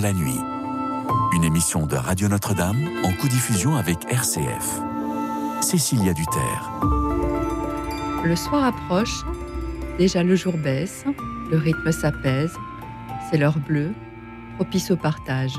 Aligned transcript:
la 0.00 0.12
nuit. 0.12 0.38
Une 1.32 1.44
émission 1.44 1.86
de 1.86 1.96
Radio 1.96 2.28
Notre-Dame 2.28 2.76
en 3.04 3.12
co-diffusion 3.14 3.74
avec 3.74 3.98
RCF. 4.10 4.80
Cécilia 5.60 6.12
Duterre. 6.12 6.70
Le 8.24 8.36
soir 8.36 8.64
approche, 8.64 9.24
déjà 9.98 10.22
le 10.22 10.36
jour 10.36 10.56
baisse, 10.56 11.04
le 11.50 11.56
rythme 11.56 11.90
s'apaise, 11.90 12.54
c'est 13.28 13.38
l'heure 13.38 13.58
bleue, 13.58 13.92
propice 14.56 14.90
au 14.92 14.96
partage. 14.96 15.58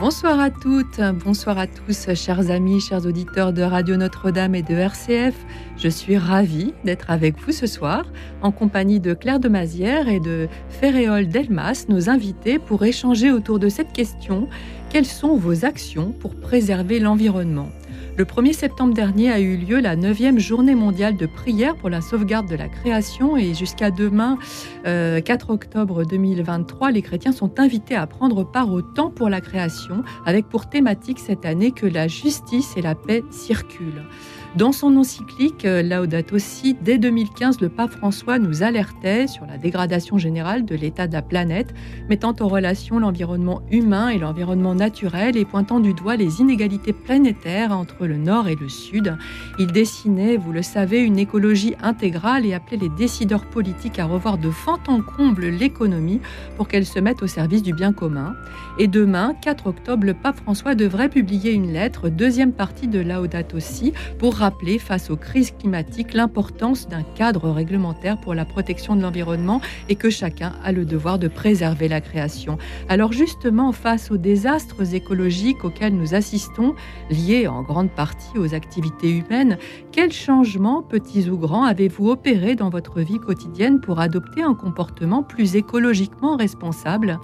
Bonsoir 0.00 0.40
à 0.40 0.48
toutes, 0.48 0.98
bonsoir 1.22 1.58
à 1.58 1.66
tous, 1.66 2.14
chers 2.14 2.50
amis, 2.50 2.80
chers 2.80 3.04
auditeurs 3.04 3.52
de 3.52 3.60
Radio 3.60 3.98
Notre-Dame 3.98 4.54
et 4.54 4.62
de 4.62 4.74
RCF. 4.74 5.34
Je 5.76 5.88
suis 5.88 6.16
ravie 6.16 6.72
d'être 6.84 7.10
avec 7.10 7.38
vous 7.38 7.52
ce 7.52 7.66
soir, 7.66 8.04
en 8.40 8.50
compagnie 8.50 8.98
de 8.98 9.12
Claire 9.12 9.40
de 9.40 9.50
Mazière 9.50 10.08
et 10.08 10.18
de 10.18 10.48
Ferréol 10.80 11.28
Delmas, 11.28 11.84
nos 11.90 12.08
invités, 12.08 12.58
pour 12.58 12.82
échanger 12.86 13.30
autour 13.30 13.58
de 13.58 13.68
cette 13.68 13.92
question 13.92 14.48
quelles 14.88 15.04
sont 15.04 15.36
vos 15.36 15.66
actions 15.66 16.10
pour 16.10 16.34
préserver 16.34 17.00
l'environnement? 17.00 17.68
Le 18.16 18.24
1er 18.24 18.54
septembre 18.54 18.94
dernier 18.94 19.30
a 19.30 19.40
eu 19.40 19.58
lieu 19.58 19.78
la 19.78 19.94
9e 19.94 20.38
journée 20.38 20.74
mondiale 20.74 21.18
de 21.18 21.26
prière 21.26 21.76
pour 21.76 21.90
la 21.90 22.00
sauvegarde 22.00 22.48
de 22.48 22.56
la 22.56 22.68
création 22.68 23.36
et 23.36 23.52
jusqu'à 23.52 23.90
demain, 23.90 24.38
4 24.84 24.86
euh, 24.86 25.52
octobre 25.52 26.04
2023, 26.04 26.92
les 26.92 27.02
chrétiens 27.02 27.32
sont 27.32 27.60
invités 27.60 27.94
à 27.94 28.06
prendre 28.06 28.42
part 28.42 28.72
au 28.72 28.80
temps 28.80 29.10
pour 29.10 29.28
la 29.28 29.42
création 29.42 30.02
avec 30.24 30.48
pour 30.48 30.70
thématique 30.70 31.18
cette 31.18 31.44
année 31.44 31.72
que 31.72 31.86
la 31.86 32.08
justice 32.08 32.74
et 32.78 32.82
la 32.82 32.94
paix 32.94 33.22
circulent. 33.30 34.06
Dans 34.56 34.72
son 34.72 34.96
encyclique 34.96 35.64
euh, 35.64 35.80
Laudato 35.80 36.36
Si, 36.40 36.74
dès 36.82 36.98
2015, 36.98 37.60
le 37.60 37.68
pape 37.68 37.92
François 37.92 38.40
nous 38.40 38.64
alertait 38.64 39.28
sur 39.28 39.46
la 39.46 39.58
dégradation 39.58 40.18
générale 40.18 40.64
de 40.64 40.74
l'état 40.74 41.06
de 41.06 41.12
la 41.12 41.22
planète, 41.22 41.72
mettant 42.08 42.34
en 42.40 42.48
relation 42.48 42.98
l'environnement 42.98 43.62
humain 43.70 44.08
et 44.08 44.18
l'environnement 44.18 44.74
naturel 44.74 45.36
et 45.36 45.44
pointant 45.44 45.78
du 45.78 45.94
doigt 45.94 46.16
les 46.16 46.40
inégalités 46.40 46.92
planétaires 46.92 47.70
entre 47.70 48.06
le 48.06 48.16
nord 48.16 48.48
et 48.48 48.56
le 48.56 48.68
sud. 48.68 49.16
Il 49.60 49.68
dessinait, 49.68 50.36
vous 50.36 50.50
le 50.50 50.62
savez, 50.62 50.98
une 50.98 51.20
écologie 51.20 51.76
intégrale 51.80 52.44
et 52.44 52.52
appelait 52.52 52.76
les 52.76 52.88
décideurs 52.88 53.46
politiques 53.46 54.00
à 54.00 54.06
revoir 54.06 54.36
de 54.36 54.50
fond 54.50 54.80
en 54.88 55.00
comble 55.00 55.46
l'économie 55.46 56.20
pour 56.56 56.66
qu'elle 56.66 56.86
se 56.86 56.98
mette 56.98 57.22
au 57.22 57.28
service 57.28 57.62
du 57.62 57.72
bien 57.72 57.92
commun. 57.92 58.34
Et 58.80 58.88
demain, 58.88 59.36
4 59.42 59.68
octobre, 59.68 60.04
le 60.04 60.14
pape 60.14 60.40
François 60.40 60.74
devrait 60.74 61.08
publier 61.08 61.52
une 61.52 61.72
lettre, 61.72 62.08
deuxième 62.08 62.52
partie 62.52 62.88
de 62.88 62.98
Laudato 62.98 63.60
Si, 63.60 63.92
pour 64.18 64.39
rappeler 64.40 64.78
face 64.78 65.10
aux 65.10 65.16
crises 65.16 65.52
climatiques 65.52 66.14
l'importance 66.14 66.88
d'un 66.88 67.02
cadre 67.02 67.50
réglementaire 67.50 68.18
pour 68.18 68.34
la 68.34 68.46
protection 68.46 68.96
de 68.96 69.02
l'environnement 69.02 69.60
et 69.90 69.96
que 69.96 70.08
chacun 70.08 70.54
a 70.64 70.72
le 70.72 70.86
devoir 70.86 71.18
de 71.18 71.28
préserver 71.28 71.88
la 71.88 72.00
création. 72.00 72.56
Alors 72.88 73.12
justement, 73.12 73.72
face 73.72 74.10
aux 74.10 74.16
désastres 74.16 74.94
écologiques 74.94 75.62
auxquels 75.62 75.94
nous 75.94 76.14
assistons, 76.14 76.74
liés 77.10 77.48
en 77.48 77.62
grande 77.62 77.90
partie 77.90 78.38
aux 78.38 78.54
activités 78.54 79.10
humaines, 79.10 79.58
quels 79.92 80.12
changements, 80.12 80.82
petits 80.82 81.28
ou 81.28 81.36
grands, 81.36 81.64
avez-vous 81.64 82.08
opéré 82.08 82.54
dans 82.54 82.70
votre 82.70 83.00
vie 83.00 83.18
quotidienne 83.18 83.80
pour 83.80 84.00
adopter 84.00 84.42
un 84.42 84.54
comportement 84.54 85.22
plus 85.22 85.54
écologiquement 85.54 86.36
responsable? 86.36 87.20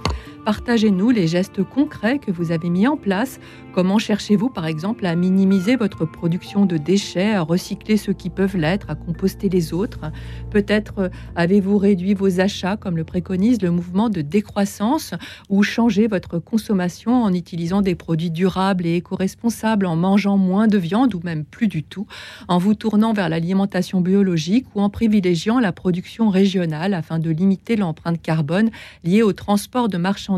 Partagez-nous 0.46 1.10
les 1.10 1.26
gestes 1.26 1.64
concrets 1.64 2.20
que 2.20 2.30
vous 2.30 2.52
avez 2.52 2.70
mis 2.70 2.86
en 2.86 2.96
place. 2.96 3.40
Comment 3.74 3.98
cherchez-vous 3.98 4.48
par 4.48 4.66
exemple 4.66 5.04
à 5.04 5.16
minimiser 5.16 5.74
votre 5.74 6.04
production 6.04 6.66
de 6.66 6.76
déchets, 6.76 7.34
à 7.34 7.42
recycler 7.42 7.96
ceux 7.96 8.12
qui 8.12 8.30
peuvent 8.30 8.56
l'être, 8.56 8.88
à 8.88 8.94
composter 8.94 9.48
les 9.48 9.74
autres? 9.74 10.12
Peut-être 10.52 11.00
euh, 11.00 11.08
avez-vous 11.34 11.78
réduit 11.78 12.14
vos 12.14 12.38
achats 12.38 12.76
comme 12.76 12.96
le 12.96 13.02
préconise 13.02 13.60
le 13.60 13.72
mouvement 13.72 14.08
de 14.08 14.20
décroissance 14.20 15.14
ou 15.48 15.64
changé 15.64 16.06
votre 16.06 16.38
consommation 16.38 17.24
en 17.24 17.34
utilisant 17.34 17.82
des 17.82 17.96
produits 17.96 18.30
durables 18.30 18.86
et 18.86 18.94
éco-responsables, 18.94 19.84
en 19.84 19.96
mangeant 19.96 20.38
moins 20.38 20.68
de 20.68 20.78
viande 20.78 21.12
ou 21.16 21.20
même 21.24 21.44
plus 21.44 21.66
du 21.66 21.82
tout, 21.82 22.06
en 22.46 22.58
vous 22.58 22.74
tournant 22.74 23.12
vers 23.12 23.28
l'alimentation 23.28 24.00
biologique 24.00 24.66
ou 24.76 24.80
en 24.80 24.90
privilégiant 24.90 25.58
la 25.58 25.72
production 25.72 26.30
régionale 26.30 26.94
afin 26.94 27.18
de 27.18 27.30
limiter 27.30 27.74
l'empreinte 27.74 28.22
carbone 28.22 28.70
liée 29.02 29.24
au 29.24 29.32
transport 29.32 29.88
de 29.88 29.96
marchandises? 29.98 30.35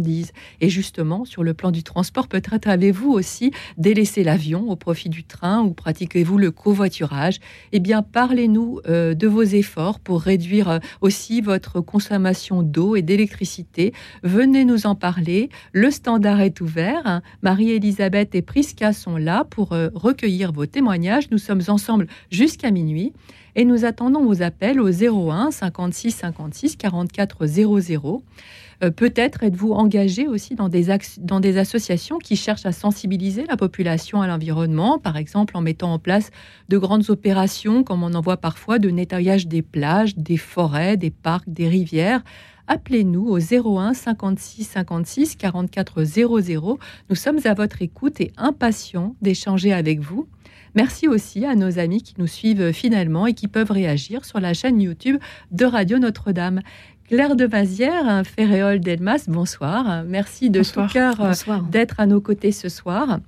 Et 0.61 0.69
justement, 0.69 1.25
sur 1.25 1.43
le 1.43 1.55
plan 1.55 1.71
du 1.71 1.83
transport, 1.83 2.29
peut-être 2.29 2.69
avez-vous 2.69 3.11
aussi 3.11 3.53
délaissé 3.77 4.25
l'avion 4.25 4.71
au 4.71 4.77
profit 4.77 5.09
du 5.09 5.25
train 5.25 5.63
ou 5.63 5.73
pratiquez-vous 5.73 6.39
le 6.39 6.51
covoiturage? 6.51 7.41
Eh 7.73 7.81
bien, 7.81 8.03
parlez-nous 8.03 8.81
euh, 8.89 9.15
de 9.15 9.27
vos 9.27 9.43
efforts 9.43 10.01
pour 10.01 10.23
réduire 10.23 10.69
euh, 10.69 10.79
aussi 11.01 11.41
votre 11.41 11.81
consommation 11.81 12.63
d'eau 12.63 12.97
et 12.97 13.03
d'électricité. 13.03 13.93
Venez 14.23 14.65
nous 14.65 14.87
en 14.87 14.95
parler. 14.95 15.49
Le 15.73 15.91
standard 15.91 16.41
est 16.41 16.61
ouvert. 16.61 17.21
Marie-Elisabeth 17.43 18.35
et 18.35 18.43
Prisca 18.43 18.93
sont 18.93 19.17
là 19.17 19.45
pour 19.45 19.73
euh, 19.73 19.89
recueillir 19.95 20.53
vos 20.53 20.67
témoignages. 20.67 21.31
Nous 21.31 21.39
sommes 21.39 21.63
ensemble 21.69 22.07
jusqu'à 22.31 22.71
minuit 22.71 23.13
et 23.59 23.65
nous 23.65 23.85
attendons 23.85 24.25
vos 24.25 24.43
appels 24.43 24.81
au 24.81 24.89
01 24.89 25.51
56 25.51 26.13
56 26.13 26.77
44 26.77 27.47
00. 27.47 28.23
Euh, 28.85 28.91
peut-être 28.91 29.43
êtes-vous 29.43 29.73
engagé 29.73 30.29
aussi 30.29 30.55
dans 30.55 30.69
des, 30.69 30.87
dans 31.19 31.41
des 31.41 31.59
associations 31.59 32.19
qui 32.19 32.37
cherchent 32.37 32.67
à 32.67 32.73
sensibiliser 32.73 33.45
la 33.47 33.57
population 33.57 34.23
à 34.23 34.27
l'environnement, 34.27 34.99
par 34.99 35.17
exemple 35.17 35.57
en 35.57 35.61
mettant 35.61 35.93
en 35.93 35.99
place 35.99 36.31
de 36.69 36.79
grandes 36.79 37.11
opérations, 37.11 37.83
comme 37.83 38.03
on 38.03 38.15
en 38.15 38.21
voit 38.21 38.37
parfois, 38.37 38.79
de 38.79 38.91
nettoyage 38.91 39.49
des 39.49 39.63
plages, 39.63 40.17
des 40.17 40.37
forêts, 40.37 40.97
des 40.97 41.11
parcs, 41.11 41.49
des 41.49 41.69
rivières. 41.69 42.23
Appelez-nous 42.69 43.27
au 43.27 43.39
01 43.39 43.95
56 43.95 44.65
56 44.65 45.37
44 45.37 46.05
00. 46.05 46.79
Nous 47.09 47.17
sommes 47.17 47.41
à 47.45 47.55
votre 47.55 47.83
écoute 47.83 48.21
et 48.21 48.31
impatients 48.37 49.17
d'échanger 49.23 49.73
avec 49.73 50.01
vous. 50.01 50.29
Merci 50.75 51.09
aussi 51.09 51.47
à 51.47 51.55
nos 51.55 51.79
amis 51.79 52.03
qui 52.03 52.15
nous 52.19 52.27
suivent 52.27 52.73
finalement 52.73 53.27
et 53.27 53.33
qui 53.33 53.49
peuvent 53.49 53.71
réagir 53.71 54.25
sur 54.25 54.39
la 54.39 54.53
chaîne 54.53 54.81
YouTube 54.81 55.17
de 55.51 55.65
Radio 55.65 55.99
Notre-Dame. 55.99 56.61
Claire 57.09 57.37
de 57.37 57.47
Mazière, 57.47 58.23
Ferréol 58.37 58.81
Delmas, 58.81 59.25
bonsoir. 59.29 60.05
Merci 60.07 60.51
de 60.51 60.63
tout 60.63 60.87
cœur 60.93 61.19
euh, 61.23 61.33
d'être 61.71 62.01
à 62.01 62.05
nos 62.05 62.21
côtés 62.21 62.53
ce 62.53 62.69
soir. 62.69 63.21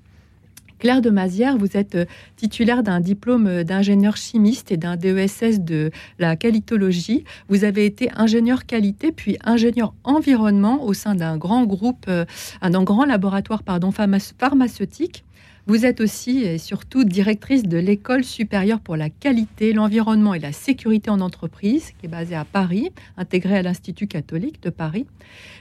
Claire 0.79 1.01
de 1.01 1.09
Mazière, 1.09 1.57
vous 1.57 1.79
êtes 1.79 1.95
euh, 1.95 2.05
titulaire 2.37 2.83
d'un 2.83 3.01
diplôme 3.01 3.65
d'ingénieur 3.65 4.19
chimiste 4.19 4.71
et 4.71 4.77
d'un 4.77 4.97
DESS 4.97 5.61
de 5.61 5.91
la 6.19 6.37
qualitologie. 6.37 7.25
Vous 7.49 7.65
avez 7.65 7.87
été 7.87 8.11
ingénieur 8.15 8.67
qualité 8.67 9.13
puis 9.13 9.39
ingénieur 9.45 9.95
environnement 10.05 10.85
au 10.85 10.93
sein 10.93 11.15
d'un 11.15 11.39
grand 11.39 11.65
groupe, 11.65 12.05
euh, 12.09 12.27
d'un 12.63 12.83
grand 12.83 13.07
laboratoire 13.07 13.63
pardon, 13.63 13.93
pharmaceutique. 13.93 15.25
Vous 15.71 15.87
êtes 15.87 16.01
aussi 16.01 16.43
et 16.43 16.59
surtout 16.59 17.05
directrice 17.05 17.63
de 17.63 17.79
l'École 17.79 18.25
supérieure 18.25 18.81
pour 18.81 18.97
la 18.97 19.09
qualité, 19.09 19.73
l'environnement 19.73 20.35
et 20.35 20.41
la 20.41 20.51
sécurité 20.51 21.11
en 21.11 21.21
entreprise, 21.21 21.93
qui 21.93 22.07
est 22.07 22.09
basée 22.09 22.35
à 22.35 22.45
Paris, 22.45 22.91
intégrée 23.17 23.59
à 23.59 23.63
l'Institut 23.63 24.09
catholique 24.09 24.61
de 24.65 24.71
Paris. 24.71 25.07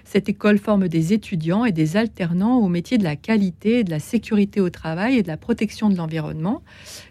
Cette 0.06 0.28
école 0.28 0.58
forme 0.58 0.88
des 0.88 1.14
étudiants 1.14 1.64
et 1.64 1.72
des 1.72 1.96
alternants 1.96 2.58
au 2.58 2.70
métier 2.70 2.98
de 2.98 3.04
la 3.04 3.16
qualité, 3.16 3.84
de 3.84 3.92
la 3.92 4.00
sécurité 4.00 4.60
au 4.62 4.72
travail 4.72 5.18
et 5.18 5.22
de 5.22 5.28
la 5.28 5.38
protection 5.38 5.92
de 5.92 5.96
l'environnement. 5.96 6.64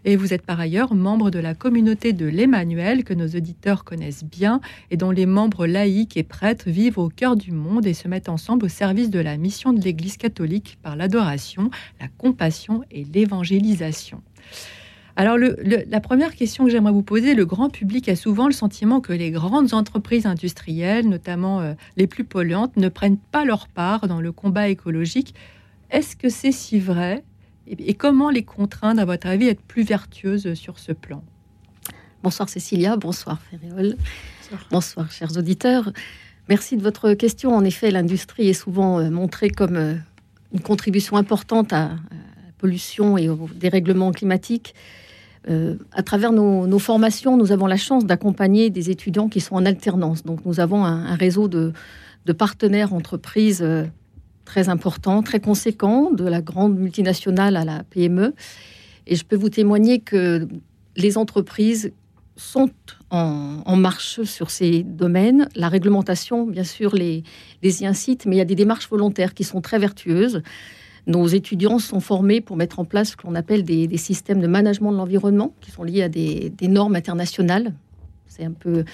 Et 0.05 0.17
vous 0.17 0.35
êtes 0.35 0.43
par 0.43 0.59
ailleurs 0.59 0.93
membre 0.93 1.31
de 1.31 1.39
la 1.39 1.55
communauté 1.55 2.13
de 2.13 2.27
l'Emmanuel, 2.27 3.05
que 3.05 3.15
nos 3.15 3.29
auditeurs 3.29 3.85
connaissent 3.85 4.25
bien, 4.25 4.61
et 4.91 4.97
dont 4.97 5.13
les 5.13 5.27
membres 5.27 5.69
laïcs 5.69 6.17
et 6.17 6.25
prêtres 6.25 6.69
vivent 6.69 6.99
au 6.99 7.11
cœur 7.11 7.37
du 7.37 7.53
monde 7.53 7.87
et 7.87 7.95
se 7.95 8.09
mettent 8.09 8.29
ensemble 8.29 8.65
au 8.65 8.69
service 8.69 9.11
de 9.11 9.21
la 9.21 9.37
mission 9.37 9.73
de 9.73 9.81
l'Église 9.81 10.17
catholique 10.17 10.79
par 10.83 10.97
l'adoration, 10.97 11.71
la 12.01 12.09
compassion 12.09 12.83
et 12.91 13.05
l'évangélisation. 13.05 14.23
Alors, 15.19 15.37
la 15.37 16.01
première 16.01 16.37
question 16.37 16.65
que 16.65 16.71
j'aimerais 16.71 16.93
vous 16.93 17.03
poser, 17.03 17.35
le 17.35 17.45
grand 17.45 17.71
public 17.71 18.09
a 18.09 18.15
souvent 18.15 18.47
le 18.47 18.53
sentiment 18.53 19.01
que 19.01 19.13
les 19.13 19.33
grandes 19.33 19.75
entreprises 19.75 20.27
industrielles, 20.27 21.09
notamment 21.09 21.61
euh, 21.61 21.75
les 21.97 22.07
plus 22.07 22.23
polluantes, 22.23 22.77
ne 22.77 22.89
prennent 22.89 23.19
pas 23.19 23.45
leur 23.45 23.67
part 23.67 24.07
dans 24.07 24.21
le 24.21 24.31
combat 24.31 24.69
écologique. 24.69 25.35
Est-ce 25.91 26.15
que 26.15 26.29
c'est 26.29 26.53
si 26.53 26.79
vrai? 26.79 27.25
Et, 27.67 27.95
comment 27.95 28.31
les 28.31 28.45
contraindre, 28.45 29.01
à 29.01 29.05
votre 29.05 29.27
avis, 29.27 29.49
à 29.49 29.51
être 29.51 29.61
plus 29.61 29.83
vertueuses 29.83 30.55
sur 30.55 30.79
ce 30.79 30.93
plan? 30.93 31.25
Bonsoir 32.23 32.49
Cécilia, 32.49 32.97
bonsoir 32.97 33.41
Ferréol, 33.51 33.97
bonsoir. 34.71 35.11
chers 35.11 35.37
auditeurs. 35.37 35.93
Merci 36.49 36.77
de 36.77 36.83
votre 36.83 37.15
question. 37.15 37.57
En 37.57 37.65
effet, 37.65 37.91
l'industrie 37.91 38.49
est 38.49 38.55
souvent 38.55 39.01
euh, 39.01 39.11
montrée 39.11 39.51
comme 39.51 39.77
euh, 39.77 39.95
une 40.53 40.61
contribution 40.61 41.17
importante 41.17 41.73
à, 41.73 41.91
pollution 42.59 43.17
et 43.17 43.29
au 43.29 43.49
dérèglement 43.55 44.13
climatique. 44.13 44.75
Euh, 45.49 45.77
à 45.93 46.03
travers 46.03 46.33
nos, 46.33 46.79
formations, 46.79 47.37
nous 47.37 47.53
avons 47.53 47.67
la 47.67 47.77
chance 47.77 48.05
d'accompagner 48.05 48.71
des 48.71 48.91
étudiants 48.91 49.29
qui 49.29 49.41
sont 49.41 49.55
en 49.55 49.65
alternance. 49.65 50.25
Donc 50.25 50.45
nous 50.45 50.61
avons 50.61 50.85
un, 50.85 51.15
réseau 51.15 51.49
de, 51.49 51.73
partenaires 52.37 52.93
entreprises 52.93 53.63
euh, 53.63 53.85
très 54.45 54.69
importants, 54.69 55.23
très 55.23 55.41
conséquents, 55.41 56.11
de 56.11 56.25
la 56.25 56.43
grande 56.43 56.77
multinationale 56.77 57.57
à 57.57 57.65
la 57.65 57.85
PME. 57.85 58.35
Et 59.07 59.17
je 59.17 59.25
peux 59.25 59.37
vous 59.37 59.49
témoigner 59.49 60.01
que 60.01 60.47
les 60.97 61.17
entreprises 61.17 61.93
sont 62.37 62.71
en, 63.11 63.77
marche 63.77 64.23
sur 64.23 64.51
ces 64.51 64.83
domaines. 64.83 65.49
La 65.55 65.69
réglementation, 65.69 66.47
bien 66.47 66.65
sûr, 66.65 66.95
les, 66.95 67.25
les 67.63 67.83
y 67.83 67.87
incite, 67.87 68.27
mais 68.27 68.37
il 68.37 68.39
y 68.39 68.43
a 68.43 68.47
des 68.47 68.55
démarches 68.55 68.89
volontaires 68.89 69.35
qui 69.35 69.45
sont 69.45 69.61
très 69.61 69.79
vertueuses. 69.79 70.43
Nos 71.07 71.27
étudiants 71.27 71.79
sont 71.79 72.01
formés 72.01 72.41
pour 72.41 72.57
mettre 72.57 72.79
en 72.79 72.85
place 72.85 73.11
ce 73.11 73.17
qu'on 73.17 73.35
appelle 73.35 73.63
des, 73.65 73.97
systèmes 73.97 74.41
de 74.41 74.47
management 74.47 74.93
de 74.93 74.97
l'environnement, 74.97 75.53
qui 75.61 75.71
sont 75.71 75.83
liés 75.83 76.03
à 76.03 76.09
des, 76.09 76.53
normes 76.63 76.97
internationales. 76.97 77.73
C'est 78.27 78.45
un 78.45 78.53
peu 78.53 78.85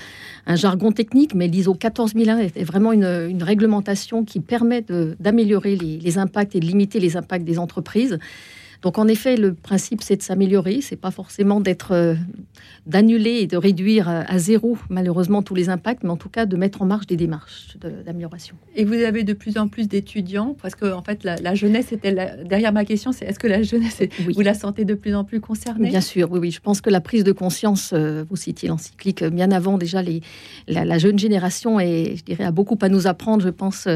un 0.46 0.56
jargon 0.56 0.92
technique, 0.92 1.34
mais 1.34 1.48
l'ISO 1.48 1.74
14001 1.74 2.38
est 2.38 2.64
vraiment 2.64 2.92
une, 2.92 3.42
réglementation 3.42 4.24
qui 4.24 4.40
permet 4.40 4.84
d'améliorer 5.18 5.76
les, 5.76 6.18
impacts 6.18 6.54
et 6.54 6.60
de 6.60 6.66
limiter 6.66 7.00
les 7.00 7.16
impacts 7.16 7.44
des 7.44 7.58
entreprises. 7.58 8.18
Donc 8.84 8.98
en 8.98 9.08
effet, 9.08 9.38
le 9.38 9.54
principe 9.54 10.02
c'est 10.02 10.16
de 10.16 10.22
s'améliorer, 10.22 10.82
c'est 10.82 10.96
pas 10.96 11.10
forcément 11.10 11.58
d'être 11.58 11.92
euh, 11.92 12.14
d'annuler 12.86 13.38
et 13.40 13.46
de 13.46 13.56
réduire 13.56 14.10
à 14.10 14.38
zéro 14.38 14.76
malheureusement 14.90 15.42
tous 15.42 15.54
les 15.54 15.70
impacts, 15.70 16.04
mais 16.04 16.10
en 16.10 16.18
tout 16.18 16.28
cas 16.28 16.44
de 16.44 16.54
mettre 16.54 16.82
en 16.82 16.84
marche 16.84 17.06
des 17.06 17.16
démarches 17.16 17.78
d'amélioration. 18.04 18.56
Et 18.76 18.84
vous 18.84 18.92
avez 18.92 19.24
de 19.24 19.32
plus 19.32 19.56
en 19.56 19.68
plus 19.68 19.88
d'étudiants 19.88 20.54
parce 20.60 20.74
que 20.74 20.92
en 20.92 21.02
fait 21.02 21.24
la, 21.24 21.54
jeunesse 21.54 21.92
était 21.92 22.12
derrière 22.44 22.74
ma 22.74 22.84
question, 22.84 23.12
c'est 23.12 23.24
est-ce 23.24 23.38
que 23.38 23.46
la 23.46 23.62
jeunesse 23.62 24.02
vous 24.18 24.42
la 24.42 24.52
sentez 24.52 24.84
de 24.84 24.92
plus 24.92 25.14
en 25.14 25.24
plus 25.24 25.40
concernée? 25.40 25.88
Bien 25.88 26.02
sûr, 26.02 26.30
oui, 26.30 26.38
oui. 26.38 26.50
Je 26.50 26.60
pense 26.60 26.82
que 26.82 26.90
la 26.90 27.00
prise 27.00 27.24
de 27.24 27.32
conscience, 27.32 27.94
euh, 27.94 28.22
vous 28.28 28.36
citiez 28.36 28.68
l'encyclique 28.68 29.22
euh, 29.22 29.30
bien 29.30 29.50
avant 29.50 29.78
déjà 29.78 30.02
les 30.02 30.20
la, 30.68 30.98
jeune 30.98 31.18
génération 31.18 31.80
et 31.80 32.16
je 32.16 32.22
dirais 32.22 32.44
a 32.44 32.50
beaucoup 32.50 32.78
à 32.82 32.90
nous 32.90 33.06
apprendre, 33.06 33.42
je 33.42 33.48
pense. 33.48 33.88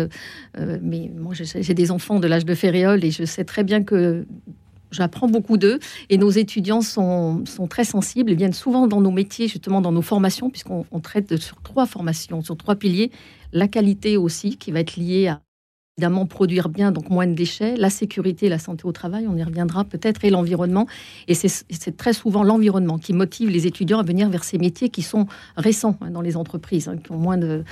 mais 0.83 1.11
moi 1.15 1.35
j'ai 1.35 1.75
des 1.75 1.91
enfants 1.91 2.21
de 2.21 2.27
l'âge 2.27 2.47
de 2.47 2.55
Ferréol 2.55 3.05
et 3.05 3.11
je 3.11 3.25
sais 3.25 3.45
très 3.45 3.65
bien 3.65 3.83
que 3.83 4.25
J'apprends 4.91 5.29
beaucoup 5.29 5.57
d'eux 5.57 5.79
et 6.09 6.19
nos 6.19 6.31
étudiants 6.31 6.81
sont, 6.81 7.45
sont, 7.47 7.67
très 7.67 7.85
sensibles 7.85 8.33
et 8.33 8.35
viennent 8.35 8.53
souvent 8.53 8.87
dans 8.87 9.01
nos 9.01 9.11
métiers, 9.11 9.49
justement 9.49 9.81
dans 9.81 9.93
nos 9.93 10.03
formations, 10.03 10.51
puisqu'on 10.51 10.85
traite 11.03 11.37
sur 11.37 11.61
trois 11.63 11.87
formations, 11.87 12.43
sur 12.43 12.57
trois 12.57 12.77
piliers. 12.77 13.11
La 13.53 13.69
qualité 13.69 14.17
aussi, 14.17 14.57
qui 14.57 14.73
va 14.73 14.81
être 14.81 14.97
liée 14.97 15.29
à 15.29 15.41
évidemment 15.99 16.27
produire 16.27 16.69
bien, 16.69 16.93
donc 16.93 17.11
moins 17.11 17.27
de 17.27 17.33
déchets, 17.33 17.75
la 17.77 17.91
sécurité, 17.91 18.49
la 18.49 18.61
santé 18.61 18.85
au 18.85 18.93
travail, 18.93 19.27
on 19.29 19.37
y 19.37 19.43
reviendra 19.43 19.83
peut-être, 19.83 20.25
et 20.25 20.31
l'environnement. 20.31 20.87
Et 21.27 21.35
c'est 21.35 21.97
très 21.97 22.13
souvent 22.13 22.45
l'environnement 22.45 22.99
qui 22.99 23.13
motive 23.13 23.51
les 23.51 23.67
étudiants 23.67 23.99
à 23.99 24.05
venir 24.05 24.29
vers 24.29 24.45
ces 24.45 24.59
métiers 24.59 24.91
qui 24.91 25.03
sont 25.03 25.27
récents 25.57 25.99
hein, 26.01 26.11
dans 26.11 26.21
les 26.21 26.37
entreprises, 26.37 26.87
hein, 26.87 26.99
qui 27.03 27.11
ont 27.11 27.19
moins 27.19 27.37
de... 27.37 27.65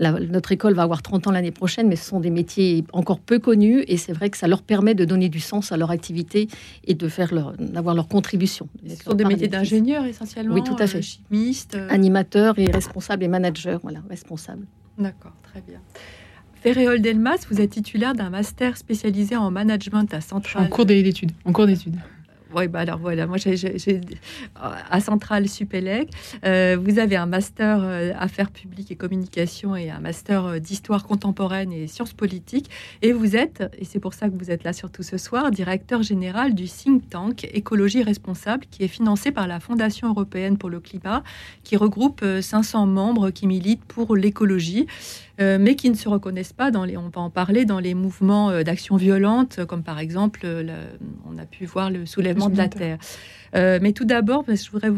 notre 0.00 0.52
école 0.52 0.72
va 0.72 0.82
avoir 0.82 1.02
30 1.02 1.26
ans 1.26 1.30
l'année 1.30 1.50
prochaine, 1.50 1.86
mais 1.86 1.96
ce 1.96 2.08
sont 2.08 2.20
des 2.20 2.30
métiers 2.30 2.84
encore 2.94 3.18
peu 3.18 3.38
connus, 3.38 3.84
et 3.86 3.98
c'est 3.98 4.14
vrai 4.14 4.30
que 4.30 4.38
ça 4.38 4.48
leur 4.48 4.62
permet 4.62 4.94
de 4.94 5.04
donner 5.04 5.28
du 5.28 5.40
sens 5.40 5.70
à 5.70 5.76
leur 5.76 5.90
activité 5.90 6.48
et 6.86 6.94
de 6.94 7.08
faire 7.08 7.34
leur, 7.34 7.52
d'avoir 7.58 7.94
leur 7.94 8.08
contribution. 8.08 8.66
Ce 8.88 9.04
sont 9.04 9.12
des 9.12 9.26
métiers 9.26 9.48
d'ingénieurs 9.48 10.06
essentiellement 10.06 10.54
Oui, 10.54 10.62
tout 10.62 10.76
à 10.78 10.86
fait. 10.86 10.98
Euh, 10.98 11.02
chimistes. 11.02 11.74
Euh. 11.74 11.86
Animateurs 11.90 12.58
et 12.58 12.64
responsables 12.70 13.24
et 13.24 13.28
managers, 13.28 13.76
voilà, 13.82 14.00
responsables. 14.08 14.66
D'accord, 14.96 15.34
très 15.42 15.60
bien. 15.60 15.80
Ferréol 16.64 17.02
Delmas, 17.02 17.44
vous 17.50 17.60
êtes 17.60 17.72
titulaire 17.72 18.14
d'un 18.14 18.30
master 18.30 18.78
spécialisé 18.78 19.36
en 19.36 19.50
management 19.50 20.14
à 20.14 20.22
Centrale. 20.22 20.64
En 20.64 20.68
cours 20.68 20.86
d'études. 20.86 21.32
En 21.44 21.52
cours 21.52 21.66
d'études. 21.66 21.98
Oui, 22.56 22.68
bah 22.68 22.80
alors 22.80 22.98
voilà, 22.98 23.26
moi 23.26 23.36
j'ai 23.36 24.00
à 24.54 25.00
Centrale 25.00 25.46
Supélec, 25.46 26.08
euh, 26.46 26.78
vous 26.80 26.98
avez 26.98 27.16
un 27.16 27.26
master 27.26 27.80
euh, 27.82 28.12
affaires 28.16 28.50
publiques 28.50 28.90
et 28.90 28.96
communication 28.96 29.76
et 29.76 29.90
un 29.90 29.98
master 29.98 30.44
euh, 30.44 30.58
d'histoire 30.58 31.04
contemporaine 31.04 31.70
et 31.70 31.86
sciences 31.86 32.12
politiques. 32.14 32.70
Et 33.02 33.12
vous 33.12 33.36
êtes, 33.36 33.64
et 33.76 33.84
c'est 33.84 33.98
pour 33.98 34.14
ça 34.14 34.30
que 34.30 34.34
vous 34.38 34.50
êtes 34.50 34.64
là 34.64 34.72
surtout 34.72 35.02
ce 35.02 35.18
soir, 35.18 35.50
directeur 35.50 36.02
général 36.02 36.54
du 36.54 36.66
think 36.66 37.10
tank 37.10 37.44
Écologie 37.52 38.02
responsable, 38.02 38.64
qui 38.70 38.84
est 38.84 38.88
financé 38.88 39.32
par 39.32 39.48
la 39.48 39.60
Fondation 39.60 40.08
européenne 40.08 40.56
pour 40.56 40.70
le 40.70 40.80
climat, 40.80 41.24
qui 41.62 41.76
regroupe 41.76 42.24
500 42.40 42.86
membres 42.86 43.30
qui 43.30 43.48
militent 43.48 43.84
pour 43.84 44.16
l'écologie. 44.16 44.86
Euh, 45.40 45.58
mais 45.60 45.74
qui 45.74 45.90
ne 45.90 45.96
se 45.96 46.08
reconnaissent 46.08 46.52
pas 46.52 46.70
dans 46.70 46.84
les, 46.84 46.96
on 46.96 47.08
va 47.08 47.20
en 47.20 47.30
parler, 47.30 47.64
dans 47.64 47.80
les 47.80 47.94
mouvements 47.94 48.50
euh, 48.50 48.62
d'action 48.62 48.96
violente, 48.96 49.64
comme 49.64 49.82
par 49.82 49.98
exemple, 49.98 50.42
euh, 50.44 50.86
on 51.28 51.36
a 51.38 51.44
pu 51.44 51.66
voir 51.66 51.90
le 51.90 52.06
soulèvement 52.06 52.48
de 52.48 52.56
la 52.56 52.68
Terre. 52.68 52.98
mais 53.54 53.92
tout 53.92 54.04
d'abord, 54.04 54.44
je 54.46 54.70
voudrais 54.70 54.90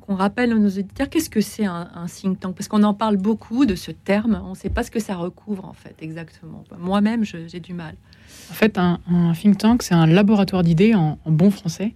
qu'on 0.00 0.14
rappelle 0.14 0.52
à 0.52 0.54
nos 0.54 0.68
auditeurs 0.68 1.10
qu'est-ce 1.10 1.28
que 1.28 1.42
c'est 1.42 1.66
un, 1.66 2.06
think 2.08 2.40
tank, 2.40 2.56
parce 2.56 2.68
qu'on 2.68 2.84
en 2.84 2.94
parle 2.94 3.18
beaucoup 3.18 3.66
de 3.66 3.74
ce 3.74 3.90
terme, 3.90 4.40
on 4.44 4.50
ne 4.50 4.54
sait 4.54 4.70
pas 4.70 4.82
ce 4.82 4.90
que 4.90 5.00
ça 5.00 5.14
recouvre 5.14 5.66
en 5.66 5.74
fait 5.74 5.94
exactement. 6.00 6.64
Moi-même, 6.78 7.24
j'ai 7.24 7.60
du 7.60 7.74
mal. 7.74 7.94
En 8.50 8.54
fait, 8.54 8.78
un, 8.78 8.98
think 9.34 9.58
tank, 9.58 9.82
c'est 9.82 9.94
un 9.94 10.06
laboratoire 10.06 10.62
d'idées 10.62 10.94
en, 10.94 11.18
bon 11.26 11.50
français. 11.50 11.92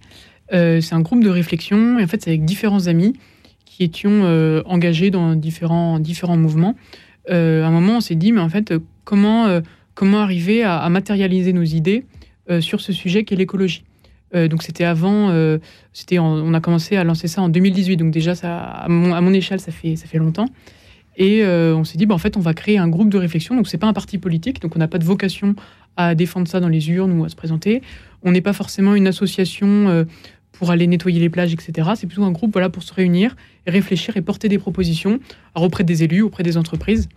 c'est 0.51 0.93
un 0.93 1.01
groupe 1.01 1.23
de 1.23 1.29
réflexion, 1.29 1.97
et 1.97 2.03
en 2.03 2.07
fait, 2.07 2.21
c'est 2.21 2.29
avec 2.29 2.45
différents 2.45 2.85
amis 2.85 3.13
qui 3.65 3.83
étions 3.83 4.23
engagés 4.65 5.09
dans 5.09 5.35
différents, 5.35 5.99
différents 5.99 6.37
mouvements. 6.37 6.75
Euh, 7.29 7.63
à 7.63 7.67
un 7.67 7.71
moment, 7.71 7.97
on 7.97 8.01
s'est 8.01 8.15
dit, 8.15 8.31
mais 8.31 8.41
en 8.41 8.49
fait, 8.49 8.73
comment, 9.03 9.45
euh, 9.47 9.61
comment 9.95 10.19
arriver 10.19 10.63
à, 10.63 10.87
matérialiser 10.89 11.53
nos 11.53 11.63
idées 11.63 12.05
euh, 12.49 12.61
sur 12.61 12.81
ce 12.81 12.93
sujet 12.93 13.23
qu'est 13.23 13.35
l'écologie 13.35 13.83
donc 14.33 14.61
c'était 14.61 14.83
avant, 14.83 15.33
c'était 15.93 16.19
on 16.19 16.53
a 16.53 16.59
commencé 16.59 16.97
à 16.97 17.05
lancer 17.05 17.29
ça 17.29 17.41
en 17.41 17.47
2018, 17.47 17.95
donc 17.95 18.11
déjà 18.11 18.35
ça, 18.35 18.59
à 18.59 18.89
mon, 18.89 19.33
échelle 19.33 19.61
ça 19.61 19.71
fait, 19.71 19.95
ça 19.95 20.05
fait 20.05 20.17
longtemps. 20.17 20.49
Et 21.15 21.45
on 21.45 21.85
s'est 21.85 21.97
dit, 21.97 22.05
bah, 22.05 22.13
en 22.13 22.17
fait, 22.17 22.35
on 22.35 22.41
va 22.41 22.53
créer 22.53 22.77
un 22.77 22.89
groupe 22.89 23.09
de 23.09 23.17
réflexion. 23.17 23.55
Donc, 23.55 23.69
c'est 23.69 23.77
pas 23.77 23.87
un 23.87 23.93
parti 23.93 24.17
politique, 24.17 24.61
donc 24.61 24.75
on 24.75 24.79
n'a 24.79 24.89
pas 24.89 24.97
de 24.97 25.05
vocation 25.05 25.55
à 25.95 26.13
défendre 26.13 26.45
ça 26.49 26.59
dans 26.59 26.67
les 26.67 26.89
urnes 26.91 27.17
ou 27.17 27.23
à 27.23 27.29
se 27.29 27.37
présenter. 27.37 27.81
On 28.21 28.33
n'est 28.33 28.41
pas 28.41 28.51
forcément 28.51 28.95
une 28.95 29.07
association 29.07 30.05
pour 30.57 30.71
aller 30.71 30.87
nettoyer 30.87 31.19
les 31.19 31.29
plages, 31.29 31.53
etc. 31.53 31.89
C'est 31.95 32.07
plutôt 32.07 32.23
un 32.23 32.31
groupe 32.31 32.51
voilà, 32.51 32.69
pour 32.69 32.83
se 32.83 32.93
réunir 32.93 33.35
réfléchir 33.67 34.17
et 34.17 34.21
porter 34.21 34.49
des 34.49 34.57
propositions 34.57 35.19
auprès 35.55 35.83
des 35.83 36.03
élus, 36.03 36.21
auprès 36.21 36.43
des 36.43 36.57
entreprises 36.57 37.07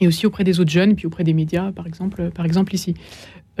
et 0.00 0.06
aussi 0.06 0.26
auprès 0.26 0.44
des 0.44 0.60
autres 0.60 0.70
jeunes, 0.70 0.94
puis 0.94 1.06
auprès 1.06 1.24
des 1.24 1.32
médias, 1.32 1.72
par 1.72 1.86
exemple, 1.86 2.30
par 2.30 2.44
exemple 2.44 2.74
ici. 2.74 2.94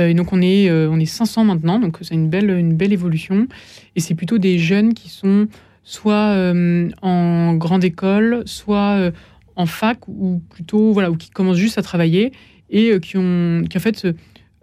Euh, 0.00 0.12
donc 0.12 0.34
on 0.34 0.42
est, 0.42 0.68
euh, 0.68 0.90
on 0.90 1.00
est 1.00 1.06
500 1.06 1.44
maintenant, 1.44 1.78
donc 1.78 1.96
c'est 2.02 2.14
une 2.14 2.28
belle, 2.28 2.50
une 2.50 2.74
belle 2.74 2.92
évolution. 2.92 3.46
Et 3.94 4.00
c'est 4.00 4.14
plutôt 4.14 4.36
des 4.36 4.58
jeunes 4.58 4.92
qui 4.92 5.08
sont 5.08 5.48
soit 5.82 6.34
euh, 6.34 6.90
en 7.00 7.54
grande 7.54 7.84
école, 7.84 8.42
soit 8.44 9.12
en 9.54 9.66
fac, 9.66 10.06
ou 10.08 10.42
plutôt, 10.50 10.92
voilà, 10.92 11.10
ou 11.10 11.16
qui 11.16 11.30
commencent 11.30 11.56
juste 11.56 11.78
à 11.78 11.82
travailler, 11.82 12.32
et 12.68 12.98
qui, 13.00 13.16
ont, 13.16 13.64
qui 13.70 13.78
en 13.78 13.80
fait 13.80 14.06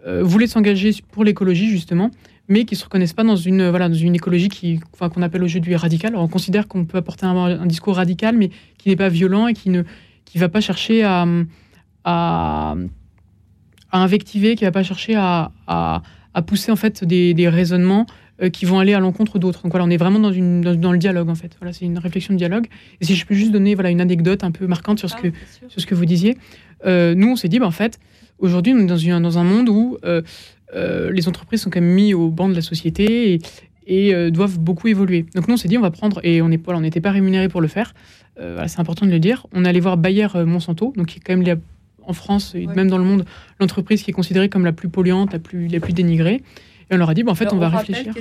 voulaient 0.06 0.46
s'engager 0.46 0.90
pour 1.10 1.24
l'écologie, 1.24 1.68
justement, 1.70 2.10
mais 2.48 2.64
qui 2.64 2.74
ne 2.74 2.78
se 2.78 2.84
reconnaissent 2.84 3.12
pas 3.12 3.24
dans 3.24 3.36
une, 3.36 3.68
voilà, 3.70 3.88
dans 3.88 3.94
une 3.94 4.14
écologie 4.14 4.48
qui, 4.48 4.80
enfin, 4.92 5.08
qu'on 5.08 5.22
appelle 5.22 5.42
aujourd'hui 5.42 5.74
radicale. 5.76 6.12
Alors 6.12 6.24
on 6.24 6.28
considère 6.28 6.68
qu'on 6.68 6.84
peut 6.84 6.98
apporter 6.98 7.26
un, 7.26 7.34
un, 7.36 7.66
discours 7.66 7.96
radical, 7.96 8.36
mais 8.36 8.50
qui 8.78 8.90
n'est 8.90 8.96
pas 8.96 9.08
violent 9.08 9.46
et 9.46 9.54
qui 9.54 9.70
ne 9.70 9.82
qui 10.24 10.38
va 10.38 10.48
pas 10.48 10.60
chercher 10.60 11.04
à 11.04 11.26
à, 12.04 12.74
invectiver, 13.92 14.54
qui 14.54 14.64
va 14.64 14.72
pas 14.72 14.82
chercher 14.82 15.14
à, 15.16 16.02
pousser 16.46 16.70
en 16.72 16.76
fait 16.76 17.04
des, 17.04 17.48
raisonnements 17.48 18.06
euh, 18.42 18.50
qui 18.50 18.64
vont 18.64 18.78
aller 18.78 18.94
à 18.94 19.00
l'encontre 19.00 19.38
d'autres. 19.38 19.62
Donc 19.62 19.72
voilà, 19.72 19.84
on 19.84 19.90
est 19.90 19.96
vraiment 19.96 20.18
dans, 20.18 20.32
une, 20.32 20.60
dans, 20.60 20.92
le 20.92 20.98
dialogue 20.98 21.28
en 21.28 21.34
fait. 21.34 21.56
Voilà, 21.60 21.72
c'est 21.72 21.84
une 21.84 21.98
réflexion 21.98 22.34
de 22.34 22.38
dialogue. 22.38 22.66
Et 23.00 23.04
si 23.04 23.14
je 23.14 23.24
peux 23.24 23.34
juste 23.34 23.52
donner 23.52 23.74
voilà 23.74 23.90
une 23.90 24.00
anecdote 24.00 24.44
un 24.44 24.50
peu 24.50 24.66
marquante 24.66 24.98
sur 24.98 25.08
ce 25.08 25.14
ah, 25.18 25.22
que 25.22 25.28
sur 25.68 25.80
ce 25.80 25.86
que 25.86 25.94
vous 25.94 26.04
disiez, 26.04 26.36
euh, 26.86 27.14
nous 27.14 27.28
on 27.28 27.36
s'est 27.36 27.48
dit 27.48 27.60
bah, 27.60 27.66
en 27.66 27.70
fait 27.70 28.00
aujourd'hui 28.38 28.74
on 28.74 28.80
est 28.80 28.86
dans, 28.86 28.96
une, 28.96 29.22
dans 29.22 29.38
un 29.38 29.44
monde 29.44 29.68
où 29.68 29.98
euh, 30.04 30.22
les 30.72 31.28
entreprises 31.28 31.62
sont 31.62 31.70
quand 31.70 31.80
même 31.80 31.92
mis 31.92 32.14
au 32.14 32.30
banc 32.30 32.48
de 32.48 32.54
la 32.54 32.62
société 32.62 33.34
et, 33.34 33.40
et 33.86 34.30
doivent 34.30 34.58
beaucoup 34.58 34.88
évoluer. 34.88 35.26
Donc 35.34 35.46
nous 35.46 35.54
on 35.54 35.56
s'est 35.56 35.68
dit 35.68 35.78
on 35.78 35.82
va 35.82 35.90
prendre 35.90 36.20
et 36.24 36.42
on 36.42 36.50
voilà, 36.64 36.80
n'était 36.80 37.00
pas 37.00 37.12
rémunéré 37.12 37.48
pour 37.48 37.60
le 37.60 37.68
faire. 37.68 37.94
Voilà, 38.36 38.66
c'est 38.66 38.80
important 38.80 39.06
de 39.06 39.12
le 39.12 39.20
dire. 39.20 39.46
On 39.52 39.64
allait 39.64 39.80
voir 39.80 39.96
Bayer 39.96 40.28
Monsanto, 40.34 40.92
donc 40.96 41.06
qui 41.06 41.18
est 41.18 41.22
quand 41.22 41.36
même 41.36 41.46
la 41.46 41.56
en 42.06 42.12
France 42.12 42.54
et 42.54 42.66
même 42.66 42.88
dans 42.88 42.98
le 42.98 43.04
monde 43.04 43.24
l'entreprise 43.60 44.02
qui 44.02 44.10
est 44.10 44.14
considérée 44.14 44.48
comme 44.48 44.64
la 44.64 44.72
plus 44.72 44.88
polluante, 44.88 45.32
la 45.32 45.38
plus, 45.38 45.68
la 45.68 45.80
plus 45.80 45.92
dénigrée. 45.92 46.42
Et 46.90 46.94
on 46.94 46.96
leur 46.98 47.08
a 47.08 47.14
dit, 47.14 47.22
bah, 47.22 47.32
en 47.32 47.34
fait, 47.34 47.52
on 47.52 47.56
va 47.56 47.68
réfléchir. 47.68 48.12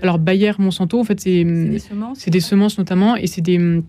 Alors, 0.00 0.18
Bayer, 0.18 0.52
Monsanto, 0.58 0.98
en 0.98 1.04
fait, 1.04 1.20
c'est 1.20 1.44
des, 1.44 1.78
semences, 1.78 2.28
des 2.28 2.40
semences 2.40 2.78
notamment, 2.78 3.16
et 3.16 3.26
c'est 3.26 3.42
des, 3.42 3.82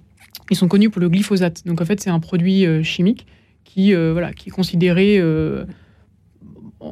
ils 0.49 0.57
sont 0.57 0.67
connus 0.67 0.89
pour 0.89 1.01
le 1.01 1.09
glyphosate. 1.09 1.65
Donc, 1.65 1.79
en 1.79 1.85
fait, 1.85 2.01
c'est 2.01 2.09
un 2.09 2.19
produit 2.19 2.65
euh, 2.65 2.83
chimique 2.83 3.25
qui, 3.63 3.93
euh, 3.93 4.11
voilà, 4.11 4.33
qui 4.33 4.49
est 4.49 4.51
considéré, 4.51 5.17
euh, 5.19 5.63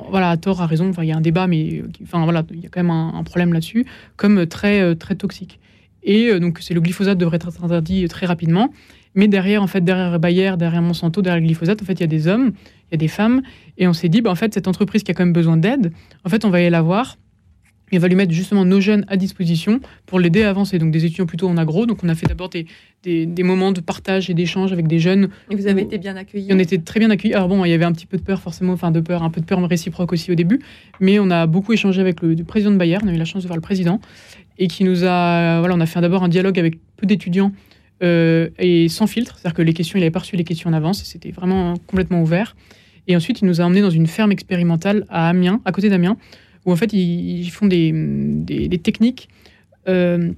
voilà, 0.09 0.29
à 0.29 0.37
tort, 0.37 0.61
à 0.61 0.67
raison. 0.67 0.89
Enfin, 0.89 1.03
il 1.03 1.09
y 1.09 1.11
a 1.11 1.17
un 1.17 1.21
débat, 1.21 1.47
mais 1.47 1.83
enfin, 2.03 2.23
voilà, 2.23 2.43
il 2.51 2.61
y 2.61 2.65
a 2.65 2.69
quand 2.69 2.81
même 2.81 2.91
un, 2.91 3.23
problème 3.23 3.53
là-dessus, 3.53 3.85
comme 4.15 4.45
très, 4.45 4.95
très 4.95 5.15
toxique. 5.15 5.59
Et 6.03 6.39
donc, 6.39 6.59
c'est 6.61 6.73
le 6.73 6.81
glyphosate 6.81 7.17
devrait 7.17 7.35
être 7.37 7.63
interdit 7.63 8.07
très 8.07 8.25
rapidement. 8.25 8.71
Mais 9.13 9.27
derrière, 9.27 9.61
en 9.61 9.67
fait, 9.67 9.81
derrière 9.81 10.19
Bayer, 10.19 10.53
derrière 10.57 10.81
Monsanto, 10.81 11.21
derrière 11.21 11.41
le 11.41 11.45
glyphosate, 11.45 11.81
en 11.81 11.85
fait, 11.85 11.93
il 11.93 12.01
y 12.01 12.03
a 12.03 12.07
des 12.07 12.27
hommes, 12.27 12.53
il 12.89 12.93
y 12.93 12.95
a 12.95 12.97
des 12.97 13.07
femmes. 13.07 13.41
Et 13.77 13.87
on 13.87 13.93
s'est 13.93 14.09
dit, 14.09 14.21
bah, 14.21 14.31
en 14.31 14.35
fait, 14.35 14.53
cette 14.53 14.67
entreprise 14.67 15.03
qui 15.03 15.11
a 15.11 15.13
quand 15.13 15.25
même 15.25 15.33
besoin 15.33 15.57
d'aide, 15.57 15.91
en 16.25 16.29
fait, 16.29 16.45
on 16.45 16.49
va 16.49 16.61
y 16.61 16.69
la 16.69 16.81
voir. 16.81 17.17
On 17.93 17.99
va 17.99 18.07
lui 18.07 18.15
mettre 18.15 18.31
justement 18.31 18.65
nos 18.65 18.79
jeunes 18.79 19.05
à 19.07 19.17
disposition 19.17 19.79
pour 20.05 20.19
l'aider 20.19 20.43
à 20.43 20.49
avancer. 20.49 20.79
Donc 20.79 20.91
des 20.91 21.05
étudiants 21.05 21.25
plutôt 21.25 21.49
en 21.49 21.57
agro. 21.57 21.85
Donc 21.85 22.03
on 22.03 22.09
a 22.09 22.15
fait 22.15 22.27
d'abord 22.27 22.49
des, 22.49 22.65
des, 23.03 23.43
moments 23.43 23.71
de 23.71 23.81
partage 23.81 24.29
et 24.29 24.33
d'échange 24.33 24.71
avec 24.71 24.87
des 24.87 24.99
jeunes. 24.99 25.29
Et 25.49 25.55
vous 25.55 25.67
avez 25.67 25.81
été 25.81 25.97
bien 25.97 26.15
accueillis 26.15 26.47
On 26.51 26.59
était 26.59 26.77
très 26.77 26.99
bien 26.99 27.09
accueillis. 27.09 27.33
Alors 27.33 27.47
bon, 27.47 27.65
il 27.65 27.69
y 27.69 27.73
avait 27.73 27.85
un 27.85 27.91
petit 27.91 28.05
peu 28.05 28.17
de 28.17 28.23
peur 28.23 28.41
forcément, 28.41 28.73
enfin 28.73 28.91
de 28.91 28.99
peur, 28.99 29.23
un 29.23 29.29
peu 29.29 29.41
de 29.41 29.45
peur 29.45 29.61
réciproque 29.67 30.13
aussi 30.13 30.31
au 30.31 30.35
début. 30.35 30.59
Mais 30.99 31.19
on 31.19 31.29
a 31.29 31.47
beaucoup 31.47 31.73
échangé 31.73 32.01
avec 32.01 32.21
le, 32.21 32.35
président 32.43 32.71
de 32.71 32.77
Bayer. 32.77 32.97
On 33.03 33.07
a 33.07 33.13
eu 33.13 33.17
la 33.17 33.25
chance 33.25 33.43
de 33.43 33.47
voir 33.47 33.57
le 33.57 33.61
président. 33.61 33.99
Et 34.57 34.67
qui 34.67 34.83
nous 34.83 35.03
a... 35.03 35.59
Voilà, 35.59 35.75
on 35.75 35.79
a 35.81 35.85
fait 35.85 36.01
d'abord 36.01 36.23
un 36.23 36.29
dialogue 36.29 36.59
avec 36.59 36.77
peu 36.97 37.05
d'étudiants 37.05 37.51
et 38.03 38.87
sans 38.89 39.05
filtre, 39.05 39.37
c'est-à-dire 39.37 39.55
que 39.55 39.61
les 39.61 39.73
questions, 39.73 39.99
il 39.99 40.01
avait 40.01 40.09
pas 40.09 40.21
reçu 40.21 40.35
les 40.35 40.43
questions 40.43 40.71
en 40.71 40.73
avance, 40.73 41.03
c'était 41.03 41.29
vraiment 41.29 41.75
complètement 41.85 42.21
ouvert. 42.23 42.55
Et 43.07 43.15
ensuite, 43.15 43.41
il 43.41 43.45
nous 43.45 43.61
a 43.61 43.63
emmenés 43.63 43.81
dans 43.81 43.89
une 43.89 44.07
ferme 44.07 44.31
expérimentale 44.31 45.05
à 45.09 45.29
Amiens, 45.29 45.61
à 45.65 45.71
côté 45.71 45.89
d'Amiens, 45.89 46.17
où 46.65 46.71
en 46.71 46.75
fait, 46.75 46.93
ils, 46.93 47.49
font 47.49 47.65
des, 47.65 47.91
des, 47.93 48.77
techniques 48.77 49.29
euh, 49.87 50.31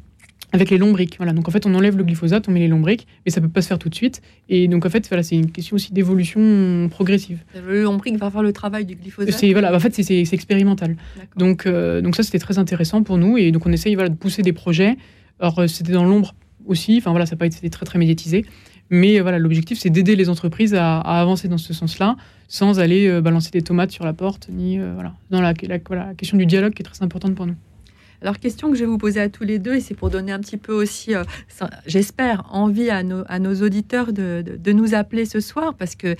avec 0.51 0.69
les 0.69 0.77
lombriques. 0.77 1.15
Voilà. 1.17 1.33
Donc 1.33 1.47
en 1.47 1.51
fait, 1.51 1.65
on 1.65 1.73
enlève 1.73 1.97
le 1.97 2.03
glyphosate, 2.03 2.47
on 2.47 2.51
met 2.51 2.59
les 2.59 2.67
lombriques, 2.67 3.07
mais 3.25 3.31
ça 3.31 3.41
peut 3.41 3.49
pas 3.49 3.61
se 3.61 3.67
faire 3.67 3.79
tout 3.79 3.89
de 3.89 3.95
suite. 3.95 4.21
Et 4.49 4.67
donc 4.67 4.85
en 4.85 4.89
fait, 4.89 5.07
voilà, 5.09 5.23
c'est 5.23 5.35
une 5.35 5.51
question 5.51 5.75
aussi 5.75 5.91
d'évolution 5.91 6.87
progressive. 6.89 7.39
Le 7.67 7.83
lombrique 7.83 8.17
va 8.17 8.29
faire 8.29 8.43
le 8.43 8.53
travail 8.53 8.85
du 8.85 8.95
glyphosate. 8.95 9.33
C'est 9.33 9.51
voilà, 9.51 9.75
en 9.75 9.79
fait, 9.79 9.93
c'est 9.93 10.21
expérimental. 10.31 10.95
Donc 11.35 11.65
euh, 11.65 12.01
donc 12.01 12.15
ça, 12.15 12.23
c'était 12.23 12.39
très 12.39 12.59
intéressant 12.59 13.03
pour 13.03 13.17
nous, 13.17 13.37
et 13.37 13.51
donc 13.51 13.65
on 13.65 13.71
essaye 13.71 13.95
voilà 13.95 14.09
de 14.09 14.15
pousser 14.15 14.43
des 14.43 14.53
projets. 14.53 14.95
Alors 15.39 15.59
euh, 15.59 15.67
c'était 15.67 15.93
dans 15.93 16.05
l'ombre 16.05 16.35
aussi. 16.65 16.97
Enfin 16.97 17.11
voilà, 17.11 17.25
ça 17.25 17.35
n'a 17.35 17.39
pas 17.39 17.47
été 17.47 17.69
très 17.69 17.85
très 17.85 17.99
médiatisé. 17.99 18.45
Mais 18.93 19.21
voilà, 19.21 19.39
l'objectif, 19.39 19.79
c'est 19.79 19.89
d'aider 19.89 20.15
les 20.15 20.29
entreprises 20.29 20.75
à, 20.75 20.99
avancer 20.99 21.47
dans 21.47 21.57
ce 21.57 21.73
sens-là, 21.73 22.15
sans 22.47 22.79
aller 22.79 23.07
euh, 23.07 23.21
balancer 23.21 23.49
des 23.49 23.63
tomates 23.63 23.89
sur 23.89 24.05
la 24.05 24.13
porte, 24.13 24.49
ni 24.51 24.79
euh, 24.79 24.91
voilà, 24.93 25.15
dans 25.31 25.41
la, 25.41 25.55
question 26.13 26.37
du 26.37 26.45
dialogue 26.45 26.75
qui 26.75 26.83
est 26.83 26.85
très 26.85 27.01
importante 27.01 27.33
pour 27.33 27.47
nous. 27.47 27.55
Alors, 28.21 28.37
question 28.37 28.69
que 28.69 28.75
je 28.75 28.81
vais 28.81 28.85
vous 28.85 28.99
poser 28.99 29.19
à 29.19 29.29
tous 29.29 29.45
les 29.45 29.57
deux, 29.57 29.73
et 29.73 29.79
c'est 29.79 29.95
pour 29.95 30.11
donner 30.11 30.31
un 30.31 30.39
petit 30.39 30.57
peu 30.57 30.73
aussi, 30.73 31.15
euh, 31.15 31.23
j'espère, 31.87 32.45
envie 32.51 32.91
à 32.91 33.01
nos, 33.01 33.55
auditeurs 33.63 34.13
de, 34.13 34.71
nous 34.71 34.93
appeler 34.93 35.25
ce 35.25 35.39
soir, 35.39 35.73
parce 35.73 35.95
que, 35.95 36.15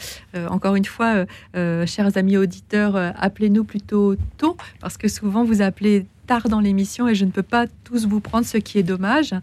encore 0.49 0.75
une 0.75 0.85
fois, 0.85 1.25
chers 1.53 2.17
amis 2.17 2.37
auditeurs, 2.37 2.95
appelez-nous 2.95 3.65
plutôt 3.65 4.15
tôt, 4.37 4.57
parce 4.81 4.97
que 4.97 5.07
souvent 5.07 5.43
vous 5.43 5.61
appelez 5.61 6.07
tard 6.25 6.49
dans 6.49 6.59
l'émission 6.59 7.07
et 7.07 7.15
je 7.15 7.25
ne 7.25 7.31
peux 7.31 7.43
pas 7.43 7.65
tous 7.83 8.05
vous 8.07 8.19
prendre, 8.19 8.45
ce 8.45 8.57
qui 8.57 8.77
est 8.77 8.83
dommage. 8.83 9.33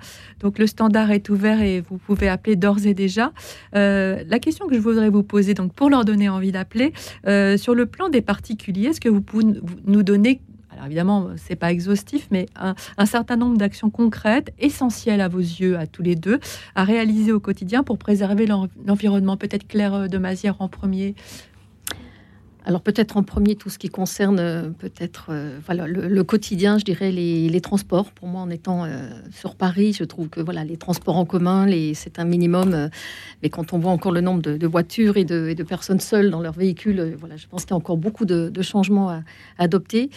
Donc 0.40 0.58
le 0.58 0.66
standard 0.66 1.10
est 1.10 1.28
ouvert 1.28 1.60
et 1.60 1.80
vous 1.80 1.98
pouvez 1.98 2.28
appeler 2.28 2.56
d'ores 2.56 2.86
et 2.86 2.94
déjà. 2.94 3.32
Euh, 3.74 4.22
la 4.26 4.38
question 4.38 4.66
que 4.66 4.74
je 4.74 4.80
voudrais 4.80 5.10
vous 5.10 5.22
poser, 5.22 5.54
donc 5.54 5.72
pour 5.72 5.90
leur 5.90 6.04
donner 6.04 6.28
envie 6.28 6.52
d'appeler, 6.52 6.92
euh, 7.26 7.56
sur 7.56 7.74
le 7.74 7.86
plan 7.86 8.08
des 8.08 8.22
particuliers, 8.22 8.88
est-ce 8.88 9.00
que 9.00 9.08
vous 9.08 9.20
pouvez 9.20 9.44
nous 9.86 10.02
donner 10.02 10.40
alors 10.72 10.86
évidemment, 10.86 11.28
c'est 11.36 11.56
pas 11.56 11.72
exhaustif, 11.72 12.28
mais 12.30 12.46
un, 12.56 12.74
un 12.96 13.04
certain 13.04 13.36
nombre 13.36 13.58
d'actions 13.58 13.90
concrètes, 13.90 14.54
essentielles 14.58 15.20
à 15.20 15.28
vos 15.28 15.40
yeux, 15.40 15.76
à 15.76 15.86
tous 15.86 16.02
les 16.02 16.14
deux, 16.14 16.38
à 16.74 16.84
réaliser 16.84 17.32
au 17.32 17.40
quotidien 17.40 17.82
pour 17.82 17.98
préserver 17.98 18.46
l'environnement? 18.46 19.36
Peut-être 19.36 19.68
Claire 19.68 20.08
de 20.08 20.16
Mazière 20.16 20.56
en 20.60 20.68
premier, 20.68 21.16
alors 22.70 22.82
peut-être 22.82 23.16
en 23.16 23.24
premier 23.24 23.56
tout 23.56 23.68
ce 23.68 23.80
qui 23.80 23.88
concerne 23.88 24.38
euh, 24.38 24.68
peut-être 24.70 25.30
euh, 25.30 25.58
le, 25.68 26.22
quotidien, 26.22 26.78
je 26.78 26.84
dirais 26.84 27.10
les, 27.10 27.60
transports. 27.60 28.12
Pour 28.12 28.28
moi, 28.28 28.42
en 28.42 28.48
étant 28.48 28.84
euh, 28.84 29.10
sur 29.32 29.56
Paris, 29.56 29.92
je 29.92 30.04
trouve 30.04 30.28
que 30.28 30.40
voilà 30.40 30.62
les 30.62 30.76
transports 30.76 31.16
en 31.16 31.24
commun, 31.24 31.66
c'est 31.94 32.20
un 32.20 32.24
minimum. 32.24 32.88
mais 33.42 33.48
quand 33.50 33.72
on 33.72 33.80
voit 33.80 33.90
encore 33.90 34.12
le 34.12 34.20
nombre 34.20 34.40
de, 34.40 34.66
voitures 34.68 35.16
et 35.16 35.24
de, 35.24 35.62
personnes 35.64 35.98
seules 35.98 36.30
dans 36.30 36.40
leurs 36.40 36.54
véhicules, 36.54 37.16
voilà, 37.18 37.36
je 37.36 37.48
pense 37.48 37.64
qu'il 37.64 37.72
y 37.72 37.74
a 37.74 37.76
encore 37.76 37.96
beaucoup 37.96 38.24
de, 38.24 38.62
changements 38.62 39.10
à 39.10 39.22
adopter. 39.58 40.08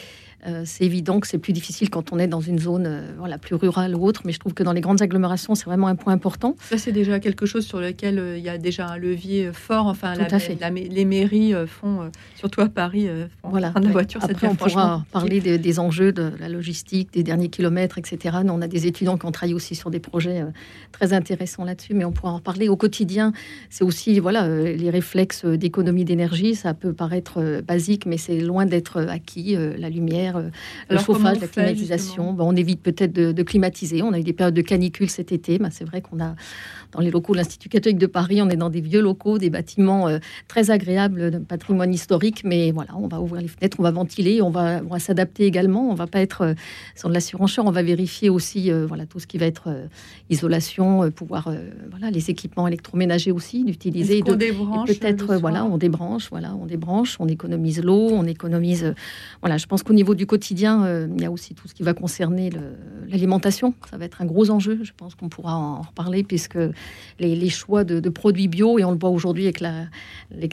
Euh, 0.45 0.63
c'est 0.65 0.83
évident 0.83 1.19
que 1.19 1.27
c'est 1.27 1.37
plus 1.37 1.53
difficile 1.53 1.89
quand 1.89 2.11
on 2.11 2.19
est 2.19 2.27
dans 2.27 2.41
une 2.41 2.59
zone 2.59 2.85
euh, 2.85 3.11
voilà, 3.17 3.37
plus 3.37 3.55
rurale 3.55 3.95
ou 3.95 4.05
autre, 4.05 4.21
mais 4.25 4.33
je 4.33 4.39
trouve 4.39 4.53
que 4.53 4.63
dans 4.63 4.73
les 4.73 4.81
grandes 4.81 5.01
agglomérations, 5.01 5.55
c'est 5.55 5.65
vraiment 5.65 5.87
un 5.87 5.95
point 5.95 6.11
important. 6.11 6.55
Ça, 6.59 6.77
c'est 6.77 6.91
déjà 6.91 7.19
quelque 7.19 7.45
chose 7.45 7.65
sur 7.65 7.79
lequel 7.79 8.19
euh, 8.19 8.37
il 8.37 8.43
y 8.43 8.49
a 8.49 8.57
déjà 8.57 8.87
un 8.87 8.97
levier 8.97 9.51
fort. 9.53 9.87
Enfin, 9.87 10.15
les 10.15 11.05
mairies 11.05 11.53
font, 11.67 12.11
surtout 12.35 12.61
à 12.61 12.69
Paris, 12.69 13.07
voilà, 13.43 13.73
la 13.75 13.89
voiture. 13.89 14.21
Après, 14.23 14.47
on 14.47 14.55
pourra 14.55 15.05
parler 15.11 15.39
des, 15.39 15.79
enjeux 15.79 16.11
de 16.11 16.31
la 16.39 16.49
logistique, 16.49 17.13
des 17.13 17.23
derniers 17.23 17.49
kilomètres, 17.49 17.97
etc. 17.97 18.37
Nous, 18.43 18.53
on 18.53 18.61
a 18.61 18.67
des 18.67 18.87
étudiants 18.87 19.17
qui 19.17 19.25
ont 19.25 19.31
travaillé 19.31 19.53
aussi 19.53 19.75
sur 19.75 19.89
des 19.89 19.99
projets 19.99 20.43
très 20.91 21.13
intéressants 21.13 21.63
là-dessus, 21.63 21.93
mais 21.93 22.05
on 22.05 22.11
pourra 22.11 22.33
en 22.33 22.39
parler 22.39 22.69
au 22.69 22.75
quotidien. 22.75 23.33
C'est 23.69 23.83
aussi 23.83 24.19
voilà, 24.19 24.47
les 24.47 24.89
réflexes 24.89 25.45
d'économie 25.45 26.05
d'énergie. 26.05 26.55
Ça 26.55 26.73
peut 26.73 26.93
paraître 26.93 27.61
basique, 27.61 28.05
mais 28.05 28.17
c'est 28.17 28.39
loin 28.39 28.65
d'être 28.65 29.01
acquis. 29.01 29.55
la 29.55 29.89
lumière, 29.89 30.32
euh, 30.37 30.49
le 30.89 30.97
chauffage, 30.97 31.39
la 31.39 31.47
climatisation. 31.47 32.35
on 32.39 32.55
évite 32.55 32.81
peut-être 32.81 33.13
de, 33.13 33.43
climatiser. 33.43 34.01
On 34.01 34.13
a 34.13 34.19
eu 34.19 34.23
des 34.23 34.33
périodes 34.33 34.53
de 34.53 34.61
canicule 34.61 35.09
cet 35.09 35.31
été. 35.31 35.59
Ben, 35.59 35.69
c'est 35.71 35.85
vrai 35.85 36.01
qu'on 36.01 36.19
a 36.19 36.35
dans 36.93 37.01
les 37.01 37.11
locaux 37.11 37.33
de 37.33 37.37
l'Institut 37.37 37.69
catholique 37.69 37.97
de 37.97 38.07
Paris, 38.07 38.41
on 38.41 38.49
est 38.49 38.55
dans 38.55 38.69
des 38.69 38.81
vieux 38.81 39.01
locaux, 39.01 39.37
des 39.37 39.49
bâtiments 39.49 40.07
euh, 40.07 40.19
très 40.47 40.71
agréables 40.71 41.31
de 41.31 41.37
patrimoine 41.39 41.93
historique. 41.93 42.43
Mais 42.43 42.71
voilà, 42.71 42.95
on 42.97 43.07
va 43.07 43.19
ouvrir 43.19 43.41
les 43.41 43.47
fenêtres, 43.47 43.77
on 43.79 43.83
va 43.83 43.91
ventiler, 43.91 44.41
on 44.41 44.49
va, 44.49 44.81
s'adapter 44.99 45.45
également. 45.45 45.89
On 45.89 45.95
va 45.95 46.07
pas 46.07 46.19
être 46.19 46.41
euh, 46.41 46.53
sur 46.95 47.09
de 47.09 47.13
la 47.13 47.19
surenchère. 47.19 47.65
On 47.65 47.71
va 47.71 47.83
vérifier 47.83 48.29
aussi 48.29 48.71
voilà 48.71 49.05
tout 49.05 49.19
ce 49.19 49.27
qui 49.27 49.37
va 49.37 49.45
être 49.45 49.69
isolation, 50.29 51.09
pouvoir 51.11 51.51
voilà 51.89 52.11
les 52.11 52.29
équipements 52.29 52.67
électroménagers 52.67 53.31
aussi 53.31 53.63
d'utiliser. 53.63 54.21
De, 54.21 54.33
peut-être 54.33 55.35
voilà, 55.35 55.65
on 55.65 55.77
débranche, 55.77 56.29
voilà, 56.29 56.55
on 56.55 56.65
débranche, 56.65 57.17
on 57.19 57.27
économise 57.27 57.81
l'eau, 57.81 58.09
on 58.11 58.25
économise. 58.25 58.93
voilà, 59.41 59.57
je 59.57 59.65
pense 59.65 59.83
qu'au 59.83 59.93
niveau 59.93 60.15
du 60.15 60.25
quotidien, 60.25 60.85
euh, 60.85 61.07
il 61.15 61.21
y 61.21 61.25
a 61.25 61.31
aussi 61.31 61.53
tout 61.53 61.67
ce 61.67 61.73
qui 61.73 61.83
va 61.83 61.93
concerner 61.93 62.49
l'alimentation. 63.07 63.73
Ça 63.89 63.97
va 63.97 64.05
être 64.05 64.21
un 64.21 64.25
gros 64.25 64.49
enjeu. 64.49 64.79
Je 64.83 64.91
pense 64.95 65.15
qu'on 65.15 65.29
pourra 65.29 65.55
en 65.55 65.81
reparler 65.81 66.23
puisque 66.23 66.57
les, 67.19 67.49
choix 67.49 67.83
de, 67.83 68.09
produits 68.09 68.47
bio, 68.47 68.79
et 68.79 68.83
on 68.83 68.91
le 68.91 68.97
voit 68.97 69.09
aujourd'hui 69.09 69.45
avec 69.45 69.61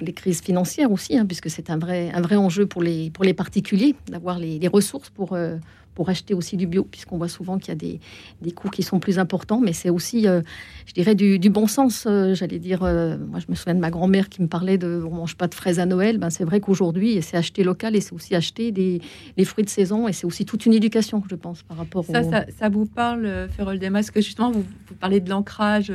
les, 0.07 0.13
crises 0.13 0.41
financières 0.41 0.91
aussi, 0.93 1.17
hein, 1.17 1.27
puisque 1.27 1.51
c'est 1.51 1.71
un 1.71 1.79
vrai, 1.79 2.11
un 2.15 2.21
vrai 2.21 2.37
enjeu 2.37 2.67
pour 2.67 2.83
les, 2.83 3.11
pour 3.11 3.25
les 3.25 3.35
particuliers 3.35 3.95
d'avoir 4.09 4.39
les, 4.39 4.69
ressources 4.69 5.11
pour, 5.11 5.33
euh, 5.33 5.57
pour 5.95 6.09
acheter 6.09 6.35
aussi 6.35 6.57
du 6.57 6.67
bio, 6.67 6.85
puisqu'on 6.85 7.19
voit 7.19 7.29
souvent 7.29 7.59
qu'il 7.59 7.69
y 7.69 7.73
a 7.73 7.75
des, 7.75 8.01
des, 8.43 8.53
coûts 8.53 8.71
qui 8.71 8.83
sont 8.83 9.01
plus 9.01 9.19
importants, 9.19 9.61
mais 9.61 9.73
c'est 9.73 9.91
aussi, 9.91 10.27
euh, 10.27 10.41
je 10.87 10.93
dirais, 10.93 11.15
du, 11.15 11.51
bon 11.51 11.67
sens. 11.67 12.05
Euh, 12.07 12.35
j'allais 12.35 12.59
dire, 12.59 12.83
euh, 12.83 13.17
moi, 13.19 13.41
je 13.41 13.47
me 13.49 13.55
souviens 13.55 13.75
de 13.75 13.81
ma 13.81 13.91
grand-mère 13.91 14.29
qui 14.29 14.43
me 14.43 14.47
parlait 14.47 14.79
de 14.79 15.03
on 15.05 15.15
mange 15.15 15.37
pas 15.37 15.49
de 15.49 15.55
fraises 15.55 15.81
à 15.81 15.87
Noël. 15.87 16.19
Ben, 16.19 16.31
c'est 16.31 16.45
vrai 16.45 16.61
qu'aujourd'hui, 16.61 17.21
c'est 17.23 17.37
acheter 17.37 17.65
local 17.65 17.97
et 17.97 18.01
c'est 18.01 18.13
aussi 18.13 18.35
acheter 18.35 18.73
des, 18.73 19.01
fruits 19.45 19.65
de 19.65 19.71
saison 19.71 20.07
et 20.07 20.13
c'est 20.13 20.27
aussi 20.27 20.45
toute 20.45 20.67
une 20.67 20.75
éducation, 20.75 21.23
je 21.29 21.35
pense, 21.35 21.63
par 21.63 21.77
rapport 21.77 22.05
ça, 22.05 22.23
ça, 22.23 22.45
ça, 22.57 22.69
vous 22.69 22.87
parle, 22.87 23.49
Ferrol 23.57 23.79
Demas, 23.79 24.11
que 24.13 24.21
justement, 24.21 24.51
vous, 24.51 24.65
vous 24.89 24.95
parlez 24.95 25.21
de 25.21 25.29
l'ancrage. 25.29 25.91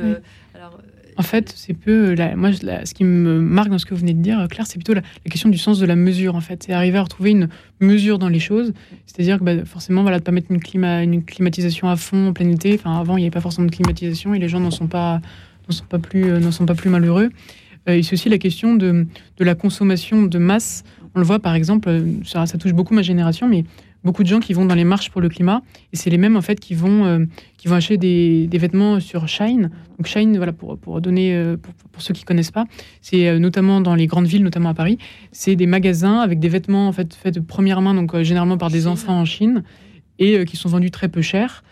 Alors, 0.54 0.78
en 1.16 1.22
fait, 1.22 1.52
c'est 1.56 1.74
peu. 1.74 2.14
La, 2.14 2.36
moi, 2.36 2.50
ce 2.52 2.94
qui 2.94 3.04
me 3.04 3.40
marque 3.40 3.68
dans 3.70 3.78
ce 3.78 3.86
que 3.86 3.94
vous 3.94 4.00
venez 4.00 4.14
de 4.14 4.22
dire, 4.22 4.46
Claire, 4.50 4.66
c'est 4.66 4.78
plutôt 4.78 4.94
la, 4.94 5.02
question 5.30 5.48
du 5.48 5.58
sens 5.58 5.78
de 5.78 5.86
la 5.86 5.96
mesure. 5.96 6.34
En 6.34 6.40
fait, 6.40 6.64
c'est 6.64 6.72
arriver 6.72 6.98
à 6.98 7.02
retrouver 7.02 7.30
une 7.30 7.48
mesure 7.80 8.18
dans 8.18 8.28
les 8.28 8.40
choses. 8.40 8.72
C'est-à-dire 9.06 9.38
que 9.38 9.44
bah, 9.44 9.64
forcément, 9.64 10.02
voilà, 10.02 10.18
de 10.18 10.24
pas 10.24 10.32
mettre 10.32 10.50
une, 10.50 10.60
climat, 10.60 11.02
une 11.02 11.24
climatisation 11.24 11.88
à 11.88 11.96
fond 11.96 12.28
en 12.28 12.32
plein 12.32 12.50
été. 12.50 12.74
Enfin, 12.74 12.98
avant, 12.98 13.16
il 13.16 13.20
n'y 13.20 13.26
avait 13.26 13.30
pas 13.30 13.40
forcément 13.40 13.66
de 13.66 13.72
climatisation 13.72 14.34
et 14.34 14.38
les 14.38 14.48
gens 14.48 14.60
n'en 14.60 14.70
sont 14.70 14.86
pas, 14.88 15.20
euh, 16.14 16.40
n'en 16.40 16.50
sont 16.52 16.66
pas 16.66 16.74
plus 16.74 16.90
malheureux. 16.90 17.30
Euh, 17.88 17.94
et 17.94 18.02
c'est 18.02 18.14
aussi 18.14 18.28
la 18.28 18.38
question 18.38 18.74
de, 18.74 19.06
de, 19.36 19.44
la 19.44 19.54
consommation 19.54 20.22
de 20.22 20.38
masse. 20.38 20.84
On 21.14 21.18
le 21.18 21.24
voit, 21.24 21.38
par 21.38 21.54
exemple, 21.54 21.88
euh, 21.88 22.04
ça, 22.24 22.46
ça 22.46 22.58
touche 22.58 22.72
beaucoup 22.72 22.94
ma 22.94 23.02
génération, 23.02 23.48
mais 23.48 23.64
beaucoup 24.06 24.22
de 24.22 24.28
gens 24.28 24.40
qui 24.40 24.54
vont 24.54 24.64
dans 24.64 24.74
les 24.74 24.84
marches 24.84 25.10
pour 25.10 25.20
le 25.20 25.28
climat 25.28 25.60
et 25.92 25.96
c'est 25.96 26.08
les 26.08 26.16
mêmes 26.16 26.36
en 26.36 26.40
fait 26.40 26.58
qui 26.58 26.74
vont 26.74 27.04
euh, 27.04 27.26
qui 27.58 27.68
vont 27.68 27.74
acheter 27.74 27.98
des, 27.98 28.46
des, 28.46 28.58
vêtements 28.58 29.00
sur 29.00 29.28
Shine. 29.28 29.70
Donc 29.98 30.06
Shine, 30.06 30.36
voilà 30.36 30.52
pour, 30.52 30.78
pour 30.78 31.02
donner 31.02 31.34
euh, 31.34 31.56
pour, 31.58 31.74
pour, 31.74 32.00
ceux 32.00 32.14
qui 32.14 32.24
connaissent 32.24 32.50
pas, 32.50 32.64
c'est 33.02 33.28
euh, 33.28 33.38
notamment 33.38 33.82
dans 33.82 33.94
les 33.94 34.06
grandes 34.06 34.26
villes, 34.26 34.44
notamment 34.44 34.70
à 34.70 34.74
Paris, 34.74 34.96
c'est 35.32 35.56
des 35.56 35.66
magasins 35.66 36.20
avec 36.20 36.38
des 36.38 36.48
vêtements 36.48 36.88
en 36.88 36.92
fait 36.92 37.12
faits 37.14 37.34
de 37.34 37.40
première 37.40 37.82
main, 37.82 37.92
donc 37.92 38.16
généralement 38.22 38.56
par 38.56 38.70
des 38.70 38.86
enfants 38.86 39.20
en 39.20 39.26
Chine 39.26 39.62
et 40.18 40.46
qui 40.46 40.56
sont 40.56 40.70
vendus 40.70 40.90
très 40.90 41.08
peu 41.08 41.20
cher 41.20 41.62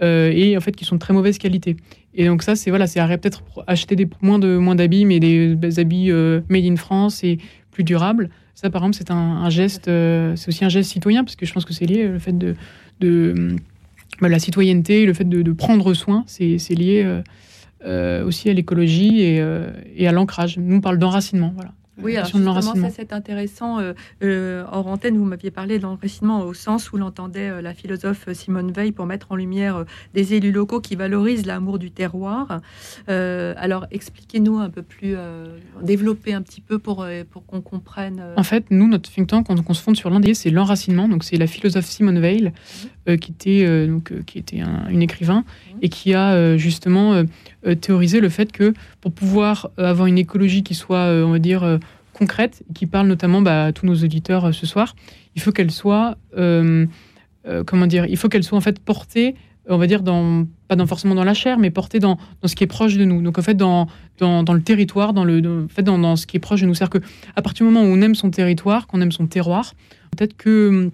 et 0.00 0.56
en 0.56 0.60
fait 0.60 0.74
qui 0.74 0.84
sont 0.84 0.96
de 0.96 1.00
très 1.00 1.14
mauvaise 1.14 1.38
qualité. 1.38 1.76
Et 2.14 2.26
donc 2.26 2.42
ça 2.42 2.56
c'est 2.56 2.70
voilà, 2.70 2.88
c'est 2.88 3.00
peut-être 3.18 3.44
acheter 3.68 3.94
des 3.94 4.08
moins 4.20 4.40
de 4.40 4.56
moins 4.56 4.74
d'habits 4.74 5.04
mais 5.04 5.20
des, 5.20 5.54
des 5.54 5.78
habits 5.78 6.10
made 6.48 6.64
in 6.64 6.74
France 6.74 7.22
et 7.22 7.38
plus 7.70 7.84
durables. 7.84 8.28
Ça, 8.54 8.70
par 8.70 8.82
exemple, 8.82 8.96
c'est 8.96 9.10
un, 9.10 9.50
geste, 9.50 9.88
euh, 9.88 10.36
c'est 10.36 10.48
aussi 10.48 10.64
un 10.64 10.68
geste 10.68 10.90
citoyen, 10.90 11.24
parce 11.24 11.36
que 11.36 11.46
je 11.46 11.52
pense 11.52 11.64
que 11.64 11.72
c'est 11.72 11.86
lié, 11.86 12.06
le 12.06 12.18
fait 12.18 12.36
de, 12.36 12.54
de 13.00 13.56
bah, 14.20 14.28
la 14.28 14.38
citoyenneté, 14.38 15.06
le 15.06 15.14
fait 15.14 15.28
de, 15.28 15.52
prendre 15.52 15.94
soin, 15.94 16.24
c'est 16.26 16.56
lié 16.70 17.02
euh, 17.04 17.22
euh, 17.84 18.24
aussi 18.24 18.50
à 18.50 18.52
l'écologie 18.52 19.20
et, 19.20 19.42
et, 19.96 20.06
à 20.06 20.12
l'ancrage. 20.12 20.58
Nous, 20.58 20.76
on 20.76 20.80
parle 20.80 20.98
d'enracinement, 20.98 21.52
voilà. 21.54 21.72
Oui, 21.98 22.16
alors 22.16 22.26
justement, 22.26 22.60
ça 22.60 22.90
c'est 22.90 23.12
intéressant. 23.12 23.78
Euh, 23.78 23.92
euh, 24.22 24.64
hors 24.72 24.86
antenne, 24.86 25.18
vous 25.18 25.24
m'aviez 25.24 25.50
parlé 25.50 25.78
d'enracinement 25.78 26.40
au 26.40 26.54
sens 26.54 26.90
où 26.92 26.96
l'entendait 26.96 27.50
euh, 27.50 27.60
la 27.60 27.74
philosophe 27.74 28.32
Simone 28.32 28.72
Veil 28.72 28.92
pour 28.92 29.04
mettre 29.04 29.32
en 29.32 29.36
lumière 29.36 29.84
des 30.14 30.32
élus 30.34 30.52
locaux 30.52 30.80
qui 30.80 30.96
valorisent 30.96 31.44
l'amour 31.44 31.78
du 31.78 31.90
terroir. 31.90 32.60
alors 33.08 33.86
expliquez-nous 33.90 34.58
un 34.58 34.70
peu 34.70 34.82
plus, 34.82 35.16
développer 35.82 36.32
un 36.32 36.42
petit 36.42 36.60
peu 36.60 36.78
pour, 36.78 37.06
pour 37.30 37.44
qu'on 37.44 37.60
comprenne. 37.60 38.22
En 38.36 38.42
fait, 38.42 38.64
nous, 38.70 38.88
notre 38.88 39.10
think 39.10 39.28
tank, 39.28 39.46
quand 39.46 39.56
on 39.68 39.74
se 39.74 39.82
fonde 39.82 39.96
sur 39.96 40.10
l'un 40.10 40.20
des, 40.20 40.34
c'est 40.34 40.50
l'enracinement. 40.50 41.08
Donc 41.08 41.24
c'est 41.24 41.36
la 41.36 41.46
philosophe 41.46 41.84
Simone 41.84 42.20
Veil, 42.20 42.52
mhm. 43.06 43.18
qui 43.18 43.32
était, 43.32 43.86
donc, 43.86 44.12
qui 44.24 44.38
était 44.38 44.60
un, 44.60 44.88
une 44.88 45.02
écrivain 45.02 45.44
mhm. 45.70 45.78
et 45.82 45.88
qui 45.88 46.14
a 46.14 46.56
justement 46.56 47.22
théorisé 47.80 48.20
le 48.20 48.28
fait 48.28 48.50
que 48.50 48.72
pour 49.00 49.12
pouvoir 49.12 49.70
avoir 49.76 50.06
une 50.06 50.18
écologie 50.18 50.62
qui 50.62 50.74
soit, 50.74 51.06
on 51.06 51.30
va 51.30 51.38
dire, 51.38 51.78
concrète, 52.12 52.62
qui 52.74 52.86
parle 52.86 53.06
notamment 53.06 53.42
bah, 53.42 53.66
à 53.66 53.72
tous 53.72 53.86
nos 53.86 53.94
auditeurs 53.94 54.46
euh, 54.46 54.52
ce 54.52 54.66
soir, 54.66 54.94
il 55.34 55.42
faut 55.42 55.52
qu'elle 55.52 55.70
soit, 55.70 56.16
euh, 56.36 56.86
euh, 57.46 57.64
comment 57.64 57.86
dire, 57.86 58.06
il 58.06 58.16
faut 58.16 58.28
qu'elle 58.28 58.44
soit 58.44 58.58
en 58.58 58.62
fait 58.62 58.78
portée 58.78 59.34
on 59.68 59.78
va 59.78 59.86
dire, 59.86 60.02
pas 60.02 60.76
dans, 60.76 60.86
forcément 60.86 61.14
dans 61.14 61.24
la 61.24 61.34
chair, 61.34 61.58
mais 61.58 61.70
porté 61.70 62.00
dans, 62.00 62.18
dans, 62.40 62.48
ce 62.48 62.56
qui 62.56 62.64
est 62.64 62.68
proche 62.68 62.96
de 62.96 63.04
nous. 63.04 63.22
Donc 63.22 63.38
en 63.38 63.42
fait, 63.42 63.54
dans, 63.54 63.86
dans, 64.18 64.42
le 64.52 64.60
territoire, 64.60 65.12
dans, 65.12 65.24
le, 65.24 65.68
fait, 65.68 65.82
dans, 65.82 66.16
ce 66.16 66.26
qui 66.26 66.36
est 66.36 66.40
proche 66.40 66.62
de 66.62 66.66
nous. 66.66 66.74
C'est-à-dire 66.74 67.00
qu'à 67.00 67.42
partir 67.42 67.64
du 67.64 67.72
moment 67.72 67.86
où 67.86 67.92
on 67.92 68.00
aime 68.00 68.16
son 68.16 68.30
territoire, 68.30 68.88
qu'on 68.88 69.00
aime 69.00 69.12
son 69.12 69.28
terroir, 69.28 69.74
peut-être 70.16 70.36
que 70.36 70.90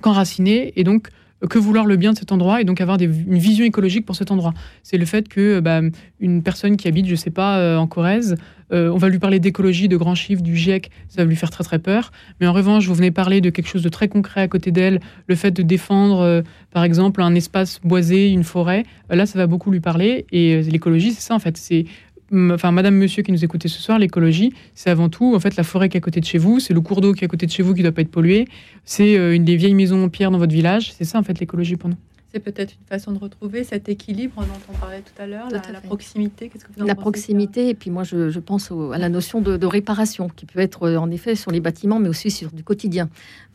qu'enraciner 0.00 0.72
et 0.76 0.82
donc 0.82 1.08
que 1.48 1.58
vouloir 1.58 1.86
le 1.86 1.96
bien 1.96 2.12
de 2.12 2.18
cet 2.18 2.32
endroit 2.32 2.60
et 2.60 2.64
donc 2.64 2.80
avoir 2.80 3.00
une 3.00 3.38
vision 3.38 3.64
écologique 3.64 4.04
pour 4.04 4.16
cet 4.16 4.30
endroit. 4.30 4.54
C'est 4.82 4.98
le 4.98 5.06
fait 5.06 5.28
que 5.28 5.60
bah, 5.60 5.80
une 6.20 6.42
personne 6.42 6.76
qui 6.76 6.88
habite, 6.88 7.06
je 7.06 7.14
sais 7.14 7.30
pas, 7.30 7.58
euh, 7.58 7.76
en 7.76 7.86
Corrèze, 7.86 8.36
euh, 8.72 8.88
on 8.90 8.98
va 8.98 9.08
lui 9.08 9.18
parler 9.18 9.40
d'écologie, 9.40 9.88
de 9.88 9.96
grands 9.96 10.14
chiffres, 10.14 10.42
du 10.42 10.56
GIEC, 10.56 10.90
ça 11.08 11.22
va 11.22 11.28
lui 11.28 11.36
faire 11.36 11.50
très 11.50 11.64
très 11.64 11.78
peur. 11.78 12.12
Mais 12.40 12.46
en 12.46 12.52
revanche, 12.52 12.86
vous 12.86 12.94
venez 12.94 13.10
parler 13.10 13.40
de 13.40 13.50
quelque 13.50 13.68
chose 13.68 13.82
de 13.82 13.88
très 13.88 14.08
concret 14.08 14.42
à 14.42 14.48
côté 14.48 14.70
d'elle, 14.70 15.00
le 15.26 15.34
fait 15.34 15.50
de 15.50 15.62
défendre, 15.62 16.20
euh, 16.20 16.42
par 16.70 16.84
exemple, 16.84 17.22
un 17.22 17.34
espace 17.34 17.80
boisé, 17.82 18.30
une 18.30 18.44
forêt, 18.44 18.84
là, 19.08 19.26
ça 19.26 19.38
va 19.38 19.46
beaucoup 19.46 19.70
lui 19.70 19.80
parler. 19.80 20.26
Et 20.30 20.62
l'écologie, 20.62 21.12
c'est 21.12 21.22
ça 21.22 21.34
en 21.34 21.40
fait. 21.40 21.56
C'est 21.56 21.86
enfin 22.32 22.70
madame, 22.72 22.96
monsieur 22.96 23.22
qui 23.22 23.32
nous 23.32 23.44
écoutez 23.44 23.68
ce 23.68 23.80
soir, 23.80 23.98
l'écologie, 23.98 24.52
c'est 24.74 24.90
avant 24.90 25.08
tout 25.08 25.34
en 25.34 25.40
fait 25.40 25.56
la 25.56 25.64
forêt 25.64 25.88
qui 25.88 25.96
est 25.96 25.98
à 25.98 26.00
côté 26.00 26.20
de 26.20 26.24
chez 26.24 26.38
vous, 26.38 26.60
c'est 26.60 26.74
le 26.74 26.80
cours 26.80 27.00
d'eau 27.00 27.12
qui 27.12 27.24
est 27.24 27.26
à 27.26 27.28
côté 27.28 27.46
de 27.46 27.50
chez 27.50 27.62
vous 27.62 27.74
qui 27.74 27.80
ne 27.80 27.86
doit 27.86 27.94
pas 27.94 28.02
être 28.02 28.10
pollué, 28.10 28.46
c'est 28.84 29.18
euh, 29.18 29.34
une 29.34 29.44
des 29.44 29.56
vieilles 29.56 29.74
maisons 29.74 30.04
en 30.04 30.08
pierre 30.08 30.30
dans 30.30 30.38
votre 30.38 30.52
village, 30.52 30.92
c'est 30.92 31.04
ça 31.04 31.18
en 31.18 31.22
fait 31.22 31.38
l'écologie 31.40 31.76
pour 31.76 31.90
nous? 31.90 31.96
C'est 32.32 32.38
peut-être 32.38 32.74
une 32.80 32.86
façon 32.86 33.10
de 33.10 33.18
retrouver 33.18 33.64
cet 33.64 33.88
équilibre 33.88 34.42
dont 34.42 34.72
on 34.72 34.78
parlait 34.78 35.00
tout 35.00 35.20
à 35.20 35.26
l'heure, 35.26 35.48
la, 35.50 35.80
proximité. 35.80 36.48
Qu'est-ce 36.48 36.64
que 36.64 36.70
vous 36.76 36.82
en 36.82 36.86
La 36.86 36.94
proximité, 36.94 37.70
et 37.70 37.74
puis 37.74 37.90
moi 37.90 38.04
je, 38.04 38.38
pense 38.38 38.70
à 38.70 38.98
la 38.98 39.08
notion 39.08 39.40
de, 39.40 39.56
de, 39.56 39.66
réparation 39.66 40.28
qui 40.28 40.46
peut 40.46 40.60
être 40.60 40.84
euh, 40.84 40.96
en 40.96 41.10
effet 41.10 41.34
sur 41.34 41.50
les 41.50 41.58
bâtiments, 41.58 41.98
mais 41.98 42.08
aussi 42.08 42.30
sur 42.30 42.52
du 42.52 42.62
quotidien. 42.62 43.08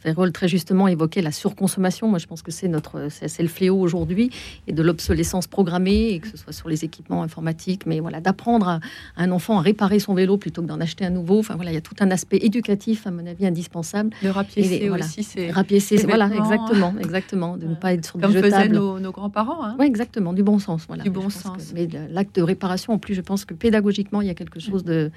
Ferrol 0.05 0.31
très 0.31 0.47
justement 0.47 0.87
évoquait 0.87 1.23
la 1.23 1.31
surconsommation. 1.31 2.07
Moi, 2.07 2.19
je 2.19 2.27
pense 2.27 2.43
que 2.43 2.51
c'est 2.51 2.67
notre, 2.67 3.07
c'est 3.09 3.41
le 3.41 3.49
fléau 3.49 3.79
aujourd'hui 3.79 4.29
et 4.67 4.71
de 4.71 4.83
l'obsolescence 4.83 5.47
programmée, 5.47 6.09
et 6.09 6.19
que 6.19 6.27
ce 6.27 6.37
soit 6.37 6.53
sur 6.53 6.69
les 6.69 6.85
équipements 6.85 7.23
informatiques, 7.23 7.87
mais 7.87 7.99
voilà, 7.99 8.21
d'apprendre 8.21 8.67
à, 8.67 8.79
un 9.17 9.31
enfant 9.31 9.57
à 9.57 9.61
réparer 9.61 9.97
son 9.97 10.13
vélo 10.13 10.37
plutôt 10.37 10.61
que 10.61 10.67
d'en 10.67 10.79
acheter 10.79 11.05
un 11.05 11.09
nouveau. 11.09 11.39
Enfin 11.39 11.55
voilà, 11.55 11.71
il 11.71 11.73
y 11.73 11.77
a 11.77 11.81
tout 11.81 11.95
un 12.01 12.11
aspect 12.11 12.37
éducatif 12.41 13.07
à 13.07 13.11
mon 13.11 13.25
avis 13.25 13.47
indispensable. 13.47 14.11
Le 14.21 14.29
rapiécer 14.29 14.91
aussi, 14.91 15.23
c'est 15.23 15.49
rapiécer, 15.49 15.97
voilà, 15.97 16.27
exactement, 16.27 16.93
exactement, 16.99 17.57
de 17.57 17.65
ne 17.65 17.75
pas 17.75 17.93
être 17.93 18.05
sur 18.05 18.19
Comme 18.19 18.31
faisaient 18.31 18.69
nos, 18.69 18.99
nos 18.99 19.11
grands-parents. 19.11 19.63
Hein. 19.63 19.75
Oui, 19.79 19.87
exactement, 19.87 20.33
du 20.33 20.43
bon 20.43 20.59
sens, 20.59 20.83
voilà. 20.87 21.03
Du 21.03 21.09
bon 21.09 21.31
sens. 21.31 21.71
mais 21.73 21.87
l'acte 22.11 22.35
de 22.35 22.43
réparation, 22.43 22.93
en 22.93 22.99
plus, 22.99 23.15
je 23.15 23.21
pense 23.21 23.43
que 23.43 23.55
pédagogiquement, 23.55 24.21
il 24.21 24.27
y 24.27 24.31
a 24.31 24.35
quelque 24.35 24.59
chose 24.59 24.83
de 24.83 25.11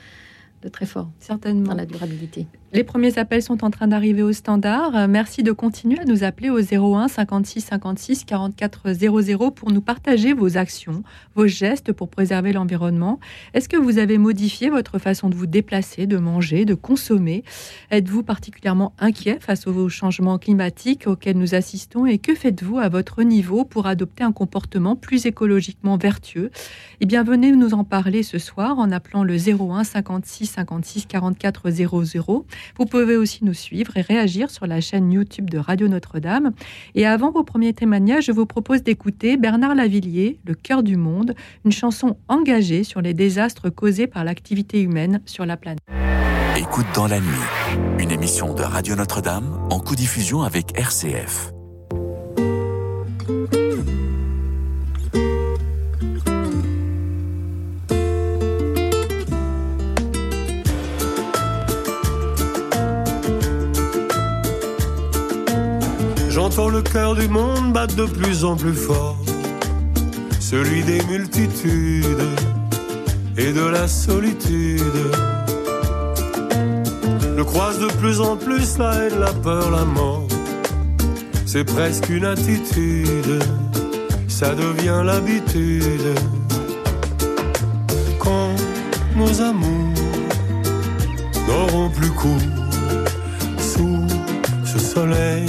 de 0.63 0.69
très 0.69 0.87
fort. 0.87 1.09
Certainement. 1.21 1.69
Dans 1.69 1.75
la 1.75 1.87
durabilité. 1.87 2.47
Les 2.75 2.85
premiers 2.85 3.19
appels 3.19 3.43
sont 3.43 3.65
en 3.65 3.71
train 3.71 3.89
d'arriver 3.89 4.23
au 4.23 4.35
standard. 4.35 4.95
Euh, 4.95 5.07
merci 5.09 5.43
de 5.43 5.53
continuer 5.53 5.99
à 6.01 6.05
nous 6.05 6.23
appeler 6.23 6.51
au 6.51 6.59
01 6.61 7.09
56 7.09 7.63
56 7.63 8.25
44 8.25 8.93
00 8.93 9.51
pour 9.53 9.73
nous 9.73 9.81
partager 9.81 10.35
vos 10.35 10.59
actions, 10.59 11.03
vos 11.35 11.47
gestes 11.47 11.95
pour 11.95 12.11
préserver 12.11 12.53
l'environnement. 12.53 13.21
Est-ce 13.55 13.71
que 13.71 13.79
vous 13.79 13.97
avez 13.97 14.19
modifié 14.19 14.69
votre 14.69 14.99
façon 14.99 15.31
de 15.31 15.35
vous 15.35 15.47
déplacer, 15.47 16.07
de 16.07 16.19
manger, 16.19 16.67
de 16.67 16.75
consommer? 16.75 17.43
Êtes-vous 17.91 18.23
particulièrement 18.23 18.93
inquiet 18.99 19.39
face 19.41 19.67
aux 19.67 19.89
changements 19.89 20.37
climatiques 20.37 21.07
auxquels 21.07 21.39
nous 21.39 21.55
assistons 21.55 22.05
et 22.05 22.19
que 22.19 22.35
faites-vous 22.35 22.77
à 22.77 22.91
votre 22.91 23.23
niveau 23.23 23.65
pour 23.65 23.87
adopter 23.87 24.25
un 24.25 24.33
comportement 24.33 24.95
plus 24.95 25.25
écologiquement 25.25 25.97
vertueux? 25.97 26.51
Eh 27.01 27.07
bien, 27.07 27.23
venez 27.23 27.51
nous 27.51 27.73
en 27.73 27.85
parler 27.85 28.23
ce 28.23 28.39
soir 28.39 28.79
en 28.79 28.93
appelant 28.93 29.25
le 29.25 29.37
01 29.37 29.85
56 29.85 30.45
56 30.45 31.07
44 31.07 31.71
00. 31.71 32.45
Vous 32.79 32.87
pouvez 32.87 33.17
aussi 33.17 33.45
nous 33.45 33.55
suivre 33.55 33.97
et 33.97 34.01
réagir 34.01 34.51
sur 34.51 34.67
la 34.67 34.81
chaîne 34.81 35.11
YouTube 35.13 35.51
de 35.51 35.59
Radio 35.59 35.89
Notre-Dame. 35.89 36.53
Et 36.95 37.07
avant 37.07 37.31
vos 37.31 37.45
premiers 37.45 37.73
témoignages, 37.73 38.27
je 38.27 38.33
vous 38.33 38.47
propose 38.47 38.83
d'écouter 38.83 39.37
Bernard 39.37 39.75
Lavillier, 39.75 40.39
Le 40.45 40.55
cœur 40.55 40.83
du 40.83 40.97
monde, 40.97 41.35
une 41.65 41.73
chanson 41.73 42.17
engagée 42.29 42.85
sur 42.85 43.01
les 43.01 43.15
désastres 43.15 43.71
causés 43.71 44.07
par 44.07 44.25
l'activité 44.25 44.83
humaine 44.83 45.21
sur 45.27 45.47
la 45.47 45.57
planète. 45.57 45.81
Écoute 46.57 46.87
dans 46.95 47.07
la 47.07 47.21
nuit, 47.21 47.27
une 47.99 48.11
émission 48.11 48.55
de 48.55 48.63
Radio 48.63 48.97
Notre-Dame 48.97 49.59
en 49.71 49.79
co-diffusion 49.79 50.43
avec 50.43 50.77
RCF. 50.77 51.53
J'entends 66.41 66.69
le 66.69 66.83
cœur 66.83 67.17
du 67.17 67.27
monde 67.27 67.73
battre 67.73 67.97
de 67.97 68.05
plus 68.05 68.45
en 68.45 68.55
plus 68.55 68.73
fort, 68.73 69.17
celui 70.39 70.85
des 70.85 71.03
multitudes 71.07 72.29
et 73.37 73.53
de 73.53 73.67
la 73.67 73.89
solitude. 73.89 75.11
Je 77.37 77.43
croise 77.43 77.81
de 77.81 77.89
plus 77.95 78.21
en 78.21 78.37
plus 78.37 78.79
la 78.79 78.95
haine, 78.95 79.19
la 79.19 79.33
peur, 79.33 79.69
la 79.73 79.85
mort. 79.85 80.29
C'est 81.45 81.65
presque 81.65 82.09
une 82.09 82.25
attitude, 82.25 83.43
ça 84.29 84.55
devient 84.55 85.03
l'habitude. 85.05 86.15
Quand 88.21 88.55
nos 89.17 89.41
amours 89.41 89.93
n'auront 91.49 91.91
plus 91.91 92.11
cours 92.11 92.39
sous 93.59 94.07
ce 94.65 94.79
soleil 94.79 95.49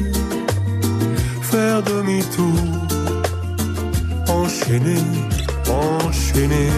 faire 1.51 1.83
demi-tour, 1.83 2.55
enchaîner, 4.29 5.03
enchaîner, 5.67 6.71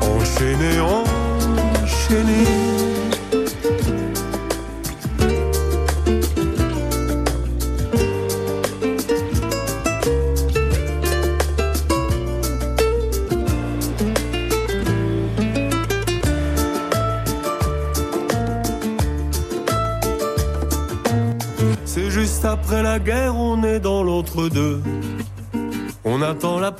enchaîner, 0.00 0.80
enchaîner. 1.82 2.63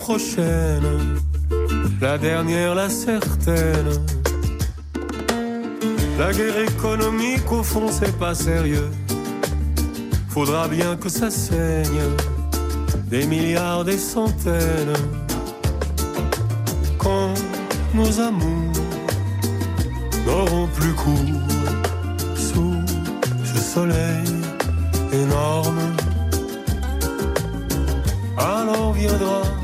Prochaine, 0.05 1.17
la 1.99 2.19
dernière, 2.19 2.75
la 2.75 2.90
certaine. 2.90 3.93
La 6.19 6.31
guerre 6.31 6.61
économique, 6.61 7.51
au 7.51 7.62
fond, 7.62 7.88
c'est 7.90 8.14
pas 8.19 8.35
sérieux. 8.35 8.90
Faudra 10.29 10.69
bien 10.69 10.97
que 10.97 11.09
ça 11.09 11.31
saigne, 11.31 12.03
des 13.07 13.27
milliards, 13.27 13.85
des 13.87 13.97
centaines. 13.97 14.99
Quand 16.99 17.33
nos 17.95 18.21
amours 18.21 18.79
n'auront 20.27 20.69
plus 20.79 20.93
cours 20.93 21.47
sous 22.37 22.77
ce 23.51 23.59
soleil 23.75 24.29
énorme. 25.12 25.83
alors 28.37 28.93
viendra 28.93 29.63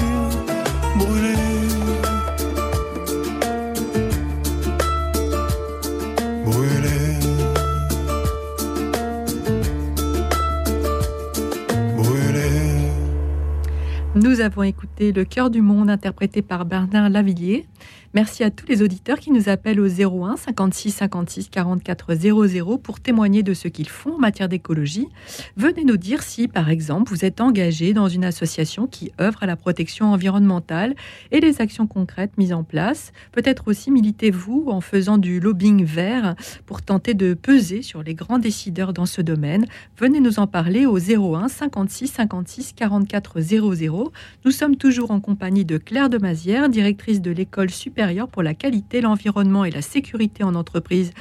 Nous 14.41 14.47
avons 14.47 14.63
écouté 14.63 15.11
Le 15.11 15.23
cœur 15.23 15.51
du 15.51 15.61
monde 15.61 15.91
interprété 15.91 16.41
par 16.41 16.65
Bernard 16.65 17.11
Lavillier. 17.11 17.67
Merci 18.13 18.43
à 18.43 18.51
tous 18.51 18.67
les 18.67 18.81
auditeurs 18.81 19.19
qui 19.19 19.31
nous 19.31 19.47
appellent 19.47 19.79
au 19.79 19.87
01 19.87 20.35
56 20.35 20.91
56 20.91 21.47
44 21.47 22.13
00 22.13 22.77
pour 22.77 22.99
témoigner 22.99 23.41
de 23.41 23.53
ce 23.53 23.69
qu'ils 23.69 23.87
font 23.87 24.15
en 24.15 24.17
matière 24.17 24.49
d'écologie. 24.49 25.07
Venez 25.55 25.85
nous 25.85 25.95
dire 25.95 26.21
si, 26.21 26.49
par 26.49 26.69
exemple, 26.69 27.09
vous 27.09 27.23
êtes 27.23 27.39
engagé 27.39 27.93
dans 27.93 28.09
une 28.09 28.25
association 28.25 28.85
qui 28.85 29.13
œuvre 29.21 29.41
à 29.43 29.45
la 29.45 29.55
protection 29.55 30.11
environnementale 30.11 30.93
et 31.31 31.39
les 31.39 31.61
actions 31.61 31.87
concrètes 31.87 32.37
mises 32.37 32.51
en 32.51 32.65
place. 32.65 33.13
Peut-être 33.31 33.69
aussi 33.69 33.91
militez-vous 33.91 34.65
en 34.67 34.81
faisant 34.81 35.17
du 35.17 35.39
lobbying 35.39 35.85
vert 35.85 36.35
pour 36.65 36.81
tenter 36.81 37.13
de 37.13 37.33
peser 37.33 37.81
sur 37.81 38.03
les 38.03 38.13
grands 38.13 38.39
décideurs 38.39 38.91
dans 38.91 39.05
ce 39.05 39.21
domaine. 39.21 39.65
Venez 39.97 40.19
nous 40.19 40.39
en 40.39 40.47
parler 40.47 40.85
au 40.85 40.97
01 40.97 41.47
56 41.47 42.07
56 42.07 42.73
44 42.73 43.39
00. 43.39 44.11
Nous 44.43 44.51
sommes 44.51 44.75
toujours 44.75 45.11
en 45.11 45.21
compagnie 45.21 45.63
de 45.63 45.77
Claire 45.77 46.09
de 46.09 46.17
Mazière, 46.17 46.67
directrice 46.67 47.21
de 47.21 47.31
l'école 47.31 47.69
supérieure 47.69 48.00
pour 48.31 48.43
la 48.43 48.53
qualité, 48.53 49.01
l'environnement 49.01 49.65
et 49.65 49.71
la 49.71 49.81
sécurité 49.81 50.43
en 50.43 50.55
entreprise 50.55 51.11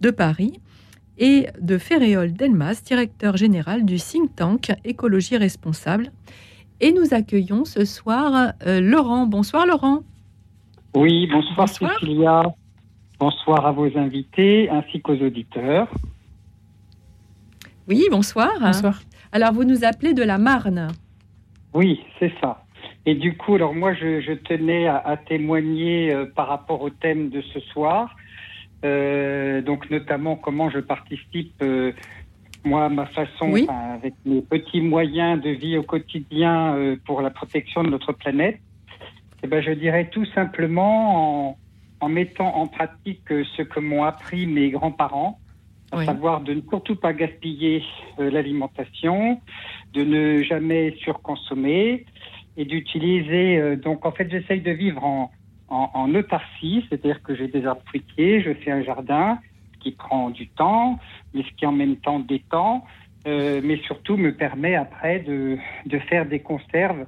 de 0.00 0.10
Paris, 0.10 0.60
et 1.18 1.48
de 1.60 1.78
Ferréol 1.78 2.32
Delmas, 2.32 2.82
directeur 2.84 3.36
général 3.36 3.84
du 3.84 3.96
think 3.96 4.34
tank 4.36 4.72
Écologie 4.84 5.36
Responsable. 5.36 6.12
Et 6.80 6.92
nous 6.92 7.12
accueillons 7.12 7.64
ce 7.64 7.84
soir 7.84 8.52
euh, 8.66 8.80
Laurent. 8.80 9.26
Bonsoir 9.26 9.66
Laurent. 9.66 10.02
Oui, 10.94 11.26
bonsoir, 11.26 11.66
Bonsoir. 11.66 11.98
Cécilia. 11.98 12.42
Bonsoir 13.18 13.66
à 13.66 13.72
vos 13.72 13.98
invités 13.98 14.70
ainsi 14.70 15.00
qu'aux 15.00 15.16
auditeurs. 15.16 15.88
Oui, 17.88 18.04
bonsoir. 18.12 18.50
Bonsoir. 18.60 19.00
Alors 19.32 19.52
vous 19.52 19.64
nous 19.64 19.84
appelez 19.84 20.14
de 20.14 20.22
la 20.22 20.38
Marne. 20.38 20.88
Oui, 21.74 22.00
c'est 22.20 22.32
ça. 22.40 22.64
Et 23.08 23.14
du 23.14 23.38
coup, 23.38 23.54
alors 23.54 23.74
moi, 23.74 23.94
je, 23.94 24.20
je 24.20 24.34
tenais 24.34 24.86
à, 24.86 24.98
à 24.98 25.16
témoigner 25.16 26.12
euh, 26.12 26.26
par 26.26 26.46
rapport 26.46 26.82
au 26.82 26.90
thème 26.90 27.30
de 27.30 27.40
ce 27.40 27.58
soir. 27.72 28.14
Euh, 28.84 29.62
donc, 29.62 29.88
notamment, 29.88 30.36
comment 30.36 30.68
je 30.68 30.80
participe, 30.80 31.54
euh, 31.62 31.92
moi, 32.64 32.84
à 32.84 32.88
ma 32.90 33.06
façon, 33.06 33.46
Oui. 33.50 33.64
enfin, 33.66 33.94
avec 33.94 34.12
mes 34.26 34.42
petits 34.42 34.82
moyens 34.82 35.40
de 35.40 35.48
vie 35.48 35.78
au 35.78 35.82
quotidien 35.84 36.76
pour 37.06 37.22
la 37.22 37.30
protection 37.30 37.82
de 37.82 37.88
notre 37.88 38.12
planète. 38.12 38.58
Eh 39.42 39.46
ben, 39.46 39.62
je 39.62 39.70
dirais 39.70 40.10
tout 40.10 40.26
simplement 40.34 41.48
en, 41.48 41.58
en 42.00 42.08
mettant 42.10 42.56
en 42.56 42.66
pratique 42.66 43.24
ce 43.56 43.62
que 43.62 43.80
m'ont 43.80 44.04
appris 44.04 44.46
mes 44.46 44.68
grands-parents, 44.68 45.38
à 45.92 45.96
Oui. 45.96 46.04
savoir 46.04 46.42
de 46.42 46.52
ne 46.52 46.60
surtout 46.68 46.96
pas 46.96 47.14
gaspiller 47.14 47.82
l'alimentation, 48.18 49.40
de 49.94 50.04
ne 50.04 50.42
jamais 50.42 50.94
surconsommer 51.02 52.04
et 52.58 52.64
d'utiliser. 52.66 53.56
euh, 53.56 53.76
donc, 53.76 54.04
en 54.04 54.12
fait, 54.12 54.28
j'essaye 54.30 54.60
de 54.60 54.72
vivre 54.72 55.02
en, 55.04 55.30
en, 55.68 55.90
en 55.94 56.14
autarcie, 56.14 56.84
c'est-à-dire 56.88 57.22
que 57.22 57.34
j'ai 57.34 57.48
des 57.48 57.64
arbres 57.64 57.82
fruitiers, 57.86 58.42
je 58.42 58.52
fais 58.52 58.72
un 58.72 58.82
jardin, 58.82 59.38
qui 59.80 59.92
prend 59.92 60.28
du 60.28 60.48
temps, 60.48 60.98
mais 61.32 61.44
ce 61.44 61.52
qui 61.56 61.64
en 61.64 61.72
même 61.72 61.96
temps 61.96 62.18
détend, 62.18 62.84
euh, 63.28 63.60
mais 63.62 63.78
surtout 63.86 64.16
me 64.16 64.32
permet 64.34 64.74
après 64.74 65.20
de, 65.20 65.56
de 65.86 65.98
faire 66.00 66.26
des 66.26 66.40
conserves, 66.40 67.06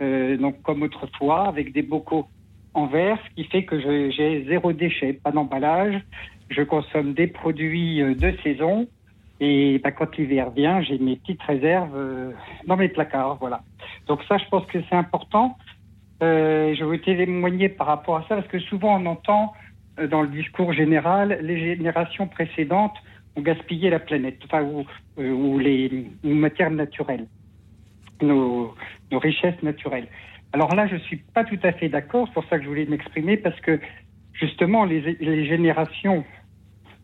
euh, 0.00 0.36
donc 0.36 0.62
comme 0.62 0.82
autrefois, 0.82 1.48
avec 1.48 1.72
des 1.72 1.82
bocaux 1.82 2.28
en 2.74 2.86
verre, 2.86 3.18
ce 3.28 3.34
qui 3.34 3.44
fait 3.48 3.64
que 3.64 3.78
j'ai 3.80 4.44
zéro 4.48 4.72
déchet, 4.72 5.12
pas 5.14 5.32
d'emballage. 5.32 6.00
Je 6.48 6.62
consomme 6.62 7.12
des 7.12 7.26
produits 7.26 7.98
de 7.98 8.34
saison. 8.42 8.86
Et 9.44 9.80
bah, 9.80 9.90
quand 9.90 10.16
l'hiver 10.16 10.50
vient, 10.50 10.80
j'ai 10.82 10.98
mes 10.98 11.16
petites 11.16 11.42
réserves 11.42 11.96
euh, 11.96 12.30
dans 12.68 12.76
mes 12.76 12.88
placards. 12.88 13.38
Voilà. 13.40 13.62
Donc 14.06 14.22
ça, 14.28 14.38
je 14.38 14.44
pense 14.48 14.64
que 14.66 14.78
c'est 14.88 14.94
important. 14.94 15.58
Euh, 16.22 16.76
je 16.76 16.84
veux 16.84 17.00
témoigner 17.00 17.68
par 17.68 17.88
rapport 17.88 18.18
à 18.18 18.20
ça 18.28 18.36
parce 18.36 18.46
que 18.46 18.60
souvent 18.60 19.00
on 19.00 19.06
entend 19.06 19.52
euh, 19.98 20.06
dans 20.06 20.22
le 20.22 20.28
discours 20.28 20.72
général 20.72 21.40
les 21.42 21.58
générations 21.58 22.28
précédentes 22.28 22.94
ont 23.34 23.40
gaspillé 23.40 23.90
la 23.90 23.98
planète, 23.98 24.38
ou, 25.18 25.58
les 25.58 26.06
matières 26.22 26.70
naturelles, 26.70 27.26
nos, 28.20 28.72
richesses 29.10 29.60
naturelles. 29.64 30.06
Alors 30.52 30.72
là, 30.76 30.86
je 30.86 30.96
suis 30.96 31.16
pas 31.16 31.42
tout 31.42 31.58
à 31.64 31.72
fait 31.72 31.88
d'accord. 31.88 32.28
C'est 32.28 32.34
pour 32.34 32.44
ça 32.44 32.58
que 32.58 32.62
je 32.62 32.68
voulais 32.68 32.86
m'exprimer 32.86 33.36
parce 33.36 33.58
que 33.60 33.80
justement 34.34 34.84
les, 34.84 35.46
générations 35.46 36.24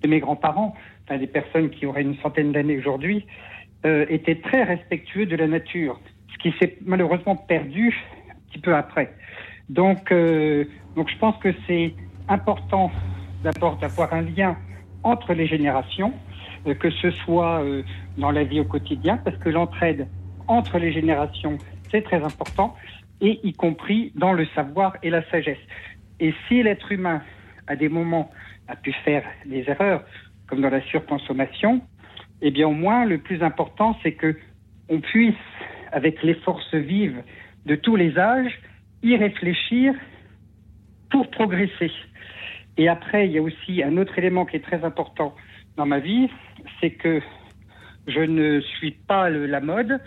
de 0.03 0.09
mes 0.09 0.21
grands-parents, 0.21 0.77
des 1.17 1.27
personnes 1.27 1.71
qui 1.71 1.87
auraient 1.87 2.03
une 2.03 2.17
centaine 2.17 2.53
d'années 2.53 2.77
aujourd'hui, 2.77 3.25
euh, 3.87 4.05
étaient 4.09 4.41
très 4.41 4.65
respectueux 4.65 5.25
de 5.25 5.37
la 5.37 5.47
nature, 5.47 6.01
ce 6.33 6.39
qui 6.39 6.55
s'est 6.59 6.77
malheureusement 6.85 7.37
perdu 7.37 7.97
un 8.31 8.35
petit 8.51 8.59
peu 8.59 8.75
après. 8.75 9.15
Donc, 9.69 10.13
euh, 10.13 10.65
donc 10.97 11.09
je 11.11 11.17
pense 11.19 11.37
que 11.39 11.55
c'est 11.67 11.95
important 12.29 12.91
d'abord 13.43 13.77
d'avoir 13.77 14.13
un 14.13 14.23
lien 14.23 14.57
entre 15.05 15.35
les 15.35 15.47
générations, 15.47 16.13
euh, 16.67 16.75
que 16.75 16.91
ce 16.91 17.11
soit 17.11 17.63
euh, 17.63 17.83
dans 18.17 18.31
la 18.31 18.45
vie 18.45 18.61
au 18.61 18.65
quotidien, 18.65 19.19
parce 19.19 19.37
que 19.39 19.49
l'entraide 19.49 20.09
entre 20.49 20.79
les 20.79 20.93
générations, 20.93 21.59
c'est 21.91 22.03
très 22.03 22.23
important, 22.23 22.75
et 23.21 23.41
y 23.43 23.53
compris 23.53 24.13
dans 24.15 24.33
le 24.33 24.47
savoir 24.55 24.97
et 25.03 25.11
la 25.11 25.23
sagesse. 25.31 25.59
Et 26.21 26.35
si 26.47 26.63
l'être 26.63 26.91
humain, 26.91 27.23
à 27.67 27.77
des 27.77 27.89
moments, 27.89 28.31
a 28.67 28.77
pu 28.77 28.93
faire 28.93 29.25
des 29.47 29.65
erreurs, 29.69 30.05
comme 30.49 30.61
dans 30.61 30.71
la 30.71 30.81
surconsommation, 30.83 31.83
eh 32.43 32.51
bien 32.51 32.67
au 32.67 32.73
moins 32.73 33.05
le 33.05 33.19
plus 33.19 33.43
important, 33.43 33.97
c'est 34.03 34.13
que 34.13 34.37
on 34.89 35.01
puisse, 35.01 35.35
avec 35.93 36.23
les 36.23 36.35
forces 36.35 36.75
vives 36.75 37.23
de 37.67 37.75
tous 37.75 37.97
les 37.97 38.19
âges, 38.19 38.59
y 39.03 39.17
réfléchir 39.17 39.95
pour 41.11 41.31
progresser. 41.31 41.93
Et 42.77 42.89
après, 42.89 43.27
il 43.27 43.33
y 43.33 43.39
a 43.39 43.43
aussi 43.43 43.83
un 43.83 43.97
autre 43.97 44.19
élément 44.19 44.47
qui 44.47 44.57
est 44.57 44.65
très 44.65 44.85
important 44.85 45.35
dans 45.77 45.87
ma 45.87 45.99
vie, 45.99 46.29
c'est 46.81 46.91
que 46.91 47.21
je 48.07 48.21
ne 48.21 48.61
suis 48.61 48.93
pas 48.93 49.29
le- 49.29 49.47
la 49.47 49.61
mode. 49.61 50.01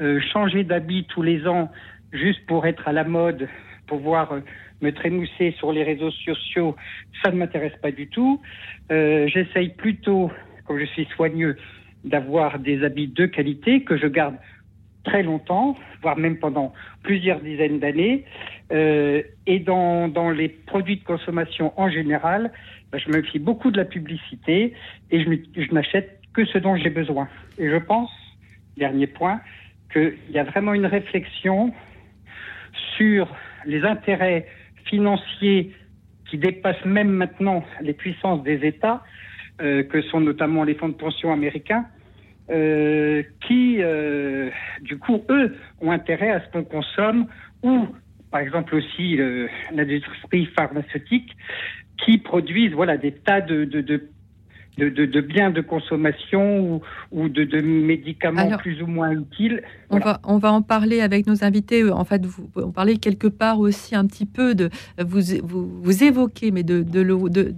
Euh, 0.00 0.20
changer 0.20 0.62
d'habit 0.64 1.04
tous 1.04 1.22
les 1.22 1.46
ans 1.46 1.70
juste 2.12 2.44
pour 2.46 2.66
être 2.66 2.86
à 2.86 2.92
la 2.92 3.04
mode, 3.04 3.48
pouvoir 3.86 4.32
euh, 4.32 4.40
me 4.80 4.90
trémousser 4.90 5.54
sur 5.58 5.72
les 5.72 5.82
réseaux 5.82 6.10
sociaux, 6.10 6.76
ça 7.22 7.30
ne 7.30 7.36
m'intéresse 7.36 7.76
pas 7.80 7.90
du 7.90 8.08
tout. 8.08 8.40
Euh, 8.90 9.26
J'essaye 9.28 9.70
plutôt, 9.70 10.30
comme 10.66 10.78
je 10.78 10.84
suis 10.86 11.06
soigneux, 11.16 11.56
d'avoir 12.04 12.58
des 12.58 12.84
habits 12.84 13.08
de 13.08 13.26
qualité 13.26 13.82
que 13.82 13.96
je 13.96 14.06
garde 14.06 14.36
très 15.04 15.22
longtemps, 15.22 15.76
voire 16.02 16.18
même 16.18 16.38
pendant 16.38 16.72
plusieurs 17.02 17.40
dizaines 17.40 17.78
d'années. 17.78 18.24
Euh, 18.72 19.22
et 19.46 19.60
dans, 19.60 20.08
dans 20.08 20.30
les 20.30 20.48
produits 20.48 20.96
de 20.96 21.04
consommation 21.04 21.72
en 21.76 21.88
général, 21.88 22.50
ben, 22.92 22.98
je 22.98 23.10
me 23.10 23.22
fie 23.22 23.38
beaucoup 23.38 23.70
de 23.70 23.76
la 23.76 23.84
publicité 23.84 24.74
et 25.10 25.20
je, 25.22 25.72
n'achète 25.72 26.20
que 26.34 26.44
ce 26.44 26.58
dont 26.58 26.76
j'ai 26.76 26.90
besoin. 26.90 27.28
Et 27.58 27.70
je 27.70 27.76
pense, 27.76 28.10
dernier 28.76 29.06
point, 29.06 29.40
qu'il 29.92 30.14
y 30.30 30.38
a 30.38 30.44
vraiment 30.44 30.74
une 30.74 30.86
réflexion 30.86 31.72
sur 32.96 33.34
les 33.64 33.82
intérêts 33.84 34.46
financiers 34.86 35.72
qui 36.28 36.38
dépassent 36.38 36.84
même 36.84 37.10
maintenant 37.10 37.64
les 37.80 37.92
puissances 37.92 38.42
des 38.42 38.66
États, 38.66 39.02
euh, 39.62 39.82
que 39.84 40.02
sont 40.02 40.20
notamment 40.20 40.64
les 40.64 40.74
fonds 40.74 40.88
de 40.88 40.94
pension 40.94 41.32
américains, 41.32 41.86
euh, 42.50 43.22
qui, 43.46 43.78
euh, 43.80 44.50
du 44.82 44.98
coup, 44.98 45.22
eux, 45.30 45.56
ont 45.80 45.90
intérêt 45.90 46.30
à 46.30 46.40
ce 46.40 46.50
qu'on 46.50 46.64
consomme, 46.64 47.26
ou, 47.62 47.86
par 48.30 48.40
exemple 48.40 48.74
aussi, 48.74 49.18
l'industrie 49.72 50.46
pharmaceutique, 50.46 51.36
qui 52.04 52.18
produisent 52.18 52.72
voilà, 52.72 52.96
des 52.96 53.12
tas 53.12 53.40
de, 53.40 53.64
de, 54.78 54.88
de, 54.88 55.20
biens 55.20 55.50
de 55.50 55.60
consommation 55.60 56.80
ou, 57.12 57.28
de, 57.28 57.60
médicaments 57.60 58.56
plus 58.58 58.82
ou 58.82 58.86
moins 58.86 59.10
utiles. 59.10 59.62
On, 59.90 59.98
va, 59.98 60.20
on 60.24 60.38
va 60.38 60.52
en 60.52 60.62
parler 60.62 61.00
avec 61.00 61.26
nos 61.26 61.44
invités. 61.44 61.90
En 61.90 62.04
fait, 62.04 62.24
vous, 62.26 62.50
on 62.56 62.72
parlait 62.72 62.96
quelque 62.96 63.26
part 63.26 63.58
aussi 63.58 63.94
un 63.94 64.06
petit 64.06 64.26
peu 64.26 64.54
de. 64.54 64.68
Vous, 64.98 65.20
vous, 65.42 65.80
vous 65.82 66.04
évoquez, 66.04 66.50
mais 66.50 66.62
de, 66.62 66.82
de, 66.82 67.02
de, 67.28 67.54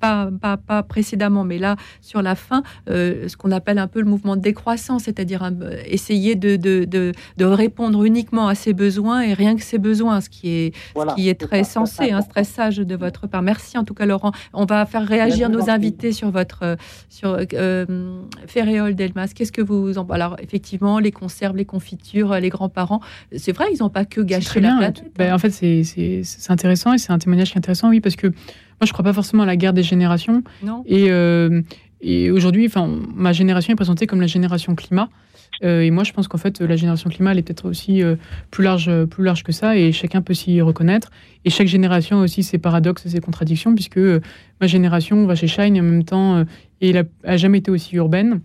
pas, 0.00 0.28
pas, 0.40 0.56
pas, 0.56 0.82
précédemment, 0.82 1.44
mais 1.44 1.58
là, 1.58 1.76
sur 2.00 2.22
la 2.22 2.34
fin, 2.34 2.62
euh, 2.90 3.26
ce 3.28 3.36
qu'on 3.36 3.50
appelle 3.50 3.78
un 3.78 3.88
peu 3.88 4.00
le 4.00 4.06
mouvement 4.06 4.36
de 4.36 4.42
décroissance, 4.42 5.04
c'est-à-dire 5.04 5.50
essayer 5.86 6.36
de, 6.36 6.56
de, 6.56 6.84
de, 6.84 7.44
répondre 7.44 8.04
uniquement 8.04 8.48
à 8.48 8.54
ses 8.54 8.72
besoins 8.72 9.22
et 9.22 9.34
rien 9.34 9.56
que 9.56 9.62
ses 9.62 9.78
besoins, 9.78 10.20
ce 10.20 10.28
qui 10.28 10.50
est, 10.50 10.74
qui 11.16 11.28
est 11.28 11.40
très 11.40 11.64
sensé, 11.64 12.10
un 12.12 12.20
stress 12.20 12.48
sage 12.48 12.76
de 12.76 12.96
votre 12.96 13.26
part. 13.26 13.42
Merci 13.42 13.78
en 13.78 13.84
tout 13.84 13.94
cas, 13.94 14.06
Laurent. 14.06 14.32
On 14.52 14.64
va 14.64 14.86
faire 14.86 15.06
réagir 15.06 15.48
nos 15.50 15.70
invités 15.70 16.03
sur 16.12 16.30
votre 16.30 16.76
sur 17.08 17.38
euh, 17.54 18.22
Ferréol 18.46 18.94
Delmas. 18.94 19.32
Qu'est-ce 19.34 19.52
que 19.52 19.62
vous 19.62 19.98
en 19.98 20.04
alors 20.06 20.36
effectivement 20.40 20.98
les 20.98 21.12
conserves, 21.12 21.56
les 21.56 21.64
confitures, 21.64 22.34
les 22.34 22.48
grands-parents, 22.48 23.00
c'est 23.36 23.52
vrai, 23.52 23.66
ils 23.72 23.80
n'ont 23.80 23.90
pas 23.90 24.04
que 24.04 24.20
gâché 24.20 24.60
la 24.60 24.76
planète. 24.76 25.04
Ben, 25.16 25.32
en 25.32 25.38
fait, 25.38 25.50
c'est 25.50 26.24
intéressant 26.48 26.92
et 26.92 26.98
c'est 26.98 27.12
un 27.12 27.18
témoignage 27.18 27.50
qui 27.50 27.54
est 27.54 27.58
intéressant, 27.58 27.88
oui, 27.90 28.00
parce 28.00 28.16
que 28.16 28.28
moi 28.28 28.86
je 28.86 28.92
crois 28.92 29.04
pas 29.04 29.12
forcément 29.12 29.42
à 29.42 29.46
la 29.46 29.56
guerre 29.56 29.72
des 29.72 29.82
générations. 29.82 30.42
Non. 30.62 30.82
Et 30.86 31.10
euh, 31.10 31.62
et 32.00 32.30
aujourd'hui, 32.30 32.66
enfin, 32.66 32.86
ma 33.14 33.32
génération 33.32 33.72
est 33.72 33.76
présentée 33.76 34.06
comme 34.06 34.20
la 34.20 34.26
génération 34.26 34.74
climat. 34.74 35.08
Euh, 35.62 35.82
et 35.82 35.90
moi, 35.90 36.04
je 36.04 36.12
pense 36.12 36.28
qu'en 36.28 36.38
fait, 36.38 36.60
la 36.60 36.76
génération 36.76 37.10
climat, 37.10 37.34
est 37.34 37.42
peut-être 37.42 37.68
aussi 37.68 38.02
euh, 38.02 38.16
plus, 38.50 38.64
large, 38.64 38.90
plus 39.06 39.24
large 39.24 39.42
que 39.42 39.52
ça, 39.52 39.76
et 39.76 39.92
chacun 39.92 40.22
peut 40.22 40.34
s'y 40.34 40.60
reconnaître. 40.60 41.10
Et 41.44 41.50
chaque 41.50 41.68
génération 41.68 42.20
a 42.20 42.24
aussi 42.24 42.42
ses 42.42 42.58
paradoxes 42.58 43.06
et 43.06 43.10
ses 43.10 43.20
contradictions, 43.20 43.74
puisque 43.74 43.98
euh, 43.98 44.20
ma 44.60 44.66
génération 44.66 45.26
va 45.26 45.34
chez 45.34 45.46
Shine, 45.46 45.76
et 45.76 45.80
en 45.80 45.84
même 45.84 46.04
temps, 46.04 46.44
et 46.80 46.90
elle 46.90 47.08
a, 47.24 47.36
jamais 47.36 47.58
été 47.58 47.70
aussi 47.70 47.96
urbaine. 47.96 48.40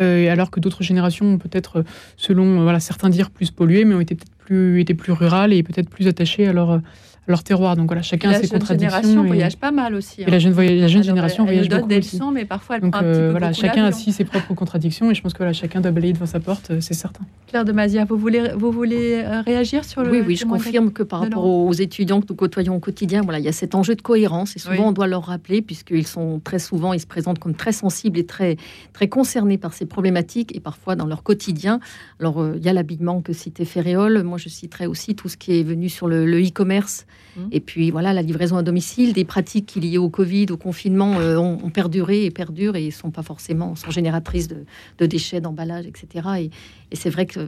alors 0.00 0.50
que 0.50 0.60
d'autres 0.60 0.82
générations 0.82 1.34
ont 1.34 1.38
peut-être, 1.38 1.84
selon 2.16 2.78
certains 2.80 3.10
dire, 3.10 3.30
plus 3.30 3.50
polluées, 3.50 3.84
mais 3.84 3.94
ont 3.94 4.00
été 4.00 4.14
peut-être 4.14 4.36
plus, 4.36 4.80
été 4.80 4.94
plus 4.94 5.12
rurales 5.12 5.52
et 5.52 5.62
peut-être 5.62 5.88
plus 5.88 6.08
attachées 6.08 6.46
à 6.46 6.52
leur, 6.52 6.80
leur 7.28 7.44
terroir. 7.44 7.76
Donc 7.76 7.86
voilà, 7.86 8.02
chacun 8.02 8.30
a 8.30 8.34
ses 8.34 8.48
contradictions. 8.48 8.88
La 8.88 9.02
jeune 9.02 9.02
génération 9.02 9.24
voyage 9.24 9.56
pas 9.56 9.70
mal 9.70 9.94
aussi. 9.94 10.22
Et 10.22 10.30
la 10.30 10.38
jeune, 10.38 10.54
la 10.54 10.88
jeune 10.88 11.02
génération 11.02 11.44
elle, 11.44 11.50
voyage 11.50 11.66
elle 11.70 11.76
beaucoup 11.76 11.88
des 11.88 11.96
leçons, 11.96 12.30
mais 12.32 12.44
parfois 12.44 12.76
elle 12.76 12.82
Donc, 12.82 12.92
prend 12.92 13.00
un 13.00 13.04
petit 13.04 13.18
euh, 13.18 13.26
peu 13.26 13.30
voilà, 13.30 13.52
chacun 13.52 13.84
a 13.84 13.90
aussi 13.90 14.12
ses 14.12 14.24
propres 14.24 14.54
contradictions 14.54 15.10
et 15.10 15.14
je 15.14 15.22
pense 15.22 15.32
que 15.32 15.38
voilà, 15.38 15.52
chacun 15.52 15.80
doit 15.80 15.90
balayer 15.90 16.14
devant 16.14 16.26
sa 16.26 16.40
porte, 16.40 16.70
euh, 16.70 16.80
c'est 16.80 16.94
certain. 16.94 17.24
Claire 17.46 17.64
de 17.64 17.72
Mazia, 17.72 18.04
vous 18.04 18.16
voulez, 18.16 18.50
vous 18.56 18.72
voulez 18.72 19.22
euh, 19.24 19.42
réagir 19.42 19.84
sur 19.84 20.02
le 20.02 20.10
Oui, 20.10 20.22
oui, 20.26 20.36
je 20.36 20.44
confirme 20.44 20.90
que 20.90 21.02
par 21.02 21.20
rapport 21.20 21.44
aux 21.44 21.72
étudiants 21.72 22.20
que 22.20 22.26
nous 22.28 22.34
côtoyons 22.34 22.76
au 22.76 22.80
quotidien, 22.80 23.22
voilà, 23.22 23.38
il 23.38 23.44
y 23.44 23.48
a 23.48 23.52
cet 23.52 23.74
enjeu 23.74 23.94
de 23.94 24.02
cohérence 24.02 24.56
et 24.56 24.58
souvent 24.58 24.88
on 24.88 24.92
doit 24.92 25.06
leur 25.06 25.24
rappeler 25.24 25.62
puisqu'ils 25.62 26.06
sont 26.06 26.40
très 26.42 26.58
souvent, 26.58 26.92
ils 26.92 27.00
se 27.00 27.06
présentent 27.06 27.38
comme 27.38 27.54
très 27.54 27.72
sensibles 27.72 28.18
et 28.18 28.26
très 28.26 28.56
très 28.92 29.08
concernés 29.08 29.58
par 29.58 29.74
ces 29.74 29.86
problématiques 29.86 30.54
et 30.56 30.60
parfois 30.60 30.96
dans 30.96 31.06
leur 31.06 31.22
quotidien. 31.22 31.80
Alors 32.20 32.46
il 32.56 32.62
y 32.62 32.68
a 32.68 32.72
l'habillement 32.72 33.20
que 33.20 33.32
citait 33.32 33.64
Ferréol, 33.64 34.22
moi 34.22 34.38
je 34.38 34.48
citerai 34.48 34.86
aussi 34.86 35.14
tout 35.14 35.28
ce 35.28 35.36
qui 35.36 35.58
est 35.58 35.62
venu 35.62 35.88
sur 35.88 36.08
le 36.08 36.40
e-commerce 36.40 37.06
mmh. 37.36 37.40
et 37.52 37.60
puis 37.60 37.90
voilà, 37.90 38.12
la 38.12 38.22
livraison 38.22 38.56
à 38.56 38.62
domicile, 38.62 39.12
des 39.12 39.24
pratiques 39.24 39.74
liées 39.74 39.98
au 39.98 40.08
Covid, 40.08 40.46
au 40.50 40.56
confinement 40.56 41.18
euh, 41.20 41.36
ont, 41.36 41.70
perduré 41.70 42.24
et 42.24 42.30
perdurent 42.30 42.76
et 42.76 42.90
sont 42.90 43.10
pas 43.10 43.22
forcément 43.22 43.76
sont 43.76 43.90
génératrices 43.90 44.48
de, 44.48 45.06
déchets, 45.06 45.40
d'emballage, 45.40 45.86
etc. 45.86 46.28
Et, 46.40 46.50
c'est 46.96 47.10
vrai 47.10 47.26
que 47.26 47.40
euh, 47.40 47.46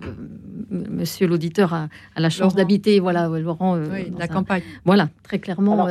Monsieur 0.71 1.27
l'auditeur 1.27 1.75
a, 1.75 1.89
la 2.17 2.31
chance 2.31 2.55
d'habiter, 2.55 3.01
voilà, 3.01 3.29
Laurent, 3.29 3.77
euh, 3.77 4.05
la 4.17 4.29
campagne. 4.29 4.63
Voilà, 4.85 5.09
très 5.23 5.39
clairement, 5.39 5.89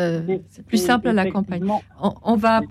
c'est 0.48 0.66
plus 0.66 0.78
simple 0.78 1.10
à 1.10 1.14
la 1.14 1.30
campagne. 1.30 1.66
On, 2.00 2.36
va, 2.36 2.62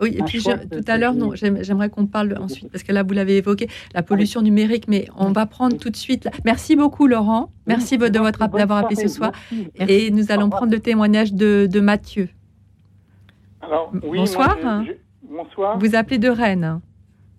oui, 0.00 0.16
et 0.16 0.22
puis 0.22 0.42
tout 0.42 0.84
à 0.86 0.98
l'heure, 0.98 1.14
non, 1.14 1.32
j'aimerais 1.34 1.90
qu'on 1.90 2.06
parle 2.06 2.36
ensuite 2.38 2.70
parce 2.70 2.84
que 2.84 2.92
là 2.92 3.02
vous 3.02 3.12
l'avez 3.12 3.38
évoqué, 3.38 3.68
la 3.94 4.02
pollution 4.02 4.40
numérique, 4.40 4.86
mais 4.86 5.08
on 5.16 5.32
va 5.32 5.46
prendre 5.46 5.76
tout 5.76 5.90
de 5.90 5.96
suite. 5.96 6.28
Merci 6.44 6.76
beaucoup, 6.76 7.06
Laurent. 7.06 7.50
Merci 7.66 7.98
de 7.98 8.18
votre 8.18 8.38
d'avoir 8.38 8.84
appelé 8.84 8.96
ce 8.96 9.08
soir, 9.08 9.32
et 9.76 10.10
nous 10.10 10.30
allons 10.30 10.50
prendre 10.50 10.70
le 10.70 10.80
témoignage 10.80 11.32
de, 11.32 11.66
de 11.70 11.80
Mathieu. 11.80 12.28
Alors, 13.60 13.90
oui, 14.04 14.18
bonsoir. 14.18 14.56
bonsoir. 15.22 15.78
Vous 15.78 15.96
appelez 15.96 16.18
de 16.18 16.28
Rennes. 16.28 16.80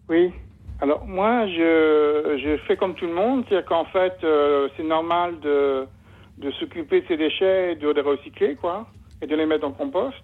Oui. 0.10 0.32
Alors 0.80 1.06
moi, 1.08 1.48
je, 1.48 2.40
je 2.44 2.58
fais 2.68 2.78
comme 2.78 2.94
tout 2.94 3.08
le 3.08 3.13
monde, 3.13 3.46
c'est-à-dire 3.48 3.68
qu'en 3.68 3.86
fait, 3.86 4.16
euh, 4.24 4.70
c'est 4.78 4.84
normal 4.84 5.40
de, 5.40 5.88
de 6.38 6.52
s'occuper 6.52 7.02
de 7.02 7.08
ces 7.08 7.18
déchets 7.18 7.74
et 7.74 7.76
de 7.76 7.90
les 7.90 8.02
recycler, 8.02 8.56
quoi, 8.56 8.88
et 9.22 9.28
de 9.28 9.36
les 9.36 9.46
mettre 9.46 9.66
en 9.66 9.72
compost. 9.72 10.24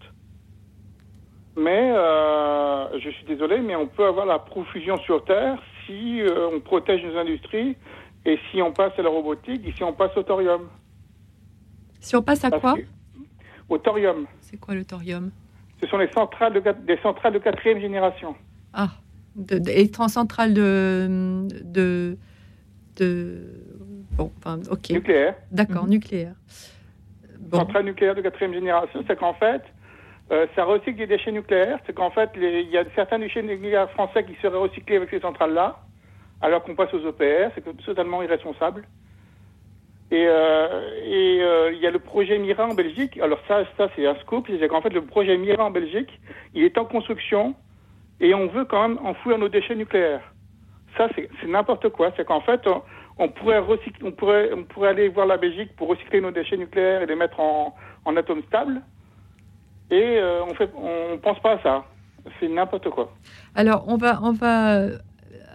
Mais 1.58 1.92
euh, 1.96 3.00
je 3.00 3.10
suis 3.10 3.26
désolé, 3.26 3.60
mais 3.60 3.76
on 3.76 3.88
peut 3.88 4.06
avoir 4.06 4.26
la 4.26 4.40
profusion 4.40 4.98
sur 5.00 5.24
Terre 5.26 5.62
si 5.86 6.22
euh, 6.22 6.50
on 6.54 6.60
protège 6.60 7.04
nos 7.04 7.18
industries 7.18 7.76
et 8.26 8.40
si 8.50 8.62
on 8.62 8.72
passe 8.72 8.94
à 8.98 9.02
la 9.02 9.10
robotique 9.10 9.62
et 9.68 9.72
si 9.74 9.84
on 9.84 9.94
passe 9.94 10.16
au 10.18 10.24
thorium. 10.24 10.70
Si 12.00 12.16
on 12.16 12.22
passe 12.22 12.44
à 12.46 12.52
quoi 12.52 12.76
au 13.70 13.78
thorium. 13.78 14.26
C'est 14.42 14.60
quoi 14.60 14.76
le 14.76 14.86
thorium? 14.86 15.32
Ce 15.82 15.88
sont 15.88 15.98
les 15.98 16.12
centrales 16.12 16.54
de, 16.54 16.72
des 16.86 16.98
centrales 16.98 17.34
de 17.34 17.40
quatrième 17.40 17.80
génération. 17.80 18.36
Ah, 18.74 18.90
centrales 20.08 20.54
de, 20.54 21.48
de, 21.64 22.18
de, 22.98 23.42
bon, 24.12 24.32
enfin, 24.38 24.60
ok. 24.70 24.90
Nucléaire. 24.92 25.36
D'accord, 25.52 25.84
mhm. 25.84 25.90
nucléaire. 25.90 26.36
Bon. 27.40 27.60
Centrales 27.60 27.86
nucléaires 27.86 28.16
de 28.16 28.22
quatrième 28.22 28.54
génération, 28.54 29.04
c'est 29.08 29.18
qu'en 29.18 29.34
fait, 29.34 29.62
euh, 30.32 30.48
ça 30.56 30.64
recycle 30.64 30.98
des 30.98 31.08
déchets 31.08 31.32
nucléaires. 31.32 31.80
C'est 31.86 31.94
qu'en 31.94 32.12
fait, 32.12 32.30
il 32.36 32.70
y 32.70 32.78
a 32.78 32.86
certains 32.96 33.20
déchets 33.20 33.44
nucléaires 33.44 33.90
français 33.92 34.24
qui 34.24 34.36
seraient 34.42 34.58
recyclés 34.58 34.98
avec 34.98 35.10
ces 35.10 35.20
centrales-là, 35.20 35.80
alors 36.42 36.64
qu'on 36.64 36.76
passe 36.76 36.94
aux 36.94 37.08
EPR. 37.08 37.52
C'est 37.56 37.86
totalement 37.86 38.24
irresponsable. 38.24 38.88
Et 40.12 40.26
euh, 40.28 41.04
et 41.04 41.42
euh, 41.42 41.72
il 41.74 41.80
y 41.80 41.88
a 41.88 41.92
le 41.92 42.00
projet 42.00 42.38
Mira 42.38 42.68
en 42.68 42.74
Belgique. 42.74 43.18
Alors 43.20 43.40
ça, 43.48 43.64
ça 43.78 43.90
c'est 43.96 44.06
un 44.06 44.16
scoop. 44.20 44.48
C'est 44.48 44.68
qu'en 44.68 44.82
fait, 44.82 44.94
le 44.94 45.04
projet 45.04 45.38
Mira 45.38 45.66
en 45.66 45.72
Belgique, 45.72 46.20
il 46.54 46.64
est 46.64 46.78
en 46.78 46.86
construction 46.86 47.56
et 48.24 48.34
on 48.34 48.48
veut 48.48 48.64
quand 48.64 48.88
même 48.88 48.98
enfouir 49.06 49.38
nos 49.38 49.50
déchets 49.50 49.76
nucléaires. 49.76 50.22
Ça, 50.98 51.10
c'est 51.16 51.30
n'importe 51.46 51.90
quoi. 51.90 52.12
C'est 52.16 52.26
qu'en 52.26 52.40
fait, 52.40 52.62
on, 53.18 53.28
pourrait 53.28 53.60
recycler, 53.60 54.08
on 54.08 54.12
pourrait, 54.12 54.50
on 54.54 54.64
pourrait 54.64 54.90
aller 54.90 55.10
voir 55.10 55.26
la 55.26 55.38
Belgique 55.38 55.76
pour 55.76 55.90
recycler 55.90 56.22
nos 56.22 56.32
déchets 56.32 56.56
nucléaires 56.56 57.02
et 57.02 57.06
les 57.06 57.16
mettre 57.16 57.40
en, 57.40 57.76
en 58.06 58.16
atomes 58.16 58.44
stables. 58.44 58.82
Et 59.92 60.18
euh, 60.18 60.44
on 60.46 60.54
fait, 60.54 60.70
on 60.76 61.18
pense 61.18 61.40
pas 61.42 61.54
à 61.54 61.62
ça. 61.62 61.86
C'est 62.40 62.48
n'importe 62.48 62.90
quoi. 62.90 63.12
Alors, 63.56 63.84
on 63.88 63.98
va, 63.98 64.20
on 64.24 64.32
va 64.32 64.88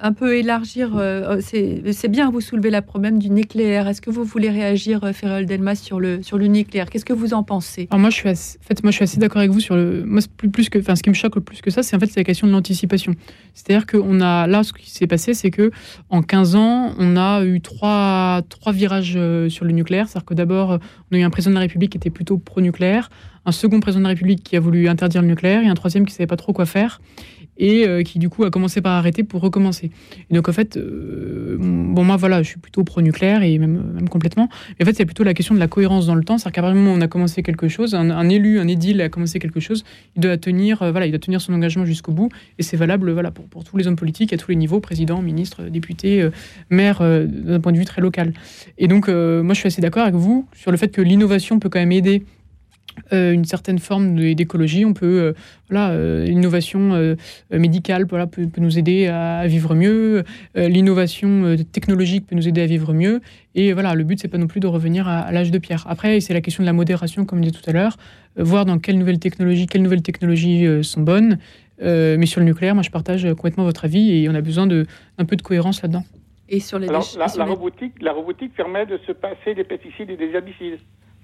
un 0.00 0.12
peu 0.12 0.36
élargir. 0.36 0.90
Euh, 0.96 1.40
c'est 1.40 2.08
bien, 2.08 2.30
vous 2.30 2.40
soulevez 2.40 2.70
la 2.70 2.82
problème 2.82 3.18
du 3.18 3.30
nucléaire. 3.30 3.88
Est-ce 3.88 4.00
que 4.00 4.10
vous 4.10 4.24
voulez 4.24 4.50
réagir, 4.50 5.04
euh, 5.04 5.12
Ferrol 5.12 5.46
Delmas, 5.46 5.76
sur 5.76 6.00
le, 6.00 6.22
sur 6.22 6.38
le 6.38 6.46
nucléaire? 6.46 6.88
Qu'est-ce 6.90 7.04
que 7.04 7.12
vous 7.12 7.34
en 7.34 7.42
pensez? 7.42 7.88
Moi, 7.92 8.10
je 8.10 8.14
suis 8.14 8.28
assez, 8.28 8.58
fait, 8.60 8.82
moi, 8.82 8.92
assez 8.98 9.18
d'accord 9.18 9.38
avec 9.38 9.50
vous 9.50 9.60
sur 9.60 9.74
le. 9.74 10.04
Moi, 10.04 10.20
plus, 10.52 10.68
que, 10.68 10.80
ce 10.80 11.02
qui 11.02 11.10
me 11.10 11.14
choque 11.14 11.36
le 11.36 11.40
plus 11.40 11.60
que 11.60 11.70
ça, 11.70 11.82
c'est 11.82 11.96
en 11.96 12.00
fait 12.00 12.14
la 12.16 12.24
question 12.24 12.46
de 12.46 12.52
l'anticipation. 12.52 13.14
C'est-à-dire 13.54 13.86
qu'on 13.86 14.20
a 14.20 14.46
là, 14.46 14.62
ce 14.62 14.72
qui 14.72 14.90
s'est 14.90 15.06
passé, 15.06 15.34
c'est 15.34 15.50
que 15.50 15.70
en 16.10 16.22
15 16.22 16.56
ans, 16.56 16.92
on 16.98 17.16
a 17.16 17.44
eu 17.44 17.60
trois, 17.60 18.42
trois 18.48 18.72
virages 18.72 19.14
euh, 19.16 19.48
sur 19.48 19.64
le 19.64 19.72
nucléaire. 19.72 20.08
C'est-à-dire 20.08 20.26
que 20.26 20.34
d'abord, 20.34 20.78
on 21.10 21.16
a 21.16 21.18
eu 21.18 21.22
un 21.22 21.30
président 21.30 21.50
de 21.50 21.56
la 21.56 21.62
République 21.62 21.92
qui 21.92 21.98
était 21.98 22.10
plutôt 22.10 22.38
pro-nucléaire, 22.38 23.10
un 23.44 23.52
second 23.52 23.80
président 23.80 24.00
de 24.00 24.04
la 24.04 24.10
République 24.10 24.42
qui 24.42 24.56
a 24.56 24.60
voulu 24.60 24.88
interdire 24.88 25.22
le 25.22 25.28
nucléaire, 25.28 25.62
et 25.62 25.68
un 25.68 25.74
troisième 25.74 26.06
qui 26.06 26.12
savait 26.12 26.26
pas 26.26 26.36
trop 26.36 26.52
quoi 26.52 26.66
faire 26.66 27.00
et 27.58 27.86
euh, 27.86 28.02
qui 28.02 28.18
du 28.18 28.28
coup 28.28 28.44
a 28.44 28.50
commencé 28.50 28.80
par 28.80 28.92
arrêter 28.92 29.24
pour 29.24 29.40
recommencer. 29.40 29.90
Donc 30.30 30.48
en 30.48 30.52
fait, 30.52 30.76
euh, 30.76 31.56
bon 31.58 32.04
moi 32.04 32.16
voilà, 32.16 32.42
je 32.42 32.48
suis 32.48 32.58
plutôt 32.58 32.84
pro-nucléaire 32.84 33.42
et 33.42 33.58
même, 33.58 33.92
même 33.94 34.08
complètement. 34.08 34.48
Mais 34.78 34.84
en 34.84 34.86
fait, 34.86 34.96
c'est 34.96 35.04
plutôt 35.04 35.24
la 35.24 35.34
question 35.34 35.54
de 35.54 35.60
la 35.60 35.68
cohérence 35.68 36.06
dans 36.06 36.14
le 36.14 36.24
temps. 36.24 36.38
C'est-à-dire 36.38 36.62
qu'à 36.62 36.68
un 36.68 36.74
moment 36.74 36.92
on 36.92 37.00
a 37.00 37.08
commencé 37.08 37.42
quelque 37.42 37.68
chose, 37.68 37.94
un, 37.94 38.28
élu, 38.28 38.60
un 38.60 38.68
édile 38.68 39.00
a 39.00 39.08
commencé 39.08 39.38
quelque 39.38 39.60
chose, 39.60 39.84
il 40.16 40.22
doit 40.22 40.36
tenir, 40.36 40.82
euh, 40.82 40.90
voilà, 40.90 41.06
il 41.06 41.10
doit 41.10 41.18
tenir 41.18 41.40
son 41.40 41.52
engagement 41.52 41.84
jusqu'au 41.84 42.12
bout. 42.12 42.30
Et 42.58 42.62
c'est 42.62 42.76
valable 42.76 43.10
voilà, 43.12 43.30
pour, 43.30 43.64
tous 43.64 43.76
les 43.76 43.86
hommes 43.86 43.96
politiques 43.96 44.32
à 44.32 44.36
tous 44.36 44.50
les 44.50 44.56
niveaux, 44.56 44.80
président, 44.80 45.20
ministre, 45.20 45.64
député, 45.64 46.28
maire, 46.70 47.00
d'un 47.00 47.60
point 47.60 47.72
de 47.72 47.78
vue 47.78 47.84
très 47.84 48.00
local. 48.00 48.32
Et 48.78 48.88
donc 48.88 49.08
moi 49.08 49.54
je 49.54 49.58
suis 49.58 49.66
assez 49.66 49.80
d'accord 49.80 50.02
avec 50.02 50.14
vous 50.14 50.46
sur 50.54 50.70
le 50.70 50.76
fait 50.76 50.88
que 50.88 51.02
l'innovation 51.02 51.58
peut 51.58 51.68
quand 51.68 51.78
même 51.78 51.92
aider 51.92 52.22
euh, 53.12 53.32
une 53.32 53.44
certaine 53.44 53.78
forme 53.78 54.34
d'écologie. 54.34 54.84
On 54.84 54.92
peut, 54.92 55.20
euh, 55.20 55.32
voilà, 55.68 55.90
euh, 55.90 56.24
l'innovation 56.24 57.16
médicale 57.50 58.06
voilà, 58.08 58.26
peut, 58.26 58.48
nous 58.58 58.78
aider 58.78 59.06
à, 59.06 59.46
vivre 59.46 59.74
mieux. 59.74 60.24
l'innovation 60.54 61.56
technologique 61.72 62.26
peut 62.26 62.36
nous 62.36 62.48
aider 62.48 62.62
à 62.62 62.66
vivre 62.66 62.92
mieux. 62.92 63.20
Et 63.54 63.72
voilà, 63.72 63.94
le 63.94 64.04
but, 64.04 64.20
c'est 64.20 64.28
pas 64.28 64.38
non 64.38 64.46
plus 64.46 64.60
de 64.60 64.66
revenir 64.66 65.08
à, 65.08 65.30
l'âge 65.32 65.50
de 65.50 65.58
pierre. 65.58 65.84
Après, 65.88 66.20
c'est 66.20 66.34
la 66.34 66.40
question 66.40 66.62
de 66.62 66.66
la 66.66 66.72
modération, 66.72 67.24
comme 67.24 67.42
je 67.42 67.48
disais 67.48 67.62
tout 67.62 67.68
à 67.68 67.72
l'heure, 67.72 67.96
voir 68.36 68.64
dans 68.64 68.78
quelles 68.78 68.98
nouvelles 68.98 69.18
technologies, 69.18 69.66
quelles 69.66 69.82
nouvelles 69.82 70.02
technologies 70.02 70.66
sont 70.82 71.00
bonnes. 71.00 71.38
mais 71.80 72.26
sur 72.26 72.40
le 72.40 72.46
nucléaire, 72.46 72.74
moi, 72.74 72.82
je 72.82 72.90
partage 72.90 73.26
complètement 73.34 73.64
votre 73.64 73.84
avis 73.84 74.22
et 74.22 74.28
on 74.28 74.34
a 74.34 74.40
besoin 74.40 74.66
d'un 74.66 75.24
peu 75.26 75.36
de 75.36 75.42
cohérence 75.42 75.82
là-dedans. 75.82 76.04
Et 76.48 76.60
sur 76.60 76.78
les 76.78 76.88
Alors, 76.88 77.06
la, 77.18 77.44
robotique, 77.44 78.00
la 78.00 78.12
robotique 78.12 78.54
permet 78.54 78.86
de 78.86 78.98
se 79.06 79.12
passer 79.12 79.54
des 79.54 79.64
pesticides 79.64 80.08
et 80.08 80.16
des 80.16 80.30
herbicides 80.30 80.78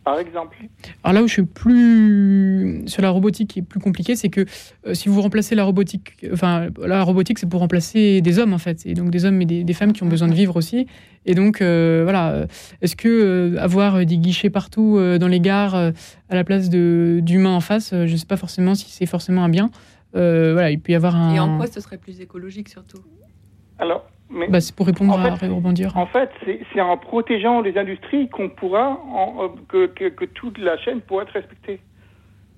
Par 0.04 0.18
exemple. 0.18 0.58
Alors 1.02 1.14
là 1.14 1.22
où 1.22 1.28
je 1.28 1.32
suis 1.32 1.44
plus 1.44 2.82
sur 2.86 3.00
la 3.00 3.08
robotique 3.08 3.48
qui 3.48 3.60
est 3.60 3.62
plus 3.62 3.80
compliqué, 3.80 4.16
c'est 4.16 4.28
que 4.28 4.44
euh, 4.86 4.92
si 4.92 5.08
vous 5.08 5.20
remplacez 5.22 5.54
la 5.54 5.64
robotique, 5.64 6.26
enfin 6.30 6.68
la 6.78 7.02
robotique 7.02 7.38
c'est 7.38 7.48
pour 7.48 7.60
remplacer 7.60 8.20
des 8.20 8.38
hommes 8.38 8.52
en 8.52 8.58
fait, 8.58 8.84
et 8.84 8.92
donc 8.92 9.10
des 9.10 9.24
hommes 9.24 9.40
et 9.40 9.46
des, 9.46 9.72
femmes 9.72 9.94
qui 9.94 10.02
ont 10.02 10.08
besoin 10.08 10.28
de 10.28 10.34
vivre 10.34 10.56
aussi. 10.56 10.86
Et 11.24 11.34
donc 11.34 11.62
euh, 11.62 12.02
voilà, 12.02 12.46
est-ce 12.82 12.96
que 12.96 13.56
avoir 13.58 14.04
des 14.04 14.18
guichets 14.18 14.50
partout 14.50 14.98
dans 15.18 15.28
les 15.28 15.40
gares 15.40 15.74
à 15.74 15.92
la 16.30 16.44
place 16.44 16.68
de 16.68 17.20
d'humains 17.22 17.54
en 17.54 17.60
face, 17.60 17.90
je 17.92 18.12
ne 18.12 18.16
sais 18.16 18.26
pas 18.26 18.36
forcément 18.36 18.74
si 18.74 18.90
c'est 18.90 19.06
forcément 19.06 19.42
un 19.42 19.48
bien. 19.48 19.70
voilà, 20.12 20.70
il 20.70 20.80
peut 20.80 20.92
y 20.92 20.96
avoir 20.96 21.16
un. 21.16 21.34
Et 21.34 21.40
en 21.40 21.56
quoi 21.56 21.66
ce 21.66 21.80
serait 21.80 21.98
plus 21.98 22.20
écologique 22.20 22.68
surtout? 22.68 23.00
Alors, 23.78 24.06
bah, 24.30 24.60
c'est 24.60 24.74
pour 24.74 24.86
répondre 24.86 25.12
à 25.18 25.34
rebondir. 25.34 25.96
En 25.96 26.06
fait, 26.06 26.30
c'est 26.72 26.80
en 26.80 26.96
protégeant 26.96 27.60
les 27.60 27.76
industries 27.76 28.28
qu'on 28.28 28.48
pourra, 28.48 28.98
euh, 29.40 29.48
que, 29.68 30.08
que, 30.08 30.24
toute 30.24 30.58
la 30.58 30.78
chaîne 30.78 31.00
pourra 31.00 31.22
être 31.22 31.32
respectée. 31.32 31.80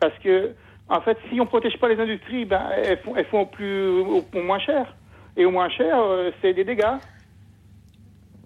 Parce 0.01 0.17
que, 0.19 0.53
en 0.89 1.01
fait, 1.01 1.19
si 1.29 1.41
on 1.41 1.45
ne 1.45 1.49
protège 1.49 1.79
pas 1.79 1.89
les 1.89 2.01
industries, 2.01 2.45
ben, 2.45 2.63
elles, 2.85 2.99
font, 2.99 3.17
elles 3.17 3.27
font 3.27 3.41
au, 3.41 3.47
plus, 3.47 3.89
au, 3.89 4.25
moins 4.43 4.59
cher. 4.59 4.95
Et 5.37 5.45
au 5.45 5.51
moins 5.51 5.69
cher, 5.69 5.99
euh, 6.01 6.31
c'est 6.41 6.55
des 6.55 6.65
dégâts. 6.65 6.99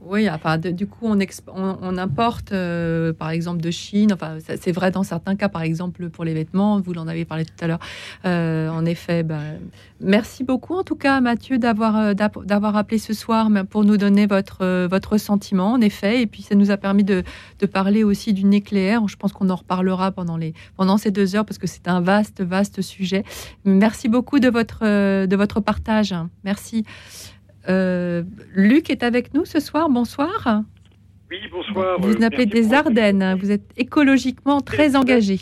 Oui, 0.03 0.31
enfin, 0.31 0.57
du 0.57 0.87
coup, 0.87 1.07
on, 1.07 1.99
importe, 1.99 2.53
euh, 2.53 3.13
par 3.13 3.31
exemple, 3.31 3.61
de 3.61 3.71
Chine. 3.71 4.13
Enfin, 4.13 4.39
c'est 4.41 4.73
vrai 4.73 4.91
dans 4.91 5.03
certains 5.03 5.37
cas, 5.37 5.49
par 5.49 5.63
exemple, 5.63 6.09
pour 6.09 6.25
les 6.25 6.33
vêtements. 6.33 6.81
Vous 6.81 6.93
l'en 6.95 7.07
avez 7.07 7.25
parlé 7.25 7.45
tout 7.45 7.53
à 7.61 7.67
l'heure. 7.67 7.81
Euh, 8.25 8.71
en 8.71 8.87
effet, 8.87 9.23
bah, 9.23 9.41
merci 10.01 10.43
beaucoup, 10.43 10.75
en 10.75 10.85
tout 10.85 10.97
cas, 10.97 11.21
Mathieu, 11.21 11.59
d'avoir 11.59 11.97
euh, 11.99 12.15
appelé 12.75 12.99
ce 12.99 13.13
soir 13.13 13.49
pour 13.69 13.85
nous 13.85 13.99
donner 13.99 14.27
votre 14.27 14.87
votre 14.87 15.19
sentiment, 15.19 15.73
en 15.73 15.81
effet. 15.81 16.23
Et 16.23 16.27
puis, 16.27 16.43
ça 16.43 16.55
nous 16.55 16.71
a 16.71 16.79
permis 16.79 17.05
de, 17.05 17.23
de 17.59 17.67
parler 17.67 18.03
aussi 18.03 18.33
du 18.33 18.45
nucléaire. 18.45 19.07
Je 19.07 19.17
pense 19.17 19.33
qu'on 19.33 19.51
en 19.51 19.57
reparlera 19.57 20.13
pendant 20.13 20.39
les 20.39 20.55
pendant 20.77 20.97
ces 20.97 21.11
deux 21.11 21.37
heures 21.37 21.45
parce 21.45 21.59
que 21.59 21.67
c'est 21.67 21.89
un 21.89 22.01
vaste, 22.01 22.43
vaste 22.43 22.81
sujet. 22.81 23.23
Merci 23.65 24.09
beaucoup 24.09 24.41
de 24.41 24.49
votre 24.49 24.81
de 24.83 25.37
votre 25.37 25.61
partage. 25.61 26.15
Merci. 26.45 26.85
Euh, 27.69 28.23
Luc 28.55 28.91
est 28.91 29.03
avec 29.03 29.35
nous 29.35 29.45
ce 29.45 29.61
soir. 29.61 29.89
Bonsoir. 29.89 30.63
Oui, 31.31 31.39
bonsoir. 31.51 32.01
Vous 32.01 32.13
vous 32.13 32.25
appelez 32.25 32.47
des 32.47 32.73
Ardennes. 32.73 33.37
Vous 33.39 33.51
êtes 33.51 33.71
écologiquement 33.77 34.61
très 34.61 34.97
engagé. 34.97 35.39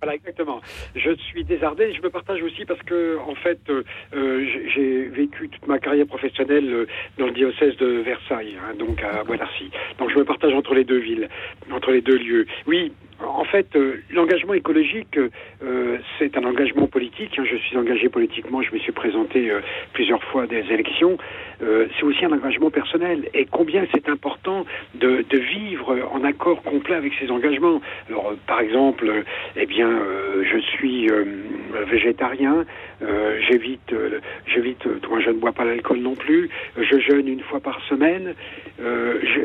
Voilà, 0.00 0.14
exactement. 0.14 0.60
Je 0.94 1.14
suis 1.16 1.44
des 1.44 1.62
Ardennes. 1.62 1.92
Je 1.96 2.02
me 2.02 2.10
partage 2.10 2.40
aussi 2.42 2.64
parce 2.64 2.80
que, 2.82 3.18
en 3.26 3.34
fait, 3.34 3.58
euh, 3.68 3.82
euh, 4.14 4.46
j'ai 4.72 5.06
vécu 5.08 5.48
toute 5.48 5.66
ma 5.66 5.78
carrière 5.78 6.06
professionnelle 6.06 6.86
dans 7.18 7.26
le 7.26 7.32
diocèse 7.32 7.76
de 7.78 8.02
Versailles, 8.02 8.56
hein, 8.62 8.74
donc 8.78 9.02
à 9.02 9.24
Bois-d'Arcy. 9.24 9.70
Donc, 9.98 10.10
je 10.10 10.18
me 10.18 10.24
partage 10.24 10.52
entre 10.54 10.74
les 10.74 10.84
deux 10.84 10.98
villes, 10.98 11.28
entre 11.72 11.90
les 11.90 12.00
deux 12.00 12.16
lieux. 12.16 12.46
Oui, 12.66 12.92
en 13.24 13.44
fait, 13.44 13.74
euh, 13.76 14.02
l'engagement 14.10 14.54
écologique, 14.54 15.18
euh, 15.18 15.98
c'est 16.18 16.36
un 16.36 16.44
engagement 16.44 16.86
politique. 16.86 17.38
Hein. 17.38 17.44
Je 17.50 17.56
suis 17.56 17.76
engagé 17.76 18.08
politiquement, 18.08 18.62
je 18.62 18.72
me 18.72 18.78
suis 18.78 18.92
présenté 18.92 19.50
euh, 19.50 19.60
plusieurs 19.92 20.22
fois 20.24 20.42
à 20.42 20.46
des 20.46 20.64
élections. 20.70 21.16
c'est 21.60 22.02
aussi 22.02 22.24
un 22.24 22.32
engagement 22.32 22.70
personnel. 22.70 23.28
Et 23.32 23.46
combien 23.46 23.86
c'est 23.92 24.08
important 24.08 24.66
de, 24.94 25.24
de, 25.28 25.38
vivre 25.38 25.96
en 26.12 26.22
accord 26.24 26.62
complet 26.62 26.96
avec 26.96 27.12
ces 27.18 27.30
engagements. 27.30 27.80
Alors, 28.08 28.34
par 28.46 28.60
exemple, 28.60 29.24
eh 29.56 29.66
bien, 29.66 29.90
je 30.42 30.58
suis 30.58 31.08
végétarien, 31.86 32.66
j'évite, 33.00 33.94
j'évite, 34.46 34.86
moi 35.08 35.20
je 35.20 35.30
ne 35.30 35.38
bois 35.38 35.52
pas 35.52 35.64
l'alcool 35.64 35.98
non 35.98 36.14
plus, 36.14 36.48
je 36.76 36.98
jeûne 36.98 37.28
une 37.28 37.40
fois 37.40 37.60
par 37.60 37.80
semaine. 37.88 38.34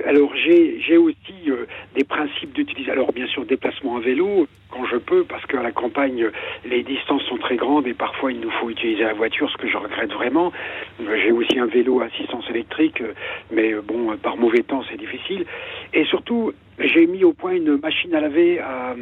alors, 0.06 0.34
j'ai 0.36 0.98
aussi 0.98 1.52
des 1.96 2.04
principes 2.04 2.54
d'utilisation. 2.54 2.94
Alors, 2.94 3.12
bien 3.14 3.28
sûr, 3.28 3.46
déplacement 3.46 3.98
à 3.98 4.00
vélo 4.00 4.48
quand 4.72 4.86
je 4.86 4.96
peux, 4.98 5.24
parce 5.24 5.46
qu'à 5.46 5.62
la 5.62 5.72
campagne, 5.72 6.30
les 6.66 6.84
distances 6.84 7.24
sont 7.24 7.38
très 7.38 7.58
grandes 7.58 7.88
et 7.88 7.94
parfois 7.94 8.32
il 8.32 8.40
nous 8.40 8.52
faut 8.52 8.70
utiliser 8.70 9.04
la 9.04 9.14
voiture, 9.14 9.50
ce 9.52 9.58
que 9.58 9.68
je 9.68 9.78
regrette 9.78 10.12
vraiment. 10.12 10.52
J'ai 11.00 11.32
aussi 11.32 11.60
un 11.60 11.66
vélo 11.66 12.02
à 12.02 12.06
assistance 12.06 12.50
électrique, 12.50 13.04
mais 13.52 13.74
bon, 13.74 14.16
par 14.18 14.38
mauvais 14.38 14.64
temps, 14.64 14.84
c'est 14.90 14.98
difficile. 14.98 15.46
Et 15.94 16.06
surtout, 16.06 16.54
j'ai 16.80 17.06
mis 17.06 17.24
au 17.24 17.34
point 17.34 17.54
une 17.54 17.78
machine 17.78 18.16
à 18.16 18.22
laver 18.22 18.60
à, 18.60 18.96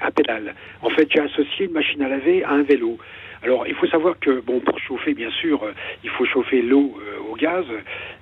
à 0.00 0.10
pédale. 0.10 0.54
En 0.82 0.90
fait, 0.90 1.08
j'ai 1.10 1.20
associé 1.20 1.66
une 1.66 1.72
machine 1.72 2.02
à 2.02 2.08
laver 2.08 2.44
à 2.44 2.50
un 2.50 2.62
vélo. 2.62 2.98
Alors, 3.44 3.66
il 3.66 3.74
faut 3.74 3.86
savoir 3.86 4.18
que, 4.18 4.40
bon, 4.40 4.60
pour 4.60 4.78
chauffer, 4.78 5.12
bien 5.12 5.30
sûr, 5.30 5.62
euh, 5.62 5.72
il 6.02 6.08
faut 6.08 6.24
chauffer 6.24 6.62
l'eau 6.62 6.94
euh, 6.98 7.30
au 7.30 7.36
gaz, 7.36 7.66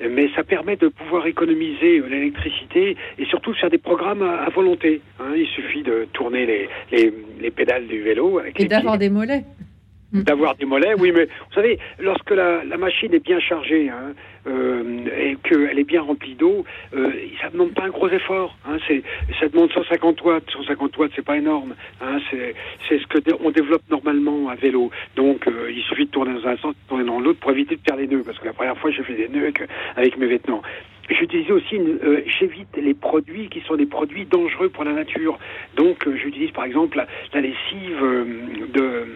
mais 0.01 0.29
ça 0.35 0.43
permet 0.43 0.75
de 0.75 0.89
pouvoir 0.89 1.29
économiser 1.29 2.01
euh, 2.01 2.09
l'électricité 2.09 2.97
et 3.19 3.25
surtout 3.27 3.55
faire 3.55 3.71
des 3.71 3.79
programmes 3.79 4.23
à, 4.23 4.49
volonté. 4.51 5.01
Hein. 5.21 5.35
Il 5.37 5.47
suffit 5.47 5.85
de 5.85 6.09
tourner 6.13 6.45
les, 6.45 6.69
les, 6.91 7.15
les 7.41 7.51
pédales 7.53 7.87
du 7.87 8.03
vélo. 8.03 8.41
Avec 8.41 8.59
et 8.59 8.65
d'avoir 8.65 8.99
des 8.99 9.11
mollets. 9.11 9.45
Mm. 10.13 10.23
d'avoir 10.25 10.55
des 10.57 10.67
mollets. 10.67 10.95
Oui, 10.99 11.11
mais 11.15 11.25
vous 11.25 11.55
savez, 11.55 11.79
lorsque 11.99 12.31
la, 12.31 12.65
la 12.65 12.77
machine 12.77 13.15
est 13.15 13.25
bien 13.25 13.41
chargée 13.41 13.89
hein, 13.89 14.13
euh, 14.47 15.07
et 15.19 15.37
qu'elle 15.43 15.79
est 15.79 15.85
bien 15.85 16.03
remplie 16.03 16.35
d'eau, 16.35 16.67
euh, 16.95 17.11
ça 17.41 17.47
ne 17.47 17.53
demande 17.53 17.73
pas 17.73 17.85
un 17.85 17.89
gros 17.89 18.09
effort. 18.09 18.57
Hein, 18.67 18.77
c'est, 18.87 19.03
ça 19.41 19.49
demande 19.49 19.73
150 19.73 20.23
watts. 20.23 20.51
150 20.51 20.99
watts, 20.99 21.13
c'est 21.17 21.25
pas 21.25 21.39
énorme. 21.39 21.75
Hein, 22.03 22.19
c'est, 22.31 22.55
c'est 22.89 22.99
ce 22.99 23.07
que 23.07 23.19
on 23.43 23.51
développe 23.51 23.83
normalement 23.91 24.51
à 24.51 24.55
vélo. 24.55 24.91
Donc, 25.17 25.47
euh, 25.47 25.71
il 25.75 25.83
suffit 25.85 26.05
de 26.05 26.11
tourner 26.11 26.35
dans 26.35 26.47
un 26.47 26.57
sens, 26.59 26.75
de 26.75 26.89
tourner 26.89 27.05
dans 27.05 27.19
l'autre 27.19 27.41
pour 27.41 27.51
éviter 27.53 27.77
de 27.77 27.81
faire 27.81 27.97
les 27.97 28.07
nœuds. 28.07 28.23
Parce 28.25 28.39
que 28.39 28.45
la 28.45 28.53
première 28.53 28.77
fois, 28.77 28.91
j'ai 28.91 29.03
fait 29.05 29.15
des 29.15 29.29
nœuds 29.29 29.45
avec, 29.45 29.63
avec 29.97 30.19
mes 30.19 30.27
vêtements. 30.27 30.63
J'utilise 31.11 31.51
aussi, 31.51 31.79
euh, 31.79 32.23
j'évite 32.27 32.77
les 32.77 32.95
produits 32.95 33.49
qui 33.49 33.61
sont 33.63 33.77
des 33.77 33.87
produits 33.87 34.25
dangereux 34.25 34.69
pour 34.69 34.85
la 34.85 34.93
nature. 34.93 35.39
Donc, 35.77 36.07
euh, 36.07 36.17
j'utilise 36.17 36.53
par 36.53 36.65
exemple 36.65 37.05
la, 37.33 37.41
lessive 37.41 38.03
euh, 38.03 38.25
de, 38.73 39.07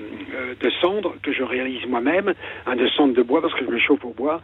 de 0.60 0.70
cendre 0.80 1.14
que 1.22 1.32
je 1.32 1.42
réalise 1.42 1.86
moi-même, 1.86 2.34
hein, 2.66 2.76
de 2.76 2.88
cendre 2.88 3.14
de 3.14 3.22
bois 3.22 3.40
parce 3.40 3.54
que 3.54 3.64
je 3.64 3.70
me 3.70 3.78
chauffe 3.78 4.04
au 4.04 4.12
bois 4.12 4.40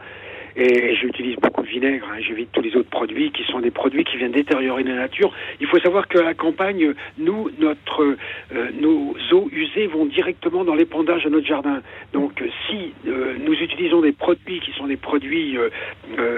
et 0.57 0.95
j'utilise 0.97 1.37
beaucoup 1.37 1.63
de 1.63 1.69
vinaigre. 1.69 2.07
Hein. 2.11 2.21
J'évite 2.21 2.51
tous 2.53 2.61
les 2.61 2.77
autres 2.77 2.91
produits 2.91 3.31
qui 3.31 3.45
sont 3.45 3.61
des 3.61 3.71
produits 3.71 4.05
qui 4.05 4.17
viennent 4.17 4.33
détériorer 4.33 4.83
la 4.83 4.95
nature. 4.95 5.33
Il 5.61 5.67
faut 5.67 5.79
savoir 5.79 6.09
qu'à 6.09 6.23
la 6.23 6.35
campagne, 6.35 6.95
nous, 7.19 7.51
notre, 7.59 8.03
euh, 8.03 8.69
nos 8.81 9.15
eaux 9.33 9.49
usées 9.53 9.87
vont 9.87 10.07
directement 10.07 10.65
dans 10.65 10.75
l'épandage 10.75 11.25
de 11.25 11.31
notre 11.31 11.47
jardin. 11.47 11.83
Donc, 12.13 12.43
si 12.69 12.93
euh, 13.07 13.35
nous 13.45 13.55
utilisons 13.55 14.01
des 14.01 14.13
produits 14.13 14.61
qui 14.61 14.73
sont 14.73 14.87
des 14.87 14.97
produits 14.97 15.57
euh, 15.57 15.71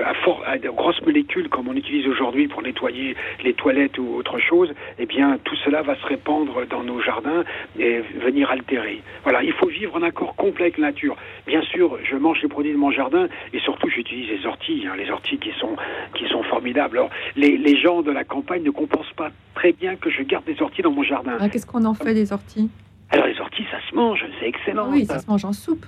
à, 0.04 0.14
fort, 0.14 0.42
à 0.46 0.58
grosses 0.58 1.02
molécules, 1.02 1.48
comme 1.48 1.68
on 1.68 1.74
utilise 1.74 2.06
aujourd'hui 2.06 2.48
pour 2.48 2.62
nettoyer 2.62 3.16
les 3.42 3.54
toilettes 3.54 3.98
ou 3.98 4.14
autre 4.16 4.38
chose, 4.38 4.72
eh 4.98 5.06
bien, 5.06 5.38
tout 5.44 5.56
cela 5.64 5.82
va 5.82 5.96
se 5.96 6.06
répandre 6.06 6.66
dans 6.68 6.82
nos 6.82 7.00
jardins 7.00 7.44
et 7.78 8.00
venir 8.20 8.50
altérer. 8.50 9.02
Voilà, 9.24 9.42
il 9.42 9.52
faut 9.52 9.68
vivre 9.68 9.96
en 9.96 10.02
accord 10.02 10.36
complet 10.36 10.64
avec 10.64 10.78
la 10.78 10.88
nature. 10.88 11.16
Bien 11.46 11.62
sûr, 11.62 11.98
je 12.04 12.16
mange 12.16 12.40
les 12.42 12.48
produits 12.48 12.72
de 12.72 12.78
mon 12.78 12.90
jardin 12.90 13.28
et 13.52 13.58
surtout, 13.60 13.88
je 13.88 14.03
j'utilise 14.04 14.30
les 14.30 14.46
orties, 14.46 14.86
hein, 14.86 14.96
les 14.96 15.10
orties 15.10 15.38
qui 15.38 15.50
sont, 15.58 15.76
qui 16.14 16.28
sont 16.28 16.42
formidables. 16.44 16.98
Alors, 16.98 17.10
les, 17.36 17.56
les, 17.56 17.80
gens 17.80 18.02
de 18.02 18.10
la 18.10 18.24
campagne 18.24 18.62
ne 18.62 18.70
compensent 18.70 19.14
pas 19.16 19.30
très 19.54 19.72
bien 19.72 19.96
que 19.96 20.10
je 20.10 20.22
garde 20.22 20.44
des 20.44 20.60
orties 20.60 20.82
dans 20.82 20.90
mon 20.90 21.02
jardin. 21.02 21.36
Ah, 21.40 21.48
qu'est-ce 21.48 21.66
qu'on 21.66 21.84
en 21.84 21.94
fait 21.94 22.14
des 22.14 22.32
orties? 22.32 22.70
Alors, 23.10 23.26
les 23.26 23.38
orties, 23.40 23.64
ça 23.70 23.78
se 23.88 23.94
mange, 23.94 24.24
c'est 24.40 24.48
excellent. 24.48 24.90
Oui, 24.90 25.06
ça 25.06 25.18
se 25.18 25.26
mange 25.28 25.44
en 25.44 25.52
soupe. 25.52 25.86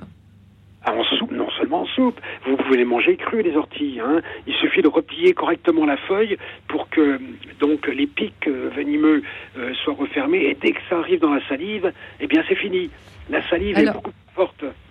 Ah, 0.85 0.95
en 0.95 1.03
soupe, 1.03 1.33
non 1.33 1.51
seulement 1.59 1.83
en 1.83 1.87
soupe, 1.87 2.21
vous 2.47 2.57
pouvez 2.57 2.77
les 2.77 2.85
manger 2.85 3.17
crues, 3.17 3.43
les 3.43 3.57
orties. 3.57 3.99
Hein. 4.01 4.21
Il 4.47 4.55
suffit 4.55 4.83
de 4.83 4.89
replier 4.89 5.35
correctement 5.35 5.85
la 5.85 5.97
feuille 5.97 6.37
pour 6.69 6.89
que 6.89 7.19
donc 7.59 7.89
les 7.89 8.07
pics 8.07 8.47
euh, 8.47 8.71
venimeux 8.73 9.23
euh, 9.59 9.75
soient 9.83 9.95
refermés 9.95 10.45
et 10.45 10.55
dès 10.55 10.71
que 10.71 10.81
ça 10.89 10.99
arrive 10.99 11.19
dans 11.19 11.35
la 11.35 11.45
salive, 11.49 11.93
eh 12.21 12.27
bien 12.29 12.45
c'est 12.49 12.55
fini. 12.55 12.89
La 13.29 13.43
salive 13.49 13.77
est 13.77 13.93
beaucoup 13.93 14.13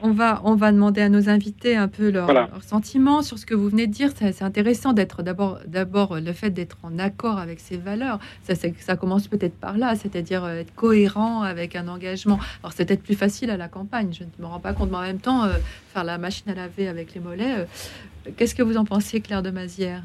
on 0.02 0.12
va, 0.12 0.42
on 0.44 0.56
va 0.56 0.72
demander 0.72 1.02
à 1.02 1.10
nos 1.10 1.30
invités 1.30 1.76
un 1.76 1.88
peu 1.88 2.10
leur, 2.10 2.30
sentiment 2.62 3.22
sur 3.22 3.38
ce 3.38 3.46
que 3.46 3.54
vous 3.54 3.70
venez 3.70 3.88
de 3.88 3.92
dire. 3.92 4.10
C'est 4.16 4.44
intéressant 4.44 4.94
d'être 4.94 5.24
d'abord, 5.24 5.60
d'abord 5.68 6.20
le 6.20 6.34
fait 6.34 6.50
d'être 6.50 6.78
en 6.84 7.00
accord 7.00 7.38
avec 7.38 7.60
ses 7.60 7.78
valeurs. 7.78 8.20
Ça, 8.44 8.54
ça 8.56 8.96
commence 8.96 9.28
peut-être 9.28 9.56
par 9.56 9.78
là, 9.78 9.96
c'est-à-dire 9.96 10.44
euh, 10.44 10.60
être 10.60 10.74
cohérent 10.76 11.42
avec 11.42 11.76
un 11.76 11.88
engagement. 11.88 12.40
Alors 12.64 12.74
c'est 12.74 12.86
peut-être 12.86 13.04
plus 13.04 13.16
facile 13.16 13.50
à 13.50 13.58
la 13.58 13.68
campagne. 13.68 14.14
Je 14.14 14.24
ne 14.24 14.30
me 14.40 14.46
rends 14.46 14.60
pas 14.60 14.74
compte, 14.74 14.92
mais 14.92 14.98
en 14.98 15.02
même 15.02 15.20
temps, 15.20 15.44
euh, 15.44 15.54
faire 15.94 16.04
la 16.04 16.18
machine 16.18 16.50
à 16.50 16.56
laver 16.56 16.88
avec 16.88 17.14
les 17.14 17.20
mollets. 17.20 17.60
Euh, 17.60 18.32
qu'est-ce 18.38 18.56
que 18.56 18.64
vous 18.64 18.78
en 18.78 18.86
pensez, 18.86 19.22
Claire 19.22 19.44
de 19.44 19.52
Mazière 19.52 20.04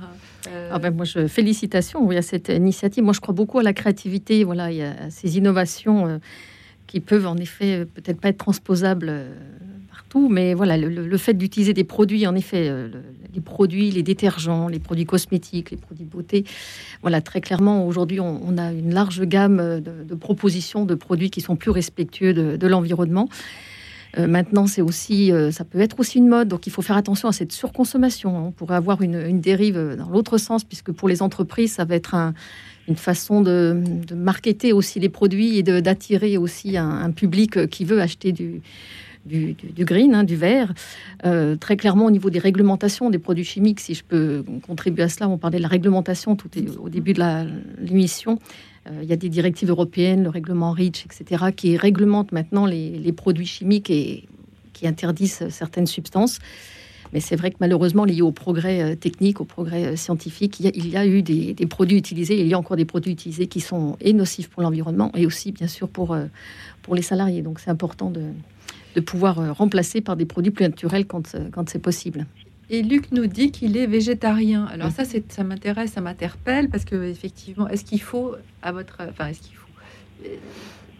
ah 0.72 0.78
ben 0.78 0.90
moi, 0.90 1.04
je 1.04 1.26
félicitations 1.26 2.08
à 2.10 2.22
cette 2.22 2.48
initiative. 2.48 3.04
Moi, 3.04 3.12
je 3.12 3.20
crois 3.20 3.34
beaucoup 3.34 3.58
à 3.58 3.62
la 3.62 3.74
créativité. 3.74 4.42
Voilà, 4.42 4.72
il 4.72 4.78
y 4.78 4.82
a 4.82 5.10
ces 5.10 5.36
innovations 5.36 6.18
qui 6.90 6.98
peuvent 6.98 7.26
en 7.26 7.36
effet 7.36 7.80
euh, 7.80 7.84
peut-être 7.84 8.20
pas 8.20 8.30
être 8.30 8.38
transposables 8.38 9.06
euh, 9.08 9.32
partout, 9.90 10.28
mais 10.28 10.54
voilà, 10.54 10.76
le, 10.76 11.16
fait 11.18 11.34
d'utiliser 11.34 11.72
des 11.72 11.84
produits, 11.84 12.26
en 12.26 12.34
effet, 12.34 12.68
euh, 12.68 12.88
les 13.32 13.40
produits, 13.40 13.92
les 13.92 14.02
détergents, 14.02 14.66
les 14.66 14.80
produits 14.80 15.06
cosmétiques, 15.06 15.70
les 15.70 15.76
produits 15.76 16.04
beauté, 16.04 16.44
voilà, 17.02 17.20
très 17.20 17.40
clairement, 17.40 17.86
aujourd'hui, 17.86 18.18
on, 18.18 18.58
a 18.58 18.72
une 18.72 18.92
large 18.92 19.22
gamme 19.22 19.80
de, 19.80 20.14
propositions 20.16 20.84
de 20.84 20.96
produits 20.96 21.30
qui 21.30 21.40
sont 21.40 21.54
plus 21.54 21.70
respectueux 21.70 22.34
de, 22.34 22.66
l'environnement. 22.66 23.28
maintenant, 24.18 24.66
c'est 24.66 24.82
aussi, 24.82 25.30
ça 25.52 25.64
peut 25.64 25.80
être 25.80 26.00
aussi 26.00 26.18
une 26.18 26.26
mode, 26.26 26.48
donc 26.48 26.66
il 26.66 26.72
faut 26.72 26.82
faire 26.82 26.96
attention 26.96 27.28
à 27.28 27.32
cette 27.32 27.52
surconsommation. 27.52 28.48
On 28.48 28.50
pourrait 28.50 28.74
avoir 28.74 29.00
une, 29.02 29.40
dérive 29.40 29.96
dans 29.96 30.08
l'autre 30.08 30.38
sens, 30.38 30.64
puisque 30.64 30.90
pour 30.90 31.08
les 31.08 31.22
entreprises, 31.22 31.74
ça 31.74 31.84
va 31.84 31.94
être 31.94 32.16
une 32.90 32.96
façon 32.96 33.40
de, 33.40 33.82
de 34.06 34.14
marketer 34.14 34.72
aussi 34.72 35.00
les 35.00 35.08
produits 35.08 35.56
et 35.58 35.62
d'attirer 35.62 36.36
aussi 36.36 36.76
un, 36.76 37.10
public 37.12 37.68
qui 37.68 37.84
veut 37.84 38.00
acheter 38.00 38.32
du, 38.32 38.60
du, 39.24 39.84
green, 39.84 40.14
hein, 40.14 40.24
du 40.24 40.36
vert. 40.36 40.72
Euh, 41.24 41.56
très 41.56 41.76
clairement, 41.76 42.06
au 42.06 42.10
niveau 42.10 42.30
des 42.30 42.38
réglementations 42.38 43.10
des 43.10 43.18
produits 43.18 43.44
chimiques, 43.44 43.80
si 43.80 43.94
je 43.94 44.04
peux 44.04 44.44
contribuer 44.66 45.04
à 45.04 45.08
cela, 45.08 45.28
on 45.28 45.38
parlait 45.38 45.58
de 45.58 45.62
la 45.62 45.68
réglementation 45.68 46.36
tout 46.36 46.50
au 46.82 46.88
début 46.88 47.12
de 47.12 47.22
l'émission. 47.80 48.38
Euh, 48.88 49.00
il 49.02 49.08
y 49.08 49.12
a 49.12 49.16
des 49.16 49.28
directives 49.28 49.70
européennes, 49.70 50.24
le 50.24 50.30
règlement 50.30 50.72
REACH, 50.72 51.06
etc., 51.06 51.44
qui 51.54 51.76
réglementent 51.76 52.32
maintenant 52.32 52.66
les, 52.66 53.12
produits 53.12 53.46
chimiques 53.46 53.90
et 53.90 54.26
qui 54.72 54.86
interdisent 54.86 55.48
certaines 55.50 55.86
substances. 55.86 56.38
Mais 57.12 57.20
c'est 57.20 57.36
vrai 57.36 57.50
que 57.50 57.56
malheureusement, 57.60 58.04
lié 58.04 58.22
au 58.22 58.32
progrès 58.32 58.82
euh, 58.82 58.94
technique, 58.96 59.40
au 59.40 59.44
progrès 59.44 59.96
scientifique, 59.96 60.60
il 60.60 60.88
y 60.88 60.96
a, 60.96 61.06
eu 61.06 61.22
des, 61.22 61.54
produits 61.66 61.98
utilisés, 61.98 62.40
il 62.40 62.46
y 62.46 62.54
a 62.54 62.58
encore 62.58 62.76
des 62.76 62.84
produits 62.84 63.12
utilisés 63.12 63.46
qui 63.46 63.60
sont 63.60 63.96
et 64.00 64.12
nocifs 64.12 64.48
pour 64.48 64.62
l'environnement 64.62 65.10
et 65.14 65.26
aussi, 65.26 65.52
bien 65.52 65.66
sûr, 65.66 65.88
pour, 65.88 66.16
pour 66.82 66.94
les 66.94 67.02
salariés. 67.02 67.42
Donc 67.42 67.60
c'est 67.60 67.70
important 67.70 68.10
de, 68.10 68.22
de 68.94 69.00
pouvoir 69.00 69.38
euh, 69.38 69.52
remplacer 69.52 70.00
par 70.00 70.16
des 70.16 70.26
produits 70.26 70.50
plus 70.50 70.64
naturels 70.64 71.06
quand, 71.06 71.34
euh, 71.34 71.48
quand 71.50 71.68
c'est 71.68 71.78
possible. 71.78 72.26
Et 72.68 72.82
Luc 72.82 73.10
nous 73.12 73.26
dit 73.26 73.50
qu'il 73.50 73.76
est 73.76 73.86
végétarien. 73.86 74.64
Alors 74.66 74.90
ça, 74.90 75.04
c'est, 75.04 75.32
ça 75.32 75.42
m'intéresse, 75.42 75.92
ça 75.92 76.00
m'interpelle 76.00 76.68
parce 76.68 76.84
que 76.84 77.04
effectivement, 77.04 77.68
est-ce 77.68 77.84
qu'il 77.84 78.00
faut, 78.00 78.36
à 78.62 78.72
votre, 78.72 78.98
enfin, 79.08 79.26
est-ce 79.28 79.40
qu'il 79.40 79.56
faut, 79.56 79.68
euh, 80.24 80.36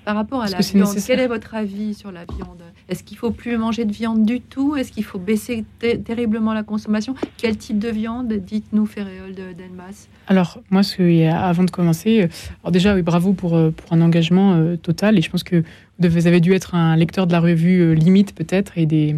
par 0.05 0.17
rapport 0.17 0.43
à 0.43 0.49
la 0.49 0.59
viande, 0.59 0.97
quel 1.07 1.21
est 1.21 1.29
votre 1.29 1.55
avis 1.55 1.95
sur 1.95 2.11
la 2.11 2.25
viande? 2.25 2.63
Est-ce 2.91 3.03
qu'il 3.03 3.17
faut 3.17 3.31
plus 3.31 3.57
manger 3.57 3.85
de 3.85 3.93
viande 3.93 4.27
du 4.27 4.41
tout? 4.41 4.77
Est-ce 4.77 4.93
qu'il 4.93 5.05
faut 5.05 5.19
baisser 5.19 5.65
terriblement 6.05 6.53
la 6.53 6.63
consommation? 6.63 7.15
Quel 7.37 7.57
type 7.57 7.79
de 7.79 7.89
viande 7.89 8.33
Dites-nous, 8.33 8.85
Ferréol 8.85 9.35
de 9.35 9.53
Delmas? 9.53 10.09
Alors, 10.27 10.61
moi, 10.71 10.83
ce, 10.83 11.29
avant 11.29 11.65
de 11.65 11.71
commencer, 11.71 12.29
alors 12.63 12.73
déjà, 12.73 12.95
oui, 12.95 13.03
bravo 13.03 13.33
pour, 13.33 13.51
pour 13.51 13.93
un 13.93 14.01
engagement 14.01 14.77
total. 14.83 15.19
Et 15.19 15.23
je 15.23 15.31
pense 15.31 15.45
que 15.45 15.63
vous 16.09 16.27
avez 16.27 16.41
dû 16.41 16.53
être 16.55 16.75
un 16.75 16.97
lecteur 16.97 17.27
de 17.27 17.33
la 17.33 17.41
revue 17.41 17.81
euh, 17.81 17.93
Limite 17.93 18.35
peut-être 18.35 18.79
et 18.79 18.87
des 18.87 19.17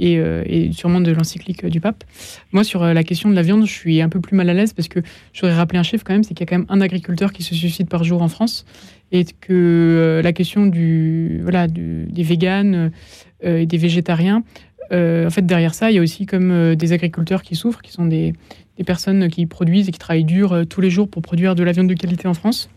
euh, 0.00 0.44
et, 0.46 0.70
sûrement 0.72 1.00
de 1.00 1.10
l'encyclique 1.10 1.66
du 1.66 1.80
pape. 1.80 2.04
Moi, 2.52 2.62
sur 2.62 2.82
euh, 2.82 2.92
la 2.92 3.02
question 3.02 3.30
de 3.30 3.34
la 3.34 3.42
viande, 3.42 3.66
je 3.66 3.72
suis 3.72 4.00
un 4.00 4.08
peu 4.08 4.20
plus 4.20 4.36
mal 4.36 4.48
à 4.48 4.54
l'aise 4.54 4.72
parce 4.72 4.86
que 4.86 5.00
je 5.32 5.40
voudrais 5.40 5.56
rappeler 5.56 5.78
un 5.78 5.82
chiffre 5.82 6.04
quand 6.04 6.12
même, 6.12 6.22
c'est 6.22 6.34
qu'il 6.34 6.40
y 6.40 6.42
a 6.44 6.46
quand 6.46 6.58
même 6.58 6.66
un 6.68 6.80
agriculteur 6.80 7.32
qui 7.32 7.42
se 7.42 7.54
suicide 7.54 7.88
par 7.88 8.04
jour 8.04 8.22
en 8.22 8.28
France 8.28 8.64
et 9.12 9.24
que 9.40 10.20
la 10.22 10.32
question 10.32 10.66
du 10.66 11.40
voilà 11.42 11.66
des 11.68 12.22
véganes 12.22 12.92
et 13.42 13.66
des 13.66 13.78
végétariens, 13.78 14.42
en 14.90 15.30
fait 15.30 15.46
derrière 15.46 15.74
ça, 15.74 15.90
il 15.90 15.94
y 15.94 15.98
a 15.98 16.02
aussi 16.02 16.26
comme 16.26 16.74
des 16.74 16.92
agriculteurs 16.92 17.42
qui 17.42 17.56
souffrent, 17.56 17.80
qui 17.80 17.92
sont 17.92 18.06
des, 18.06 18.34
des 18.76 18.84
personnes 18.84 19.28
qui 19.28 19.46
produisent 19.46 19.88
et 19.88 19.92
qui 19.92 19.98
travaillent 19.98 20.24
dur 20.24 20.64
tous 20.68 20.80
les 20.80 20.90
jours 20.90 21.08
pour 21.08 21.22
produire 21.22 21.54
de 21.54 21.62
la 21.62 21.72
viande 21.72 21.88
de 21.88 21.94
qualité 21.94 22.28
en 22.28 22.34
France. 22.34 22.68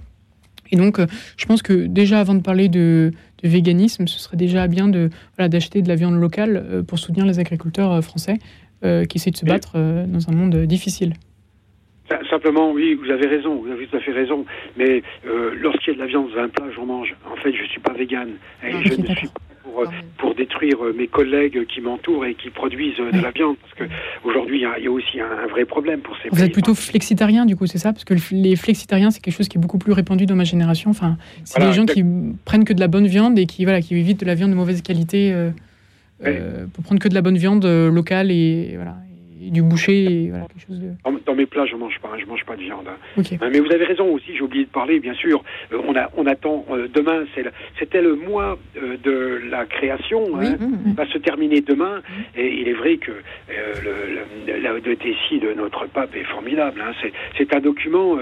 Et 0.71 0.77
donc, 0.77 1.01
je 1.35 1.45
pense 1.45 1.61
que 1.61 1.85
déjà 1.85 2.21
avant 2.21 2.33
de 2.33 2.39
parler 2.39 2.69
de, 2.69 3.11
de 3.43 3.49
véganisme, 3.49 4.07
ce 4.07 4.19
serait 4.19 4.37
déjà 4.37 4.67
bien 4.67 4.87
de 4.87 5.09
voilà, 5.37 5.49
d'acheter 5.49 5.81
de 5.81 5.87
la 5.87 5.95
viande 5.95 6.19
locale 6.19 6.63
euh, 6.63 6.83
pour 6.83 6.99
soutenir 6.99 7.25
les 7.25 7.39
agriculteurs 7.39 7.91
euh, 7.91 8.01
français 8.01 8.37
euh, 8.83 9.05
qui 9.05 9.17
essaient 9.17 9.31
de 9.31 9.37
se 9.37 9.45
battre 9.45 9.73
dans 10.07 10.29
un 10.29 10.33
monde 10.33 10.55
difficile. 10.65 11.13
Simplement, 12.29 12.71
oui, 12.71 12.93
vous 12.93 13.09
avez 13.09 13.27
raison, 13.27 13.55
vous 13.55 13.71
avez 13.71 13.87
tout 13.87 13.97
à 13.97 13.99
fait 13.99 14.11
raison. 14.11 14.45
Mais 14.77 15.03
lorsqu'il 15.59 15.93
y 15.93 15.95
a 15.95 15.99
de 15.99 16.03
la 16.03 16.07
viande 16.07 16.31
dans 16.31 16.41
un 16.41 16.49
plat, 16.49 16.65
j'en 16.75 16.85
mange. 16.85 17.15
En 17.31 17.35
fait, 17.37 17.53
je 17.53 17.63
ne 17.63 17.67
suis 17.67 17.81
pas 17.81 17.93
végane. 17.93 18.31
Et 18.63 18.71
je 18.71 19.01
ne 19.01 19.15
suis 19.15 19.29
pour, 19.63 19.83
pour 20.17 20.35
détruire 20.35 20.77
mes 20.95 21.07
collègues 21.07 21.65
qui 21.67 21.81
m'entourent 21.81 22.25
et 22.25 22.35
qui 22.35 22.49
produisent 22.49 22.97
de 22.97 23.21
la 23.21 23.31
viande. 23.31 23.55
Parce 23.61 23.89
qu'aujourd'hui, 23.89 24.63
il 24.77 24.83
y, 24.83 24.87
a 24.87 24.91
aussi 24.91 25.19
un, 25.19 25.47
vrai 25.47 25.65
problème 25.65 26.01
pour 26.01 26.15
ces 26.17 26.29
Vous 26.29 26.43
êtes 26.43 26.53
plutôt 26.53 26.75
flexitarien, 26.75 27.45
du 27.45 27.55
coup, 27.55 27.67
c'est 27.67 27.77
ça? 27.77 27.93
Parce 27.93 28.05
que 28.05 28.15
les 28.31 28.55
flexitariens, 28.55 29.11
c'est 29.11 29.21
quelque 29.21 29.35
chose 29.35 29.47
qui 29.47 29.57
est 29.57 29.61
beaucoup 29.61 29.77
plus 29.77 29.93
répandu 29.93 30.25
dans 30.25 30.35
ma 30.35 30.43
génération. 30.43 30.89
Enfin, 30.89 31.17
c'est 31.43 31.61
des 31.61 31.73
gens 31.73 31.85
qui 31.85 32.03
prennent 32.45 32.65
que 32.65 32.73
de 32.73 32.79
la 32.79 32.87
bonne 32.87 33.07
viande 33.07 33.37
et 33.39 33.45
qui, 33.45 33.63
voilà, 33.63 33.81
qui 33.81 33.95
évitent 33.95 34.19
de 34.19 34.25
la 34.25 34.35
viande 34.35 34.51
de 34.51 34.55
mauvaise 34.55 34.81
qualité 34.81 35.31
euh, 35.31 35.51
euh, 36.25 36.65
pour 36.73 36.83
prendre 36.83 37.01
que 37.01 37.07
de 37.07 37.13
la 37.13 37.21
bonne 37.21 37.37
viande 37.37 37.65
euh, 37.65 37.91
locale 37.91 38.31
et, 38.31 38.73
voilà, 38.75 38.95
du 39.49 39.61
boucher. 39.61 40.27
voilà, 40.29 40.45
quelque 40.45 40.65
chose 40.67 40.79
de... 40.79 40.91
dans, 41.25 41.35
mes 41.35 41.45
plats, 41.45 41.65
je 41.65 41.75
mange 41.75 41.99
pas, 41.99 42.09
je 42.17 42.25
mange 42.25 42.45
pas 42.45 42.55
de 42.55 42.61
viande. 42.61 42.85
Hein. 42.87 43.21
Hein, 43.41 43.49
mais 43.51 43.59
vous 43.59 43.71
avez 43.71 43.85
raison 43.85 44.05
aussi. 44.13 44.35
J'ai 44.35 44.41
oublié 44.41 44.65
de 44.65 44.69
parler, 44.69 44.99
bien 44.99 45.13
sûr. 45.13 45.43
Euh, 45.73 45.81
on 45.87 45.95
a, 45.95 46.09
on 46.17 46.25
attend 46.25 46.65
euh, 46.71 46.87
demain. 46.93 47.23
C'était 47.79 48.01
le 48.01 48.15
mois 48.15 48.59
euh, 48.77 48.97
de 49.03 49.41
la 49.49 49.65
création. 49.65 50.39
Hein, 50.39 50.57
mmh. 50.59 50.93
va 50.93 51.05
se 51.07 51.17
terminer 51.17 51.61
demain. 51.61 51.97
Mmh. 51.97 52.39
Et 52.39 52.61
il 52.61 52.67
est 52.67 52.73
vrai 52.73 52.97
que 52.97 53.11
le, 53.11 54.61
la 54.61 54.79
déci 54.79 55.39
de 55.39 55.53
notre 55.53 55.87
pape 55.87 56.15
est 56.15 56.23
formidable. 56.23 56.81
C'est 57.37 57.53
un 57.53 57.59
document 57.59 58.17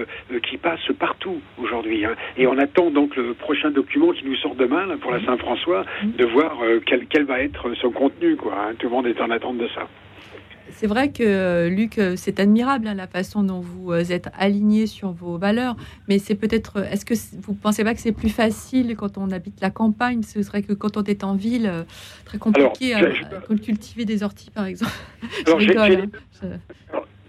qui 0.47 0.57
passe 0.57 0.79
partout 0.97 1.41
aujourd'hui. 1.57 2.03
Et 2.37 2.47
on 2.47 2.57
attend 2.57 2.91
donc 2.91 3.15
le 3.15 3.33
prochain 3.33 3.71
document 3.71 4.11
qui 4.11 4.25
nous 4.25 4.35
sort 4.35 4.55
demain 4.55 4.97
pour 5.01 5.11
la 5.11 5.19
mmh. 5.19 5.25
Saint-François 5.25 5.85
de 6.03 6.25
voir 6.25 6.59
quel, 6.85 7.05
quel, 7.07 7.23
va 7.23 7.41
être 7.41 7.73
son 7.75 7.91
contenu. 7.91 8.35
Quoi, 8.35 8.71
Tout 8.77 8.87
le 8.87 8.93
monde 8.93 9.07
est 9.07 9.19
en 9.21 9.29
attente 9.29 9.57
de 9.57 9.67
ça. 9.69 9.87
C'est 10.71 10.87
vrai 10.87 11.11
que, 11.11 11.23
euh, 11.23 11.69
Luc, 11.69 11.97
euh, 11.97 12.13
c'est 12.15 12.39
admirable 12.39 12.87
hein, 12.87 12.93
la 12.93 13.07
façon 13.07 13.43
dont 13.43 13.59
vous 13.59 13.91
euh, 13.91 14.03
êtes 14.09 14.29
aligné 14.37 14.87
sur 14.87 15.11
vos 15.11 15.37
valeurs, 15.37 15.75
mais 16.07 16.19
c'est 16.19 16.35
peut-être. 16.35 16.77
Est-ce 16.91 17.05
que 17.05 17.13
vous 17.41 17.53
pensez 17.53 17.83
pas 17.83 17.93
que 17.93 17.99
c'est 17.99 18.11
plus 18.11 18.29
facile 18.29 18.95
quand 18.95 19.17
on 19.17 19.31
habite 19.31 19.61
la 19.61 19.69
campagne? 19.69 20.23
Ce 20.23 20.41
serait 20.41 20.61
que 20.61 20.73
quand 20.73 20.97
on 20.97 21.03
est 21.03 21.23
en 21.23 21.35
ville, 21.35 21.71
très 22.25 22.37
compliqué 22.37 22.93
à, 22.93 23.01
cultiver 23.61 24.05
des 24.05 24.23
orties, 24.23 24.51
par 24.51 24.65
exemple. 24.65 24.91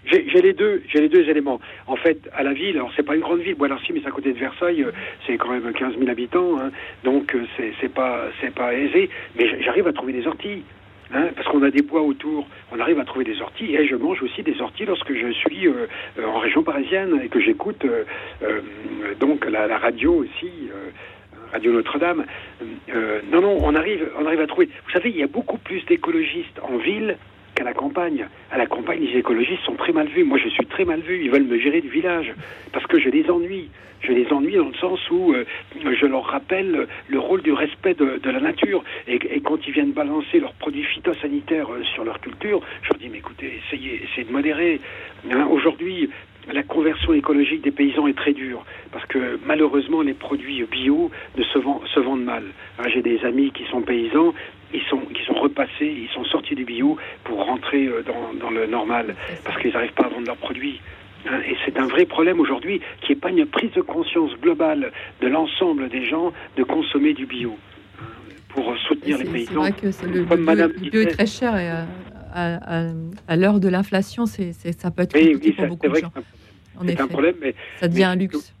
J'ai 0.05 0.41
les 0.41 0.53
deux, 0.53 0.83
j'ai 0.89 0.99
les 0.99 1.09
deux 1.09 1.29
éléments. 1.29 1.61
En 1.87 1.95
fait, 1.95 2.19
à 2.33 2.43
la 2.43 2.51
ville, 2.51 2.75
alors 2.75 2.91
c'est 2.95 3.03
pas 3.03 3.15
une 3.15 3.21
grande 3.21 3.39
ville, 3.39 3.55
Bois-l'Arcy, 3.55 3.93
mais 3.93 4.01
c'est 4.01 4.09
à 4.09 4.11
côté 4.11 4.33
de 4.33 4.39
Versailles, 4.39 4.85
c'est 5.25 5.37
quand 5.37 5.49
même 5.51 5.71
15 5.71 5.97
000 5.97 6.09
habitants, 6.09 6.59
hein, 6.59 6.71
donc 7.03 7.35
c'est 7.57 7.93
pas 7.93 8.27
c'est 8.41 8.53
pas 8.53 8.73
aisé. 8.73 9.09
Mais 9.37 9.61
j'arrive 9.63 9.87
à 9.87 9.93
trouver 9.93 10.13
des 10.13 10.27
orties. 10.27 10.63
Hein, 11.13 11.29
parce 11.35 11.47
qu'on 11.49 11.61
a 11.63 11.71
des 11.71 11.81
bois 11.81 12.01
autour, 12.01 12.47
on 12.71 12.79
arrive 12.79 12.97
à 12.99 13.03
trouver 13.03 13.25
des 13.25 13.41
orties, 13.41 13.75
et 13.75 13.85
je 13.85 13.95
mange 13.95 14.23
aussi 14.23 14.43
des 14.43 14.61
orties 14.61 14.85
lorsque 14.85 15.13
je 15.13 15.31
suis 15.33 15.67
euh, 15.67 15.87
euh, 16.17 16.25
en 16.25 16.39
région 16.39 16.63
parisienne 16.63 17.19
et 17.21 17.27
que 17.27 17.41
j'écoute 17.41 17.83
euh, 17.83 18.61
donc 19.19 19.45
la, 19.45 19.77
radio 19.77 20.23
aussi. 20.23 20.51
Radio 21.51 21.73
Notre-Dame. 21.73 22.23
non, 23.29 23.41
non, 23.41 23.57
on 23.61 23.75
arrive, 23.75 24.09
on 24.17 24.25
arrive 24.25 24.39
à 24.39 24.47
trouver. 24.47 24.69
Vous 24.85 24.91
savez, 24.91 25.09
il 25.09 25.17
y 25.17 25.23
a 25.23 25.27
beaucoup 25.27 25.57
plus 25.57 25.83
d'écologistes 25.85 26.61
en 26.63 26.77
ville 26.77 27.17
qu'à 27.61 27.69
la 27.69 27.73
campagne. 27.73 28.27
À 28.51 28.57
la 28.57 28.65
campagne, 28.65 29.01
les 29.01 29.19
écologistes 29.19 29.63
sont 29.63 29.75
très 29.75 29.93
mal 29.93 30.07
vus. 30.07 30.23
Moi, 30.23 30.39
je 30.43 30.49
suis 30.49 30.65
très 30.65 30.83
mal 30.83 31.01
vu. 31.01 31.21
Ils 31.23 31.29
veulent 31.29 31.43
me 31.43 31.59
gérer 31.59 31.81
du 31.81 31.89
village 31.89 32.33
parce 32.71 32.85
que 32.87 32.99
je 32.99 33.09
les 33.09 33.29
ennuie. 33.29 33.69
Je 34.01 34.11
les 34.11 34.27
ennuie 34.33 34.55
dans 34.55 34.69
le 34.69 34.73
sens 34.73 34.99
où 35.11 35.31
euh, 35.31 35.45
je 35.75 36.05
leur 36.07 36.23
rappelle 36.23 36.87
le 37.07 37.19
rôle 37.19 37.43
du 37.43 37.53
respect 37.53 37.93
de, 37.93 38.19
la 38.23 38.39
nature. 38.39 38.83
Et, 39.07 39.19
quand 39.41 39.59
ils 39.67 39.73
viennent 39.73 39.91
balancer 39.91 40.39
leurs 40.39 40.53
produits 40.53 40.83
phytosanitaires 40.83 41.71
euh, 41.71 41.83
sur 41.93 42.03
leur 42.03 42.19
culture, 42.19 42.61
je 42.81 42.89
leur 42.89 42.97
dis, 42.97 43.09
mais 43.09 43.19
écoutez, 43.19 43.61
essayez, 43.67 44.01
de 44.23 44.31
modérer. 44.31 44.81
Hein, 45.31 45.47
aujourd'hui, 45.51 46.09
la 46.51 46.63
conversion 46.63 47.13
écologique 47.13 47.61
des 47.61 47.69
paysans 47.69 48.07
est 48.07 48.17
très 48.17 48.33
dure 48.33 48.65
parce 48.91 49.05
que 49.05 49.39
malheureusement 49.45 50.01
les 50.01 50.15
produits 50.15 50.63
bio 50.63 51.11
ne 51.37 51.43
se, 51.43 51.59
se 51.93 51.99
vendent 51.99 52.23
mal. 52.23 52.43
Hein, 52.79 52.85
j'ai 52.91 53.03
des 53.03 53.23
amis 53.23 53.51
qui 53.51 53.65
sont 53.65 53.81
paysans, 53.81 54.33
ils 54.73 54.81
sont, 54.89 54.99
qui 54.99 55.23
sont 55.25 55.33
repassés, 55.33 55.71
ils 55.81 56.09
sont 56.13 56.23
sortis 56.25 56.55
du 56.55 56.65
bio 56.65 56.97
pour 57.23 57.45
rentrer 57.45 57.87
euh, 57.87 58.03
dans, 58.03 58.49
le 58.49 58.67
normal 58.67 59.15
parce 59.43 59.59
qu'ils 59.61 59.73
n'arrivent 59.73 59.93
pas 59.93 60.05
à 60.05 60.09
vendre 60.09 60.27
leurs 60.27 60.37
produits. 60.37 60.81
Hein, 61.27 61.39
et 61.47 61.55
c'est 61.65 61.77
un 61.77 61.87
vrai 61.87 62.05
problème 62.05 62.39
aujourd'hui 62.39 62.81
qui 63.01 63.11
n'est 63.11 63.19
pas 63.19 63.29
une 63.29 63.45
prise 63.45 63.71
de 63.73 63.81
conscience 63.81 64.31
globale 64.41 64.91
de 65.21 65.27
l'ensemble 65.27 65.89
des 65.89 66.05
gens 66.05 66.33
de 66.57 66.63
consommer 66.63 67.13
du 67.13 67.25
bio 67.25 67.55
hein, 67.99 68.05
pour 68.49 68.75
soutenir 68.87 69.17
les 69.17 69.25
paysans. 69.25 69.51
C'est 69.51 69.57
vrai 69.57 69.71
que 69.71 70.07
le, 70.07 70.89
bio, 70.89 71.01
est 71.01 71.11
très 71.11 71.27
cher 71.27 71.55
et 71.57 71.69
à, 72.33 73.35
l'heure 73.35 73.59
de 73.59 73.67
l'inflation, 73.67 74.25
c'est, 74.25 74.53
ça 74.53 74.91
peut 74.91 75.03
être 75.03 75.13
compliqué 75.13 75.51
pour 75.53 75.67
beaucoup 75.67 75.87
de 75.87 75.95
gens. 75.95 76.11
C'est 76.85 77.01
un 77.01 77.07
problème, 77.07 77.35
mais 77.41 77.53
ça 77.79 77.87
devient 77.87 78.05
un 78.05 78.15
luxe. 78.15 78.53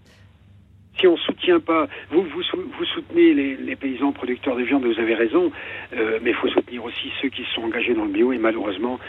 Si 1.01 1.07
on 1.07 1.17
soutient 1.17 1.59
pas, 1.59 1.87
vous, 2.11 2.21
vous, 2.21 2.43
vous 2.53 2.85
soutenez 2.85 3.33
les, 3.33 3.75
paysans 3.75 4.11
producteurs 4.11 4.55
de 4.55 4.61
viande, 4.61 4.85
vous 4.85 4.99
avez 4.99 5.15
raison, 5.15 5.51
euh, 5.93 6.19
mais 6.21 6.29
il 6.29 6.35
faut 6.35 6.47
soutenir 6.47 6.83
aussi 6.85 7.11
ceux 7.19 7.29
qui 7.29 7.43
sont 7.55 7.63
engagés 7.63 7.95
dans 7.95 8.05
le 8.05 8.11
bio 8.11 8.31
et 8.31 8.37
malheureusement, 8.37 8.99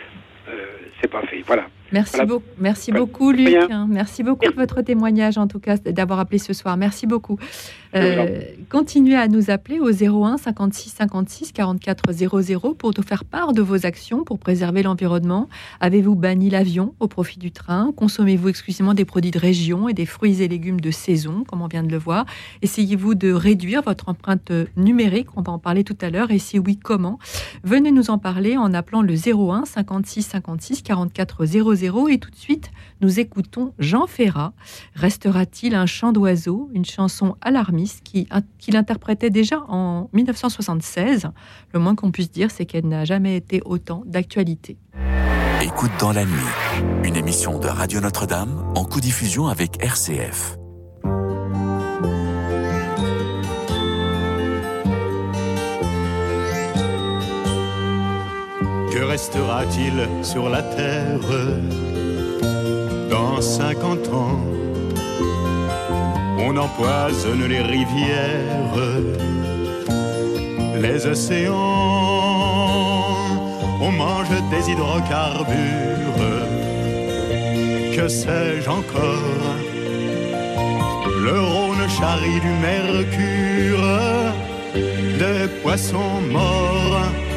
euh, 0.49 0.65
c'est 1.01 1.11
pas 1.11 1.21
fait. 1.23 1.43
Voilà. 1.47 1.67
Merci, 1.93 2.25
beaucoup, 2.27 2.45
merci 2.59 2.93
beaucoup, 2.93 3.33
Luc. 3.33 3.57
Merci 3.89 4.23
beaucoup 4.23 4.47
de 4.47 4.55
votre 4.55 4.83
témoignage, 4.83 5.39
en 5.39 5.47
tout 5.47 5.61
cas, 5.61 5.77
d'avoir 5.77 6.19
appelé 6.19 6.39
ce 6.39 6.53
soir. 6.53 6.77
Merci 6.77 7.07
beaucoup. 7.07 7.39
Euh, 7.95 8.41
continuez 8.71 9.17
à 9.17 9.29
nous 9.29 9.51
appeler 9.51 9.79
au 9.79 9.91
01 9.91 10.39
56 10.39 10.95
56 10.97 11.53
44 11.53 12.13
00 12.13 12.75
pour 12.75 12.93
nous 12.97 13.03
faire 13.03 13.25
part 13.25 13.53
de 13.53 13.61
vos 13.61 13.85
actions 13.85 14.25
pour 14.25 14.39
préserver 14.39 14.83
l'environnement. 14.83 15.49
Avez-vous 15.81 16.15
banni 16.15 16.49
l'avion 16.49 16.95
au 17.01 17.09
profit 17.09 17.39
du 17.39 17.53
train? 17.53 17.93
Consommez-vous 17.95 18.49
exclusivement 18.49 18.95
des 18.95 19.05
produits 19.05 19.31
de 19.31 19.39
région 19.39 19.89
et 19.91 19.93
des 19.93 20.07
fruits 20.07 20.41
et 20.43 20.49
légumes 20.49 20.81
de 20.81 20.91
saison, 20.91 21.45
comme 21.47 21.61
on 21.61 21.67
vient 21.67 21.83
de 21.83 21.93
le 21.93 21.99
voir? 21.99 22.25
Essayez-vous 22.63 23.15
de 23.15 23.31
réduire 23.31 23.83
votre 23.83 24.09
empreinte 24.09 24.53
numérique? 24.77 25.29
On 25.37 25.43
va 25.43 25.53
en 25.53 25.59
parler 25.59 25.85
tout 25.85 25.97
à 26.01 26.09
l'heure. 26.09 26.31
Et 26.31 26.39
si 26.39 26.59
oui, 26.59 26.79
comment? 26.83 27.19
Venez 27.63 27.93
nous 27.93 28.11
en 28.11 28.17
parler 28.17 28.57
en 28.57 28.73
appelant 28.73 29.03
le 29.03 29.15
01 29.15 29.67
56 29.67 30.23
56 30.23 30.83
44 30.83 31.45
00. 31.45 31.82
Et 31.83 32.19
tout 32.19 32.31
de 32.31 32.37
suite, 32.37 32.71
nous 33.01 33.19
écoutons 33.19 33.73
Jean 33.79 34.07
Ferrat. 34.07 34.53
Restera-t-il 34.95 35.75
un 35.75 35.87
chant 35.87 36.13
d'oiseau 36.13 36.71
Une 36.73 36.85
chanson 36.85 37.37
alarmiste 37.41 38.05
qu'il 38.05 38.77
interprétait 38.77 39.31
déjà 39.31 39.65
en 39.69 40.09
1976. 40.13 41.29
Le 41.73 41.81
moins 41.81 41.97
qu'on 41.97 42.13
puisse 42.13 42.31
dire, 42.31 42.51
c'est 42.53 42.67
qu'elle 42.67 42.87
n'a 42.87 43.05
jamais 43.05 43.37
été 43.37 43.63
autant 43.65 44.03
d'actualité. 44.07 44.77
Écoute 45.61 45.93
dans 45.99 46.13
la 46.13 46.25
nuit, 46.25 46.53
une 47.05 47.17
émission 47.17 47.59
de 47.59 47.67
Radio 47.67 48.01
Notre-Dame 48.01 48.65
en 48.77 48.85
co-diffusion 48.85 49.49
avec 49.49 49.83
RCF. 49.83 50.62
Restera-t-il 59.03 60.09
sur 60.23 60.49
la 60.49 60.63
terre 60.63 61.19
dans 63.11 63.41
50 63.41 64.09
ans? 64.09 64.41
On 66.39 66.57
empoisonne 66.57 67.45
les 67.47 67.61
rivières, 67.61 68.77
les 70.77 71.07
océans, 71.07 71.55
on 73.81 73.91
mange 73.91 74.31
des 74.51 74.71
hydrocarbures, 74.71 76.23
que 77.95 78.09
sais-je 78.09 78.71
encore? 78.71 79.57
Le 81.23 81.39
Rhône 81.41 81.89
charrie 81.89 82.41
du 82.41 82.55
mercure, 82.61 83.89
des 85.19 85.49
poissons 85.63 86.21
morts. 86.31 87.32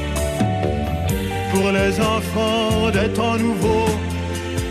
Pour 1.55 1.71
les 1.71 1.99
enfants 2.01 2.91
des 2.91 3.09
temps 3.13 3.37
nouveaux, 3.37 3.95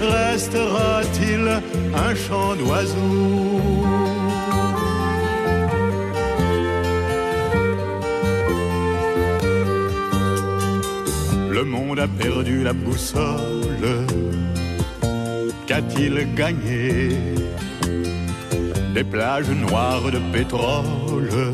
restera-t-il 0.00 1.48
un 2.06 2.14
chant 2.14 2.54
d'oiseaux 2.56 3.60
Le 11.50 11.64
monde 11.64 12.00
a 12.00 12.06
perdu 12.06 12.62
la 12.62 12.74
boussole. 12.74 14.04
Qu'a-t-il 15.66 16.34
gagné? 16.34 17.16
Des 18.94 19.04
plages 19.04 19.48
noires 19.48 20.10
de 20.12 20.20
pétrole 20.32 21.50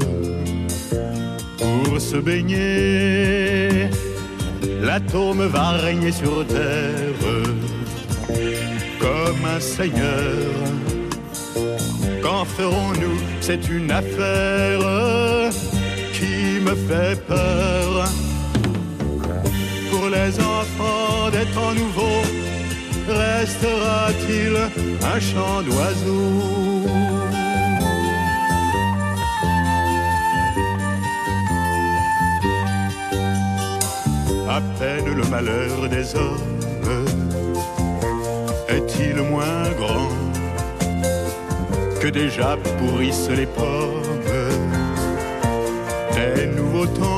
pour 1.59 2.01
se 2.01 2.17
baigner. 2.17 3.91
L'atome 4.81 5.47
va 5.47 5.71
régner 5.73 6.13
sur 6.13 6.47
terre 6.47 7.15
comme 8.99 9.45
un 9.57 9.61
seigneur. 9.61 10.55
Qu'en 12.23 12.45
ferons-nous? 12.45 13.19
C'est 13.41 13.69
une 13.69 13.91
affaire 13.91 14.81
qui 16.13 16.61
me 16.61 16.75
fait 16.75 17.17
peur. 17.27 18.09
Les 20.11 20.41
enfants 20.41 21.31
des 21.31 21.47
temps 21.55 21.73
nouveaux, 21.73 22.25
restera-t-il 23.07 24.57
un 25.15 25.21
chant 25.21 25.63
d'oiseaux 25.63 27.10
malheur 35.31 35.89
des 35.89 36.17
hommes 36.17 36.59
est-il 38.69 39.17
moins 39.23 39.71
grand 39.81 40.09
que 42.01 42.09
déjà 42.09 42.57
pourrissent 42.79 43.31
les 43.31 43.47
pommes 43.47 44.03
des 46.15 46.47
nouveaux 46.59 46.87
temps? 46.87 47.11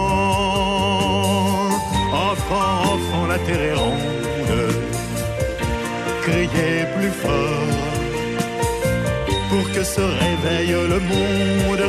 Enfant, 2.13 3.27
la 3.29 3.39
terre 3.47 3.63
est 3.71 3.75
ronde. 3.75 4.75
Criez 6.23 6.85
plus 6.97 7.15
fort 7.23 7.79
pour 9.49 9.65
que 9.73 9.83
se 9.83 10.01
réveille 10.01 10.77
le 10.93 11.01
monde 11.11 11.89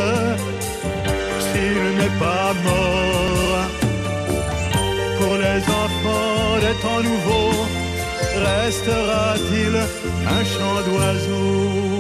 s'il 1.46 1.80
n'est 1.98 2.18
pas 2.20 2.54
mort. 2.64 3.73
Les 5.54 5.60
enfants 5.60 6.56
des 6.62 6.82
temps 6.82 7.04
nouveaux, 7.04 7.66
restera-t-il 8.44 9.76
un 10.28 10.44
chant 10.44 10.82
d'oiseaux 10.90 11.94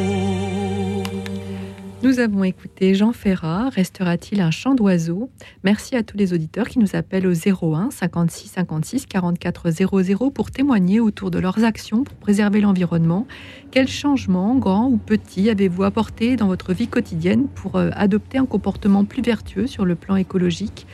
nous 2.01 2.19
avons 2.19 2.43
écouté 2.43 2.95
Jean 2.95 3.13
Ferrat, 3.13 3.69
Restera-t-il 3.69 4.41
un 4.41 4.51
chant 4.51 4.75
d'oiseau? 4.75 5.29
Merci 5.63 5.95
à 5.95 6.03
tous 6.03 6.17
les 6.17 6.33
auditeurs 6.33 6.67
qui 6.67 6.79
nous 6.79 6.97
appellent 6.97 7.25
au 7.25 7.31
01 7.31 7.91
56 7.91 8.49
56 8.49 9.05
44 9.05 9.71
00 9.71 10.29
pour 10.29 10.51
témoigner 10.51 10.99
autour 10.99 11.31
de 11.31 11.39
leurs 11.39 11.63
actions 11.63 12.03
pour 12.03 12.15
préserver 12.15 12.59
l'environnement. 12.59 13.25
Quels 13.71 13.87
changements, 13.87 14.53
grands 14.55 14.89
ou 14.89 14.97
petits, 14.97 15.49
avez-vous 15.49 15.83
apporté 15.83 16.35
dans 16.35 16.47
votre 16.47 16.73
vie 16.73 16.89
quotidienne 16.89 17.47
pour 17.47 17.77
euh, 17.77 17.89
adopter 17.93 18.37
un 18.37 18.45
comportement 18.45 19.05
plus 19.05 19.21
vertueux 19.21 19.65
sur 19.65 19.85
le 19.85 19.95
plan 19.95 20.17
écologique? 20.17 20.85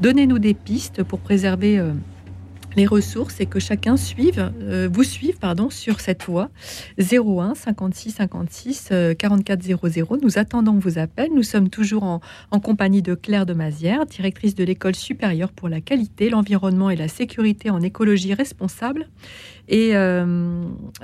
Donnez-nous 0.00 0.38
des 0.38 0.54
pistes 0.54 1.02
pour 1.02 1.20
préserver 1.20 1.78
euh, 1.78 1.92
les 2.76 2.86
ressources 2.86 3.40
et 3.40 3.46
que 3.46 3.60
chacun 3.60 3.96
suive, 3.96 4.52
euh, 4.60 4.88
vous 4.92 5.04
suive 5.04 5.38
pardon, 5.38 5.70
sur 5.70 6.00
cette 6.00 6.24
voie 6.24 6.50
01 6.98 7.54
56 7.54 8.10
56 8.12 8.92
44 9.18 9.62
00. 9.62 10.18
Nous 10.22 10.38
attendons 10.38 10.78
vos 10.78 10.98
appels. 10.98 11.30
Nous 11.34 11.42
sommes 11.42 11.68
toujours 11.68 12.02
en, 12.02 12.20
en 12.50 12.60
compagnie 12.60 13.02
de 13.02 13.14
Claire 13.14 13.46
de 13.46 13.54
Mazière, 13.54 14.06
directrice 14.06 14.54
de 14.54 14.64
l'école 14.64 14.96
supérieure 14.96 15.52
pour 15.52 15.68
la 15.68 15.80
qualité, 15.80 16.28
l'environnement 16.28 16.90
et 16.90 16.96
la 16.96 17.08
sécurité 17.08 17.70
en 17.70 17.80
écologie 17.80 18.34
responsable. 18.34 19.08
Et 19.68 19.96
euh, 19.96 20.24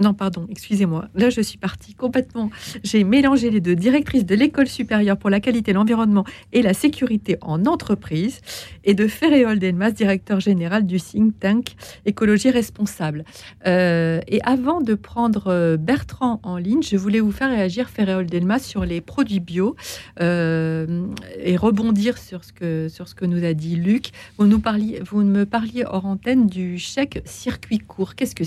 non, 0.00 0.14
pardon, 0.14 0.46
excusez-moi. 0.50 1.08
Là, 1.14 1.30
je 1.30 1.40
suis 1.40 1.58
partie 1.58 1.94
complètement. 1.94 2.50
J'ai 2.84 3.04
mélangé 3.04 3.50
les 3.50 3.60
deux. 3.60 3.74
Directrice 3.74 4.26
de 4.26 4.34
l'école 4.34 4.68
supérieure 4.68 5.16
pour 5.16 5.30
la 5.30 5.40
qualité, 5.40 5.72
l'environnement 5.72 6.24
et 6.52 6.62
la 6.62 6.74
sécurité 6.74 7.36
en 7.40 7.64
entreprise, 7.66 8.40
et 8.84 8.94
de 8.94 9.06
Ferréol 9.06 9.58
Delmas, 9.58 9.92
directeur 9.92 10.40
général 10.40 10.86
du 10.86 11.00
think 11.00 11.38
tank 11.38 11.74
écologie 12.04 12.50
responsable. 12.50 13.24
Euh, 13.66 14.20
et 14.28 14.40
avant 14.42 14.80
de 14.80 14.94
prendre 14.94 15.48
euh, 15.48 15.76
Bertrand 15.76 16.40
en 16.42 16.56
ligne, 16.56 16.82
je 16.82 16.96
voulais 16.96 17.20
vous 17.20 17.32
faire 17.32 17.50
réagir 17.50 17.88
Ferréol 17.88 18.26
Delmas 18.26 18.58
sur 18.58 18.84
les 18.84 19.00
produits 19.00 19.40
bio 19.40 19.76
et 20.20 21.56
rebondir 21.56 22.18
sur 22.18 22.44
ce 22.44 22.52
que 22.52 22.88
sur 22.88 23.08
ce 23.08 23.14
que 23.14 23.24
nous 23.24 23.44
a 23.44 23.54
dit 23.54 23.76
Luc. 23.76 24.10
Vous 24.38 24.46
nous 24.46 24.60
parliez, 24.60 25.00
vous 25.08 25.22
me 25.22 25.46
parliez 25.46 25.84
hors 25.86 26.06
antenne 26.06 26.46
du 26.46 26.78
chèque 26.78 27.22
circuit 27.24 27.78
court. 27.78 28.14
Qu'est-ce 28.14 28.34
que 28.34 28.44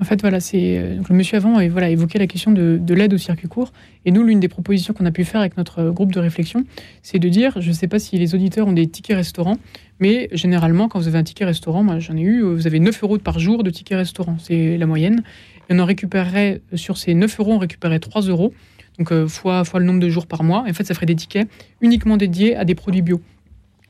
en 0.00 0.04
fait, 0.04 0.22
voilà, 0.22 0.40
c'est 0.40 0.78
euh, 0.78 0.96
le 1.06 1.14
monsieur 1.14 1.36
avant 1.36 1.60
et 1.60 1.68
voilà 1.68 1.90
évoqué 1.90 2.18
la 2.18 2.26
question 2.26 2.52
de, 2.52 2.94
l'aide 2.94 3.12
au 3.12 3.18
circuit 3.18 3.48
court. 3.48 3.70
Et 4.06 4.10
nous, 4.10 4.22
l'une 4.22 4.40
des 4.40 4.48
propositions 4.48 4.94
qu'on 4.94 5.04
a 5.04 5.10
pu 5.10 5.24
faire 5.24 5.40
avec 5.40 5.58
notre 5.58 5.90
groupe 5.90 6.12
de 6.12 6.20
réflexion, 6.20 6.64
c'est 7.02 7.18
de 7.18 7.28
dire, 7.28 7.60
je 7.60 7.68
ne 7.68 7.74
sais 7.74 7.86
pas 7.86 7.98
si 7.98 8.16
les 8.16 8.34
auditeurs 8.34 8.66
ont 8.66 8.72
des 8.72 8.86
tickets 8.86 9.16
restaurants, 9.16 9.58
mais 9.98 10.30
généralement, 10.32 10.88
quand 10.88 10.98
vous 10.98 11.08
avez 11.08 11.18
un 11.18 11.22
ticket 11.22 11.44
restaurant, 11.44 11.82
moi 11.82 11.98
j'en 11.98 12.16
ai 12.16 12.22
eu, 12.22 12.40
vous 12.40 12.66
avez 12.66 12.80
9 12.80 13.02
euros 13.02 13.18
par 13.18 13.38
jour 13.38 13.62
de 13.62 13.68
ticket 13.68 13.96
restaurant, 13.96 14.36
c'est 14.38 14.78
la 14.78 14.86
moyenne. 14.86 15.22
Et 15.68 15.74
on 15.74 15.78
en 15.78 15.84
récupérerait, 15.84 16.62
sur 16.74 16.96
ces 16.96 17.12
9 17.12 17.38
euros, 17.40 17.52
on 17.52 17.58
récupérerait 17.58 18.00
3 18.00 18.22
euros, 18.22 18.54
donc 18.98 19.12
euh, 19.12 19.28
fois, 19.28 19.64
fois 19.64 19.80
le 19.80 19.86
nombre 19.86 20.00
de 20.00 20.08
jours 20.08 20.26
par 20.26 20.42
mois. 20.42 20.64
En 20.66 20.72
fait, 20.72 20.84
ça 20.84 20.94
ferait 20.94 21.06
des 21.06 21.16
tickets 21.16 21.46
uniquement 21.82 22.16
dédiés 22.16 22.56
à 22.56 22.64
des 22.64 22.74
produits 22.74 23.02
bio. 23.02 23.20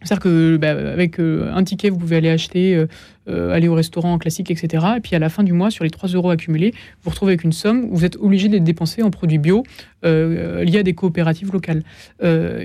C'est-à-dire 0.03 0.23
que 0.23 0.57
bah, 0.57 0.69
euh, 0.69 1.53
un 1.53 1.65
ticket, 1.65 1.91
vous 1.91 1.99
pouvez 1.99 2.17
aller 2.17 2.31
acheter 2.31 2.87
aller 3.29 3.69
au 3.69 3.75
restaurant 3.75 4.19
classique, 4.19 4.51
etc. 4.51 4.85
Et 4.97 5.01
puis 5.01 5.15
à 5.15 5.21
la 5.21 5.29
fin 5.29 5.45
du 5.45 5.53
mois, 5.53 5.71
sur 5.71 5.85
les 5.85 5.91
3 5.91 6.09
euros 6.09 6.31
accumulés, 6.31 6.73
vous 6.73 7.05
vous 7.05 7.11
retrouvez 7.11 7.35
avec 7.35 7.45
une 7.45 7.53
somme 7.53 7.85
où 7.85 7.97
vous 7.97 8.05
êtes 8.05 8.17
obligé 8.17 8.49
de 8.49 8.55
les 8.55 8.61
dépenser 8.61 9.05
en 9.05 9.11
produits 9.11 9.39
bio 9.39 9.63
liés 10.03 10.79
à 10.79 10.83
des 10.83 10.95
coopératives 10.95 11.53
locales 11.53 11.85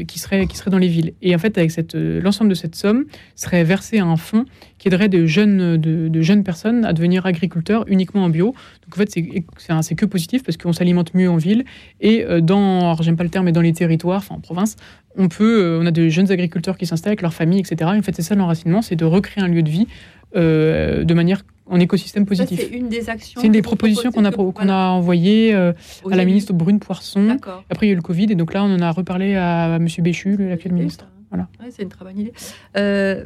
qui, 0.07 0.17
seraient, 0.17 0.47
qui 0.47 0.59
dans 0.67 0.79
les 0.79 0.87
villes. 0.87 1.13
Et 1.21 1.35
en 1.35 1.37
fait, 1.37 1.55
avec 1.59 1.71
l'ensemble 1.93 2.49
de 2.49 2.55
cette 2.55 2.73
somme 2.73 3.05
serait 3.35 3.63
versé 3.63 3.99
à 3.99 4.05
un 4.05 4.17
fonds 4.17 4.45
qui 4.79 4.87
aiderait 4.87 5.09
de 5.09 5.27
jeunes, 5.27 5.77
de, 5.77 6.21
jeunes 6.21 6.43
personnes 6.43 6.83
à 6.83 6.93
devenir 6.93 7.27
agriculteurs 7.27 7.83
uniquement 7.87 8.23
en 8.23 8.29
bio. 8.29 8.55
Donc 8.85 8.95
en 8.95 8.97
fait, 8.97 9.11
c'est 9.11 9.95
que 9.95 10.05
positif 10.05 10.41
parce 10.41 10.57
qu'on 10.57 10.73
s'alimente 10.73 11.13
mieux 11.13 11.29
en 11.29 11.37
ville. 11.37 11.63
Et 12.01 12.25
dans, 12.41 12.79
alors 12.79 13.03
j'aime 13.03 13.17
pas 13.17 13.23
le 13.23 13.29
terme, 13.29 13.45
mais 13.45 13.51
dans 13.51 13.61
les 13.61 13.73
territoires, 13.73 14.17
enfin 14.17 14.33
en 14.33 14.39
province, 14.39 14.77
on 15.17 15.27
peut, 15.27 15.63
euh, 15.63 15.79
on 15.81 15.85
a 15.85 15.91
de 15.91 16.07
jeunes 16.09 16.31
agriculteurs 16.31 16.77
qui 16.77 16.85
s'installent 16.85 17.11
avec 17.11 17.21
leur 17.21 17.33
famille, 17.33 17.59
etc. 17.59 17.91
en 17.95 18.01
fait, 18.01 18.15
c'est 18.15 18.21
ça 18.21 18.35
l'enracinement, 18.35 18.81
c'est 18.81 18.95
de 18.95 19.05
recréer 19.05 19.43
un 19.43 19.47
lieu 19.47 19.63
de 19.63 19.69
vie 19.69 19.87
euh, 20.35 21.03
de 21.03 21.13
manière 21.13 21.43
en 21.67 21.79
écosystème 21.79 22.25
positif. 22.25 22.59
C'est 22.59 22.77
une 22.77 22.89
des 22.89 23.09
actions. 23.09 23.41
C'est 23.41 23.47
une 23.47 23.53
des 23.53 23.61
propositions 23.61 24.11
qu'on 24.11 24.25
a, 24.25 24.31
qu'on 24.31 24.69
a 24.69 24.89
envoyées 24.89 25.55
euh, 25.55 25.73
à 26.11 26.15
la 26.15 26.25
ministre 26.25 26.53
Brune 26.53 26.79
Poisson. 26.79 27.37
Après, 27.69 27.87
il 27.87 27.89
y 27.89 27.91
a 27.91 27.93
eu 27.93 27.97
le 27.97 28.01
Covid, 28.01 28.31
et 28.31 28.35
donc 28.35 28.53
là, 28.53 28.63
on 28.63 28.73
en 28.73 28.81
a 28.81 28.91
reparlé 28.91 29.35
à, 29.35 29.77
M. 29.77 29.87
Béchu, 29.99 30.37
l'actuel 30.37 30.73
ministre. 30.73 31.07
Voilà. 31.31 31.47
c'est 31.69 31.83
une 31.83 31.89
très 31.89 32.05
bonne 32.05 32.19
idée. 32.19 32.33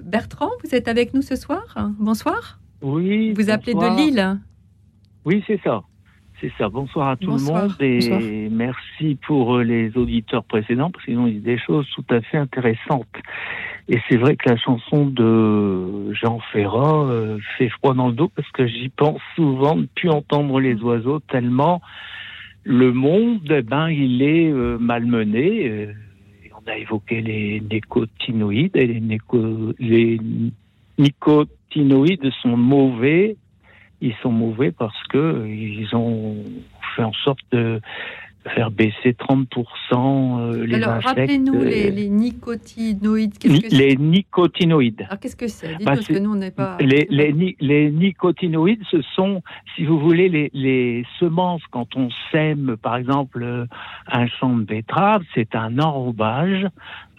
Bertrand, 0.03 0.49
vous 0.63 0.73
êtes 0.73 0.87
avec 0.87 1.13
nous 1.13 1.21
ce 1.21 1.35
soir? 1.35 1.91
Bonsoir. 1.99 2.59
Oui. 2.81 3.33
Vous 3.33 3.49
appelez 3.49 3.73
de 3.73 3.97
Lille? 3.97 4.39
Oui, 5.25 5.43
c'est 5.45 5.59
ça. 5.63 5.83
C'est 6.41 6.51
ça. 6.57 6.69
Bonsoir 6.69 7.09
à 7.09 7.17
tout 7.17 7.31
le 7.31 7.43
monde 7.43 7.75
et 7.81 8.47
merci 8.49 9.17
pour 9.27 9.57
euh, 9.57 9.63
les 9.63 9.97
auditeurs 9.97 10.45
précédents 10.45 10.89
parce 10.89 11.03
qu'ils 11.03 11.17
ont 11.17 11.27
dit 11.27 11.39
des 11.39 11.59
choses 11.59 11.85
tout 11.93 12.05
à 12.09 12.21
fait 12.21 12.37
intéressantes. 12.37 13.07
Et 13.89 13.99
c'est 14.07 14.15
vrai 14.15 14.37
que 14.37 14.47
la 14.47 14.55
chanson 14.55 15.05
de 15.05 16.13
Jean 16.13 16.39
Ferrat 16.53 17.07
euh, 17.09 17.39
fait 17.57 17.67
froid 17.67 17.93
dans 17.93 18.07
le 18.07 18.13
dos 18.13 18.31
parce 18.33 18.49
que 18.51 18.67
j'y 18.67 18.87
pense 18.87 19.19
souvent 19.35 19.75
de 19.75 19.87
plus 19.95 20.09
entendre 20.09 20.61
les 20.61 20.75
oiseaux 20.75 21.19
tellement 21.19 21.81
le 22.63 22.93
monde, 22.93 23.41
eh 23.49 23.61
ben, 23.61 23.89
il 23.89 24.21
est 24.21 24.49
euh, 24.49 24.77
malmené. 24.79 25.89
on 26.53 26.71
a 26.71 26.77
évoqué 26.77 27.19
les 27.19 27.61
nicotinoïdes 27.69 28.77
et 28.77 28.87
les, 28.87 29.01
les 29.79 30.19
nicotinoïdes 30.97 32.31
sont 32.41 32.55
mauvais 32.55 33.35
ils 34.01 34.15
sont 34.21 34.31
mauvais 34.31 34.71
parce 34.71 35.01
que 35.07 35.45
ils 35.47 35.95
ont 35.95 36.35
fait 36.95 37.03
en 37.03 37.13
sorte 37.13 37.39
de 37.51 37.81
faire 38.49 38.71
baisser 38.71 39.13
30% 39.13 39.63
euh, 39.93 40.65
les 40.65 40.75
Alors, 40.75 41.01
rappelez-nous 41.01 41.63
les, 41.63 41.91
les, 41.91 42.09
nicotinoïdes. 42.09 43.33
les 43.43 43.95
nicotinoïdes. 43.95 45.03
Alors, 45.07 45.19
qu'est-ce 45.19 45.35
que 45.35 45.47
c'est? 45.47 45.83
Bah, 45.83 45.95
que 45.97 46.17
nous, 46.17 46.31
on 46.31 46.35
n'est 46.35 46.51
pas... 46.51 46.77
Les, 46.79 47.07
les, 47.09 47.55
les, 47.59 47.91
nicotinoïdes, 47.91 48.83
ce 48.89 49.01
sont, 49.15 49.41
si 49.75 49.85
vous 49.85 49.99
voulez, 49.99 50.49
les, 50.53 51.05
semences. 51.19 51.61
Quand 51.71 51.95
on 51.95 52.09
sème, 52.31 52.77
par 52.81 52.97
exemple, 52.97 53.65
un 54.07 54.27
champ 54.27 54.55
de 54.55 54.63
betterave, 54.63 55.23
c'est 55.33 55.55
un 55.55 55.79
enrobage 55.79 56.67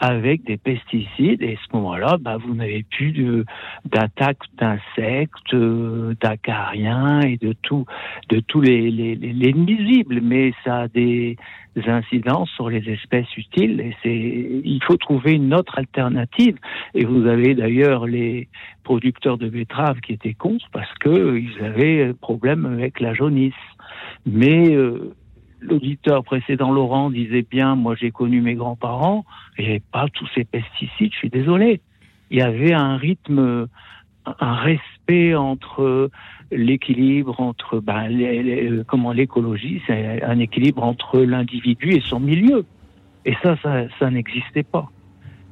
avec 0.00 0.44
des 0.44 0.56
pesticides 0.56 1.42
et 1.42 1.54
à 1.54 1.66
ce 1.66 1.76
moment-là, 1.76 2.16
bah, 2.18 2.38
vous 2.38 2.54
n'avez 2.54 2.84
plus 2.84 3.44
d'attaque 3.84 4.38
d'insectes, 4.58 5.52
euh, 5.52 6.14
d'acariens 6.22 7.20
et 7.20 7.36
de 7.36 7.52
tout, 7.52 7.84
de 8.30 8.40
tous 8.40 8.62
les, 8.62 8.90
les, 8.90 9.14
les, 9.14 9.52
nuisibles, 9.52 10.20
mais 10.22 10.54
ça 10.64 10.80
a 10.82 10.88
des 10.88 11.19
incidences 11.86 12.50
sur 12.50 12.68
les 12.68 12.88
espèces 12.90 13.36
utiles 13.36 13.80
et 13.80 13.96
c'est, 14.02 14.16
il 14.64 14.80
faut 14.84 14.96
trouver 14.96 15.32
une 15.32 15.54
autre 15.54 15.78
alternative. 15.78 16.56
Et 16.94 17.04
vous 17.04 17.26
avez 17.26 17.54
d'ailleurs 17.54 18.06
les 18.06 18.48
producteurs 18.84 19.38
de 19.38 19.48
betteraves 19.48 20.00
qui 20.00 20.12
étaient 20.12 20.34
contre 20.34 20.66
parce 20.72 20.92
que 20.98 21.38
ils 21.38 21.64
avaient 21.64 22.12
problème 22.14 22.66
avec 22.66 23.00
la 23.00 23.14
jaunisse. 23.14 23.54
Mais 24.26 24.74
euh, 24.74 25.14
l'auditeur 25.60 26.24
précédent, 26.24 26.72
Laurent, 26.72 27.10
disait 27.10 27.46
bien, 27.48 27.74
moi 27.76 27.94
j'ai 27.94 28.10
connu 28.10 28.40
mes 28.40 28.54
grands-parents, 28.54 29.24
il 29.58 29.64
n'y 29.64 29.70
avait 29.70 29.82
pas 29.92 30.06
tous 30.12 30.28
ces 30.34 30.44
pesticides, 30.44 31.12
je 31.12 31.18
suis 31.18 31.30
désolé. 31.30 31.80
Il 32.30 32.38
y 32.38 32.42
avait 32.42 32.72
un 32.72 32.96
rythme, 32.96 33.66
un 34.24 34.54
respect 34.54 35.34
entre 35.34 36.10
l'équilibre, 36.50 37.40
entre 37.40 37.80
ben, 37.80 38.84
comment 38.86 39.12
l'écologie, 39.12 39.82
c'est 39.86 40.22
un 40.22 40.38
équilibre 40.38 40.82
entre 40.82 41.20
l'individu 41.20 41.92
et 41.92 42.00
son 42.00 42.20
milieu. 42.20 42.64
Et 43.24 43.34
ça, 43.42 43.56
ça, 43.62 43.84
ça 43.98 44.10
n'existait 44.10 44.62
pas. 44.62 44.90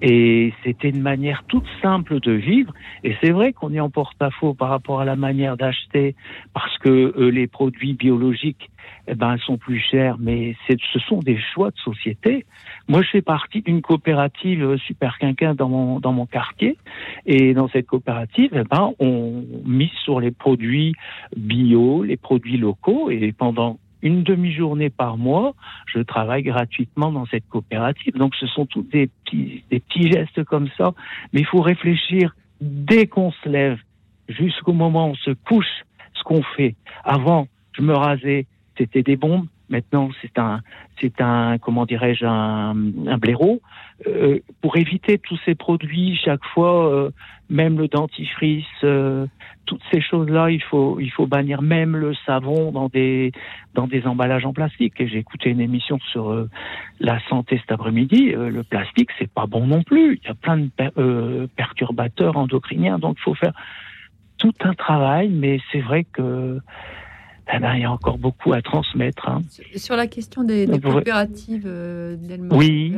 Et 0.01 0.53
c'était 0.63 0.91
une 0.91 1.03
manière 1.03 1.43
toute 1.49 1.67
simple 1.83 2.21
de 2.21 2.33
vivre. 2.33 2.73
Et 3.03 3.17
c'est 3.21 3.31
vrai 3.31 3.53
qu'on 3.53 3.73
est 3.75 3.81
en 3.81 3.91
porte-à-faux 3.91 4.55
par 4.55 4.69
rapport 4.69 5.01
à 5.01 5.05
la 5.05 5.17
manière 5.17 5.57
d'acheter, 5.57 6.15
parce 6.55 6.79
que 6.79 6.89
euh, 6.89 7.31
les 7.31 7.49
produits 7.49 7.95
biologiques 7.95 8.71
eh 9.09 9.15
ben, 9.15 9.37
sont 9.39 9.59
plus 9.59 9.81
chers, 9.81 10.17
mais 10.19 10.55
ce 10.69 10.99
sont 11.01 11.19
des 11.19 11.39
choix 11.53 11.71
de 11.71 11.79
société. 11.79 12.47
Moi, 12.89 13.03
je 13.03 13.11
fais 13.11 13.23
partie 13.23 13.61
d'une 13.61 13.83
coopérative 13.83 14.77
super 14.79 15.19
quinquin 15.19 15.55
dans 15.55 15.69
mon, 15.69 16.01
dans 16.01 16.13
mon 16.13 16.25
quartier. 16.25 16.79
Et 17.27 17.53
dans 17.53 17.69
cette 17.69 17.87
coopérative, 17.87 18.51
eh 18.55 18.65
ben, 18.65 18.93
on 18.99 19.45
mise 19.67 19.93
sur 20.03 20.21
les 20.21 20.31
produits 20.31 20.95
bio, 21.37 22.03
les 22.03 22.17
produits 22.17 22.57
locaux. 22.57 23.11
Et 23.11 23.33
pendant 23.33 23.79
une 24.03 24.23
demi-journée 24.23 24.91
par 24.91 25.17
mois, 25.17 25.55
je 25.87 26.01
travaille 26.01 26.43
gratuitement 26.43 27.13
dans 27.13 27.27
cette 27.27 27.49
coopérative. 27.49 28.15
Donc 28.17 28.35
ce 28.37 28.47
sont 28.47 28.67
tous 28.67 28.83
des 28.83 29.09
petits, 29.09 29.65
des 29.71 29.81
petits 29.81 30.11
gestes 30.11 30.45
comme 30.45 30.69
ça, 30.77 30.93
mais 31.33 31.41
il 31.41 31.47
faut 31.47 31.61
réfléchir 31.61 32.35
dès 32.61 33.07
qu'on 33.07 33.33
se 33.33 33.49
lève 33.49 33.79
jusqu'au 34.29 34.73
moment 34.73 35.09
où 35.09 35.11
on 35.11 35.15
se 35.15 35.31
couche, 35.31 35.85
ce 36.15 36.23
qu'on 36.23 36.43
fait. 36.43 36.75
Avant, 37.05 37.49
je 37.73 37.83
me 37.83 37.95
rasais, 37.95 38.47
c'était 38.77 39.03
des 39.03 39.17
bombes. 39.17 39.47
Maintenant, 39.69 40.11
c'est 40.23 40.39
un, 40.39 40.61
c'est 41.01 41.21
un, 41.21 41.59
comment 41.59 41.85
dirais-je, 41.85 42.25
un, 42.25 42.71
un 43.07 43.19
blaireau. 43.19 43.61
Euh, 44.07 44.39
pour 44.61 44.77
éviter 44.77 45.19
tous 45.19 45.39
ces 45.45 45.57
produits, 45.57 46.17
chaque 46.17 46.45
fois, 46.55 46.93
euh, 46.93 47.11
même 47.51 47.79
le 47.79 47.89
dentifrice, 47.89 48.65
euh, 48.85 49.27
toutes 49.67 49.83
ces 49.91 50.01
choses-là, 50.01 50.51
il 50.51 50.63
faut, 50.63 51.01
il 51.01 51.11
faut 51.11 51.27
bannir 51.27 51.63
même 51.63 51.97
le 51.97 52.15
savon 52.25 52.71
dans 52.71 52.89
des, 52.89 53.33
dans 53.75 53.89
des 53.89 54.07
emballages 54.07 54.47
en 54.47 54.53
plastique. 54.53 54.95
Et 55.01 55.09
j'ai 55.09 55.19
écouté 55.19 55.51
une 55.51 55.61
émission 55.61 55.99
sur 56.13 56.47
la 57.01 57.19
santé 57.29 57.59
cet 57.59 57.73
après-midi. 57.73 58.33
le 58.33 58.63
plastique, 58.63 59.11
c'est 59.19 59.31
pas 59.31 59.47
bon 59.47 59.67
non 59.67 59.83
plus. 59.83 60.21
Il 60.23 60.29
y 60.29 60.31
a 60.31 60.35
plein 60.35 60.59
de 60.59 61.47
perturbateurs 61.57 62.37
endocriniens, 62.37 62.99
donc 62.99 63.17
il 63.19 63.23
faut 63.23 63.35
faire 63.35 63.53
tout 64.39 64.55
un 64.61 64.75
travail. 64.75 65.29
Mais 65.29 65.61
c'est 65.73 65.81
vrai 65.81 66.05
que 66.05 66.61
eh 67.53 67.59
ben, 67.59 67.75
il 67.75 67.83
y 67.83 67.85
a 67.85 67.91
encore 67.91 68.19
beaucoup 68.19 68.53
à 68.53 68.63
transmettre. 68.63 69.29
Hein. 69.29 69.43
Sur 69.77 69.97
la 69.97 70.07
question 70.07 70.45
des, 70.45 70.67
coopératives 70.83 71.65
euh, 71.67 72.17
oui. 72.51 72.95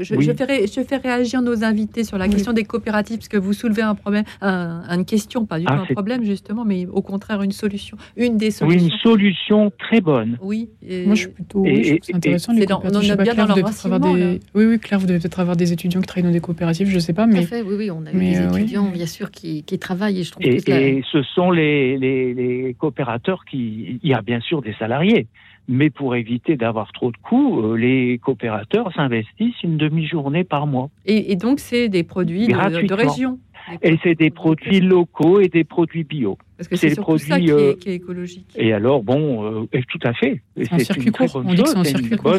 je, 0.00 0.20
je, 0.20 0.82
fais 0.82 0.96
réagir 0.96 1.42
nos 1.42 1.64
invités 1.64 2.04
sur 2.04 2.18
la 2.18 2.28
question 2.28 2.52
des 2.52 2.64
coopératives, 2.64 3.18
parce 3.18 3.28
que 3.28 3.36
vous 3.36 3.52
soulevez 3.52 3.82
un 3.82 3.94
problème, 3.94 4.24
une 4.42 5.04
question, 5.04 5.44
pas 5.44 5.58
du 5.58 5.64
tout 5.64 5.72
ah, 5.74 5.84
un 5.88 5.94
problème 5.94 6.24
justement, 6.24 6.64
mais 6.64 6.86
au 6.86 7.02
contraire 7.02 7.42
une 7.42 7.52
solution, 7.52 7.96
une 8.16 8.36
des 8.36 8.50
solutions. 8.50 8.86
Oui, 8.86 8.92
une 8.92 8.98
solution 8.98 9.72
très 9.78 10.00
bonne. 10.00 10.38
Oui. 10.40 10.68
Moi, 10.82 11.14
je 11.14 11.20
suis 11.20 11.28
plutôt. 11.28 11.64
c'est 11.64 12.14
intéressant 12.14 12.52
les 12.52 12.66
bien 12.66 13.34
dans 13.34 13.50
avoir 13.84 14.14
des... 14.14 14.40
Oui, 14.54 14.64
oui, 14.64 14.78
Claire, 14.78 14.98
vous 14.98 15.06
devez 15.06 15.18
peut-être 15.18 15.40
avoir 15.40 15.56
des 15.56 15.72
étudiants 15.72 16.00
qui 16.00 16.06
travaillent 16.06 16.30
dans 16.30 16.32
des 16.32 16.40
coopératives, 16.40 16.88
je 16.88 16.94
ne 16.94 17.00
sais 17.00 17.12
pas, 17.12 17.26
mais. 17.26 17.44
Tout 17.44 17.54
oui, 17.66 17.74
oui, 17.76 17.90
on 17.90 18.06
a 18.06 18.12
des 18.12 18.36
euh, 18.36 18.50
étudiants, 18.50 18.88
bien 18.88 19.06
sûr, 19.06 19.30
qui, 19.30 19.62
qui, 19.62 19.78
travaillent, 19.78 20.20
et 20.20 20.24
je 20.24 20.32
trouve 20.32 20.46
et, 20.46 20.60
que. 20.60 20.70
Et 20.70 21.02
ce 21.10 21.22
sont 21.22 21.50
les, 21.50 21.98
les, 21.98 22.34
les 22.34 22.74
coopérateurs 22.74 23.44
qui 23.44 23.79
il 24.02 24.08
y 24.08 24.14
a 24.14 24.22
bien 24.22 24.40
sûr 24.40 24.62
des 24.62 24.74
salariés. 24.74 25.26
Mais 25.68 25.88
pour 25.88 26.16
éviter 26.16 26.56
d'avoir 26.56 26.90
trop 26.92 27.12
de 27.12 27.16
coûts, 27.18 27.60
euh, 27.62 27.76
les 27.76 28.18
coopérateurs 28.18 28.92
s'investissent 28.92 29.62
une 29.62 29.76
demi-journée 29.76 30.42
par 30.42 30.66
mois. 30.66 30.90
Et, 31.06 31.36
donc, 31.36 31.60
c'est 31.60 31.88
des 31.88 32.02
produits 32.02 32.48
de, 32.48 32.92
région 32.92 33.38
Et 33.82 33.96
c'est 34.02 34.16
des 34.16 34.30
produits 34.30 34.80
locaux 34.80 35.38
et 35.38 35.46
des 35.46 35.62
produits 35.62 36.02
bio. 36.02 36.38
Parce 36.56 36.66
que 36.66 36.74
c'est 36.74 36.94
surtout 36.94 37.18
ça 37.18 37.38
qui 37.38 37.50
est, 37.50 37.78
qui 37.78 37.90
est, 37.90 37.94
écologique. 37.94 38.48
Et 38.56 38.72
alors, 38.72 39.04
bon, 39.04 39.44
euh, 39.44 39.80
tout 39.88 40.00
à 40.02 40.12
fait. 40.12 40.42
C'est 40.56 40.72
un 40.72 40.78
circuit 40.80 41.12
court. 41.12 41.28
On 41.36 41.54
dit 41.54 41.62
que 41.62 41.68
c'est 41.68 41.78
un 41.78 41.84
circuit 41.84 42.16
court. 42.16 42.34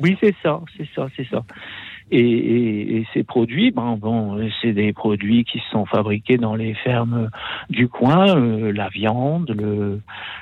Oui, 0.00 0.16
c'est 0.20 0.34
ça, 0.40 0.60
c'est 0.76 0.86
ça, 0.94 1.08
c'est 1.16 1.26
ça. 1.28 1.44
Et, 2.10 3.04
ces 3.12 3.24
produits, 3.24 3.70
ben, 3.70 3.96
bon, 3.96 4.38
c'est 4.60 4.72
des 4.72 4.92
produits 4.92 5.44
qui 5.44 5.60
sont 5.70 5.86
fabriqués 5.86 6.36
dans 6.36 6.54
les 6.54 6.74
fermes 6.74 7.30
du 7.70 7.88
coin, 7.88 8.36
euh, 8.36 8.72
la 8.72 8.88
viande, 8.88 9.50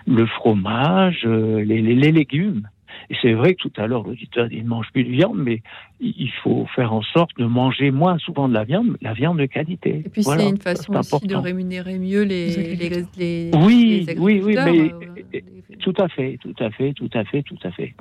le, 0.06 0.26
fromage, 0.26 1.22
euh, 1.24 1.62
les, 1.64 1.80
légumes. 2.12 2.68
Et 3.12 3.16
c'est 3.20 3.34
vrai 3.34 3.54
que 3.54 3.68
tout 3.68 3.72
à 3.76 3.86
l'heure, 3.86 4.04
l'auditeur 4.04 4.48
dit 4.48 4.62
ne 4.62 4.68
mange 4.68 4.86
plus 4.90 5.04
de 5.04 5.10
viande, 5.10 5.36
mais 5.36 5.60
il 6.00 6.32
faut 6.42 6.66
faire 6.74 6.94
en 6.94 7.02
sorte 7.02 7.36
de 7.36 7.44
manger 7.44 7.90
moins 7.90 8.16
souvent 8.16 8.48
de 8.48 8.54
la 8.54 8.64
viande, 8.64 8.96
la 9.02 9.12
viande 9.12 9.38
de 9.38 9.44
qualité. 9.44 10.02
Et 10.06 10.08
puis 10.08 10.24
c'est 10.24 10.48
une 10.48 10.56
façon 10.56 10.94
aussi 10.94 11.26
de 11.26 11.36
rémunérer 11.36 11.98
mieux 11.98 12.22
les, 12.22 12.74
les, 12.74 13.04
les 13.18 13.50
oui, 13.54 14.06
oui, 14.16 14.40
oui, 14.42 14.54
mais 14.54 14.92
euh, 15.34 15.40
tout 15.80 15.92
à 15.98 16.08
fait, 16.08 16.38
tout 16.40 16.54
à 16.58 16.70
fait, 16.70 16.94
tout 16.94 17.10
à 17.12 17.22
fait, 17.24 17.42
tout 17.42 17.58
à 17.64 17.70
fait. 17.70 17.94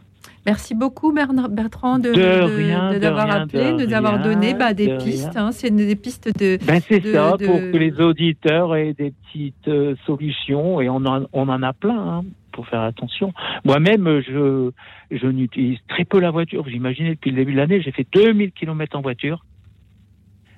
Merci 0.46 0.76
beaucoup 0.76 1.14
Bertrand 1.14 2.00
de, 2.00 2.14
de, 2.14 3.00
d'avoir 3.00 3.30
appelé, 3.30 3.74
de, 3.74 3.86
nous 3.86 3.94
avoir 3.94 4.24
donné 4.24 4.54
bah, 4.54 4.74
des 4.74 4.96
pistes. 4.98 5.36
Hein. 5.36 5.52
c'est 5.52 5.72
des 5.72 5.96
pistes 5.98 6.30
de. 6.40 6.58
Ben 6.66 6.80
c'est 6.80 7.02
ça, 7.06 7.36
pour 7.38 7.60
que 7.60 7.78
les 7.78 8.00
auditeurs 8.00 8.78
aient 8.78 8.94
des 8.94 9.12
petites 9.12 9.68
euh, 9.68 9.96
solutions 10.06 10.80
et 10.80 10.90
on 10.90 11.06
en, 11.06 11.26
on 11.34 11.50
en 11.50 11.62
a 11.62 11.74
plein. 11.74 12.00
Hein, 12.00 12.22
pour 12.52 12.68
faire 12.68 12.82
attention. 12.82 13.34
Moi-même, 13.66 14.22
je, 14.22 14.72
je 15.10 15.28
n'utilise 15.28 15.80
très 15.88 16.06
peu 16.06 16.20
la 16.20 16.32
voiture. 16.32 16.64
Vous 16.64 16.70
imaginez, 16.70 17.12
depuis 17.12 17.32
le 17.32 17.38
début 17.38 17.54
de 17.54 17.58
l'année, 17.58 17.82
j'ai 17.82 17.92
fait 17.92 18.08
2000 18.12 18.52
km 18.52 18.98
en 18.98 19.02
voiture. 19.02 19.44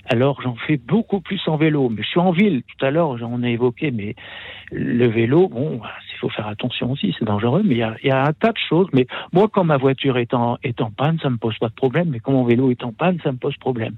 Alors 0.06 0.42
j'en 0.42 0.56
fais 0.56 0.78
beaucoup 0.78 1.22
plus 1.22 1.42
en 1.48 1.56
vélo, 1.56 1.90
mais 1.90 2.04
je 2.04 2.08
suis 2.10 2.20
en 2.20 2.32
ville. 2.32 2.64
Tout 2.64 2.86
à 2.86 2.92
l'heure, 2.92 3.18
j'en 3.18 3.42
ai 3.42 3.52
évoqué, 3.52 3.92
mais 3.92 4.16
le 4.72 5.08
vélo, 5.08 5.48
bon, 5.48 5.80
il 6.14 6.18
faut 6.20 6.30
faire 6.30 6.48
attention 6.48 6.92
aussi, 6.92 7.16
c'est 7.18 7.26
dangereux, 7.26 7.62
mais 7.64 7.76
il 7.76 8.08
y, 8.08 8.12
a, 8.12 8.26
un 8.26 8.34
tas 8.34 8.52
de 8.52 8.58
choses. 8.70 8.88
Mais 8.92 9.08
moi, 9.32 9.48
quand 9.52 9.64
ma 9.64 9.78
voiture 9.78 10.18
est 10.18 10.34
en, 10.34 10.58
est 10.64 10.82
en 10.82 10.92
panne, 10.92 11.20
ça 11.22 11.30
me 11.30 11.38
pose 11.38 11.58
pas 11.58 11.70
de 11.70 11.74
problème, 11.74 12.10
mais 12.10 12.20
quand 12.20 12.34
mon 12.34 12.44
vélo 12.44 12.70
est 12.70 12.84
en 12.84 12.92
panne, 12.92 13.20
ça 13.24 13.32
me 13.32 13.38
pose 13.38 13.56
problème. 13.58 13.96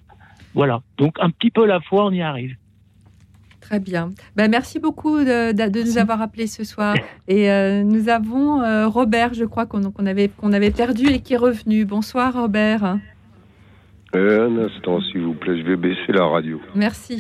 Voilà. 0.54 0.82
Donc 0.98 1.18
un 1.20 1.32
petit 1.32 1.50
peu 1.50 1.66
la 1.66 1.80
fois, 1.82 2.06
on 2.06 2.12
y 2.12 2.22
arrive. 2.22 2.56
Très 3.66 3.80
bien. 3.80 4.12
Ben, 4.36 4.48
merci 4.48 4.80
beaucoup 4.80 5.18
de, 5.18 5.84
nous 5.84 5.98
avoir 5.98 6.22
appelés 6.22 6.46
ce 6.46 6.64
soir. 6.64 6.94
Et 7.28 7.50
euh, 7.50 7.82
nous 7.82 8.10
avons 8.10 8.62
euh, 8.62 8.88
Robert, 8.88 9.34
je 9.34 9.44
crois 9.44 9.66
qu'on 9.66 9.82
avait, 10.06 10.28
qu'on 10.30 10.54
avait 10.54 10.70
perdu 10.70 11.08
et 11.08 11.20
qui 11.20 11.34
est 11.34 11.38
revenu. 11.38 11.84
Bonsoir 11.84 12.34
Robert. 12.34 13.00
Euh, 14.16 14.48
un 14.48 14.66
instant, 14.66 15.02
s'il 15.02 15.22
vous 15.22 15.34
plaît, 15.34 15.58
je 15.58 15.64
vais 15.64 15.78
baisser 15.78 16.12
la 16.12 16.26
radio. 16.26 16.62
Merci. 16.76 17.20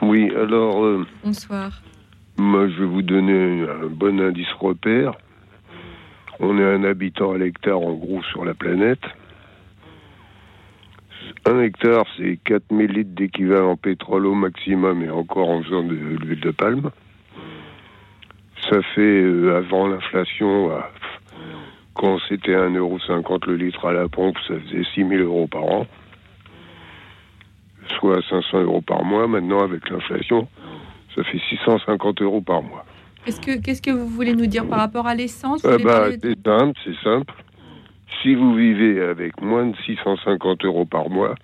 Oui, 0.00 0.28
alors. 0.34 0.84
Euh, 0.84 1.06
Bonsoir. 1.22 1.82
Moi, 2.36 2.68
je 2.68 2.80
vais 2.80 2.86
vous 2.86 3.02
donner 3.02 3.62
un 3.62 3.86
bon 3.86 4.20
indice 4.20 4.52
repère. 4.58 5.12
On 6.40 6.58
est 6.58 6.64
un 6.64 6.82
habitant 6.82 7.30
à 7.30 7.38
l'hectare, 7.38 7.80
en 7.80 7.92
gros, 7.92 8.24
sur 8.24 8.44
la 8.44 8.54
planète. 8.54 9.04
Un 11.44 11.60
hectare, 11.60 12.04
c'est 12.16 12.38
4000 12.44 12.92
litres 12.92 13.14
d'équivalent 13.14 13.76
pétrole 13.76 14.26
au 14.26 14.34
maximum 14.34 15.02
et 15.02 15.10
encore 15.10 15.50
en 15.50 15.62
faisant 15.62 15.82
de 15.82 15.94
l'huile 15.94 16.40
de 16.40 16.50
palme. 16.50 16.90
Ça 18.70 18.80
fait, 18.94 19.00
euh, 19.00 19.56
avant 19.56 19.88
l'inflation, 19.88 20.70
quand 21.94 22.18
c'était 22.28 22.54
1,50€ 22.54 23.46
le 23.46 23.56
litre 23.56 23.84
à 23.86 23.92
la 23.92 24.08
pompe, 24.08 24.36
ça 24.46 24.54
faisait 24.60 24.84
6 24.94 25.08
000 25.08 25.22
euros 25.22 25.48
par 25.48 25.64
an, 25.64 25.86
soit 27.98 28.22
500 28.28 28.62
euros 28.62 28.80
par 28.80 29.04
mois. 29.04 29.26
Maintenant, 29.26 29.62
avec 29.62 29.90
l'inflation, 29.90 30.48
ça 31.14 31.24
fait 31.24 31.40
650 31.50 32.22
euros 32.22 32.40
par 32.40 32.62
mois. 32.62 32.84
Qu'est-ce 33.24 33.40
que, 33.40 33.60
qu'est-ce 33.60 33.82
que 33.82 33.90
vous 33.90 34.08
voulez 34.08 34.34
nous 34.34 34.46
dire 34.46 34.66
par 34.66 34.78
rapport 34.78 35.06
à 35.06 35.14
l'essence? 35.14 35.64
Ah 35.64 35.76
bah, 35.82 36.08
C'est 36.10 36.42
simple, 36.44 36.80
c'est 36.84 36.96
simple. 37.02 37.34
Si 38.20 38.34
vous 38.34 38.54
vivez 38.54 39.00
avec 39.00 39.40
moins 39.40 39.66
de 39.66 39.76
650 39.84 40.64
euros 40.64 40.84
par 40.84 41.08
mois, 41.08 41.34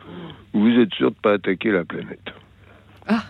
vous 0.53 0.71
êtes 0.79 0.93
sûr 0.95 1.11
de 1.11 1.17
ne 1.17 1.21
pas 1.21 1.33
attaquer 1.35 1.71
la 1.71 1.85
planète. 1.85 2.33
Ah 3.07 3.23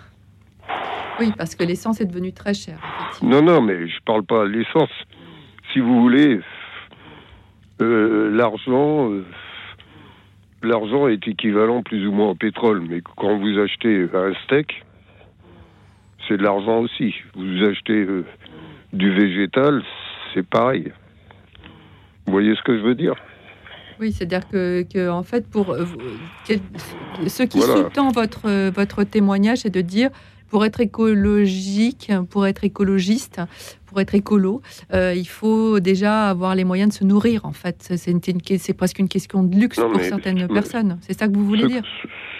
Oui, 1.21 1.33
parce 1.37 1.55
que 1.55 1.65
l'essence 1.65 2.01
est 2.01 2.07
devenue 2.07 2.33
très 2.33 2.55
chère. 2.55 2.81
Non, 3.23 3.43
non, 3.43 3.61
mais 3.61 3.89
je 3.89 4.01
parle 4.05 4.25
pas 4.25 4.45
de 4.45 4.51
l'essence. 4.51 4.91
Si 5.73 5.81
vous 5.81 6.01
voulez, 6.01 6.41
euh, 7.81 8.31
l'argent, 8.37 9.11
euh, 9.11 9.25
l'argent 10.63 11.09
est 11.09 11.27
équivalent 11.29 11.83
plus 11.83 12.07
ou 12.07 12.13
moins 12.13 12.31
au 12.31 12.35
pétrole, 12.35 12.83
mais 12.89 13.01
quand 13.17 13.39
vous 13.39 13.59
achetez 13.59 14.09
un 14.13 14.35
steak, 14.45 14.85
c'est 16.27 16.37
de 16.37 16.43
l'argent 16.43 16.81
aussi. 16.81 17.15
Vous 17.35 17.65
achetez 17.65 18.05
euh, 18.05 18.25
du 18.93 19.11
végétal, 19.11 19.83
c'est 20.35 20.47
pareil. 20.47 20.93
Vous 22.29 22.33
voyez 22.33 22.55
ce 22.55 22.63
que 22.63 22.77
je 22.77 22.83
veux 22.83 22.95
dire? 22.95 23.15
Oui, 23.99 24.13
c'est-à-dire 24.13 24.47
que, 24.47 25.09
en 25.09 25.23
fait, 25.23 25.49
pour 25.49 25.75
ce 26.45 27.43
qui 27.45 27.61
sous-tend 27.63 28.11
votre 28.11 28.69
votre 28.69 29.03
témoignage, 29.03 29.61
c'est 29.61 29.71
de 29.71 29.81
dire 29.81 30.11
pour 30.51 30.67
être 30.67 30.81
écologique, 30.83 32.13
pour 32.29 32.47
être 32.47 32.65
écologiste, 32.65 33.41
pour 33.87 33.99
être 34.03 34.15
écolo, 34.15 34.61
euh, 34.93 35.15
il 35.17 35.27
faut 35.27 35.81
déjà 35.81 36.29
avoir 36.29 36.55
les 36.55 36.65
moyens 36.65 36.91
de 36.91 36.95
se 36.95 37.05
nourrir, 37.05 37.47
en 37.47 37.53
fait. 37.53 37.95
C'est 37.97 38.75
presque 38.75 38.99
une 38.99 39.09
question 39.09 39.43
de 39.43 39.57
luxe 39.57 39.79
pour 39.79 40.01
certaines 40.01 40.49
personnes. 40.49 40.99
C'est 41.01 41.19
ça 41.19 41.29
que 41.29 41.33
vous 41.33 41.47
voulez 41.47 41.67
dire? 41.67 41.83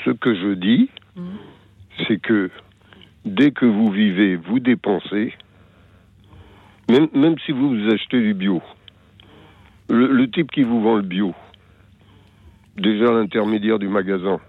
Ce 0.05 0.11
que 0.11 0.35
je 0.35 0.53
dis, 0.53 0.91
mmh. 1.17 1.23
c'est 2.07 2.21
que 2.21 2.51
dès 3.25 3.53
que 3.53 3.65
vous 3.65 3.91
vivez, 3.91 4.37
vous 4.37 4.61
dépensez, 4.61 5.33
même, 6.91 7.09
même 7.15 7.37
si 7.47 7.53
vous 7.53 7.75
achetez 7.91 8.21
du 8.21 8.35
bio, 8.35 8.61
le 9.89 10.31
type 10.31 10.51
qui 10.51 10.63
vous 10.63 10.83
vend 10.83 10.97
le 10.97 11.03
bio, 11.03 11.35
déjà 12.77 13.13
l'intermédiaire 13.13 13.79
du 13.79 13.89
magasin, 13.89 14.41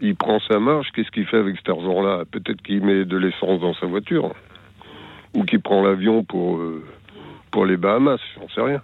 il 0.00 0.14
prend 0.14 0.40
sa 0.40 0.58
marge, 0.58 0.88
qu'est-ce 0.94 1.10
qu'il 1.10 1.26
fait 1.26 1.38
avec 1.38 1.56
cet 1.56 1.68
argent-là? 1.68 2.24
Peut-être 2.30 2.60
qu'il 2.62 2.84
met 2.84 3.04
de 3.04 3.16
l'essence 3.16 3.60
dans 3.60 3.74
sa 3.74 3.86
voiture, 3.86 4.34
ou 5.34 5.44
qu'il 5.44 5.60
prend 5.60 5.82
l'avion 5.82 6.24
pour, 6.24 6.58
euh, 6.58 6.84
pour 7.50 7.66
les 7.66 7.76
Bahamas, 7.76 8.20
j'en 8.36 8.48
sais 8.48 8.60
rien. 8.60 8.82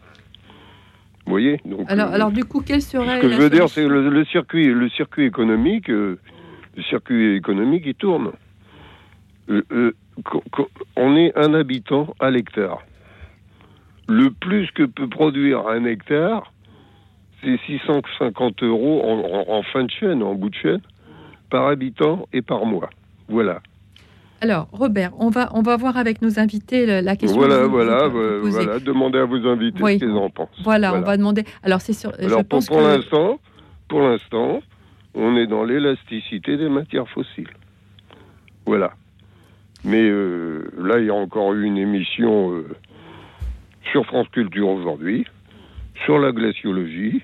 Vous 1.27 1.33
voyez 1.33 1.61
Donc, 1.65 1.91
alors, 1.91 2.11
euh, 2.11 2.15
alors, 2.15 2.31
du 2.33 2.45
coup, 2.45 2.63
quel 2.65 2.83
serait. 2.83 3.17
Ce 3.17 3.23
que 3.23 3.29
je 3.29 3.41
veux 3.41 3.51
dire, 3.51 3.69
c'est 3.69 3.87
le, 3.87 4.09
le, 4.09 4.25
circuit, 4.25 4.67
le 4.67 4.89
circuit 4.89 5.25
économique, 5.25 5.89
euh, 5.89 6.19
le 6.77 6.83
circuit 6.83 7.37
économique, 7.37 7.85
il 7.87 7.95
tourne. 7.95 8.33
on 10.97 11.17
est 11.17 11.37
un 11.37 11.55
habitant 11.55 12.15
à 12.19 12.31
l'hectare. 12.31 12.83
Le 14.13 14.31
plus 14.31 14.71
que 14.73 14.83
peut 14.83 15.09
produire 15.09 15.67
un 15.69 15.87
hectare, 15.87 16.53
c'est 17.43 17.59
650 17.67 18.63
euros 18.63 19.03
en, 19.49 19.63
fin 19.63 19.85
de 19.85 19.91
chaîne, 19.91 20.23
en 20.23 20.35
bout 20.35 20.51
de 20.51 20.55
chaîne 20.55 20.83
par 21.49 21.67
habitant 21.69 22.29
et 22.35 22.43
par 22.43 22.67
mois. 22.67 22.91
Voilà. 23.29 23.63
Alors, 24.43 24.69
Robert, 24.71 25.13
on 25.19 25.31
va, 25.31 25.49
on 25.55 25.63
va 25.63 25.79
voir 25.79 25.97
avec 25.97 26.21
nos 26.21 26.39
invités 26.39 27.01
la 27.01 27.17
question. 27.17 27.39
Voilà, 27.39 27.67
voilà, 27.67 28.09
voilà. 28.09 28.81
Demandez 28.81 29.19
à 29.19 29.25
vos 29.25 29.47
invités 29.47 29.83
ce 29.83 29.99
qu'ils 29.99 30.11
en 30.11 30.29
pensent. 30.29 30.61
Voilà, 30.63 30.95
on 30.95 31.01
va 31.01 31.17
demander. 31.17 31.45
Alors, 31.63 31.81
c'est 31.81 31.95
sur. 31.95 32.13
Alors, 32.19 32.45
pour, 32.45 32.61
pour 32.67 32.83
l'instant, 32.83 33.41
pour 33.89 34.03
l'instant, 34.03 34.61
on 35.15 35.37
est 35.37 35.47
dans 35.47 35.65
l'élasticité 35.65 36.59
des 36.59 36.69
matières 36.69 37.09
fossiles. 37.09 37.51
Voilà. 38.67 38.93
Mais 39.85 40.03
euh, 40.03 40.71
là, 40.79 40.99
il 40.99 41.07
y 41.07 41.11
a 41.11 41.15
encore 41.15 41.55
eu 41.55 41.65
une 41.65 41.79
émission 41.79 42.53
euh, 42.53 42.67
sur 43.93 44.05
France 44.07 44.27
Culture 44.33 44.69
aujourd'hui 44.69 45.27
sur 46.05 46.19
la 46.19 46.33
glaciologie 46.33 47.23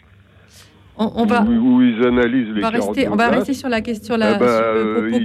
on, 1.00 1.26
va, 1.26 1.42
où, 1.42 1.80
ils 1.80 2.04
analysent 2.04 2.54
les 2.54 2.64
on 2.64 2.70
va 2.70 2.70
rester, 2.70 3.08
On 3.08 3.16
va 3.16 3.28
rester 3.28 3.54
sur 3.54 3.68
la 3.68 3.80
question 3.80 4.16
la, 4.16 4.34
ah 4.34 4.38
bah, 4.38 4.46
euh, 4.46 5.20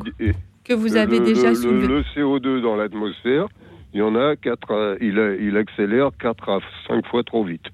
que 0.63 0.73
vous 0.73 0.95
avez 0.95 1.19
déjà 1.19 1.55
soulevé. 1.55 1.87
Le, 1.87 2.03
CO2 2.15 2.61
dans 2.61 2.75
l'atmosphère, 2.75 3.47
il 3.91 3.99
y 3.99 4.01
en 4.03 4.15
a 4.15 4.35
4 4.35 4.97
il, 5.01 5.37
il 5.41 5.57
accélère 5.57 6.11
4 6.19 6.49
à 6.49 6.59
5 6.87 7.07
fois 7.07 7.23
trop 7.23 7.43
vite. 7.43 7.65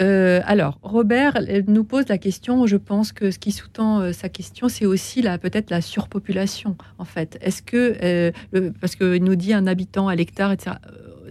Euh, 0.00 0.40
alors, 0.44 0.80
Robert 0.82 1.38
nous 1.68 1.84
pose 1.84 2.08
la 2.08 2.18
question. 2.18 2.66
Je 2.66 2.76
pense 2.76 3.12
que 3.12 3.30
ce 3.30 3.38
qui 3.38 3.52
sous-tend 3.52 4.00
euh, 4.00 4.12
sa 4.12 4.28
question, 4.28 4.68
c'est 4.68 4.86
aussi 4.86 5.22
peut-être 5.40 5.70
la 5.70 5.82
surpopulation. 5.82 6.76
En 6.98 7.04
fait, 7.04 7.38
est-ce 7.42 7.62
que 7.62 8.32
parce 8.80 8.96
qu'il 8.96 9.22
nous 9.22 9.36
dit 9.36 9.52
un 9.52 9.68
habitant 9.68 10.08
à 10.08 10.16
l'hectare, 10.16 10.50
etc 10.50 10.72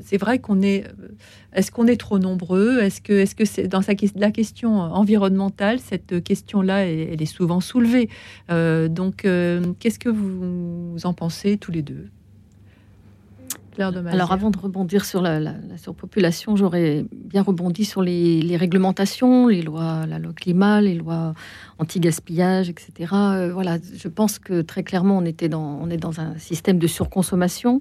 c'est 0.01 0.17
vrai 0.17 0.39
qu'on 0.39 0.61
est. 0.61 0.85
Est-ce 1.53 1.71
qu'on 1.71 1.87
est 1.87 1.99
trop 1.99 2.19
nombreux? 2.19 2.79
Est-ce 2.79 3.01
que, 3.01 3.13
est-ce 3.13 3.35
que 3.35 3.45
c'est 3.45 3.67
dans 3.67 3.81
la 4.15 4.31
question 4.31 4.79
environnementale, 4.79 5.79
cette 5.79 6.23
question-là, 6.23 6.85
elle, 6.85 7.21
est 7.21 7.25
souvent 7.25 7.59
soulevée. 7.59 8.09
Euh, 8.51 8.87
donc, 8.87 9.25
euh, 9.25 9.73
qu'est-ce 9.79 9.99
que 9.99 10.09
vous 10.09 10.97
en 11.03 11.13
pensez 11.13 11.57
tous 11.57 11.71
les 11.71 11.81
deux? 11.81 12.09
Alors 13.81 14.31
avant 14.33 14.49
de 14.49 14.57
rebondir 14.57 15.05
sur 15.05 15.21
la, 15.21 15.53
surpopulation, 15.77 16.55
j'aurais 16.55 17.05
bien 17.11 17.41
rebondi 17.43 17.85
sur 17.85 18.01
les, 18.01 18.57
réglementations, 18.57 19.47
les 19.47 19.61
lois, 19.61 20.05
la 20.05 20.19
loi 20.19 20.33
climat, 20.33 20.81
les 20.81 20.95
lois 20.95 21.33
anti-gaspillage, 21.77 22.69
etc. 22.69 23.13
Euh, 23.13 23.53
voilà, 23.53 23.77
je 23.95 24.07
pense 24.07 24.37
que 24.37 24.61
très 24.61 24.83
clairement 24.83 25.17
on 25.17 25.25
était 25.25 25.49
dans, 25.49 25.79
on 25.81 25.89
est 25.89 25.97
dans 25.97 26.19
un 26.19 26.37
système 26.37 26.77
de 26.77 26.87
surconsommation. 26.87 27.79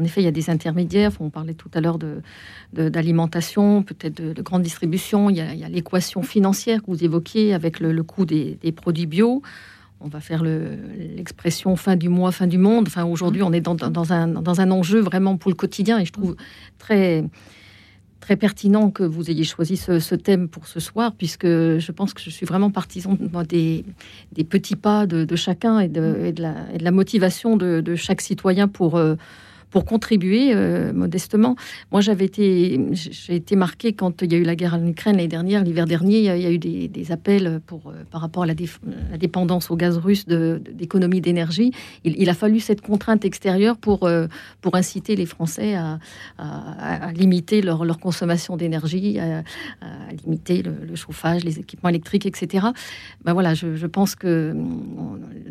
En 0.00 0.04
effet, 0.04 0.22
il 0.22 0.24
y 0.24 0.28
a 0.28 0.32
des 0.32 0.48
intermédiaires. 0.48 1.12
On 1.20 1.28
parlait 1.28 1.52
tout 1.52 1.68
à 1.74 1.80
l'heure 1.80 1.98
d'alimentation, 2.72 3.82
peut-être 3.82 4.22
de, 4.22 4.42
grande 4.42 4.62
distribution. 4.62 5.28
Il 5.28 5.36
y 5.36 5.40
a, 5.40 5.68
l'équation 5.68 6.22
financière 6.22 6.80
que 6.80 6.86
vous 6.86 7.04
évoquiez 7.04 7.52
avec 7.52 7.80
le, 7.80 8.02
coût 8.02 8.24
des, 8.24 8.56
produits 8.74 9.06
bio. 9.06 9.42
On 10.00 10.08
va 10.08 10.20
faire 10.20 10.42
l'expression 10.42 11.76
fin 11.76 11.96
du 11.96 12.08
mois, 12.08 12.32
fin 12.32 12.46
du 12.46 12.56
monde. 12.56 12.86
Enfin, 12.88 13.04
aujourd'hui, 13.04 13.42
on 13.42 13.52
est 13.52 13.60
dans, 13.60 14.12
un, 14.12 14.70
enjeu 14.70 15.00
vraiment 15.00 15.36
pour 15.36 15.50
le 15.50 15.56
quotidien 15.56 15.98
et 15.98 16.06
je 16.06 16.12
trouve 16.12 16.34
très, 16.78 17.22
très 18.20 18.36
pertinent 18.36 18.90
que 18.90 19.02
vous 19.02 19.30
ayez 19.30 19.44
choisi 19.44 19.76
ce, 19.76 20.14
thème 20.14 20.48
pour 20.48 20.66
ce 20.66 20.80
soir, 20.80 21.12
puisque 21.12 21.46
je 21.46 21.92
pense 21.92 22.14
que 22.14 22.22
je 22.22 22.30
suis 22.30 22.46
vraiment 22.46 22.70
partisan 22.70 23.18
des, 23.46 23.84
des 24.32 24.44
petits 24.44 24.76
pas 24.76 25.04
de, 25.04 25.36
chacun 25.36 25.78
et 25.78 25.88
de, 25.88 26.32
la, 26.38 26.90
motivation 26.90 27.58
de, 27.58 27.94
chaque 27.96 28.22
citoyen 28.22 28.66
pour, 28.66 28.96
euh, 28.96 29.16
pour 29.70 29.84
contribuer 29.84 30.54
modestement. 30.92 31.56
Moi, 31.92 32.00
j'avais 32.00 32.24
été, 32.24 32.80
j'ai 32.92 33.36
été 33.36 33.56
marqué 33.56 33.92
quand 33.92 34.22
il 34.22 34.32
y 34.32 34.36
a 34.36 34.38
eu 34.38 34.42
la 34.42 34.56
guerre 34.56 34.74
en 34.74 34.86
Ukraine 34.86 35.16
l'année 35.16 35.28
dernière, 35.28 35.64
l'hiver 35.64 35.86
dernier, 35.86 36.18
il 36.18 36.24
y, 36.24 36.28
a, 36.28 36.50
eu 36.50 36.58
des, 36.58 37.12
appels 37.12 37.60
pour, 37.66 37.92
par 38.10 38.20
rapport 38.20 38.42
à 38.42 38.46
la, 38.46 38.54
dépendance 39.18 39.70
au 39.70 39.76
gaz 39.76 39.96
russe 39.96 40.26
d'économie 40.26 41.20
d'énergie. 41.20 41.72
Il, 42.04 42.28
a 42.28 42.34
fallu 42.34 42.60
cette 42.60 42.80
contrainte 42.80 43.24
extérieure 43.24 43.76
pour, 43.76 44.08
pour 44.60 44.74
inciter 44.74 45.16
les 45.16 45.26
Français 45.26 45.74
à, 45.74 47.12
limiter 47.12 47.62
leur, 47.62 47.98
consommation 47.98 48.56
d'énergie, 48.56 49.18
à, 49.18 49.42
limiter 50.24 50.62
le, 50.62 50.94
chauffage, 50.96 51.44
les 51.44 51.58
équipements 51.58 51.88
électriques, 51.88 52.26
etc. 52.26 52.66
Ben 53.24 53.32
voilà, 53.32 53.54
je, 53.54 53.86
pense 53.86 54.14
que 54.14 54.54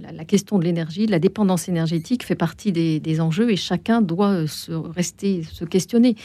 la, 0.01 0.25
question 0.25 0.59
de 0.59 0.63
l'énergie, 0.63 1.07
la 1.07 1.19
dépendance 1.19 1.69
énergétique 1.69 2.23
fait 2.23 2.35
partie 2.35 2.71
des, 2.71 3.21
enjeux 3.21 3.51
et 3.51 3.55
chacun 3.55 4.01
doit 4.09 4.47
se 4.47 4.71
rester, 4.71 5.43
se 5.43 5.65
questionner. 5.65 6.15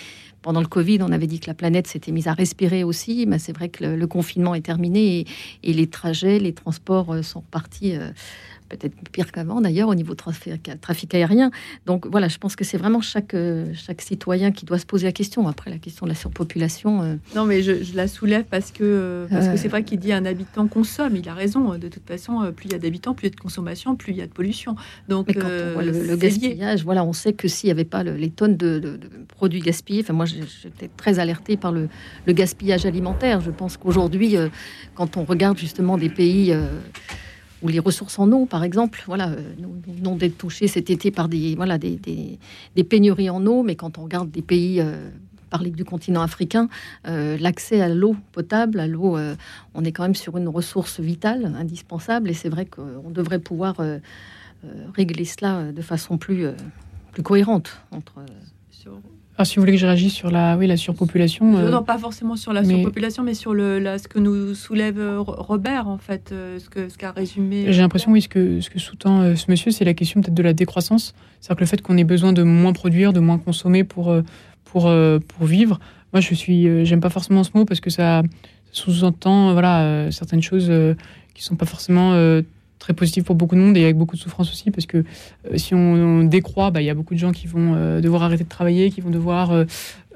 Pendant 0.42 0.60
le 0.60 0.66
Covid, 0.66 0.98
on 1.02 1.12
avait 1.12 1.26
dit 1.26 1.40
que 1.40 1.46
la 1.46 1.54
planète 1.54 1.86
s'était 1.86 2.12
mise 2.12 2.28
à 2.28 2.32
respirer 2.34 2.84
aussi, 2.84 3.24
mais 3.26 3.38
c'est 3.38 3.54
vrai 3.54 3.68
que 3.68 3.84
le, 3.84 4.06
confinement 4.06 4.54
est 4.54 4.60
terminé 4.60 5.24
et, 5.62 5.72
les 5.72 5.86
trajets, 5.86 6.38
les 6.38 6.52
transports 6.52 7.14
euh, 7.14 7.22
sont 7.22 7.40
repartis. 7.40 7.94
Euh, 8.72 8.76
peut-être 8.76 8.94
pire 9.10 9.32
qu'avant 9.32 9.60
d'ailleurs 9.60 9.88
au 9.88 9.94
niveau 9.94 10.14
trafic, 10.14 10.70
trafic 10.80 11.14
aérien. 11.14 11.50
Donc 11.86 12.06
voilà, 12.06 12.28
je 12.28 12.38
pense 12.38 12.56
que 12.56 12.64
c'est 12.64 12.76
vraiment 12.76 13.00
chaque, 13.00 13.34
euh, 13.34 13.66
chaque 13.74 14.00
citoyen 14.00 14.52
qui 14.52 14.64
doit 14.64 14.78
se 14.78 14.86
poser 14.86 15.06
la 15.06 15.12
question. 15.12 15.46
Après, 15.48 15.70
la 15.70 15.78
question 15.78 16.06
de 16.06 16.10
la 16.10 16.16
surpopulation. 16.16 17.02
Euh, 17.02 17.16
non, 17.34 17.44
mais 17.44 17.62
je, 17.62 17.94
la 17.94 18.08
soulève 18.08 18.44
parce 18.44 18.72
que 18.72 19.26
parce 19.30 19.48
que 19.48 19.56
c'est 19.56 19.68
vrai 19.68 19.84
qu'il 19.84 19.98
dit 19.98 20.12
un 20.12 20.24
habitant 20.24 20.66
consomme. 20.66 21.16
Il 21.16 21.28
a 21.28 21.34
raison. 21.34 21.78
De 21.78 21.88
toute 21.88 22.06
façon, 22.06 22.52
plus 22.54 22.66
il 22.66 22.72
y 22.72 22.74
a 22.74 22.78
d'habitants, 22.78 23.14
plus 23.14 23.26
il 23.26 23.30
y 23.30 23.32
a 23.32 23.36
de 23.36 23.40
consommation, 23.40 23.96
plus 23.96 24.12
il 24.12 24.18
y 24.18 24.22
a 24.22 24.26
de 24.26 24.32
pollution. 24.32 24.76
Donc 25.08 25.32
quand 25.32 25.46
on 25.46 25.72
voit 25.72 25.82
le, 25.82 26.10
euh, 26.10 26.16
gaspillage, 26.16 26.84
voilà, 26.84 27.04
on 27.04 27.12
sait 27.12 27.32
que 27.32 27.48
s'il 27.48 27.68
n'y 27.68 27.72
avait 27.72 27.84
pas 27.84 28.02
les 28.02 28.30
tonnes 28.30 28.56
de, 28.56 28.98
produits 29.28 29.60
gaspillés, 29.60 30.00
enfin 30.02 30.12
moi 30.12 30.26
j'étais 30.26 30.88
très 30.96 31.18
alertée 31.18 31.56
par 31.56 31.72
le, 31.72 31.88
gaspillage 32.28 32.86
alimentaire. 32.86 33.40
Je 33.40 33.50
pense 33.50 33.76
qu'aujourd'hui, 33.76 34.36
quand 34.94 35.16
on 35.16 35.24
regarde 35.24 35.58
justement 35.58 35.96
des 35.98 36.08
pays 36.08 36.52
ou 37.64 37.68
les 37.68 37.80
ressources 37.80 38.18
en 38.18 38.30
eau, 38.30 38.44
par 38.44 38.62
exemple. 38.62 39.02
Voilà, 39.06 39.30
euh, 39.30 39.54
nous 39.58 39.74
venons 39.86 40.16
d'être 40.16 40.36
touchés 40.36 40.68
cet 40.68 40.90
été 40.90 41.10
par 41.10 41.28
des, 41.28 41.56
voilà, 41.56 41.78
des, 41.78 42.38
pénuries 42.88 43.30
en 43.30 43.44
eau, 43.46 43.62
mais 43.62 43.74
quand 43.74 43.98
on 43.98 44.04
regarde 44.04 44.30
des 44.30 44.42
pays, 44.42 44.80
euh, 44.80 45.08
parler 45.48 45.70
du 45.70 45.84
continent 45.84 46.20
africain, 46.20 46.68
euh, 47.08 47.38
l'accès 47.40 47.80
à 47.80 47.88
l'eau 47.88 48.16
potable, 48.32 48.78
à 48.80 48.86
l'eau, 48.86 49.16
on 49.74 49.84
est 49.84 49.92
quand 49.92 50.02
même 50.02 50.14
sur 50.14 50.36
une 50.36 50.48
ressource 50.48 51.00
vitale, 51.00 51.54
indispensable, 51.58 52.28
et 52.28 52.34
c'est 52.34 52.50
vrai 52.50 52.66
qu'on 52.66 53.10
devrait 53.10 53.38
pouvoir 53.38 53.76
régler 54.94 55.24
cela 55.24 55.72
de 55.72 55.82
façon 55.82 56.18
plus, 56.18 56.46
plus 57.12 57.22
cohérente 57.22 57.78
entre. 57.92 58.20
Alors, 59.36 59.46
si 59.48 59.56
vous 59.56 59.62
voulez 59.62 59.72
que 59.72 59.78
je 59.78 59.86
réagisse 59.86 60.12
sur 60.12 60.30
la, 60.30 60.56
oui, 60.56 60.68
la 60.68 60.76
surpopulation. 60.76 61.44
Non, 61.44 61.82
pas 61.82 61.98
forcément 61.98 62.36
sur 62.36 62.52
la 62.52 62.62
surpopulation, 62.64 63.24
mais 63.24 63.34
sur 63.34 63.52
le, 63.52 63.80
ce 63.98 64.06
que 64.06 64.20
nous 64.20 64.54
soulève 64.54 64.98
euh, 64.98 65.20
Robert, 65.20 65.88
en 65.88 65.98
fait, 65.98 66.30
euh, 66.30 66.60
ce 66.60 66.70
qu'a 66.70 66.88
ce 66.88 66.96
qu'a 66.96 67.10
résumé. 67.10 67.72
J'ai 67.72 67.80
l'impression, 67.80 68.12
oui, 68.12 68.22
ce 68.22 68.28
que, 68.28 68.60
ce 68.60 68.70
que 68.70 68.78
sous-tend 68.78 69.34
ce 69.34 69.50
monsieur, 69.50 69.72
c'est 69.72 69.84
la 69.84 69.94
question 69.94 70.20
peut-être 70.20 70.34
de 70.34 70.42
la 70.42 70.52
décroissance. 70.52 71.14
C'est-à-dire 71.40 71.56
que 71.56 71.60
le 71.62 71.66
fait 71.66 71.82
qu'on 71.82 71.96
ait 71.96 72.04
besoin 72.04 72.32
de 72.32 72.44
moins 72.44 72.72
produire, 72.72 73.12
de 73.12 73.20
moins 73.20 73.38
consommer 73.38 73.82
pour, 73.82 74.14
pour, 74.64 74.82
pour 74.82 75.46
vivre. 75.46 75.80
Moi, 76.12 76.20
je 76.20 76.32
suis, 76.34 76.84
j'aime 76.86 77.00
pas 77.00 77.10
forcément 77.10 77.42
ce 77.42 77.50
mot 77.54 77.64
parce 77.64 77.80
que 77.80 77.90
ça, 77.90 78.22
sous-entend 78.70 79.52
voilà, 79.52 80.12
certaines 80.12 80.42
choses 80.42 80.70
qui 81.34 81.42
sont 81.42 81.56
pas 81.56 81.66
forcément 81.66 82.12
très 82.84 82.92
positif 82.92 83.24
pour 83.24 83.34
beaucoup 83.34 83.54
de 83.54 83.60
monde 83.60 83.78
et 83.78 83.84
avec 83.84 83.96
beaucoup 83.96 84.14
de 84.14 84.20
souffrance 84.20 84.50
aussi, 84.50 84.70
parce 84.70 84.84
que 84.84 84.98
euh, 84.98 85.56
si 85.56 85.74
on, 85.74 86.24
décroît, 86.24 86.70
bah, 86.70 86.82
il 86.82 86.84
y 86.84 86.90
a 86.90 86.94
beaucoup 86.94 87.14
de 87.14 87.18
gens 87.18 87.32
qui 87.32 87.46
vont 87.46 87.72
euh, 87.74 88.02
devoir 88.02 88.22
arrêter 88.22 88.44
de 88.44 88.48
travailler, 88.48 88.90
qui 88.90 89.00
vont 89.00 89.08
devoir 89.08 89.64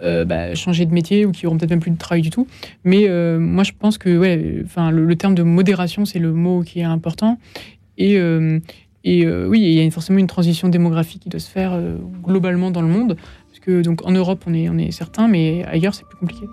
euh, 0.02 0.24
bah, 0.26 0.54
changer 0.54 0.84
de 0.84 0.92
métier 0.92 1.24
ou 1.24 1.32
qui 1.32 1.46
auront 1.46 1.56
peut-être 1.56 1.70
même 1.70 1.80
plus 1.80 1.90
de 1.90 1.96
travail 1.96 2.20
du 2.20 2.28
tout. 2.28 2.46
Mais 2.84 3.08
moi, 3.38 3.64
je 3.64 3.72
pense 3.78 3.96
que 3.96 4.18
ouais, 4.18 4.36
le, 4.36 5.16
terme 5.16 5.34
de 5.34 5.42
modération, 5.42 6.04
c'est 6.04 6.18
le 6.18 6.32
mot 6.32 6.62
qui 6.62 6.80
est 6.80 6.84
important. 6.84 7.38
Et, 7.96 8.20
oui, 8.20 9.60
il 9.60 9.72
y 9.72 9.86
a 9.86 9.90
forcément 9.90 10.18
une 10.18 10.26
transition 10.26 10.68
démographique 10.68 11.22
qui 11.22 11.30
doit 11.30 11.40
se 11.40 11.50
faire 11.50 11.80
globalement 12.22 12.70
dans 12.70 12.82
le 12.82 12.88
monde, 12.88 13.16
parce 13.48 13.60
que 13.60 13.80
donc 13.80 14.06
en 14.06 14.12
Europe, 14.12 14.44
on 14.46 14.52
est 14.52 14.90
certain, 14.90 15.26
mais 15.26 15.64
ailleurs, 15.64 15.94
c'est 15.94 16.06
plus 16.06 16.18
compliqué. 16.18 16.46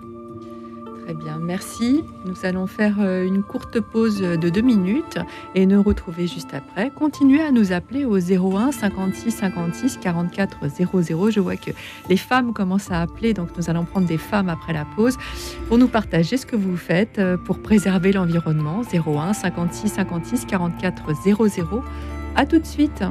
Très 1.06 1.14
bien, 1.14 1.38
merci. 1.40 2.02
Nous 2.24 2.34
allons 2.42 2.66
faire 2.66 2.96
euh, 2.98 3.24
une 3.24 3.44
courte 3.44 3.78
pause 3.78 4.20
de 4.20 4.48
deux 4.48 4.60
minutes 4.60 5.20
et 5.54 5.64
nous 5.64 5.80
retrouver 5.80 6.26
juste 6.26 6.52
après. 6.52 6.90
Continuez 6.90 7.42
à 7.42 7.52
nous 7.52 7.72
appeler 7.72 8.04
au 8.04 8.18
01 8.18 8.72
56 8.72 9.30
56 9.30 9.98
44 9.98 10.66
00. 10.68 11.30
Je 11.30 11.38
vois 11.38 11.54
que 11.54 11.70
les 12.08 12.16
femmes 12.16 12.52
commencent 12.52 12.90
à 12.90 13.02
appeler, 13.02 13.34
donc 13.34 13.50
nous 13.56 13.70
allons 13.70 13.84
prendre 13.84 14.08
des 14.08 14.18
femmes 14.18 14.48
après 14.48 14.72
la 14.72 14.84
pause 14.84 15.16
pour 15.68 15.78
nous 15.78 15.86
partager 15.86 16.36
ce 16.38 16.44
que 16.44 16.56
vous 16.56 16.76
faites 16.76 17.20
euh, 17.20 17.36
pour 17.36 17.60
préserver 17.60 18.10
l'environnement. 18.10 18.82
01 18.92 19.32
56 19.32 19.88
56 19.90 20.44
44 20.46 21.12
00. 21.22 21.84
À 22.34 22.46
tout 22.46 22.58
de 22.58 22.66
suite. 22.66 23.04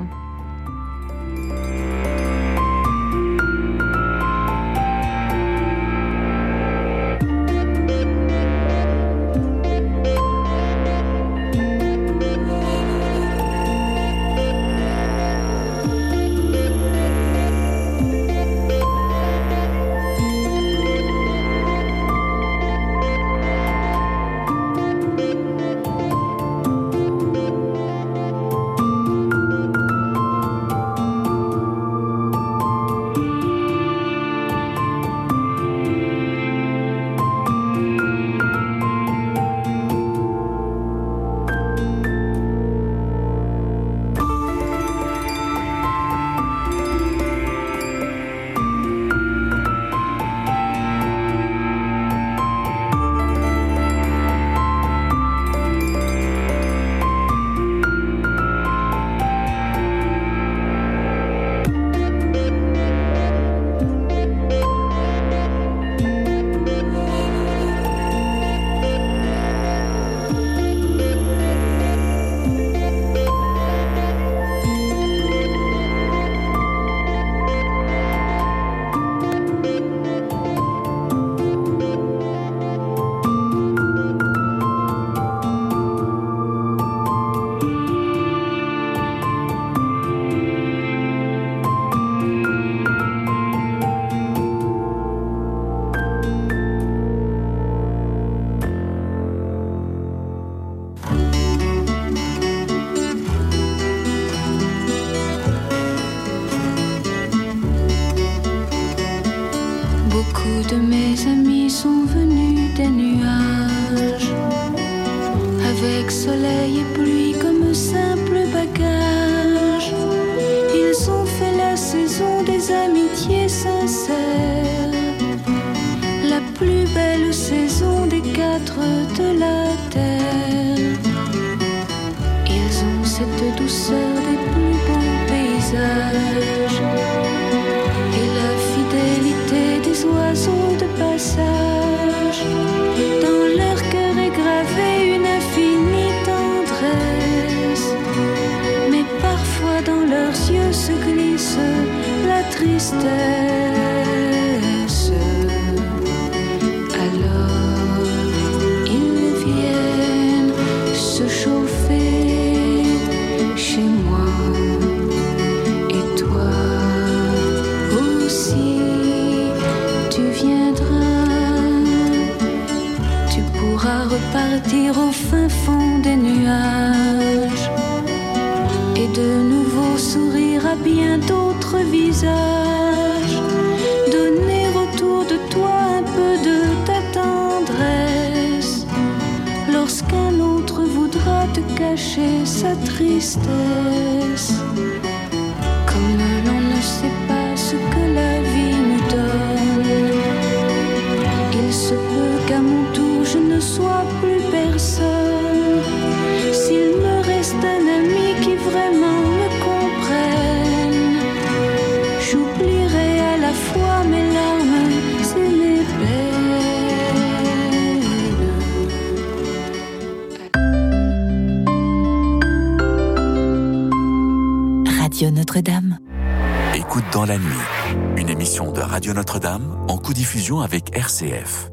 Avec 230.62 230.94
RCF. 230.94 231.70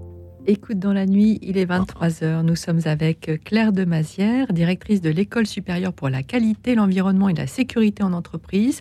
Écoute 0.46 0.78
dans 0.78 0.92
la 0.92 1.04
nuit, 1.04 1.40
il 1.42 1.58
est 1.58 1.66
23h. 1.66 2.42
Nous 2.42 2.54
sommes 2.54 2.80
avec 2.84 3.42
Claire 3.44 3.72
Demazière, 3.72 4.52
directrice 4.52 5.00
de 5.00 5.10
l'École 5.10 5.48
supérieure 5.48 5.92
pour 5.92 6.08
la 6.08 6.22
qualité, 6.22 6.76
l'environnement 6.76 7.28
et 7.28 7.34
la 7.34 7.48
sécurité 7.48 8.04
en 8.04 8.12
entreprise, 8.12 8.80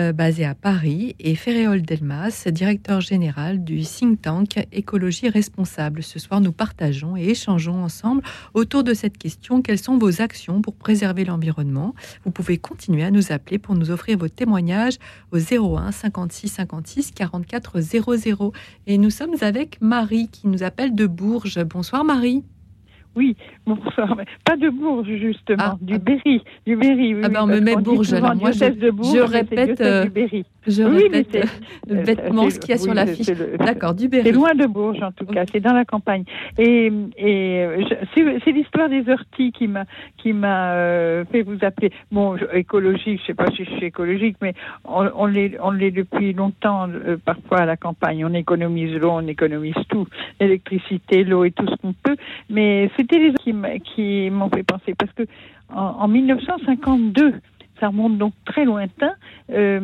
euh, 0.00 0.12
basée 0.12 0.44
à 0.44 0.54
Paris, 0.54 1.14
et 1.18 1.34
Ferréol 1.34 1.82
Delmas, 1.82 2.48
directeur 2.50 3.00
général 3.00 3.62
du 3.62 3.82
think 3.82 4.22
tank 4.22 4.66
Écologie 4.72 5.28
responsable. 5.28 6.02
Ce 6.02 6.18
soir, 6.18 6.40
nous 6.40 6.52
partageons 6.52 7.16
et 7.16 7.28
échangeons 7.28 7.84
ensemble 7.84 8.22
autour 8.54 8.82
de 8.82 8.94
cette 8.94 9.18
question 9.18 9.62
quelles 9.62 9.78
sont 9.78 9.98
vos 9.98 10.22
actions 10.22 10.62
pour 10.62 10.74
préserver 10.74 11.24
l'environnement? 11.24 11.94
Vous 12.24 12.30
pouvez 12.30 12.58
continuer 12.58 13.04
à 13.04 13.10
nous 13.10 13.32
appeler 13.32 13.58
pour 13.58 13.74
nous 13.74 13.90
offrir 13.90 14.18
vos 14.18 14.28
témoignages 14.28 14.98
au 15.32 15.38
01 15.38 15.92
56 15.92 16.48
56 16.48 17.12
44 17.12 17.80
00. 17.80 18.52
Et 18.86 18.98
nous 18.98 19.10
sommes 19.10 19.36
avec 19.40 19.80
Marie 19.80 20.28
qui 20.28 20.48
nous 20.48 20.62
appelle 20.62 20.94
de 20.94 21.06
Bourges. 21.06 21.62
Bonsoir 21.64 22.04
Marie. 22.04 22.42
Oui, 23.16 23.36
bonsoir. 23.66 24.16
Pas 24.44 24.56
de 24.56 24.68
Bourges, 24.68 25.08
justement, 25.08 25.78
du 25.80 25.98
Berry. 25.98 26.42
Du 26.66 26.76
Berry, 26.76 27.14
oui, 27.14 27.22
ah 27.24 27.28
ben 27.28 27.42
on 27.42 27.46
me 27.46 27.60
met 27.60 27.76
Bourges. 27.76 28.12
Alors 28.12 28.36
moi, 28.36 28.52
je, 28.52 28.58
diocèse 28.58 28.78
de 28.78 28.90
Bourges, 28.90 29.16
je 29.16 29.22
répète, 29.22 29.80
euh, 29.80 30.04
du 30.04 30.10
Berry. 30.10 30.44
Je 30.66 30.82
Oui, 30.82 31.02
répète 31.04 31.28
c'est- 31.32 31.92
euh, 31.92 32.02
bêtement 32.04 32.44
c'est- 32.44 32.50
ce 32.50 32.58
qu'il 32.60 32.70
y 32.70 32.74
a 32.74 32.78
sur 32.78 32.94
l'affiche. 32.94 33.26
D'accord, 33.58 33.94
du 33.94 34.08
Berry. 34.08 34.24
C'est 34.24 34.32
loin 34.32 34.54
de 34.54 34.66
Bourges, 34.66 35.02
en 35.02 35.12
tout 35.12 35.26
cas. 35.26 35.44
C'est 35.50 35.60
dans 35.60 35.72
la 35.72 35.84
campagne. 35.84 36.24
Et, 36.58 36.92
et 37.16 37.64
euh, 37.64 37.82
c'est 38.14 38.52
l'histoire 38.52 38.88
des 38.88 39.08
orties 39.10 39.52
qui 39.52 39.68
m'a 39.68 39.84
qui 40.18 40.32
m'a 40.32 40.72
euh, 40.74 41.24
fait 41.30 41.42
vous 41.42 41.58
appeler. 41.62 41.90
Bon, 42.12 42.36
je- 42.36 42.44
écologique, 42.56 43.20
je 43.22 43.26
sais 43.28 43.34
pas 43.34 43.46
si 43.56 43.64
je 43.64 43.70
suis 43.70 43.86
écologique, 43.86 44.36
mais 44.42 44.54
on, 44.84 45.08
on 45.16 45.26
l'est 45.26 45.56
on 45.62 45.70
l'est 45.70 45.90
depuis 45.90 46.32
longtemps. 46.32 46.88
euh, 46.88 47.16
parfois 47.24 47.58
à 47.60 47.66
la 47.66 47.76
campagne, 47.76 48.24
on 48.24 48.34
économise 48.34 48.94
l'eau, 48.96 49.10
on 49.12 49.26
économise 49.26 49.74
tout, 49.88 50.06
l'électricité, 50.40 51.24
l'eau 51.24 51.44
et 51.44 51.50
tout 51.52 51.66
ce 51.66 51.74
qu'on 51.76 51.92
peut. 51.92 52.16
Mais 52.48 52.90
c'était 52.96 53.18
les 53.18 53.32
qui 53.34 53.54
qui 53.84 54.30
m'ont 54.30 54.48
fait 54.50 54.62
penser 54.62 54.94
parce 54.98 55.12
que 55.12 55.22
en, 55.74 55.80
en 56.00 56.08
1952 56.08 57.34
ça 57.80 57.88
remonte 57.88 58.18
donc 58.18 58.32
très 58.44 58.64
lointain. 58.64 59.12
Euh, 59.50 59.80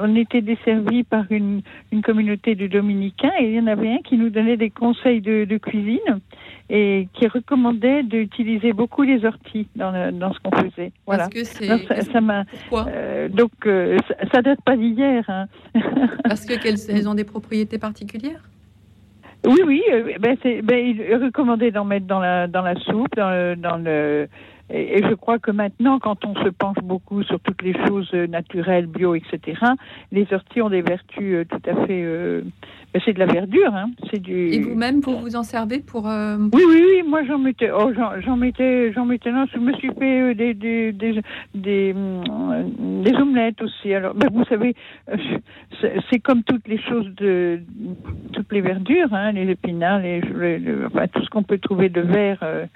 on 0.00 0.14
était 0.14 0.42
desservi 0.42 1.02
par 1.02 1.24
une, 1.30 1.62
une 1.92 2.02
communauté 2.02 2.54
de 2.54 2.66
dominicains 2.66 3.32
et 3.40 3.46
il 3.48 3.54
y 3.54 3.60
en 3.60 3.66
avait 3.66 3.90
un 3.90 3.98
qui 3.98 4.16
nous 4.18 4.28
donnait 4.30 4.56
des 4.58 4.70
conseils 4.70 5.20
de, 5.20 5.44
de 5.44 5.56
cuisine 5.56 6.20
et 6.70 7.08
qui 7.14 7.26
recommandait 7.26 8.02
d'utiliser 8.02 8.72
beaucoup 8.74 9.02
les 9.02 9.24
orties 9.24 9.66
dans, 9.74 9.90
le- 9.90 10.12
dans 10.12 10.32
ce 10.34 10.38
qu'on 10.40 10.54
faisait. 10.56 10.92
Voilà. 11.06 11.24
Parce 11.24 11.34
que 11.34 11.44
c'est- 11.44 11.66
Donc, 11.66 11.80
ça- 11.88 12.00
ça 12.02 12.20
m'a- 12.20 12.44
euh, 12.88 13.28
donc 13.30 13.50
euh, 13.66 13.96
ça, 14.06 14.14
ça 14.34 14.42
date 14.42 14.60
pas 14.62 14.76
d'hier. 14.76 15.24
hein. 15.28 15.46
Parce 16.24 16.44
que 16.44 16.54
qu'elles 16.60 16.78
elles 16.90 17.08
ont 17.08 17.14
des 17.14 17.24
propriétés 17.24 17.78
particulières? 17.78 18.42
Oui, 19.46 19.60
oui, 19.66 19.82
ben 20.20 20.36
ben, 20.64 20.78
il 20.84 21.14
recommandait 21.14 21.70
d'en 21.70 21.84
mettre 21.84 22.06
dans 22.06 22.18
la 22.18 22.48
dans 22.48 22.62
la 22.62 22.74
soupe, 22.80 23.14
dans 23.16 23.30
le, 23.30 23.54
dans 23.56 23.76
le 23.76 24.28
et, 24.70 24.98
et 24.98 25.02
je 25.08 25.14
crois 25.14 25.38
que 25.38 25.50
maintenant, 25.50 25.98
quand 25.98 26.24
on 26.24 26.34
se 26.44 26.48
penche 26.50 26.78
beaucoup 26.82 27.22
sur 27.22 27.40
toutes 27.40 27.62
les 27.62 27.74
choses 27.86 28.10
euh, 28.14 28.26
naturelles, 28.26 28.86
bio, 28.86 29.14
etc., 29.14 29.38
les 30.12 30.26
orties 30.32 30.62
ont 30.62 30.70
des 30.70 30.82
vertus 30.82 31.34
euh, 31.34 31.44
tout 31.44 31.70
à 31.70 31.74
fait. 31.86 32.02
euh, 32.02 32.42
ben, 32.94 33.02
c'est 33.04 33.12
de 33.12 33.18
la 33.18 33.26
verdure, 33.26 33.74
hein. 33.74 33.90
C'est 34.10 34.20
du. 34.20 34.48
Et 34.50 34.60
vous-même, 34.60 35.00
vous 35.00 35.18
vous 35.18 35.36
en 35.36 35.42
servez 35.42 35.78
pour. 35.80 36.08
euh, 36.08 36.36
Oui, 36.52 36.62
oui, 36.68 36.82
oui, 36.96 37.02
moi 37.08 37.22
j'en 37.24 37.38
mettais, 37.38 37.70
oh, 37.70 37.92
j'en, 38.24 38.36
mettais, 38.36 38.92
j'en 38.92 39.04
mettais, 39.04 39.30
non, 39.30 39.44
je 39.52 39.58
me 39.58 39.72
suis 39.74 39.90
fait 39.98 40.20
euh, 40.22 40.34
des, 40.34 40.54
des, 40.54 40.92
des, 40.92 41.20
des, 41.54 41.94
des 41.94 43.12
omelettes 43.16 43.60
aussi. 43.62 43.92
Alors, 43.94 44.14
ben, 44.14 44.28
vous 44.32 44.44
savez, 44.44 44.74
c'est, 46.10 46.18
comme 46.20 46.42
toutes 46.42 46.66
les 46.66 46.78
choses 46.82 47.08
de, 47.16 47.60
toutes 48.32 48.52
les 48.52 48.60
verdures, 48.60 49.12
hein, 49.12 49.32
les 49.32 49.50
épinards, 49.50 50.00
les, 50.00 50.20
les- 50.20 50.58
le- 50.58 50.86
enfin, 50.86 51.06
tout 51.08 51.22
ce 51.22 51.30
qu'on 51.30 51.42
peut 51.42 51.58
trouver 51.58 51.88
de 51.88 52.00
vert. 52.00 52.38
Euh, 52.42 52.66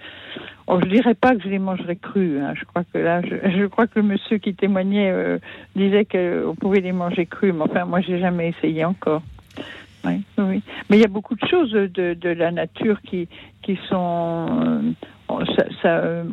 oh, 0.67 0.81
je 0.81 0.89
dirais 0.89 1.15
pas 1.15 1.35
que 1.35 1.43
je 1.43 1.49
les 1.49 1.59
mangerais 1.59 1.97
crus. 1.97 2.41
Hein. 2.41 2.55
Je 2.55 2.65
crois 2.65 2.85
que 2.85 2.99
là, 2.99 3.23
je, 3.23 3.37
je 3.59 3.67
crois 3.67 3.87
que 3.87 3.99
le 3.99 4.07
monsieur 4.07 4.39
qui 4.39 4.55
témoignait 4.55 5.11
euh, 5.11 5.39
disait 5.77 6.05
qu'on 6.05 6.55
pouvait 6.55 6.81
les 6.81 6.93
manger 6.93 7.27
crus, 7.27 7.53
mais 7.55 7.63
enfin, 7.63 7.85
moi, 7.85 8.01
j'ai 8.01 8.19
jamais 8.19 8.49
essayé 8.49 8.85
encore. 8.85 9.23
Oui, 10.05 10.23
oui. 10.39 10.63
Mais 10.91 10.97
il 10.97 11.01
y 11.01 11.05
a 11.05 11.09
beaucoup 11.09 11.37
de 11.37 11.47
choses 11.47 11.71
de, 11.71 12.29
la 12.29 12.51
nature 12.51 13.01
qui, 13.03 13.29
qui 13.63 13.79
sont. 13.89 14.47
euh, 14.49 14.93
euh, 15.85 16.25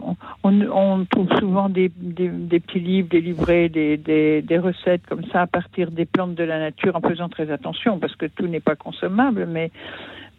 on, 0.43 0.61
on 0.61 1.05
trouve 1.05 1.29
souvent 1.39 1.69
des, 1.69 1.91
des, 1.95 2.29
des 2.29 2.59
petits 2.59 2.79
livres, 2.79 3.07
des 3.09 3.21
livrets, 3.21 3.69
des, 3.69 3.97
des, 3.97 4.41
des 4.41 4.57
recettes 4.57 5.05
comme 5.07 5.23
ça 5.25 5.43
à 5.43 5.47
partir 5.47 5.91
des 5.91 6.05
plantes 6.05 6.35
de 6.35 6.43
la 6.43 6.59
nature 6.59 6.95
en 6.95 7.01
faisant 7.01 7.29
très 7.29 7.51
attention 7.51 7.99
parce 7.99 8.15
que 8.15 8.25
tout 8.25 8.47
n'est 8.47 8.59
pas 8.59 8.75
consommable, 8.75 9.45
mais 9.47 9.71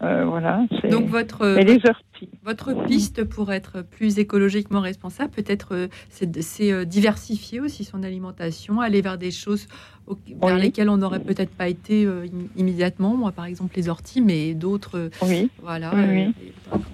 euh, 0.03 0.25
voilà. 0.25 0.65
c'est- 0.81 0.89
Donc 0.89 1.07
votre, 1.09 1.47
Mais 1.47 1.65
les 1.65 1.81
orties. 1.87 2.29
votre 2.45 2.85
piste 2.87 3.25
pour 3.25 3.53
être 3.53 3.83
plus 3.83 4.19
écologiquement 4.19 4.81
responsable, 4.81 5.31
peut-être, 5.31 5.75
euh, 5.75 5.89
c'est 6.09 6.73
euh, 6.73 6.85
diversifier 6.85 7.61
aussi 7.61 7.85
son 7.85 8.03
alimentation, 8.03 8.81
aller 8.81 9.01
vers 9.03 9.19
des 9.19 9.31
choses 9.31 9.67
au- 10.07 10.15
vers 10.43 10.55
Oui. 10.57 10.61
lesquelles 10.63 10.89
on 10.89 10.97
n'aurait 10.97 11.21
peut-être 11.21 11.51
pas 11.55 11.69
été 11.69 12.05
euh, 12.05 12.25
im- 12.27 12.49
immédiatement. 12.57 13.15
Moi, 13.17 13.33
par 13.33 13.45
exemple, 13.45 13.75
les 13.77 13.89
orties, 13.89 14.21
mais 14.21 14.55
d'autres. 14.55 15.11
Oui. 15.23 15.51
Voilà. 15.63 15.93
Oui. 15.95 16.35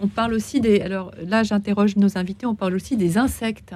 On 0.03 0.09
parle 0.09 0.35
aussi 0.35 0.61
des. 0.61 0.81
Alors 0.81 1.13
là, 1.27 1.43
j'interroge 1.43 1.97
nos 1.97 2.19
invités. 2.19 2.47
On 2.47 2.55
parle 2.55 2.75
aussi 2.75 2.97
des 2.97 3.19
insectes. 3.19 3.75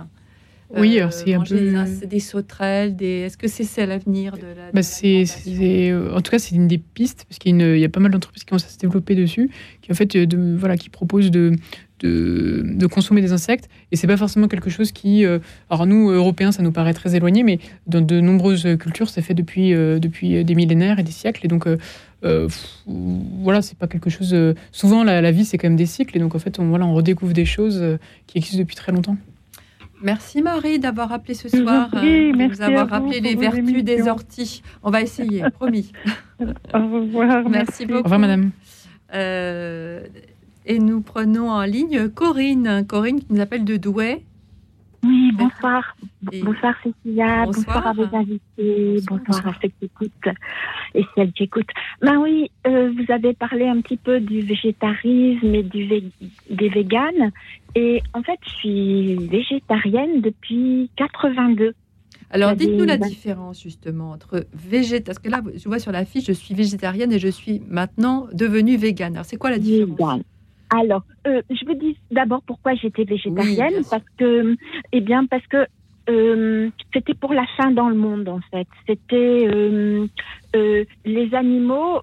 Oui, 0.77 0.95
Euh, 0.97 0.99
alors 1.01 1.13
c'est 1.13 1.35
un 1.35 1.43
peu- 1.43 1.59
des, 2.01 2.07
des 2.07 2.21
sauterelles. 2.21 2.95
Des... 2.97 3.21
Est-ce 3.27 3.37
que 3.37 3.49
c'est 3.49 3.65
ça 3.65 3.87
l'avenir 3.87 4.37
de 4.37 4.47
la 4.57 4.71
Bah, 4.73 4.83
c'est, 4.83 5.25
euh, 5.49 6.15
en 6.15 6.21
tout 6.21 6.31
cas, 6.31 6.39
c'est 6.39 6.55
une 6.55 6.69
des 6.69 6.79
pistes, 6.79 7.25
parce 7.29 7.39
qu'il 7.39 7.51
y 7.57 7.61
a, 7.61 7.65
une- 7.67 7.75
il 7.77 7.81
y 7.81 7.85
a 7.85 7.89
pas 7.89 8.01
mal 8.01 8.13
d'entreprises 8.13 8.45
qui 8.45 8.49
commencent 8.51 8.67
à 8.67 8.71
se 8.71 8.79
développer 8.79 9.15
dessus, 9.15 9.51
qui 9.83 9.91
en 9.91 9.95
fait, 9.95 10.15
euh, 10.17 10.27
de, 10.27 10.57
voilà, 10.57 10.77
qui 10.77 10.89
proposent 10.89 11.31
de, 11.31 11.53
de, 12.01 12.63
de 12.65 12.87
consommer 12.87 13.21
des 13.21 13.33
insectes. 13.33 13.69
Et 13.91 13.97
c'est 13.97 14.07
pas 14.07 14.17
forcément 14.17 14.47
quelque 14.49 14.71
chose 14.71 14.93
qui, 14.93 15.25
euh, 15.27 15.39
alors 15.71 15.87
nous, 15.87 16.11
Européens, 16.11 16.53
ça 16.53 16.63
nous 16.63 16.73
paraît 16.73 16.95
très 16.95 17.17
éloigné, 17.17 17.43
mais 17.43 17.59
dans 17.87 18.01
de 18.01 18.21
nombreuses 18.21 18.67
cultures, 18.79 19.09
c'est 19.11 19.23
fait 19.23 19.35
depuis, 19.35 19.75
euh, 19.75 19.99
depuis 19.99 20.45
des 20.45 20.55
millénaires 20.55 20.99
et 20.99 21.03
des 21.03 21.11
siècles. 21.13 21.45
Et 21.45 21.49
donc, 21.49 21.67
euh, 21.67 21.77
pff, 22.23 22.79
voilà, 22.87 23.61
c'est 23.61 23.77
pas 23.77 23.87
quelque 23.89 24.09
chose. 24.11 24.37
souvent, 24.73 25.03
la, 25.05 25.21
la 25.21 25.31
vie, 25.33 25.45
c'est 25.45 25.59
quand 25.59 25.69
même 25.69 25.77
des 25.77 25.87
cycles, 25.87 26.17
et 26.17 26.21
donc 26.21 26.35
en 26.35 26.39
fait, 26.39 26.59
on, 26.61 26.69
voilà, 26.69 26.87
on 26.87 26.95
redécouvre 26.95 27.33
des 27.33 27.45
choses 27.45 27.83
qui 28.27 28.39
existent 28.39 28.59
depuis 28.61 28.77
très 28.77 28.93
longtemps. 28.93 29.17
Merci 30.03 30.43
Marie 30.43 30.79
d'avoir 30.79 31.13
appelé 31.13 31.35
ce 31.35 31.49
soir, 31.49 31.91
euh, 31.95 32.33
merci 32.35 32.61
nous 32.61 32.67
avoir 32.67 32.89
rappelé 32.89 33.21
les 33.21 33.35
vertus 33.35 33.85
des 33.85 34.09
orties. 34.09 34.63
On 34.83 34.91
va 34.91 35.03
essayer, 35.03 35.43
promis. 35.55 35.93
Au 36.41 36.79
revoir. 36.79 37.49
Merci 37.49 37.87
beaucoup. 37.87 38.01
Au 38.01 38.03
revoir, 38.05 38.21
madame. 38.21 38.51
Euh, 39.13 40.07
et 40.65 40.79
nous 40.79 41.01
prenons 41.01 41.51
en 41.51 41.63
ligne 41.63 42.09
Corinne. 42.09 42.87
Corinne 42.87 43.21
qui 43.21 43.27
nous 43.31 43.41
appelle 43.41 43.65
de 43.65 43.77
Douai. 43.77 44.25
Oui, 45.03 45.33
bonsoir. 45.33 45.97
Bonsoir 46.23 46.75
Cécilia, 46.83 47.47
bonsoir. 47.47 47.87
à 47.87 47.93
vos 47.95 48.15
invités, 48.15 48.99
bonsoir, 49.09 49.49
à 49.49 49.53
ceux 49.63 49.69
qui 49.69 49.87
écoutent 49.87 50.37
et 50.95 51.07
celles 51.15 51.33
qui 51.33 51.45
écoutent. 51.45 51.71
Ben 52.03 52.19
oui, 52.19 52.51
euh, 52.67 52.93
vous 52.93 53.11
avez 53.11 53.33
parlé 53.33 53.67
un 53.67 53.81
petit 53.81 53.97
peu 53.97 54.21
du 54.21 54.43
végétarisme 54.43 55.55
et 55.55 55.63
du 55.63 55.87
des 56.51 56.69
véganes. 56.69 57.33
Et 57.75 58.03
en 58.15 58.23
fait, 58.23 58.39
je 58.43 58.51
suis 58.51 59.15
végétarienne 59.29 60.21
depuis 60.21 60.91
82. 60.97 61.75
Alors, 62.33 62.55
dites-nous 62.55 62.85
la 62.85 62.97
différence 62.97 63.63
justement 63.63 64.13
entre 64.13 64.47
végétarien, 64.55 65.03
parce 65.05 65.19
que 65.19 65.29
là, 65.29 65.43
je 65.55 65.69
vois 65.69 65.81
sur 65.81 65.93
la 65.93 66.05
fiche, 66.05 66.27
je 66.27 66.33
suis 66.33 66.55
végétarienne 66.55 67.13
et 67.13 67.19
je 67.19 67.29
suis 67.29 67.61
maintenant 67.69 68.29
devenue 68.33 68.77
végane. 68.77 69.15
Alors, 69.15 69.25
c'est 69.25 69.37
quoi 69.37 69.51
la 69.51 69.59
différence? 69.59 70.23
Alors, 70.71 71.03
euh, 71.27 71.43
je 71.51 71.65
vous 71.67 71.75
dis 71.75 71.97
d'abord 72.13 72.43
pourquoi 72.43 72.75
j'étais 72.75 73.05
végétarienne, 73.05 73.83
parce 73.91 74.05
que, 74.17 74.57
eh 74.93 75.01
bien, 75.01 75.27
parce 75.27 75.45
que 75.49 75.67
euh, 76.09 76.71
c'était 76.95 77.15
pour 77.15 77.35
la 77.35 77.45
faim 77.57 77.73
dans 77.73 77.89
le 77.89 77.97
monde 77.97 78.29
en 78.29 78.41
fait. 78.53 78.67
C'était 78.87 79.49
euh, 79.53 80.07
les 81.05 81.35
animaux 81.35 82.01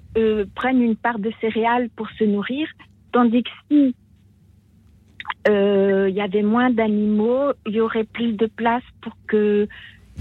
prennent 0.55 0.81
une 0.81 0.95
part 0.97 1.19
de 1.19 1.31
céréales 1.39 1.89
pour 1.95 2.09
se 2.11 2.25
nourrir, 2.25 2.67
tandis 3.13 3.43
que 3.43 3.49
si 3.71 3.95
il 5.47 6.15
y 6.15 6.21
avait 6.21 6.43
moins 6.43 6.69
d'animaux, 6.69 7.51
il 7.65 7.75
y 7.75 7.81
aurait 7.81 8.03
plus 8.03 8.33
de 8.33 8.45
place 8.47 8.83
pour 9.01 9.13
que 9.27 9.67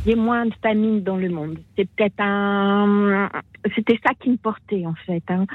y 0.04 0.12
ait 0.12 0.16
moins 0.16 0.46
de 0.46 0.54
famine 0.62 1.02
dans 1.02 1.16
le 1.16 1.28
monde. 1.28 1.58
C'est 1.76 1.88
peut-être 1.88 2.20
un, 2.20 3.28
c'était 3.74 3.98
ça 4.04 4.14
qui 4.14 4.30
me 4.30 4.36
portait 4.36 4.86
en 4.86 4.94
fait. 5.06 5.22
Hein. 5.28 5.46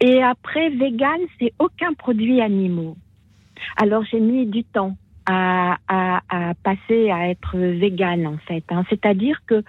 Et 0.00 0.22
après, 0.22 0.70
vegan, 0.70 1.20
c'est 1.38 1.52
aucun 1.58 1.92
produit 1.94 2.40
animaux. 2.40 2.96
Alors 3.76 4.04
j'ai 4.10 4.20
mis 4.20 4.46
du 4.46 4.64
temps 4.64 4.96
à, 5.26 5.76
passer 6.62 7.10
à 7.10 7.28
être 7.28 7.56
vegan 7.56 8.26
en 8.26 8.38
fait. 8.38 8.64
Hein. 8.70 8.84
C'est-à-dire 8.90 9.40
que 9.46 9.62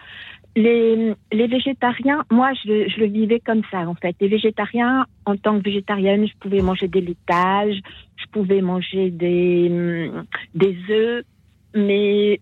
les, 0.56 1.16
végétariens, 1.32 2.24
moi 2.32 2.52
je, 2.66 2.88
je, 2.90 3.00
le 3.00 3.08
vivais 3.08 3.40
comme 3.40 3.62
ça 3.72 3.88
en 3.88 3.96
fait. 3.96 4.16
Les 4.20 4.28
végétariens, 4.28 5.06
en 5.26 5.36
tant 5.36 5.58
que 5.58 5.64
végétarienne, 5.64 6.28
je 6.28 6.34
pouvais 6.40 6.62
manger 6.62 6.88
des 6.88 7.02
laitages, 7.02 7.80
je 8.26 8.32
pouvais 8.32 8.62
manger 8.62 9.12
des, 9.12 10.12
des 10.54 10.78
œufs, 10.90 11.24
mais 11.74 12.40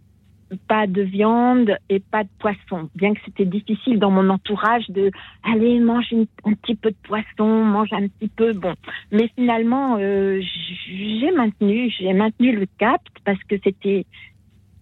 pas 0.68 0.88
de 0.88 1.02
viande 1.02 1.76
et 1.90 2.00
pas 2.00 2.24
de 2.24 2.30
poisson. 2.40 2.90
Bien 2.96 3.14
que 3.14 3.20
c'était 3.26 3.46
difficile 3.46 4.00
dans 4.00 4.12
mon 4.12 4.30
entourage 4.30 4.88
de 4.90 5.12
aller 5.44 5.80
manger 5.80 6.28
un 6.46 6.54
petit 6.54 6.76
peu 6.76 6.92
de 6.92 6.96
poisson, 7.04 7.64
manger 7.64 7.96
un 7.96 8.08
petit 8.08 8.30
peu. 8.30 8.54
Bon, 8.54 8.74
mais 9.12 9.30
finalement, 9.36 9.98
euh, 10.00 10.42
j'ai 10.88 11.32
maintenu, 11.32 11.90
j'ai 11.98 12.14
maintenu 12.14 12.56
le 12.56 12.68
cap 12.78 13.02
parce 13.26 13.42
que 13.46 13.56
c'était 13.64 14.06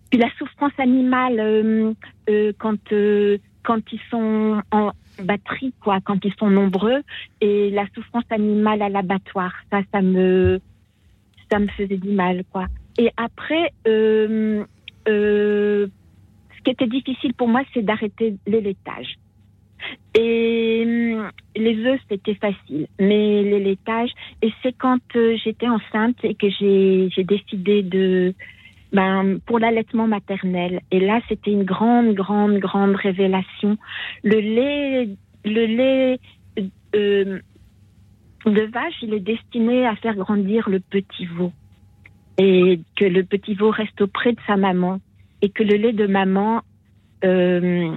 puis 0.09 0.19
la 0.19 0.29
souffrance 0.37 0.77
animale 0.77 1.39
euh, 1.39 1.93
euh, 2.29 2.51
quand 2.59 2.93
quand 3.63 3.79
ils 3.93 4.01
sont 4.09 4.61
en 4.71 4.91
batterie, 5.23 5.73
quoi, 5.81 5.99
quand 6.03 6.17
ils 6.25 6.33
sont 6.37 6.49
nombreux, 6.49 7.01
et 7.39 7.69
la 7.69 7.85
souffrance 7.93 8.25
animale 8.29 8.81
à 8.81 8.89
l'abattoir, 8.89 9.53
ça, 9.71 9.81
ça 9.93 10.01
me 10.01 10.59
ça 11.51 11.59
me 11.59 11.67
faisait 11.67 11.97
du 11.97 12.11
mal, 12.11 12.43
quoi. 12.51 12.67
Et 12.97 13.09
après, 13.17 13.71
euh, 13.87 14.63
ce 15.07 16.63
qui 16.63 16.71
était 16.71 16.87
difficile 16.87 17.33
pour 17.33 17.47
moi, 17.47 17.61
c'est 17.73 17.83
d'arrêter 17.83 18.35
les 18.47 18.61
laitages. 18.61 19.15
Et 20.15 20.83
hum, 20.85 21.29
les 21.55 21.77
œufs, 21.85 21.99
c'était 22.09 22.35
facile, 22.35 22.87
mais 22.99 23.43
les 23.43 23.59
laitages, 23.59 24.11
et 24.41 24.51
c'est 24.61 24.73
quand 24.77 24.99
euh, 25.15 25.37
j'étais 25.43 25.67
enceinte 25.67 26.17
et 26.23 26.35
que 26.35 26.49
j'ai 26.49 27.23
décidé 27.23 27.81
de, 27.81 28.33
ben, 28.93 29.39
pour 29.45 29.59
l'allaitement 29.59 30.07
maternel. 30.07 30.81
Et 30.91 30.99
là, 30.99 31.21
c'était 31.29 31.51
une 31.51 31.63
grande, 31.63 32.13
grande, 32.13 32.59
grande 32.59 32.95
révélation. 32.95 33.77
Le 34.23 34.39
lait, 34.39 35.09
le 35.45 35.65
lait 35.65 36.19
euh, 36.95 37.39
de 38.49 38.61
vache, 38.63 38.95
il 39.01 39.13
est 39.13 39.19
destiné 39.19 39.85
à 39.85 39.95
faire 39.95 40.15
grandir 40.15 40.69
le 40.69 40.79
petit 40.79 41.25
veau. 41.25 41.51
Et 42.37 42.79
que 42.97 43.05
le 43.05 43.23
petit 43.23 43.53
veau 43.53 43.69
reste 43.69 44.01
auprès 44.01 44.33
de 44.33 44.39
sa 44.47 44.57
maman. 44.57 44.99
Et 45.41 45.49
que 45.49 45.63
le 45.63 45.75
lait 45.75 45.93
de 45.93 46.07
maman, 46.07 46.61
euh, 47.23 47.91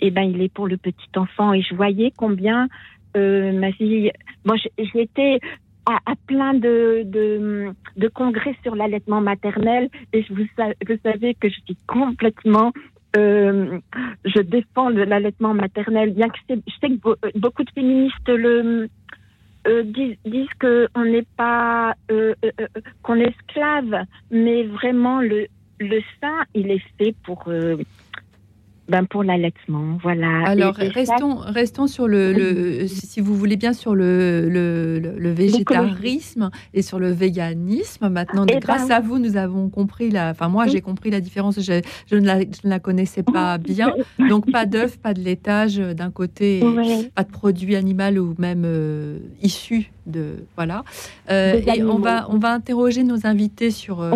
eh 0.00 0.10
ben, 0.10 0.22
il 0.22 0.42
est 0.42 0.52
pour 0.52 0.66
le 0.66 0.76
petit 0.76 1.08
enfant. 1.16 1.52
Et 1.52 1.62
je 1.62 1.74
voyais 1.74 2.12
combien 2.14 2.68
euh, 3.16 3.52
ma 3.52 3.72
fille, 3.72 4.12
moi, 4.44 4.56
j'étais 4.78 5.40
à, 5.86 5.98
à, 6.06 6.14
plein 6.26 6.54
de, 6.54 7.02
de, 7.04 7.72
de 7.96 8.08
congrès 8.08 8.54
sur 8.62 8.76
l'allaitement 8.76 9.20
maternel. 9.20 9.88
Et 10.12 10.22
je 10.22 10.34
vous, 10.34 10.44
vous 10.86 10.98
savez 11.02 11.34
que 11.34 11.48
je 11.48 11.60
suis 11.66 11.76
complètement 11.86 12.72
euh, 13.16 13.80
je 14.24 14.40
défends 14.40 14.88
l'allaitement 14.88 15.52
maternel, 15.52 16.12
bien 16.12 16.28
que 16.28 16.38
je 16.48 16.54
sais 16.80 16.88
que 16.90 17.38
beaucoup 17.38 17.64
de 17.64 17.70
féministes 17.70 18.28
le, 18.28 18.88
euh, 19.70 19.82
disent, 19.84 20.48
qu'on 20.60 21.04
n'est 21.04 21.26
pas 21.36 21.94
euh, 22.10 22.34
euh, 22.44 22.66
qu'on 23.02 23.16
est 23.16 23.28
esclave, 23.28 24.04
mais 24.30 24.64
vraiment 24.64 25.20
le 25.20 25.46
le 25.78 26.00
sein 26.20 26.44
il 26.54 26.70
est 26.70 26.82
fait 26.98 27.14
pour 27.24 27.44
ben 28.90 29.04
pour 29.04 29.22
l'allaitement, 29.22 29.98
voilà. 30.02 30.46
Alors 30.46 30.74
restons, 30.74 31.36
restons 31.36 31.86
sur 31.86 32.08
le, 32.08 32.32
le, 32.32 32.88
si 32.88 33.20
vous 33.20 33.36
voulez 33.36 33.56
bien, 33.56 33.72
sur 33.72 33.94
le, 33.94 34.48
le, 34.48 34.98
le 34.98 35.30
végétarisme 35.30 36.50
et 36.74 36.82
sur 36.82 36.98
le 36.98 37.10
véganisme. 37.10 38.08
Maintenant, 38.08 38.44
eh 38.48 38.58
grâce 38.58 38.88
ben 38.88 38.96
à 38.96 39.00
vous, 39.00 39.18
nous 39.18 39.36
avons 39.36 39.68
compris 39.68 40.10
la. 40.10 40.30
Enfin, 40.30 40.48
moi, 40.48 40.66
j'ai 40.66 40.80
compris 40.80 41.10
la 41.10 41.20
différence. 41.20 41.60
Je, 41.60 41.80
je, 42.06 42.16
ne 42.16 42.26
la, 42.26 42.40
je, 42.40 42.46
ne 42.64 42.70
la, 42.70 42.80
connaissais 42.80 43.22
pas 43.22 43.58
bien. 43.58 43.92
Donc, 44.18 44.50
pas 44.50 44.66
d'œufs, 44.66 44.98
pas 44.98 45.14
de 45.14 45.20
laitage 45.20 45.76
d'un 45.76 46.10
côté, 46.10 46.60
pas 47.14 47.22
de 47.22 47.30
produits 47.30 47.76
animaux 47.76 48.00
ou 48.00 48.34
même 48.38 48.62
euh, 48.64 49.18
issus 49.42 49.90
de 50.06 50.44
voilà. 50.56 50.82
Euh, 51.30 51.60
et 51.66 51.82
on 51.82 51.98
va 51.98 52.26
on 52.30 52.38
va 52.38 52.52
interroger 52.52 53.02
nos 53.02 53.26
invités 53.26 53.70
sur, 53.70 54.00
euh, 54.00 54.10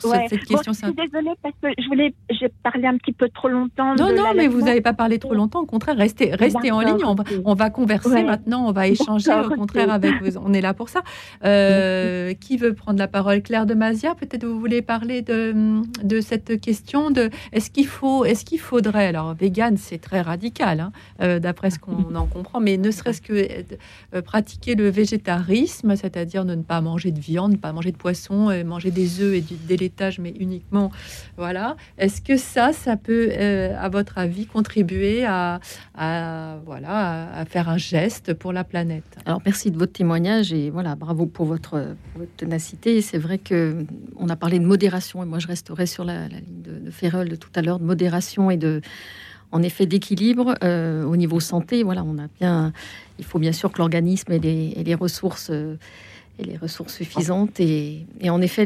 sur, 0.00 0.10
cette, 0.10 0.44
question. 0.44 0.72
je 0.72 0.78
suis 0.78 0.94
désolée 0.94 1.32
parce 1.42 1.54
que 1.62 1.68
je 1.78 1.86
voulais 1.88 2.14
j'ai 2.30 2.50
parlé 2.62 2.86
un 2.86 2.96
petit 2.96 3.12
peu 3.12 3.28
trop 3.28 3.48
longtemps. 3.48 3.94
Non 3.96 4.14
non 4.14 4.19
mais 4.36 4.48
vous 4.48 4.62
n'avez 4.62 4.80
pas 4.80 4.92
parlé 4.92 5.18
trop 5.18 5.34
longtemps. 5.34 5.60
Au 5.60 5.66
contraire 5.66 5.96
restez 5.96 6.34
restez 6.34 6.70
en 6.70 6.80
ligne. 6.80 7.04
On 7.04 7.14
va 7.14 7.24
on 7.44 7.54
va 7.54 7.70
converser 7.70 8.22
maintenant. 8.22 8.66
On 8.68 8.72
va 8.72 8.88
échanger 8.88 9.30
au 9.32 9.50
contraire 9.54 9.92
avec 9.92 10.22
vous. 10.22 10.38
On 10.38 10.52
est 10.52 10.60
là 10.60 10.74
pour 10.74 10.88
ça. 10.88 11.02
Euh, 11.44 12.34
qui 12.34 12.56
veut 12.56 12.74
prendre 12.74 12.98
la 12.98 13.08
parole? 13.08 13.42
Claire 13.42 13.66
de 13.66 13.74
Mazia 13.74 14.14
peut-être 14.14 14.44
vous 14.44 14.58
voulez 14.58 14.82
parler 14.82 15.22
de, 15.22 15.82
de 16.02 16.20
cette 16.20 16.60
question 16.60 17.10
de 17.10 17.30
est-ce 17.52 17.70
qu'il 17.70 17.86
faut 17.86 18.24
est-ce 18.24 18.44
qu'il 18.44 18.60
faudrait? 18.60 19.06
Alors 19.06 19.34
vegan 19.34 19.76
c'est 19.76 20.00
très 20.00 20.20
radical 20.20 20.90
hein, 21.18 21.38
d'après 21.38 21.70
ce 21.70 21.78
qu'on 21.78 22.14
en 22.14 22.26
comprend 22.26 22.60
mais 22.60 22.76
ne 22.76 22.90
serait-ce 22.90 23.22
que 23.22 24.20
pratiquer 24.20 24.74
le 24.74 24.88
végétarisme 24.88 25.96
c'est-à-dire 25.96 26.44
ne 26.44 26.56
pas 26.56 26.80
manger 26.80 27.10
de 27.12 27.20
viande, 27.20 27.52
ne 27.52 27.56
pas 27.56 27.72
manger 27.72 27.92
de 27.92 27.96
poisson, 27.96 28.50
et 28.50 28.64
manger 28.64 28.90
des 28.90 29.20
œufs 29.20 29.34
et 29.34 29.40
du 29.40 29.54
délaitage, 29.54 30.18
mais 30.18 30.34
uniquement, 30.38 30.90
voilà. 31.36 31.76
Est-ce 31.98 32.20
que 32.20 32.36
ça, 32.36 32.72
ça 32.72 32.96
peut, 32.96 33.30
euh, 33.32 33.74
à 33.78 33.88
votre 33.88 34.09
avis, 34.18 34.46
contribuer 34.46 35.24
à, 35.24 35.60
voilà, 36.64 37.32
à 37.32 37.44
faire 37.44 37.68
un 37.68 37.78
geste 37.78 38.34
pour 38.34 38.52
la 38.52 38.64
planète 38.64 39.04
Alors, 39.26 39.40
merci 39.44 39.70
de 39.70 39.78
votre 39.78 39.92
témoignage 39.92 40.52
et 40.52 40.70
voilà, 40.70 40.94
bravo 40.94 41.26
pour 41.26 41.46
votre, 41.46 41.96
ténacité. 42.36 43.00
C'est 43.00 43.18
vrai 43.18 43.38
que 43.38 43.84
on 44.16 44.28
a 44.28 44.36
parlé 44.36 44.58
de 44.58 44.66
modération 44.66 45.22
et 45.22 45.26
moi, 45.26 45.38
je 45.38 45.46
resterai 45.46 45.86
sur 45.86 46.04
la, 46.04 46.28
ligne 46.28 46.62
de, 46.62 46.72
de 46.72 47.28
de 47.30 47.36
tout 47.36 47.50
à 47.54 47.62
l'heure, 47.62 47.78
de 47.78 47.84
modération 47.84 48.50
et 48.50 48.56
de 48.56 48.80
en 49.52 49.62
effet 49.62 49.86
d'équilibre 49.86 50.54
euh, 50.62 51.04
au 51.04 51.16
niveau 51.16 51.40
santé. 51.40 51.82
Voilà, 51.82 52.04
on 52.04 52.18
a 52.18 52.28
bien, 52.38 52.72
il 53.18 53.24
faut 53.24 53.38
bien 53.38 53.52
sûr 53.52 53.72
que 53.72 53.78
l'organisme 53.78 54.32
ait, 54.32 54.38
les 54.38 54.94
ressources 54.94 55.50
euh, 55.50 55.76
et 56.38 56.44
les 56.44 56.56
ressources 56.56 56.94
suffisantes. 56.94 57.60
Et, 57.60 58.06
en 58.28 58.40
effet, 58.40 58.64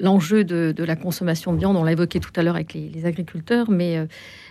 l'enjeu 0.00 0.44
de, 0.44 0.84
la 0.84 0.96
consommation 0.96 1.52
de 1.52 1.58
viande, 1.58 1.76
on 1.76 1.84
l'a 1.84 1.92
évoqué 1.92 2.20
tout 2.20 2.32
à 2.36 2.42
l'heure 2.42 2.54
avec 2.54 2.74
les, 2.74 3.04
agriculteurs, 3.04 3.70
mais 3.70 3.96
euh, 3.96 4.06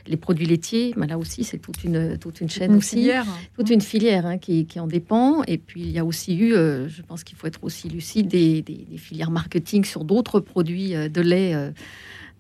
les 0.08 0.18
produits 0.18 0.46
laitiers, 0.46 0.94
ben 0.98 1.08
là 1.08 1.18
aussi, 1.18 1.44
c'est 1.44 1.60
toute 1.60 1.84
une, 1.84 2.18
toute 2.18 2.42
une 2.42 2.50
chaîne 2.50 2.76
aussi, 2.76 2.98
filière. 2.98 3.26
toute 3.56 3.70
une 3.70 3.82
filière 3.82 4.26
hein, 4.26 4.38
qui, 4.38 4.68
en 4.78 4.88
dépend. 4.88 5.44
Et 5.44 5.58
puis, 5.58 5.82
il 5.82 5.92
y 5.92 6.00
a 6.00 6.06
aussi 6.06 6.38
eu, 6.38 6.52
je 6.54 7.02
pense 7.02 7.24
qu'il 7.24 7.38
faut 7.38 7.48
être 7.48 7.64
aussi 7.64 7.90
lucide, 7.90 8.28
des, 8.28 8.62
des 8.62 8.98
filières 8.98 9.32
marketing 9.32 9.86
sur 9.86 10.04
d'autres 10.04 10.40
produits 10.40 10.94
de 10.94 11.22
lait 11.22 11.72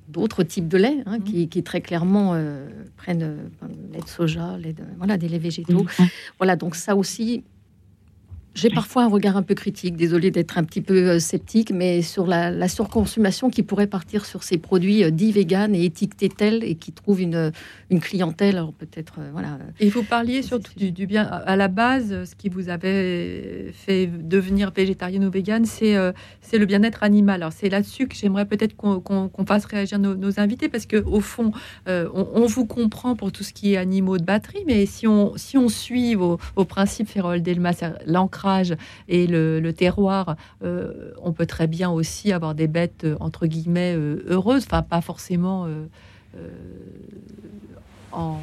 d'autres 0.09 0.43
types 0.43 0.67
de 0.67 0.77
lait 0.77 0.97
hein, 1.05 1.19
qui, 1.19 1.45
mmh. 1.45 1.49
qui, 1.49 1.63
très 1.63 1.81
clairement 1.81 2.33
euh, 2.33 2.67
prennent 2.97 3.23
euh, 3.23 3.67
lait 3.93 4.01
de 4.01 4.07
soja, 4.07 4.57
lait 4.57 4.73
de, 4.73 4.83
voilà, 4.97 5.17
des 5.17 5.29
laits 5.29 5.41
végétaux. 5.41 5.83
Mmh. 5.83 6.03
Voilà, 6.39 6.55
donc 6.55 6.75
ça 6.75 6.95
aussi, 6.95 7.43
J'ai 8.59 8.69
parfois 8.69 9.03
un 9.03 9.07
regard 9.07 9.37
un 9.37 9.41
peu 9.41 9.55
critique, 9.55 9.95
désolé 9.95 10.31
d'être 10.31 10.57
un 10.57 10.63
petit 10.63 10.81
peu 10.81 10.95
euh, 10.95 11.19
sceptique, 11.19 11.71
mais 11.71 12.01
sur 12.01 12.27
la, 12.27 12.67
surconsommation 12.67 13.49
qui 13.49 13.63
pourrait 13.63 13.87
partir 13.87 14.25
sur 14.25 14.43
ces 14.43 14.57
produits 14.57 15.03
euh, 15.03 15.11
dits 15.11 15.31
véganes 15.31 15.73
et 15.75 15.85
étiquetés 15.85 16.29
tels 16.29 16.63
et 16.63 16.75
qui 16.75 16.91
trouvent 16.91 17.21
une, 17.21 17.51
une 17.89 17.99
clientèle, 18.01 18.57
alors 18.57 18.73
peut-être, 18.73 19.15
euh, 19.19 19.29
voilà. 19.31 19.57
Et 19.79 19.89
vous 19.89 20.03
parliez 20.03 20.41
surtout 20.41 20.73
du, 20.75 21.07
bien. 21.07 21.23
À 21.23 21.55
la 21.55 21.69
base, 21.69 22.25
ce 22.25 22.35
qui 22.35 22.49
vous 22.49 22.69
avait 22.69 23.71
fait 23.71 24.07
devenir 24.07 24.71
végétarienne 24.71 25.25
ou 25.25 25.31
végane, 25.31 25.65
c'est 25.65 25.95
c'est 26.41 26.57
le 26.57 26.65
bien-être 26.65 27.03
animal. 27.03 27.41
Alors 27.41 27.53
c'est 27.53 27.69
là-dessus 27.69 28.07
que 28.07 28.15
j'aimerais 28.15 28.45
peut-être 28.45 28.75
qu'on 28.75 29.45
fasse 29.47 29.65
réagir 29.65 29.99
nos, 29.99 30.39
invités, 30.39 30.69
parce 30.69 30.85
que 30.85 30.97
au 30.97 31.21
fond, 31.21 31.51
on, 31.87 32.45
vous 32.45 32.65
comprend 32.65 33.15
pour 33.15 33.31
tout 33.31 33.43
ce 33.43 33.53
qui 33.53 33.73
est 33.73 33.77
animaux 33.77 34.17
de 34.17 34.23
batterie, 34.23 34.63
mais 34.67 34.85
si 34.85 35.07
on, 35.07 35.35
si 35.37 35.57
on 35.57 35.69
suit 35.69 36.15
vos, 36.15 36.39
vos 36.55 36.65
principes, 36.65 37.09
Férol 37.09 37.41
Delmas, 37.41 37.83
et 39.07 39.27
le, 39.27 39.71
terroir, 39.71 40.35
euh, 40.63 41.11
on 41.23 41.31
peut 41.31 41.45
très 41.45 41.67
bien 41.67 41.89
aussi 41.89 42.31
avoir 42.31 42.55
des 42.55 42.67
bêtes 42.67 43.03
euh, 43.03 43.15
entre 43.19 43.47
guillemets 43.47 43.93
euh, 43.95 44.23
heureuses, 44.27 44.65
enfin 44.65 44.81
pas 44.81 45.01
forcément 45.01 45.67
en, 48.11 48.37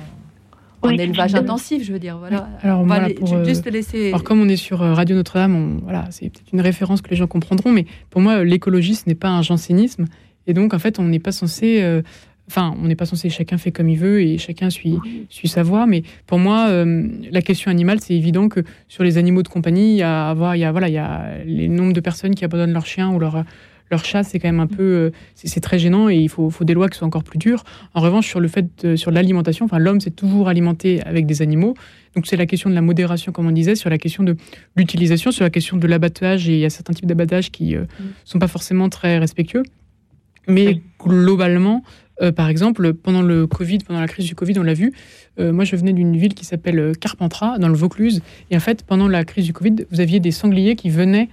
élevage 0.89 1.35
intensif, 1.35 1.85
je 1.85 1.93
veux 1.93 1.99
dire. 1.99 2.19
Voilà. 2.19 2.49
Alors, 2.63 2.81
on 2.81 2.87
va 2.87 3.09
juste 3.45 3.67
laisser. 3.67 4.09
Alors, 4.09 4.23
comme 4.23 4.41
on 4.41 4.49
est 4.49 4.57
sur 4.57 4.79
Radio 4.79 5.17
Notre-Dame, 5.17 5.81
voilà, 5.83 6.07
c'est 6.11 6.31
peut-être 6.31 6.53
une 6.53 6.61
référence 6.61 7.03
que 7.03 7.11
les 7.11 7.17
gens 7.17 7.27
comprendront, 7.27 7.73
mais 7.73 7.87
pour 8.11 8.21
moi, 8.21 8.45
l'écologie, 8.45 8.95
ce 8.95 9.09
n'est 9.09 9.17
pas 9.17 9.31
un 9.31 9.43
jansénisme. 9.43 10.07
Et 10.47 10.55
donc, 10.55 10.75
en 10.75 10.79
fait, 10.79 11.01
on 11.01 11.05
n'est 11.05 11.19
pas 11.19 11.33
censé 11.33 12.03
Enfin, 12.49 12.75
on 12.81 12.87
n'est 12.87 12.97
pas 12.97 13.07
censé, 13.07 13.29
chacun 13.29 13.59
fait 13.59 13.73
comme 13.73 13.89
il 13.89 13.99
veut 13.99 14.23
et 14.23 14.39
chacun 14.39 14.71
suit, 14.71 14.99
suit 15.29 15.49
sa 15.49 15.63
voie. 15.63 15.87
Mais 15.87 16.03
pour 16.27 16.39
moi, 16.39 16.69
euh, 16.69 17.09
la 17.31 17.43
question 17.43 17.71
animale, 17.71 18.01
c'est 18.01 18.15
évident 18.15 18.49
que 18.49 18.61
sur 18.89 19.03
les 19.03 19.19
animaux 19.19 19.43
de 19.43 19.49
compagnie, 19.49 19.95
il 19.95 19.97
y 19.97 20.03
a, 20.03 20.35
il 20.55 20.61
y 20.61 20.65
a, 20.65 20.71
voilà, 20.71 20.89
il 20.89 20.95
y 20.95 20.99
a 20.99 21.39
les 21.45 21.69
nombres 21.69 21.93
de 21.93 22.01
personnes 22.01 22.35
qui 22.35 22.45
abandonnent 22.45 22.73
leur 22.73 22.87
chien 22.87 23.11
ou 23.11 23.19
leur, 23.19 23.45
leur 23.91 24.05
chat, 24.05 24.23
c'est 24.23 24.39
quand 24.39 24.49
même 24.49 24.61
un 24.61 24.67
peu, 24.67 24.83
euh, 24.83 25.11
c'est 25.35 25.61
très 25.61 25.79
gênant 25.79 26.09
et 26.09 26.17
il 26.17 26.29
faut, 26.29 26.51
faut, 26.51 26.65
des 26.65 26.75
lois 26.75 26.89
qui 26.89 26.99
soient 26.99 27.07
encore 27.07 27.25
plus 27.25 27.39
dures. 27.39 27.65
En 27.95 28.01
revanche, 28.01 28.29
sur 28.29 28.41
le 28.41 28.49
fait, 28.49 28.97
sur 28.97 29.11
l'alimentation, 29.11 29.65
enfin, 29.65 29.79
l'homme 29.79 30.01
s'est 30.01 30.11
toujours 30.11 30.49
alimenté 30.49 31.03
avec 31.03 31.27
des 31.27 31.43
animaux. 31.43 31.75
Donc 32.17 32.27
c'est 32.27 32.37
la 32.37 32.47
question 32.47 32.71
de 32.71 32.75
la 32.75 32.81
modération, 32.81 33.31
comme 33.31 33.47
on 33.47 33.53
disait, 33.53 33.75
sur 33.75 33.91
la 33.91 33.99
question 33.99 34.25
de 34.25 34.37
l'utilisation, 34.75 35.31
sur 35.31 35.45
la 35.45 35.51
question 35.51 35.77
de 35.77 35.87
l'abattage. 35.87 36.49
Et 36.49 36.55
il 36.55 36.59
y 36.59 36.65
a 36.65 36.71
certains 36.71 36.95
types 36.95 37.07
d'abattage 37.07 37.51
qui 37.51 37.75
ne 37.75 37.81
euh, 37.81 37.83
mm. 37.83 38.05
sont 38.25 38.39
pas 38.39 38.49
forcément 38.49 38.89
très 38.89 39.19
respectueux. 39.19 39.63
Mais 40.49 40.81
globalement, 40.99 41.83
euh, 42.23 42.33
par 42.33 42.49
exemple, 42.49 42.95
pendant 42.95 43.23
le 43.23 43.47
Covid, 43.47 43.79
pendant 43.79 44.01
la 44.01 44.09
crise 44.09 44.27
du 44.27 44.35
Covid, 44.35 44.59
on 44.59 44.63
l'a 44.63 44.75
vu. 44.75 44.93
Euh, 45.39 45.53
moi, 45.53 45.65
je 45.65 45.77
venais 45.77 45.93
d'une 45.93 46.17
ville 46.17 46.35
qui 46.35 46.45
s'appelle 46.45 46.79
euh, 46.79 46.93
Carpentras, 46.95 47.59
dans 47.59 47.69
le 47.69 47.75
Vaucluse. 47.75 48.23
Et 48.51 48.57
en 48.57 48.61
fait, 48.61 48.83
pendant 48.83 49.09
la 49.09 49.25
crise 49.25 49.45
du 49.45 49.53
Covid, 49.53 49.77
vous 49.91 50.01
aviez 50.01 50.21
des 50.21 50.31
sangliers 50.31 50.77
qui 50.77 50.91
venaient, 50.91 51.29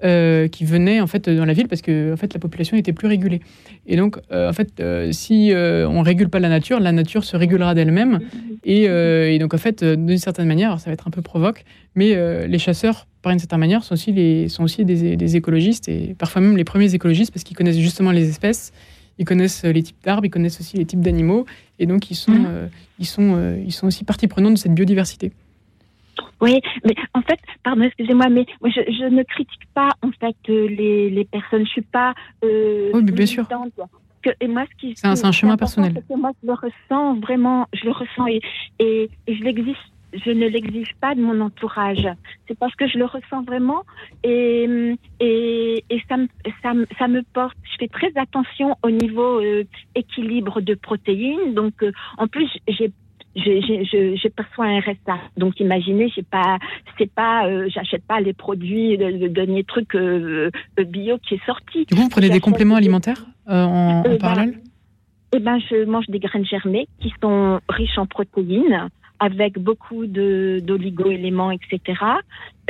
qui 0.00 0.64
venaient 0.64 1.00
en 1.00 1.08
fait 1.08 1.28
dans 1.28 1.44
la 1.44 1.52
ville 1.52 1.66
parce 1.66 1.82
que 1.82 2.12
en 2.12 2.16
fait 2.16 2.32
la 2.32 2.38
population 2.38 2.76
était 2.76 2.92
plus 2.92 3.08
régulée. 3.08 3.40
Et 3.88 3.96
donc, 3.96 4.18
en 4.30 4.52
fait, 4.52 4.80
si 5.10 5.50
on 5.52 6.02
régule 6.02 6.28
pas 6.28 6.38
la 6.38 6.48
nature, 6.48 6.78
la 6.78 6.92
nature 6.92 7.24
se 7.24 7.36
régulera 7.36 7.74
d'elle-même. 7.74 8.20
Et, 8.62 9.38
donc, 9.40 9.54
en 9.54 9.58
fait, 9.58 9.82
d'une 9.82 10.18
certaine 10.18 10.46
manière, 10.46 10.78
ça 10.78 10.90
va 10.90 10.92
être 10.92 11.08
un 11.08 11.10
peu 11.10 11.20
provoque, 11.20 11.64
mais 11.96 12.14
les 12.46 12.58
chasseurs, 12.60 13.08
par 13.22 13.32
une 13.32 13.40
certaine 13.40 13.58
manière, 13.58 13.82
sont 13.82 13.94
aussi, 13.94 14.84
des 14.84 15.36
écologistes 15.36 15.88
et 15.88 16.14
parfois 16.16 16.42
même 16.42 16.56
les 16.56 16.62
premiers 16.62 16.94
écologistes 16.94 17.32
parce 17.32 17.42
qu'ils 17.42 17.56
connaissent 17.56 17.80
justement 17.80 18.12
les 18.12 18.28
espèces 18.28 18.72
ils 19.18 19.24
connaissent 19.24 19.64
euh, 19.64 19.72
les 19.72 19.82
types 19.82 20.02
d'arbres, 20.02 20.24
ils 20.24 20.30
connaissent 20.30 20.60
aussi 20.60 20.76
les 20.76 20.84
types 20.84 21.00
d'animaux, 21.00 21.46
et 21.78 21.86
donc 21.86 22.10
ils 22.10 22.14
sont, 22.14 22.32
mmh. 22.32 22.46
euh, 22.48 22.66
ils, 22.98 23.06
sont, 23.06 23.34
euh, 23.36 23.62
ils 23.64 23.72
sont 23.72 23.86
aussi 23.86 24.04
partie 24.04 24.28
prenante 24.28 24.54
de 24.54 24.58
cette 24.58 24.74
biodiversité. 24.74 25.32
Oui, 26.40 26.60
mais 26.84 26.94
en 27.14 27.22
fait, 27.22 27.38
pardon, 27.64 27.82
excusez-moi, 27.82 28.28
mais 28.28 28.46
moi, 28.60 28.70
je, 28.70 29.08
ne 29.08 29.22
critique 29.24 29.66
pas 29.74 29.90
en 30.02 30.10
fait 30.20 30.36
les, 30.48 31.10
les 31.10 31.24
personnes. 31.24 31.64
Je 31.64 31.70
suis 31.70 31.82
pas. 31.82 32.14
oui, 32.42 33.02
bien 33.02 33.26
sûr. 33.26 33.46
Que, 34.22 34.30
et 34.40 34.48
moi, 34.48 34.64
ce 34.70 34.80
qui 34.80 34.94
c'est 34.96 35.06
un, 35.06 35.12
un, 35.12 35.32
chemin 35.32 35.56
personnel. 35.56 36.02
Que 36.08 36.16
moi, 36.16 36.32
je 36.42 36.48
le 36.48 36.54
ressens 36.54 37.20
vraiment, 37.20 37.66
je 37.72 37.84
le 37.84 37.92
ressens 37.92 38.26
et, 38.26 38.40
et, 38.80 39.08
et 39.28 39.36
je 39.36 39.44
l'existe 39.44 39.78
je 40.12 40.30
ne 40.30 40.46
l'exige 40.46 40.94
pas 41.00 41.14
de 41.14 41.20
mon 41.20 41.40
entourage. 41.40 42.08
C'est 42.46 42.58
parce 42.58 42.74
que 42.74 42.86
je 42.86 42.98
le 42.98 43.04
ressens 43.04 43.42
vraiment 43.46 43.82
et, 44.24 44.94
et, 45.20 45.84
et 45.90 46.02
ça, 46.08 46.16
me, 46.16 46.26
ça, 46.62 46.72
ça, 46.98 47.08
me 47.08 47.22
porte. 47.32 47.56
Je 47.72 47.76
fais 47.78 47.88
très 47.88 48.12
attention 48.16 48.76
au 48.82 48.90
niveau 48.90 49.40
euh, 49.40 49.64
équilibre 49.94 50.60
de 50.60 50.74
protéines. 50.74 51.54
Donc, 51.54 51.82
euh, 51.82 51.92
en 52.16 52.26
plus, 52.26 52.48
j'ai 52.66 52.92
j'ai 53.36 54.30
perçois 54.34 54.64
un 54.64 54.80
RSA. 54.80 55.16
Donc 55.36 55.60
imaginez, 55.60 56.10
j'ai 56.12 56.24
pas, 56.24 56.58
c'est 56.96 57.12
pas, 57.12 57.46
euh, 57.46 57.68
j'achète 57.68 58.02
pas 58.04 58.20
les 58.20 58.32
produits, 58.32 58.96
le, 58.96 59.28
dernier 59.28 59.62
truc 59.62 59.94
bio 59.94 61.18
qui 61.18 61.34
est 61.34 61.46
sorti. 61.46 61.84
Du 61.84 61.94
coup, 61.94 62.02
vous 62.02 62.08
prenez 62.08 62.30
des 62.30 62.40
compléments 62.40 62.74
alimentaires 62.74 63.26
en, 63.46 64.02
en 64.04 64.16
parallèle? 64.16 64.58
Eh 65.32 65.38
ben, 65.40 65.58
je 65.70 65.84
mange 65.84 66.06
des 66.08 66.18
graines 66.18 66.46
germées 66.46 66.88
qui 67.00 67.12
sont 67.20 67.60
riches 67.68 67.98
en 67.98 68.06
protéines 68.06 68.88
avec 69.20 69.58
beaucoup 69.58 70.06
d'oligo-éléments, 70.06 71.50
etc. 71.50 71.80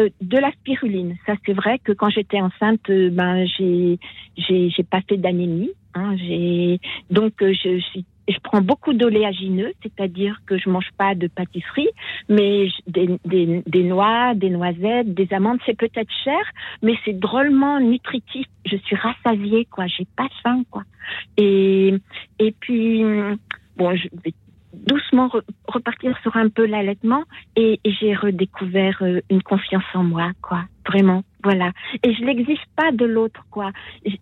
Euh, 0.00 0.08
de 0.20 0.38
la 0.38 0.50
spiruline. 0.52 1.16
Ça, 1.26 1.34
c'est 1.44 1.52
vrai 1.52 1.78
que 1.78 1.92
quand 1.92 2.10
j'étais 2.10 2.40
enceinte, 2.40 2.88
euh, 2.90 3.10
ben 3.10 3.46
j'ai 3.46 3.98
j'ai 4.36 4.84
pas 4.88 5.00
fait 5.08 5.16
d'anémie. 5.16 5.70
Hein, 5.94 6.14
donc 7.10 7.42
euh, 7.42 7.52
je, 7.52 7.78
je, 7.78 8.00
je 8.28 8.38
prends 8.42 8.60
beaucoup 8.60 8.92
d'oléagineux, 8.92 9.72
c'est-à-dire 9.82 10.40
que 10.46 10.56
je 10.58 10.68
mange 10.68 10.90
pas 10.96 11.14
de 11.14 11.26
pâtisserie, 11.26 11.88
mais 12.28 12.68
des, 12.86 13.18
des, 13.24 13.62
des 13.66 13.82
noix, 13.82 14.34
des 14.34 14.50
noisettes, 14.50 15.12
des 15.14 15.32
amandes, 15.32 15.58
c'est 15.66 15.76
peut-être 15.76 16.12
cher, 16.22 16.40
mais 16.82 16.94
c'est 17.04 17.18
drôlement 17.18 17.80
nutritif. 17.80 18.46
Je 18.66 18.76
suis 18.76 18.96
rassasiée, 18.96 19.64
quoi. 19.64 19.86
J'ai 19.86 20.06
pas 20.16 20.28
faim, 20.42 20.62
quoi. 20.70 20.84
Et 21.36 21.94
et 22.38 22.54
puis 22.60 23.02
bon, 23.76 23.96
je 23.96 24.08
vais 24.22 24.34
doucement 24.72 25.30
repartir 25.66 26.16
sur 26.22 26.36
un 26.36 26.48
peu 26.48 26.66
l'allaitement 26.66 27.24
et, 27.56 27.80
j'ai 27.84 28.14
redécouvert 28.14 28.98
euh, 29.02 29.20
une 29.30 29.42
confiance 29.42 29.84
en 29.94 30.04
moi, 30.04 30.32
quoi. 30.42 30.64
Vraiment, 30.86 31.22
voilà. 31.42 31.72
Et 32.02 32.14
je 32.14 32.24
l'exige 32.24 32.62
pas 32.76 32.92
de 32.92 33.04
l'autre, 33.04 33.44
quoi. 33.50 33.72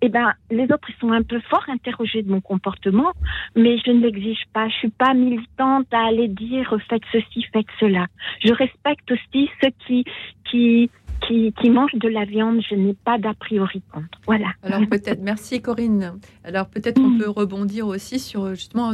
Eh 0.01 0.09
ben, 0.09 0.33
les 0.51 0.65
autres, 0.65 0.89
ils 0.89 1.01
sont 1.01 1.13
un 1.13 1.23
peu 1.23 1.41
fort 1.49 1.65
interrogés 1.69 2.23
de 2.23 2.31
mon 2.31 2.41
comportement, 2.41 3.13
mais 3.55 3.79
je 3.85 3.93
ne 3.93 4.01
l'exige 4.01 4.43
pas. 4.53 4.69
Je 4.69 4.75
suis 4.75 4.91
pas 4.91 5.15
militante 5.15 5.87
à 5.93 6.07
aller 6.07 6.29
dire 6.29 6.77
faites 6.89 7.03
ceci, 7.13 7.45
faites 7.53 7.67
cela. 7.79 8.07
Je 8.45 8.53
respecte 8.53 9.11
aussi 9.13 9.49
ceux 9.63 9.71
qui, 9.87 10.05
qui, 10.51 10.91
qui, 11.27 11.53
qui 11.61 11.71
mangent 11.71 11.95
de 11.95 12.09
la 12.09 12.25
viande, 12.25 12.61
je 12.69 12.75
n'ai 12.75 12.95
pas 12.95 13.19
d'a 13.19 13.35
priori 13.35 13.83
contre. 13.93 14.07
Voilà. 14.27 14.49
Alors 14.63 14.81
peut-être, 14.91 15.21
merci 15.23 15.61
Corinne. 15.61 16.19
Alors 16.45 16.67
peut-être 16.67 17.01
on 17.01 17.11
mm. 17.11 17.19
peut 17.19 17.31
rebondir 17.31 17.87
aussi 17.87 18.19
sur 18.19 18.55
justement, 18.55 18.93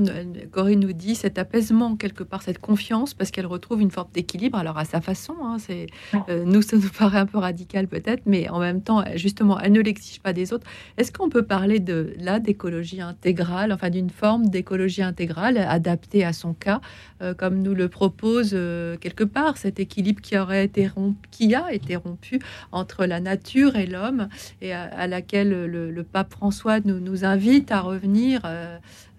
Corinne 0.50 0.80
nous 0.80 0.92
dit 0.92 1.14
cet 1.14 1.38
apaisement 1.38 1.96
quelque 1.96 2.24
part, 2.24 2.42
cette 2.42 2.58
confiance, 2.58 3.14
parce 3.14 3.30
qu'elle 3.30 3.46
retrouve 3.46 3.80
une 3.80 3.90
forme 3.90 4.10
d'équilibre. 4.12 4.58
Alors 4.58 4.78
à 4.78 4.84
sa 4.84 5.00
façon, 5.00 5.34
hein, 5.42 5.56
c'est 5.58 5.86
euh, 6.28 6.44
nous 6.44 6.62
ça 6.62 6.76
nous 6.76 6.90
paraît 6.96 7.18
un 7.18 7.26
peu 7.26 7.38
radical 7.38 7.88
peut-être, 7.88 8.22
mais 8.26 8.48
en 8.48 8.60
même 8.60 8.82
temps, 8.82 9.04
justement, 9.14 9.58
elle 9.60 9.72
ne 9.72 9.80
l'exige 9.80 10.20
pas 10.20 10.32
des 10.32 10.52
autres. 10.52 10.66
Est-ce 10.96 11.12
qu'on 11.12 11.28
peut 11.28 11.44
parler 11.44 11.80
de 11.80 12.14
là 12.18 12.38
d'écologie 12.38 13.00
intégrale, 13.00 13.72
enfin 13.72 13.90
d'une 13.90 14.10
forme 14.10 14.46
d'écologie 14.46 15.02
intégrale 15.02 15.58
adaptée 15.58 16.24
à 16.24 16.32
son 16.32 16.54
cas, 16.54 16.80
euh, 17.22 17.34
comme 17.34 17.62
nous 17.62 17.74
le 17.74 17.88
propose 17.88 18.50
euh, 18.52 18.96
quelque 18.96 19.24
part 19.24 19.56
cet 19.56 19.78
équilibre 19.78 20.20
qui 20.20 20.36
aurait 20.36 20.64
été 20.64 20.88
rompu, 20.88 21.28
qui 21.30 21.54
a 21.54 21.72
été 21.72 21.96
rompu 21.96 22.40
entre 22.72 23.06
la 23.06 23.20
nature 23.20 23.76
et 23.76 23.86
l'homme, 23.86 24.28
et 24.60 24.72
à, 24.72 25.06
laquelle 25.06 25.66
le, 25.66 26.02
pape 26.02 26.32
François 26.32 26.80
nous, 26.80 27.00
nous 27.00 27.24
invite 27.24 27.70
à 27.70 27.80
revenir. 27.80 28.42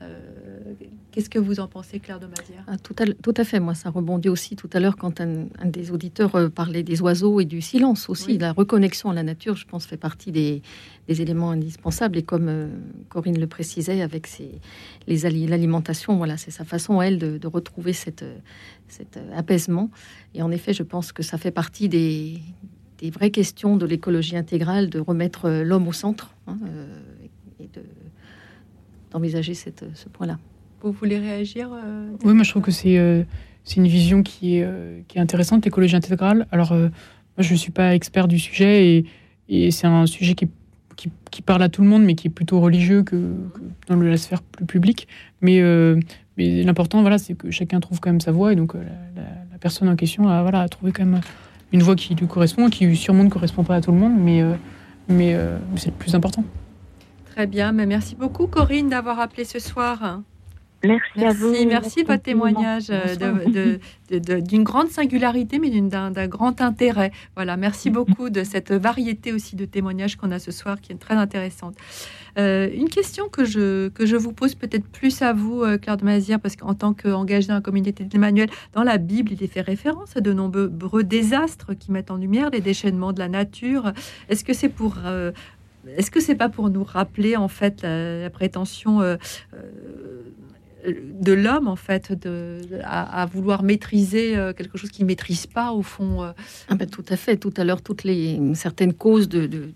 Euh, 0.03 0.19
euh, 0.67 0.73
qu'est-ce 1.11 1.29
que 1.29 1.39
vous 1.39 1.59
en 1.59 1.67
pensez, 1.67 1.99
Claire 1.99 2.19
de 2.19 2.27
Mazière 2.27 2.63
ah, 2.67 2.77
tout, 2.77 2.95
à, 2.99 3.05
tout 3.05 3.33
à 3.35 3.43
fait. 3.43 3.59
Moi, 3.59 3.73
ça 3.73 3.89
rebondit 3.89 4.29
aussi 4.29 4.55
tout 4.55 4.69
à 4.73 4.79
l'heure 4.79 4.95
quand 4.95 5.21
un, 5.21 5.47
des 5.65 5.91
auditeurs 5.91 6.35
euh, 6.35 6.49
parlait 6.49 6.83
des 6.83 7.01
oiseaux 7.01 7.39
et 7.39 7.45
du 7.45 7.61
silence 7.61 8.09
aussi. 8.09 8.37
La 8.37 8.51
reconnexion 8.51 9.09
à 9.09 9.13
la 9.13 9.23
nature, 9.23 9.55
je 9.55 9.65
pense, 9.65 9.85
fait 9.85 9.97
partie 9.97 10.31
des, 10.31 10.61
éléments 11.07 11.51
indispensables. 11.51 12.17
Et 12.17 12.23
comme 12.23 12.69
Corinne 13.09 13.39
le 13.39 13.47
précisait, 13.47 14.01
avec 14.01 14.29
les 15.07 15.47
l'alimentation, 15.47 16.17
voilà, 16.17 16.37
c'est 16.37 16.51
sa 16.51 16.65
façon, 16.65 17.01
elle, 17.01 17.17
de, 17.17 17.47
retrouver 17.47 17.93
cette, 17.93 18.25
cet 18.87 19.19
apaisement. 19.35 19.89
Et 20.33 20.41
en 20.41 20.51
effet, 20.51 20.73
je 20.73 20.83
pense 20.83 21.11
que 21.11 21.23
ça 21.23 21.37
fait 21.37 21.51
partie 21.51 21.89
des, 21.89 22.39
des 23.03 23.09
vraies 23.09 23.31
questions 23.31 23.75
de 23.75 23.85
l'écologie 23.85 24.37
intégrale, 24.37 24.89
de 24.89 24.97
remettre 24.97 25.45
euh, 25.45 25.63
l'homme 25.63 25.89
au 25.89 25.91
centre 25.91 26.33
hein, 26.47 26.57
euh, 26.65 26.87
et 27.59 27.69
d'envisager 29.13 29.53
cette 29.53 29.85
ce 29.93 30.09
point-là. 30.09 30.37
Vous 30.81 30.91
voulez 30.91 31.17
réagir 31.17 31.69
euh, 31.71 32.09
Oui, 32.25 32.33
moi 32.33 32.43
je 32.43 32.49
trouve 32.49 32.63
que 32.63 32.71
c'est 32.71 33.25
c'est 33.63 33.77
une 33.77 33.87
vision 33.87 34.23
qui 34.23 34.57
est, 34.57 34.67
qui 35.07 35.17
est 35.17 35.21
intéressante, 35.21 35.63
l'écologie 35.63 35.95
intégrale. 35.95 36.47
Alors, 36.51 36.73
moi 36.73 36.89
je 37.37 37.53
ne 37.53 37.57
suis 37.57 37.71
pas 37.71 37.95
expert 37.95 38.27
du 38.27 38.37
sujet 38.37 38.89
et, 38.89 39.05
et 39.47 39.71
c'est 39.71 39.87
un 39.87 40.05
sujet 40.05 40.33
qui, 40.33 40.49
qui, 41.31 41.41
parle 41.41 41.63
à 41.63 41.69
tout 41.69 41.81
le 41.81 41.87
monde, 41.87 42.03
mais 42.03 42.15
qui 42.15 42.27
est 42.27 42.29
plutôt 42.29 42.59
religieux 42.59 43.03
que, 43.03 43.33
dans 43.87 43.95
la 43.95 44.17
sphère 44.17 44.41
plus 44.41 44.65
publique. 44.65 45.07
Mais, 45.39 45.61
mais 46.35 46.63
l'important, 46.63 46.99
voilà, 47.01 47.17
c'est 47.17 47.35
que 47.35 47.51
chacun 47.51 47.79
trouve 47.79 48.01
quand 48.01 48.09
même 48.09 48.19
sa 48.19 48.33
voie 48.33 48.51
et 48.51 48.57
donc 48.57 48.73
la, 48.73 49.57
personne 49.61 49.87
en 49.87 49.95
question 49.95 50.27
a, 50.27 50.41
voilà, 50.41 50.59
a 50.59 50.67
trouvé 50.67 50.91
quand 50.91 51.05
même 51.05 51.21
une 51.71 51.81
voie 51.81 51.95
qui 51.95 52.15
lui 52.15 52.27
correspond, 52.27 52.69
qui 52.69 52.93
sûrement 52.97 53.23
ne 53.23 53.29
correspond 53.29 53.63
pas 53.63 53.75
à 53.75 53.81
tout 53.81 53.93
le 53.93 53.97
monde, 53.97 54.13
mais, 54.19 54.43
mais 55.07 55.37
c'est 55.77 55.91
le 55.91 55.95
plus 55.95 56.13
important. 56.15 56.43
Très 57.33 57.47
bien, 57.47 57.71
mais 57.71 57.87
merci 57.87 58.15
beaucoup 58.15 58.45
Corinne 58.45 58.89
d'avoir 58.89 59.19
appelé 59.19 59.43
ce 59.43 59.57
soir. 59.57 60.21
Merci, 60.83 61.23
à 61.23 61.31
vous. 61.31 61.53
Merci 61.65 62.03
de 62.03 62.07
votre 62.07 62.21
témoignage 62.21 62.87
euh, 62.89 63.77
d'une 64.41 64.63
grande 64.63 64.89
singularité, 64.89 65.57
mais 65.57 65.69
d'un 65.69 66.27
grand 66.27 66.61
intérêt. 66.61 67.11
Voilà, 67.35 67.55
merci 67.55 67.89
beaucoup 67.89 68.29
de 68.29 68.43
cette 68.43 68.71
variété 68.71 69.31
aussi 69.31 69.55
de 69.55 69.65
témoignages 69.65 70.17
qu'on 70.17 70.31
a 70.31 70.39
ce 70.39 70.51
soir, 70.51 70.81
qui 70.81 70.91
est 70.91 70.95
très 70.95 71.15
intéressante. 71.15 71.75
Euh, 72.37 72.69
une 72.73 72.89
question 72.89 73.29
que 73.29 73.45
je, 73.45 73.89
que 73.89 74.05
je 74.05 74.15
vous 74.15 74.33
pose 74.33 74.55
peut-être 74.55 74.85
plus 74.85 75.21
à 75.21 75.33
vous, 75.33 75.63
euh, 75.63 75.77
Claire 75.77 75.97
de 75.97 76.03
Mazière, 76.03 76.39
parce 76.39 76.55
qu'en 76.55 76.73
tant 76.73 76.93
qu'engagée 76.93 77.47
dans 77.47 77.53
la 77.53 77.61
communauté 77.61 78.03
d'Emmanuel, 78.03 78.49
dans 78.73 78.83
la 78.83 78.97
Bible, 78.97 79.31
il 79.31 79.41
est 79.41 79.47
fait 79.47 79.61
référence 79.61 80.17
à 80.17 80.21
de 80.21 80.33
nombreux 80.33 81.03
désastres 81.03 81.73
qui 81.77 81.91
mettent 81.91 82.11
en 82.11 82.17
lumière 82.17 82.49
les 82.49 82.61
déchaînements 82.61 83.13
de 83.13 83.19
la 83.19 83.29
nature. 83.29 83.93
Est-ce 84.29 84.43
que 84.43 84.53
c'est 84.53 84.69
pour 84.69 84.97
est-ce 85.97 86.11
que 86.11 86.19
c'est 86.19 86.35
pas 86.35 86.49
pour 86.49 86.69
nous 86.69 86.83
rappeler 86.83 87.35
en 87.35 87.47
fait 87.47 87.81
la, 87.83 88.29
prétention 88.29 89.01
de 90.85 91.33
l'homme 91.33 91.67
en 91.67 91.75
fait 91.75 92.13
à, 92.83 93.25
vouloir 93.25 93.63
maîtriser 93.63 94.35
euh, 94.35 94.53
quelque 94.53 94.77
chose 94.77 94.89
qu'il 94.89 95.05
maîtrise 95.05 95.47
pas 95.47 95.71
au 95.71 95.81
fond. 95.81 96.23
Euh? 96.23 96.31
Ah 96.69 96.75
ben, 96.75 96.89
tout 96.89 97.05
à 97.09 97.15
fait. 97.15 97.37
Tout 97.37 97.53
à 97.57 97.63
l'heure, 97.63 97.81
toutes 97.81 98.03
les 98.03 98.39
certaines 98.53 98.93
causes 98.93 99.29
de, 99.29 99.69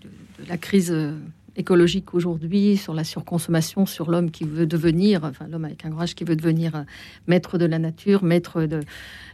la 0.48 0.56
crise 0.56 0.90
euh, 0.90 1.12
écologique 1.56 2.14
aujourd'hui, 2.14 2.76
sur 2.76 2.94
la 2.94 3.04
surconsommation, 3.04 3.86
sur 3.86 4.10
l'homme 4.10 4.30
qui 4.30 4.44
veut 4.44 4.66
devenir, 4.66 5.24
enfin 5.24 5.46
l'homme 5.48 5.64
avec 5.64 5.84
un 5.84 5.90
courage 5.90 6.14
qui 6.14 6.24
veut 6.24 6.36
devenir 6.36 6.84
maître 7.26 7.58
de 7.58 7.64
la 7.64 7.78
nature, 7.78 8.22
maître 8.22 8.64
de, 8.64 8.80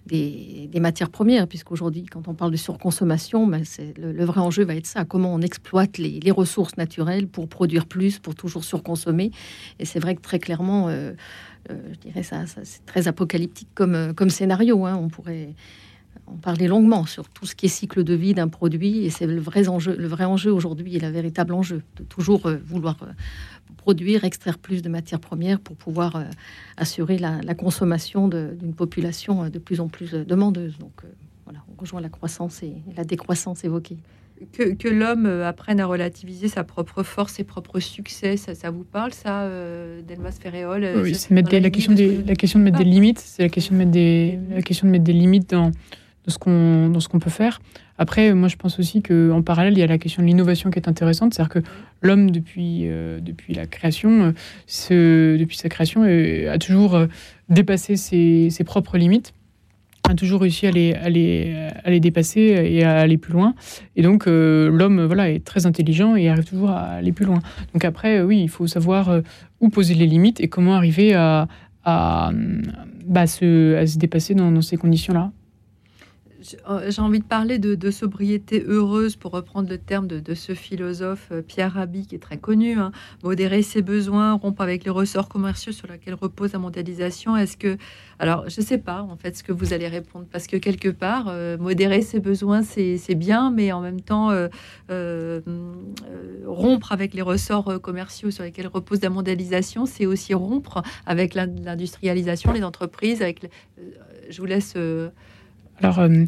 des, 0.07 0.69
matières 0.81 1.11
premières, 1.11 1.47
puisqu'aujourd'hui, 1.47 2.05
quand 2.05 2.29
on 2.29 2.35
parle 2.35 2.51
de 2.51 2.57
surconsommation, 2.57 3.47
ben 3.47 3.63
le, 3.97 4.25
vrai 4.25 4.41
enjeu 4.41 4.65
va 4.65 4.75
être 4.75 4.87
ça, 4.87 5.05
comment 5.05 5.33
on 5.33 5.41
exploite 5.41 5.99
les, 5.99 6.31
ressources 6.31 6.77
naturelles 6.77 7.29
pour 7.29 7.49
produire 7.49 7.87
plus, 7.87 8.19
pour 8.19 8.35
toujours 8.35 8.65
surconsommer. 8.65 9.31
Et 9.79 9.85
c'est 9.85 10.01
vrai 10.01 10.17
que 10.17 10.21
très 10.21 10.39
clairement, 10.39 10.89
euh, 10.89 11.13
je 11.69 11.99
dirais 11.99 12.23
ça, 12.23 12.45
c'est 12.47 12.85
très 12.87 13.09
apocalyptique 13.09 13.69
comme, 13.75 13.95
euh, 13.95 14.29
scénario. 14.29 14.85
Hein. 14.85 14.99
On 15.01 15.09
pourrait 15.09 15.55
en 16.27 16.37
parler 16.37 16.67
longuement 16.67 17.07
sur 17.07 17.29
tout 17.29 17.47
ce 17.47 17.55
qui 17.55 17.67
est 17.67 17.69
cycle 17.69 18.05
de 18.05 18.15
vie 18.15 18.35
d'un 18.35 18.49
produit, 18.49 19.05
et 19.05 19.11
c'est 19.11 19.27
le 19.27 19.41
vrai 19.41 19.69
enjeu, 19.69 19.97
le 19.97 20.07
vrai 20.07 20.25
enjeu 20.25 20.53
aujourd'hui 20.53 20.97
et 20.97 21.01
le 21.01 21.09
véritable 21.09 21.55
enjeu 21.55 21.83
de 21.97 22.05
toujours 22.05 22.47
euh, 22.47 22.57
vouloir 22.65 22.97
produire, 23.77 24.25
extraire 24.25 24.59
plus 24.59 24.83
de 24.83 24.89
matières 24.89 25.21
premières 25.21 25.61
pour 25.61 25.77
pouvoir 25.77 26.25
assurer 26.79 27.19
la, 27.19 27.55
consommation 27.55 28.29
d'une 28.29 28.75
population 28.75 29.51
de 29.51 29.59
plus 29.59 29.81
en 29.81 29.89
plus 29.89 30.13
demandeuse. 30.13 30.79
Donc 30.79 31.03
voilà, 31.45 31.61
on 31.71 31.79
rejoint 31.79 32.01
la 32.01 32.09
croissance 32.09 32.63
et 32.63 32.73
la 32.97 33.05
décroissance 33.05 33.63
évoquée 33.65 33.99
que, 34.53 34.89
l'homme 34.89 35.27
euh, 35.27 35.49
apprenne 35.49 35.81
à 35.81 35.87
relativiser 35.87 36.49
sa 36.49 36.65
propre 36.65 37.03
force, 37.03 37.35
ses 37.35 37.45
propres 37.45 37.81
succès, 37.81 38.37
ça, 38.37 38.55
ça 38.55 38.71
vous 38.71 38.85
parle, 38.85 39.13
ça, 39.13 39.43
euh, 39.43 40.03
Delmas 40.03 40.37
Ferréol 40.41 40.85
euh, 40.85 41.03
Oui, 41.03 41.15
c'est 41.15 41.31
mettre 41.31 41.53
la, 41.53 41.61
la 41.61 41.71
question 41.71 41.95
de 41.95 42.65
mettre 42.65 42.79
des 42.79 42.85
limites. 42.85 43.19
C'est 43.19 43.43
la 43.43 43.49
question 43.49 43.75
de 43.75 43.79
mettre 43.79 43.93
des, 43.93 44.39
la 44.51 44.63
question 44.63 44.87
de 44.87 44.93
mettre 44.93 45.05
des 45.05 45.13
limites 45.13 45.51
dans, 45.51 45.71
ce 46.31 46.39
qu'on 46.39 46.89
dans 46.89 47.01
ce 47.01 47.09
qu'on 47.09 47.19
peut 47.19 47.31
faire. 47.31 47.61
Après, 47.99 48.35
moi, 48.35 48.49
je 48.49 48.57
pense 48.57 48.79
aussi 48.79 49.03
qu'en 49.03 49.43
parallèle, 49.43 49.75
il 49.75 49.79
y 49.79 49.83
a 49.83 49.87
la 49.87 49.99
question 49.99 50.23
de 50.23 50.27
l'innovation 50.27 50.71
qui 50.71 50.79
est 50.79 50.89
intéressante, 50.89 51.35
c'est-à-dire 51.35 51.63
que 51.63 51.69
l'homme, 52.03 52.31
depuis 52.31 52.89
depuis 53.21 53.55
la 53.55 53.67
création, 53.67 54.35
ce, 54.67 55.37
depuis 55.37 55.57
sa 55.57 55.69
création, 55.69 56.03
a 56.03 56.59
toujours 56.59 56.99
dépassé 57.49 57.97
ses, 57.97 58.65
propres 58.65 58.99
limites 58.99 59.33
a 60.11 60.15
toujours 60.15 60.43
réussi 60.43 60.67
à 60.67 60.71
les, 60.71 62.01
dépasser 62.01 62.41
et 62.41 62.85
à 62.85 62.99
aller 62.99 63.17
plus 63.17 63.33
loin. 63.33 63.55
Et 63.97 64.03
donc, 64.03 64.27
euh, 64.27 64.71
l'homme 64.71 65.05
voilà, 65.05 65.31
est 65.31 65.45
très 65.45 65.65
intelligent 65.65 66.15
et 66.15 66.29
arrive 66.29 66.45
toujours 66.45 66.71
à 66.71 66.83
aller 66.83 67.13
plus 67.13 67.25
loin. 67.25 67.41
Donc 67.73 67.85
après, 67.85 68.21
oui, 68.21 68.43
il 68.43 68.51
faut 68.51 68.67
savoir 68.67 69.09
euh, 69.09 69.21
où 69.61 69.71
poser 69.71 69.95
les 69.95 70.07
limites 70.07 70.41
et 70.41 70.49
comment 70.49 70.75
arriver 70.75 71.15
à, 71.15 71.49
à, 71.85 72.33
bah, 73.07 73.27
se, 73.27 73.97
dépasser 73.97 74.35
dans 74.35 74.61
ces 74.61 74.77
conditions-là. 74.77 75.33
Euh, 76.69 76.91
j'ai 76.91 77.03
envie 77.03 77.21
de 77.21 77.25
parler 77.25 77.59
de, 77.59 77.91
sobriété 77.91 78.65
heureuse, 78.67 79.17
pour 79.17 79.33
reprendre 79.33 79.69
le 79.69 79.79
terme 79.79 80.07
de, 80.07 80.35
ce 80.35 80.55
philosophe 80.55 81.29
euh, 81.33 81.43
Pierre 81.43 81.75
Rabhi, 81.75 82.07
qui 82.07 82.17
est 82.17 82.21
très 82.21 82.39
connu. 82.39 82.79
Hein. 82.79 82.93
Modérer 83.23 83.63
ses 83.63 83.83
besoins, 83.83 84.35
rompre 84.35 84.61
avec 84.61 84.85
les 84.85 84.91
ressorts 84.91 85.29
commerciaux 85.29 85.73
sur 85.73 85.87
lesquels 85.87 86.15
repose 86.15 86.53
la 86.53 86.59
mondialisation. 86.59 87.37
Est-ce 87.37 87.57
que, 87.57 87.77
alors, 88.19 88.49
je 88.49 88.61
ne 88.61 88.67
sais 88.67 88.79
pas 88.79 89.03
en 89.03 89.17
fait 89.17 89.37
ce 89.37 89.43
que 89.43 89.53
vous 89.53 89.73
allez 89.73 89.89
répondre, 89.89 90.27
parce 90.31 90.47
que 90.47 90.57
quelque 90.57 90.89
part, 90.89 91.27
euh, 91.29 91.57
modérer 91.57 92.03
ses 92.03 92.21
besoins, 92.21 92.63
c'est 92.63 93.15
bien, 93.15 93.51
mais 93.51 93.73
en 93.73 93.81
même 93.81 94.01
temps, 94.01 94.31
rompre 96.47 96.93
avec 96.93 97.15
les 97.15 97.23
ressorts 97.23 97.81
commerciaux 97.81 98.31
sur 98.31 98.45
lesquels 98.45 98.67
repose 98.67 99.01
la 99.03 99.11
mondialisation, 99.11 99.87
c'est 99.87 100.07
aussi 100.07 100.35
rompre 100.35 100.83
avec 101.07 101.35
l'industrialisation, 101.35 102.53
les 102.53 102.65
entreprises. 102.65 103.23
Je 104.29 104.41
vous 104.41 104.47
laisse. 104.47 104.75
Alors, 105.81 105.99
euh, 106.01 106.25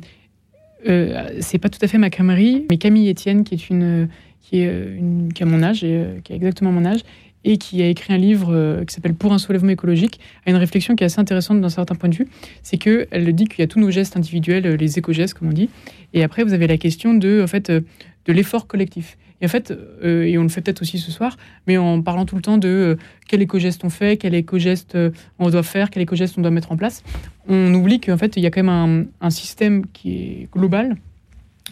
euh, 0.89 1.31
c'est 1.40 1.59
pas 1.59 1.68
tout 1.68 1.78
à 1.82 1.89
fait 1.89 1.98
ma 1.98 2.10
camerie, 2.10 2.66
mais 2.70 2.78
Camille 2.78 3.10
Etienne, 3.10 3.44
qui 3.44 3.55
est 3.55 3.70
une, 3.70 4.09
qui 4.40 4.60
est 4.60 4.68
euh, 4.68 4.97
une, 4.97 5.32
qui 5.32 5.43
a 5.43 5.47
mon 5.47 5.62
âge, 5.62 5.85
et, 5.85 6.05
qui 6.24 6.32
a 6.32 6.36
exactement 6.36 6.73
mon 6.73 6.85
âge, 6.85 7.01
et 7.44 7.59
qui 7.59 7.81
a 7.82 7.89
écrit 7.89 8.12
un 8.12 8.18
livre 8.18 8.82
qui 8.85 8.93
s'appelle 8.93 9.14
Pour 9.14 9.32
un 9.32 9.39
soulèvement 9.39 9.70
écologique, 9.70 10.18
a 10.47 10.51
une 10.51 10.56
réflexion 10.56 10.97
qui 10.97 11.05
est 11.05 11.06
assez 11.06 11.20
intéressante 11.20 11.60
d'un 11.60 11.68
certain 11.68 11.94
point 11.94 12.09
de 12.09 12.16
vue. 12.16 12.27
C'est 12.64 12.77
qu'elle 12.77 13.32
dit 13.35 13.44
qu'il 13.44 13.60
y 13.60 13.62
a 13.62 13.68
tous 13.68 13.78
nos 13.78 13.90
gestes 13.93 14.16
individuels, 14.16 14.66
les 14.74 14.98
éco-gestes, 14.98 15.35
comme 15.35 15.48
on 15.48 15.52
dit, 15.52 15.70
et 16.12 16.24
après 16.24 16.43
vous 16.43 16.55
avez 16.55 16.66
la 16.66 16.77
question 16.77 17.14
de, 17.14 17.40
en 17.43 17.47
fait, 17.47 17.70
de 17.70 18.32
l'effort 18.32 18.66
collectif. 18.66 19.16
Et 19.41 19.47
en 19.47 19.49
fait, 19.49 19.71
euh, 19.71 20.25
et 20.25 20.39
on 20.39 20.43
le 20.43 20.49
fait 20.49 20.63
peut-être 20.63 20.83
aussi 20.83 20.99
ce 20.99 21.11
soir, 21.11 21.37
mais 21.67 21.77
en 21.77 22.01
parlant 22.01 22.25
tout 22.25 22.37
le 22.37 22.43
temps 22.43 22.59
de 22.59 22.69
euh, 22.69 22.97
quel 23.29 23.43
éco-geste 23.43 23.85
on 23.85 23.91
fait, 23.91 24.17
quel 24.17 24.35
éco-geste 24.35 24.95
euh, 24.95 25.11
on 25.39 25.51
doit 25.51 25.63
faire, 25.63 25.91
quel 25.91 26.03
éco-geste 26.03 26.39
on 26.39 26.43
doit 26.43 26.51
mettre 26.51 26.73
en 26.73 26.77
place, 26.77 27.03
on 27.49 27.73
oublie 27.75 28.01
qu'en 28.01 28.17
fait, 28.17 28.37
il 28.37 28.43
y 28.43 28.47
a 28.47 28.51
quand 28.51 28.63
même 28.63 29.09
un, 29.21 29.31
système 29.31 29.87
qui 29.93 30.15
est 30.15 30.49
global 30.53 30.97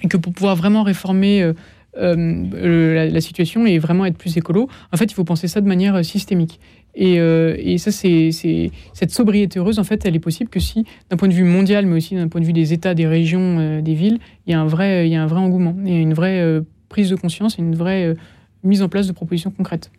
et 0.02 0.08
que 0.08 0.16
pour 0.16 0.32
pouvoir 0.34 0.56
vraiment 0.56 0.82
réformer 0.82 1.52
la, 1.96 3.20
situation 3.20 3.64
et 3.64 3.78
vraiment 3.78 4.04
être 4.04 4.18
plus 4.18 4.36
écolo, 4.36 4.68
en 4.92 4.96
fait, 4.96 5.06
il 5.06 5.14
faut 5.14 5.24
penser 5.24 5.48
ça 5.48 5.60
de 5.60 5.66
manière 5.66 6.04
systémique. 6.04 6.60
Et, 6.94 7.14
et 7.14 7.78
ça, 7.78 7.90
c'est 7.90 8.30
cette 8.92 9.10
sobriété 9.10 9.58
heureuse, 9.58 9.78
en 9.78 9.84
fait, 9.84 10.04
elle 10.04 10.14
est 10.14 10.20
possible 10.20 10.50
que 10.50 10.60
si, 10.60 10.84
d'un 11.10 11.16
point 11.16 11.28
de 11.28 11.32
vue 11.32 11.44
mondial, 11.44 11.86
mais 11.86 11.96
aussi 11.96 12.14
d'un 12.14 12.28
point 12.28 12.40
de 12.40 12.46
vue 12.46 12.52
des 12.52 12.72
États, 12.72 12.94
des 12.94 13.06
régions, 13.06 13.80
des 13.80 13.94
villes, 13.94 14.18
il 14.46 14.52
y 14.52 14.54
a 14.54 14.60
un 14.60 14.66
vrai, 14.66 15.08
il 15.08 15.12
y 15.12 15.16
a 15.16 15.22
un 15.22 15.26
vrai 15.26 15.40
engouement 15.40 15.76
et 15.86 16.00
une 16.00 16.12
vraie 16.12 16.62
prise 16.94 17.10
de 17.10 17.16
conscience 17.16 17.58
et 17.58 17.62
une 17.62 17.74
vraie 17.74 18.04
euh, 18.06 18.14
mise 18.62 18.80
en 18.80 18.88
place 18.88 19.08
de 19.08 19.12
propositions 19.12 19.50
concrètes. 19.50 19.90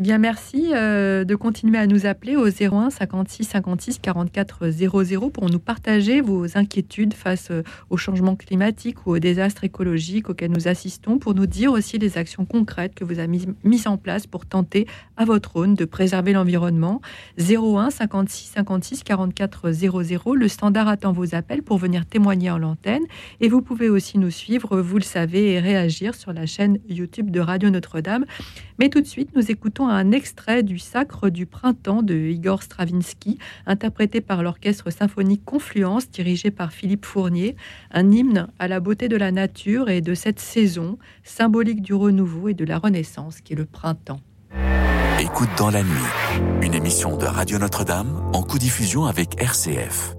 Bien, 0.00 0.16
merci 0.16 0.70
euh, 0.72 1.24
de 1.24 1.34
continuer 1.34 1.76
à 1.76 1.86
nous 1.86 2.06
appeler 2.06 2.34
au 2.34 2.46
01 2.46 2.88
56 2.88 3.44
56 3.44 3.98
44 3.98 4.70
00 4.70 5.28
pour 5.28 5.50
nous 5.50 5.58
partager 5.58 6.22
vos 6.22 6.56
inquiétudes 6.56 7.12
face 7.12 7.48
euh, 7.50 7.62
au 7.90 7.98
changement 7.98 8.34
climatique 8.34 9.06
ou 9.06 9.10
aux 9.10 9.18
désastres 9.18 9.64
écologiques 9.64 10.30
auxquels 10.30 10.52
nous 10.52 10.68
assistons, 10.68 11.18
pour 11.18 11.34
nous 11.34 11.44
dire 11.44 11.72
aussi 11.72 11.98
les 11.98 12.16
actions 12.16 12.46
concrètes 12.46 12.94
que 12.94 13.04
vous 13.04 13.18
avez 13.18 13.40
mises 13.62 13.86
en 13.86 13.98
place 13.98 14.26
pour 14.26 14.46
tenter 14.46 14.86
à 15.18 15.26
votre 15.26 15.56
aune 15.56 15.74
de 15.74 15.84
préserver 15.84 16.32
l'environnement. 16.32 17.02
01 17.38 17.90
56 17.90 18.52
56 18.54 19.02
44 19.02 19.70
00. 19.70 20.34
Le 20.34 20.48
standard 20.48 20.88
attend 20.88 21.12
vos 21.12 21.34
appels 21.34 21.62
pour 21.62 21.76
venir 21.76 22.06
témoigner 22.06 22.50
en 22.50 22.56
l'antenne 22.56 23.02
et 23.42 23.50
vous 23.50 23.60
pouvez 23.60 23.90
aussi 23.90 24.16
nous 24.16 24.30
suivre, 24.30 24.80
vous 24.80 24.96
le 24.96 25.02
savez, 25.02 25.52
et 25.52 25.60
réagir 25.60 26.14
sur 26.14 26.32
la 26.32 26.46
chaîne 26.46 26.78
YouTube 26.88 27.30
de 27.30 27.40
Radio 27.40 27.68
Notre-Dame. 27.68 28.24
Mais 28.78 28.88
tout 28.88 29.02
de 29.02 29.06
suite, 29.06 29.36
nous 29.36 29.50
écoutons 29.50 29.89
un 29.90 30.12
extrait 30.12 30.62
du 30.62 30.78
Sacre 30.78 31.30
du 31.30 31.46
printemps 31.46 32.02
de 32.02 32.14
Igor 32.14 32.62
Stravinsky, 32.62 33.38
interprété 33.66 34.20
par 34.20 34.42
l'orchestre 34.42 34.90
symphonique 34.90 35.44
Confluence, 35.44 36.10
dirigé 36.10 36.50
par 36.50 36.72
Philippe 36.72 37.04
Fournier, 37.06 37.56
un 37.92 38.10
hymne 38.10 38.48
à 38.58 38.68
la 38.68 38.80
beauté 38.80 39.08
de 39.08 39.16
la 39.16 39.32
nature 39.32 39.88
et 39.88 40.00
de 40.00 40.14
cette 40.14 40.40
saison, 40.40 40.98
symbolique 41.24 41.82
du 41.82 41.94
renouveau 41.94 42.48
et 42.48 42.54
de 42.54 42.64
la 42.64 42.78
renaissance, 42.78 43.40
qui 43.40 43.54
est 43.54 43.56
le 43.56 43.66
printemps. 43.66 44.20
Écoute 45.20 45.50
dans 45.58 45.70
la 45.70 45.82
nuit, 45.82 46.62
une 46.62 46.74
émission 46.74 47.16
de 47.16 47.26
Radio 47.26 47.58
Notre-Dame 47.58 48.30
en 48.32 48.42
co-diffusion 48.42 49.04
avec 49.04 49.40
RCF. 49.40 50.14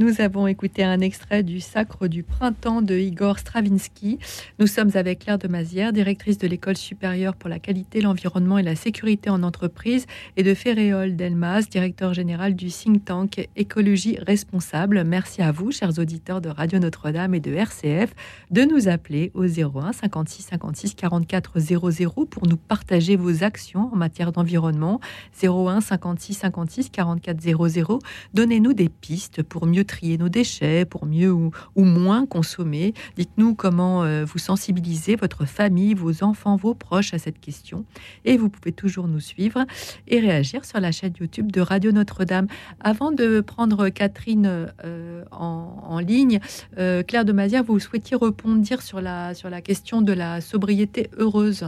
Nous 0.00 0.22
avons 0.22 0.46
écouté 0.46 0.82
un 0.82 1.00
extrait 1.00 1.42
du 1.42 1.60
Sacre 1.60 2.08
du 2.08 2.22
printemps 2.22 2.80
de 2.80 2.96
Igor 2.96 3.38
Stravinsky. 3.38 4.18
Nous 4.58 4.66
sommes 4.66 4.92
avec 4.94 5.18
Claire 5.18 5.36
de 5.36 5.46
Mazière, 5.46 5.92
directrice 5.92 6.38
de 6.38 6.48
l'École 6.48 6.78
supérieure 6.78 7.36
pour 7.36 7.50
la 7.50 7.58
qualité, 7.58 8.00
l'environnement 8.00 8.56
et 8.56 8.62
la 8.62 8.76
sécurité 8.76 9.28
en 9.28 9.42
entreprise, 9.42 10.06
et 10.38 10.42
de 10.42 10.54
Ferréol 10.54 11.16
Delmas, 11.16 11.66
directeur 11.70 12.14
général 12.14 12.54
du 12.54 12.68
think 12.68 13.04
tank 13.04 13.46
Écologie 13.56 14.16
responsable. 14.26 15.04
Merci 15.04 15.42
à 15.42 15.52
vous, 15.52 15.70
chers 15.70 15.98
auditeurs 15.98 16.40
de 16.40 16.48
Radio 16.48 16.78
Notre-Dame 16.78 17.34
et 17.34 17.40
de 17.40 17.52
RCF, 17.52 18.14
de 18.50 18.62
nous 18.62 18.88
appeler 18.88 19.30
au 19.34 19.44
01 19.44 19.92
56 19.92 20.44
56 20.44 20.94
44 20.94 21.60
00 21.60 22.24
pour 22.24 22.46
nous 22.48 22.56
partager 22.56 23.16
vos 23.16 23.44
actions 23.44 23.90
en 23.92 23.96
matière 23.96 24.32
d'environnement. 24.32 24.98
01 25.42 25.82
56 25.82 26.32
56 26.32 26.88
44 26.88 27.38
00. 27.38 27.98
Donnez-nous 28.32 28.72
des 28.72 28.88
pistes 28.88 29.42
pour 29.42 29.66
mieux 29.66 29.84
trier 29.90 30.18
nos 30.18 30.28
déchets, 30.28 30.84
pour 30.84 31.04
mieux 31.04 31.32
ou, 31.32 31.50
moins 31.76 32.24
consommer. 32.24 32.94
Dites-nous 33.16 33.54
comment 33.54 34.04
euh, 34.04 34.24
vous 34.24 34.38
sensibilisez 34.38 35.16
votre 35.16 35.44
famille, 35.44 35.94
vos 35.94 36.22
enfants, 36.22 36.54
vos 36.54 36.74
proches 36.74 37.12
à 37.12 37.18
cette 37.18 37.40
question. 37.40 37.84
Et 38.24 38.36
vous 38.36 38.48
pouvez 38.48 38.72
toujours 38.72 39.08
nous 39.08 39.20
suivre 39.20 39.66
et 40.06 40.20
réagir 40.20 40.64
sur 40.64 40.78
la 40.80 40.92
chaîne 40.92 41.12
YouTube 41.18 41.50
de 41.50 41.60
Radio 41.60 41.90
Notre-Dame. 41.90 42.46
Avant 42.80 43.10
de 43.10 43.40
prendre 43.40 43.88
Catherine 43.88 44.68
euh, 44.84 45.24
en, 45.32 45.98
ligne, 45.98 46.38
euh, 46.78 47.02
Claire 47.02 47.24
de 47.24 47.32
Mazière, 47.32 47.64
vous 47.64 47.80
souhaitiez 47.80 48.16
répondre 48.16 48.64
sur 48.80 49.00
la, 49.00 49.34
sur 49.34 49.50
la 49.50 49.60
question 49.60 50.02
de 50.02 50.12
la 50.12 50.40
sobriété 50.40 51.10
heureuse. 51.18 51.66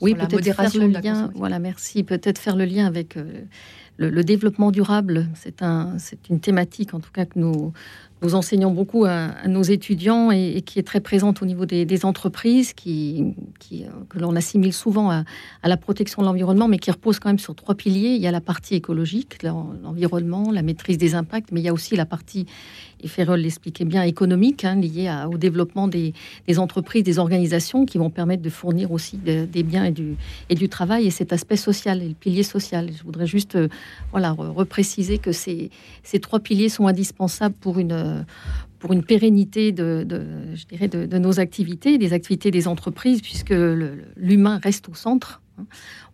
Oui, 0.00 0.14
peut-être 0.14 0.54
faire 0.54 0.80
le 0.80 0.86
lien. 0.86 1.30
Voilà, 1.34 1.58
merci. 1.58 2.02
Peut-être 2.02 2.38
faire 2.38 2.56
le 2.56 2.64
lien 2.64 2.86
avec 2.86 3.16
le, 3.96 4.24
développement 4.24 4.70
durable, 4.70 5.26
c'est 5.34 5.62
un, 5.62 5.96
une 6.28 6.40
thématique 6.40 6.94
en 6.94 7.00
tout 7.00 7.12
cas 7.12 7.24
que 7.26 7.38
nous, 7.38 7.72
nous 8.24 8.34
enseignons 8.34 8.70
beaucoup 8.70 9.04
à, 9.04 9.46
nos 9.46 9.62
étudiants 9.62 10.30
et, 10.30 10.62
qui 10.62 10.78
est 10.78 10.82
très 10.82 11.00
présente 11.00 11.42
au 11.42 11.46
niveau 11.46 11.66
des, 11.66 12.04
entreprises, 12.04 12.72
qui, 12.72 13.34
euh, 13.72 13.86
que 14.08 14.18
l'on 14.18 14.34
assimile 14.34 14.72
souvent 14.72 15.10
à, 15.10 15.24
la 15.62 15.76
protection 15.76 16.22
de 16.22 16.26
l'environnement, 16.26 16.66
mais 16.66 16.78
qui 16.78 16.90
repose 16.90 17.18
quand 17.18 17.28
même 17.28 17.38
sur 17.38 17.54
trois 17.54 17.74
piliers. 17.74 18.14
Il 18.14 18.22
y 18.22 18.26
a 18.26 18.30
la 18.30 18.40
partie 18.40 18.74
écologique, 18.74 19.42
l'environnement, 19.42 20.50
la 20.50 20.62
maîtrise 20.62 20.96
des 20.96 21.14
impacts, 21.14 21.52
mais 21.52 21.60
il 21.60 21.64
y 21.64 21.68
a 21.68 21.72
aussi 21.72 21.96
la 21.96 22.06
partie, 22.06 22.46
et 23.02 23.08
Ferrol 23.08 23.40
l'expliquait 23.40 23.84
bien, 23.84 24.02
économique, 24.02 24.64
hein, 24.64 24.76
liée 24.76 25.14
au 25.30 25.36
développement 25.36 25.86
des, 25.86 26.14
entreprises, 26.56 27.02
des 27.02 27.18
organisations 27.18 27.84
qui 27.84 27.98
vont 27.98 28.10
permettre 28.10 28.42
de 28.42 28.50
fournir 28.50 28.90
aussi 28.90 29.18
des 29.18 29.62
biens 29.62 29.84
et 29.84 30.54
du, 30.54 30.68
travail, 30.70 31.06
et 31.06 31.10
cet 31.10 31.32
aspect 31.34 31.56
social, 31.56 32.00
le 32.00 32.14
pilier 32.14 32.42
social. 32.42 32.90
Je 32.96 33.02
voudrais 33.02 33.26
juste 33.26 33.56
euh, 33.56 33.68
voilà, 34.12 34.32
repréciser 34.32 35.18
que 35.18 35.32
ces 35.32 35.70
trois 36.22 36.40
piliers 36.40 36.70
sont 36.70 36.86
indispensables 36.86 37.54
pour 37.60 37.78
une 37.78 38.13
pour 38.78 38.92
une 38.92 39.02
pérennité 39.02 39.72
de, 39.72 40.06
je 40.54 40.66
dirais 40.66 40.88
de, 40.88 41.18
nos 41.18 41.40
activités, 41.40 41.96
des 41.96 42.12
activités 42.12 42.50
des 42.50 42.68
entreprises, 42.68 43.22
puisque 43.22 43.54
l'humain 44.16 44.60
reste 44.62 44.90
au 44.90 44.94
centre, 44.94 45.40
hein, 45.58 45.64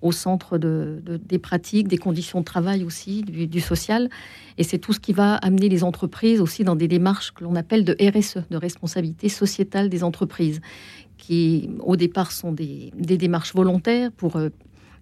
au 0.02 0.12
centre 0.12 0.56
de, 0.56 1.02
des 1.04 1.40
pratiques, 1.40 1.88
des 1.88 1.98
conditions 1.98 2.38
de 2.38 2.44
travail 2.44 2.84
aussi, 2.84 3.22
du, 3.22 3.60
social. 3.60 4.08
Et 4.56 4.62
c'est 4.62 4.78
tout 4.78 4.92
ce 4.92 5.00
qui 5.00 5.12
va 5.12 5.34
amener 5.34 5.68
les 5.68 5.82
entreprises 5.82 6.40
aussi 6.40 6.62
dans 6.62 6.76
des 6.76 6.86
démarches 6.86 7.32
que 7.32 7.42
l'on 7.42 7.56
appelle 7.56 7.84
de 7.84 7.96
RSE, 8.00 8.44
de 8.48 8.56
responsabilité 8.56 9.28
sociétale 9.28 9.88
des 9.88 10.04
entreprises, 10.04 10.60
qui 11.18 11.70
au 11.80 11.96
départ 11.96 12.30
sont 12.30 12.52
des, 12.52 12.92
des 12.96 13.18
démarches 13.18 13.52
volontaires 13.52 14.12
pour 14.12 14.36
euh, 14.36 14.50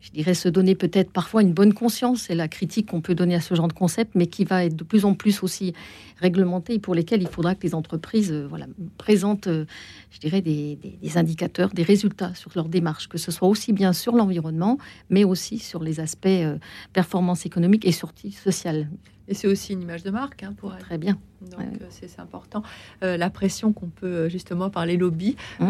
je 0.01 0.11
dirais, 0.11 0.35
se 0.35 0.49
donner 0.49 0.75
peut-être 0.75 1.11
parfois 1.11 1.43
une 1.43 1.53
bonne 1.53 1.75
conscience, 1.75 2.23
c'est 2.23 2.35
la 2.35 2.49
critique 2.49 2.87
qu'on 2.87 3.01
peut 3.01 3.15
donner 3.15 3.35
à 3.35 3.41
ce 3.41 3.55
genre 3.55 3.69
de 3.69 3.73
concept, 3.73 4.13
mais 4.15 4.27
qui 4.27 4.45
va 4.45 4.65
être 4.65 4.77
de 4.77 4.85
plus 4.85 5.05
en 5.05 5.15
plus 5.15 5.43
aussi 5.43 5.75
réglementé 6.19 6.75
et 6.75 6.79
pour 6.79 6.95
lesquels 6.95 7.23
il 7.23 7.29
faudra 7.29 7.55
que 7.55 7.63
les 7.63 7.75
entreprises 7.75 8.33
euh, 8.33 8.47
voilà, 8.49 8.67
présentent, 8.97 9.49
euh, 9.49 9.65
je 10.11 10.19
dirais, 10.21 10.41
des, 10.41 10.79
indicateurs, 11.17 11.71
des 11.71 11.83
résultats 11.83 12.35
sur 12.35 12.51
leur 12.55 12.69
démarche, 12.69 13.09
que 13.09 13.19
ce 13.19 13.31
soit 13.31 13.49
aussi 13.49 13.73
bien 13.73 13.93
sur 13.93 14.15
l'environnement, 14.15 14.79
mais 15.11 15.25
aussi 15.25 15.59
sur 15.59 15.83
les 15.83 16.01
aspects 16.01 16.27
euh, 16.27 16.59
performance 16.93 17.47
économique 17.47 17.85
et 17.85 17.93
sortie 17.93 18.33
sociale. 18.33 18.89
Et 19.27 19.35
c'est 19.35 19.49
aussi 19.49 19.75
une 19.75 19.83
image 19.83 20.05
de 20.05 20.11
marque 20.11 20.43
hein, 20.43 20.55
pour 20.57 20.77
Très 20.79 20.97
bien. 20.97 21.19
Donc 21.43 21.61
c'est 21.91 22.19
important. 22.19 22.63
la 23.03 23.29
pression 23.29 23.75
qu'on 23.75 23.89
peut 23.89 24.31
justement 24.31 24.71
par 24.71 24.87
les 24.87 24.97
lobbies. 24.97 25.37
Mmh. 25.61 25.69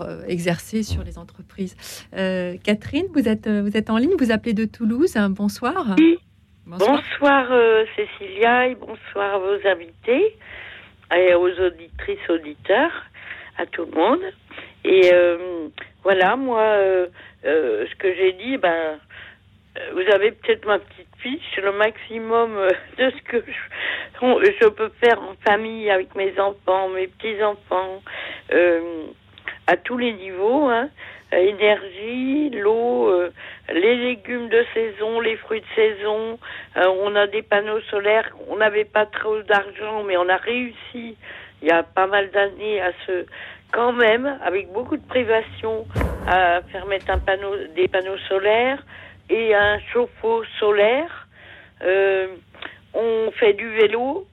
Euh, 0.00 0.22
exercer 0.28 0.82
sur 0.82 1.02
les 1.02 1.18
entreprises. 1.18 1.74
Euh, 2.14 2.56
Catherine, 2.62 3.06
vous 3.14 3.28
êtes, 3.28 3.46
euh, 3.46 3.62
vous 3.62 3.76
êtes 3.76 3.88
en 3.88 3.96
ligne, 3.96 4.12
vous 4.18 4.30
appelez 4.30 4.52
de 4.52 4.66
Toulouse. 4.66 5.16
Bonsoir. 5.30 5.96
Bonsoir, 6.66 7.46
Cécilia 7.94 8.68
et 8.68 8.74
bonsoir 8.74 9.36
à 9.36 9.38
vos 9.38 9.66
invités 9.66 10.36
et 11.16 11.34
aux 11.34 11.48
auditrices, 11.48 12.28
auditeurs, 12.28 12.92
à 13.56 13.64
tout 13.66 13.86
le 13.86 13.92
monde. 13.92 14.20
Et 14.84 15.10
voilà, 16.02 16.36
moi, 16.36 16.76
ce 17.42 17.94
que 17.96 18.14
j'ai 18.14 18.32
dit, 18.32 18.58
ben, 18.58 18.98
vous 19.92 20.12
avez 20.12 20.32
peut-être 20.32 20.66
ma 20.66 20.78
petite 20.78 21.08
fiche, 21.18 21.56
le 21.62 21.72
maximum 21.72 22.68
de 22.98 23.10
ce 23.10 23.22
que 23.30 23.44
je, 23.46 24.54
je, 24.60 24.68
peux 24.68 24.90
faire 25.00 25.22
en 25.22 25.34
famille 25.48 25.88
avec 25.88 26.14
mes 26.16 26.38
enfants, 26.38 26.88
mes 26.88 27.06
petits-enfants 27.06 28.02
à 29.66 29.76
tous 29.76 29.98
les 29.98 30.12
niveaux, 30.12 30.68
hein. 30.68 30.88
énergie, 31.32 32.50
l'eau, 32.50 33.08
euh, 33.08 33.30
les 33.72 33.96
légumes 33.96 34.48
de 34.48 34.64
saison, 34.74 35.20
les 35.20 35.36
fruits 35.36 35.60
de 35.60 35.74
saison. 35.74 36.38
Euh, 36.76 36.86
on 37.02 37.14
a 37.16 37.26
des 37.26 37.42
panneaux 37.42 37.80
solaires. 37.90 38.30
On 38.48 38.56
n'avait 38.56 38.84
pas 38.84 39.06
trop 39.06 39.42
d'argent, 39.42 40.04
mais 40.04 40.16
on 40.16 40.28
a 40.28 40.36
réussi 40.36 41.16
il 41.62 41.68
y 41.68 41.70
a 41.70 41.82
pas 41.82 42.06
mal 42.06 42.30
d'années 42.30 42.80
à 42.80 42.92
se, 43.06 43.26
quand 43.72 43.92
même, 43.92 44.38
avec 44.44 44.70
beaucoup 44.72 44.96
de 44.96 45.06
privation, 45.06 45.86
à 46.26 46.60
faire 46.70 46.86
mettre 46.86 47.10
un 47.10 47.18
panneau, 47.18 47.56
des 47.74 47.88
panneaux 47.88 48.18
solaires 48.28 48.82
et 49.30 49.54
un 49.54 49.78
chauffe-eau 49.92 50.44
solaire. 50.58 51.26
Euh, 51.82 52.28
on 52.94 53.30
fait 53.32 53.54
du 53.54 53.68
vélo, 53.70 54.26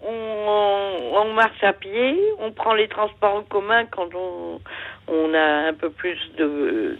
on, 0.00 1.32
marche 1.34 1.62
à 1.62 1.72
pied, 1.72 2.18
on 2.40 2.50
prend 2.52 2.74
les 2.74 2.88
transports 2.88 3.34
en 3.34 3.42
commun 3.42 3.84
quand 3.86 4.08
on, 4.14 4.60
on 5.06 5.34
a 5.34 5.68
un 5.68 5.74
peu 5.74 5.90
plus 5.90 6.18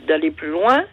d'aller 0.06 0.30
plus 0.30 0.48
loin. 0.48 0.84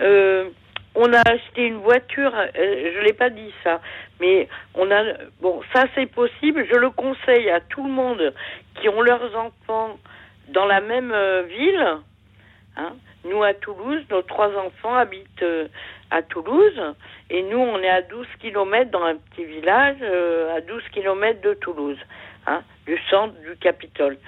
Euh, 0.00 0.50
on 0.94 1.12
a 1.12 1.20
acheté 1.20 1.66
une 1.66 1.78
voiture, 1.78 2.32
euh, 2.34 2.92
je 2.94 3.00
l'ai 3.04 3.12
pas 3.12 3.30
dit 3.30 3.52
ça, 3.62 3.80
mais 4.20 4.48
on 4.74 4.90
a 4.90 5.02
bon 5.40 5.62
ça 5.72 5.84
c'est 5.94 6.06
possible. 6.06 6.66
Je 6.70 6.76
le 6.76 6.90
conseille 6.90 7.48
à 7.48 7.60
tout 7.60 7.84
le 7.84 7.90
monde 7.90 8.34
qui 8.74 8.88
ont 8.88 9.00
leurs 9.00 9.34
enfants 9.36 9.98
dans 10.48 10.66
la 10.66 10.80
même 10.80 11.12
euh, 11.12 11.42
ville. 11.42 11.98
Hein. 12.76 12.92
Nous 13.24 13.42
à 13.42 13.54
Toulouse, 13.54 14.02
nos 14.10 14.22
trois 14.22 14.48
enfants 14.56 14.94
habitent 14.94 15.44
à 16.10 16.22
Toulouse. 16.22 16.80
Et 17.30 17.42
nous, 17.42 17.58
on 17.58 17.78
est 17.78 17.88
à 17.88 18.02
12 18.02 18.26
km 18.40 18.90
dans 18.90 19.04
un 19.04 19.16
petit 19.16 19.44
village, 19.44 19.96
euh, 20.02 20.56
à 20.56 20.60
12 20.60 20.82
km 20.92 21.40
de 21.40 21.54
Toulouse, 21.54 21.98
hein, 22.46 22.62
du 22.86 22.98
centre 23.08 23.34
du 23.40 23.56
Capitole. 23.56 24.18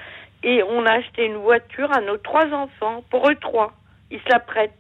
Et 0.43 0.63
on 0.63 0.85
a 0.87 0.95
acheté 0.95 1.25
une 1.27 1.37
voiture 1.37 1.91
à 1.93 2.01
nos 2.01 2.17
trois 2.17 2.47
enfants, 2.53 3.05
pour 3.11 3.29
eux 3.29 3.37
trois. 3.37 3.73
Ils 4.11 4.21
se 4.21 4.29
la 4.29 4.41
prêtent. 4.41 4.73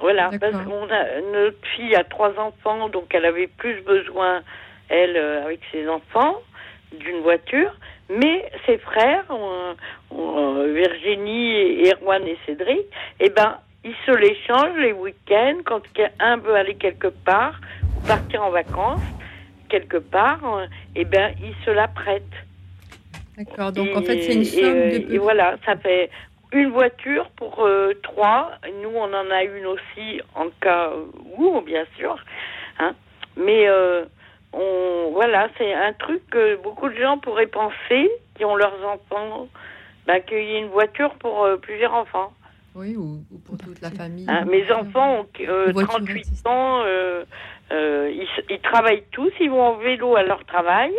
Voilà, 0.00 0.30
parce 0.40 0.56
qu'on 0.64 0.90
a 0.90 1.20
notre 1.32 1.66
fille 1.76 1.94
a 1.94 2.02
trois 2.02 2.36
enfants, 2.38 2.88
donc 2.88 3.14
elle 3.14 3.24
avait 3.24 3.46
plus 3.46 3.80
besoin, 3.82 4.42
elle, 4.88 5.16
euh, 5.16 5.44
avec 5.44 5.60
ses 5.70 5.88
enfants, 5.88 6.42
d'une 6.92 7.20
voiture. 7.20 7.72
Mais 8.10 8.50
ses 8.66 8.78
frères, 8.78 9.24
Virginie, 10.10 11.88
Erwan 11.90 12.26
et 12.26 12.36
Cédric, 12.46 12.86
eh 13.20 13.30
ben, 13.30 13.58
ils 13.82 13.94
se 14.06 14.12
l'échangent 14.12 14.78
les 14.78 14.92
week-ends 14.92 15.58
quand 15.64 15.82
un 16.20 16.36
veut 16.36 16.54
aller 16.54 16.74
quelque 16.74 17.08
part 17.08 17.60
ou 17.96 18.06
partir 18.06 18.42
en 18.42 18.50
vacances 18.50 19.00
quelque 19.74 19.96
part, 19.96 20.42
euh, 20.44 20.66
eh 20.94 21.04
ben 21.04 21.34
ils 21.42 21.54
se 21.64 21.70
la 21.70 21.88
prêtent. 21.88 22.22
D'accord. 23.36 23.72
Donc 23.72 23.88
en 23.96 24.02
fait 24.02 24.22
c'est 24.22 24.34
une 24.34 24.44
somme 24.44 24.76
et, 24.76 24.98
de. 25.00 25.14
Et 25.14 25.18
voilà, 25.18 25.56
ça 25.66 25.76
fait 25.76 26.10
une 26.52 26.70
voiture 26.70 27.28
pour 27.36 27.64
euh, 27.64 27.92
trois. 28.02 28.52
Nous 28.82 28.92
on 28.94 29.12
en 29.12 29.30
a 29.30 29.42
une 29.42 29.66
aussi 29.66 30.20
en 30.34 30.46
cas 30.60 30.92
où 31.36 31.60
bien 31.62 31.84
sûr, 31.96 32.16
hein. 32.78 32.94
Mais 33.36 33.68
euh, 33.68 34.04
on 34.54 35.10
voilà, 35.12 35.48
c'est 35.58 35.72
un 35.72 35.92
truc 35.92 36.22
que 36.30 36.56
beaucoup 36.62 36.88
de 36.88 36.96
gens 36.96 37.18
pourraient 37.18 37.46
penser 37.46 38.10
qui 38.36 38.44
ont 38.44 38.56
leurs 38.56 38.84
enfants, 38.84 39.48
ben, 40.06 40.20
qu'il 40.22 40.38
y 40.38 40.54
ait 40.56 40.60
une 40.60 40.68
voiture 40.68 41.14
pour 41.16 41.46
plusieurs 41.62 41.94
enfants. 41.94 42.32
Oui, 42.74 42.96
ou, 42.96 43.22
pour 43.46 43.56
toute 43.56 43.80
la 43.80 43.90
famille. 43.90 44.26
Ah, 44.28 44.44
mes 44.44 44.70
enfants 44.72 45.20
ont 45.20 45.26
38 45.26 45.46
euh, 45.46 46.48
ans, 46.48 46.82
euh, 46.84 47.24
euh, 47.72 48.12
ils, 48.50 48.60
travaillent 48.60 49.04
tous, 49.12 49.30
ils 49.40 49.48
vont 49.48 49.62
en 49.62 49.76
vélo 49.76 50.16
à 50.16 50.24
leur 50.24 50.44
travail, 50.44 50.92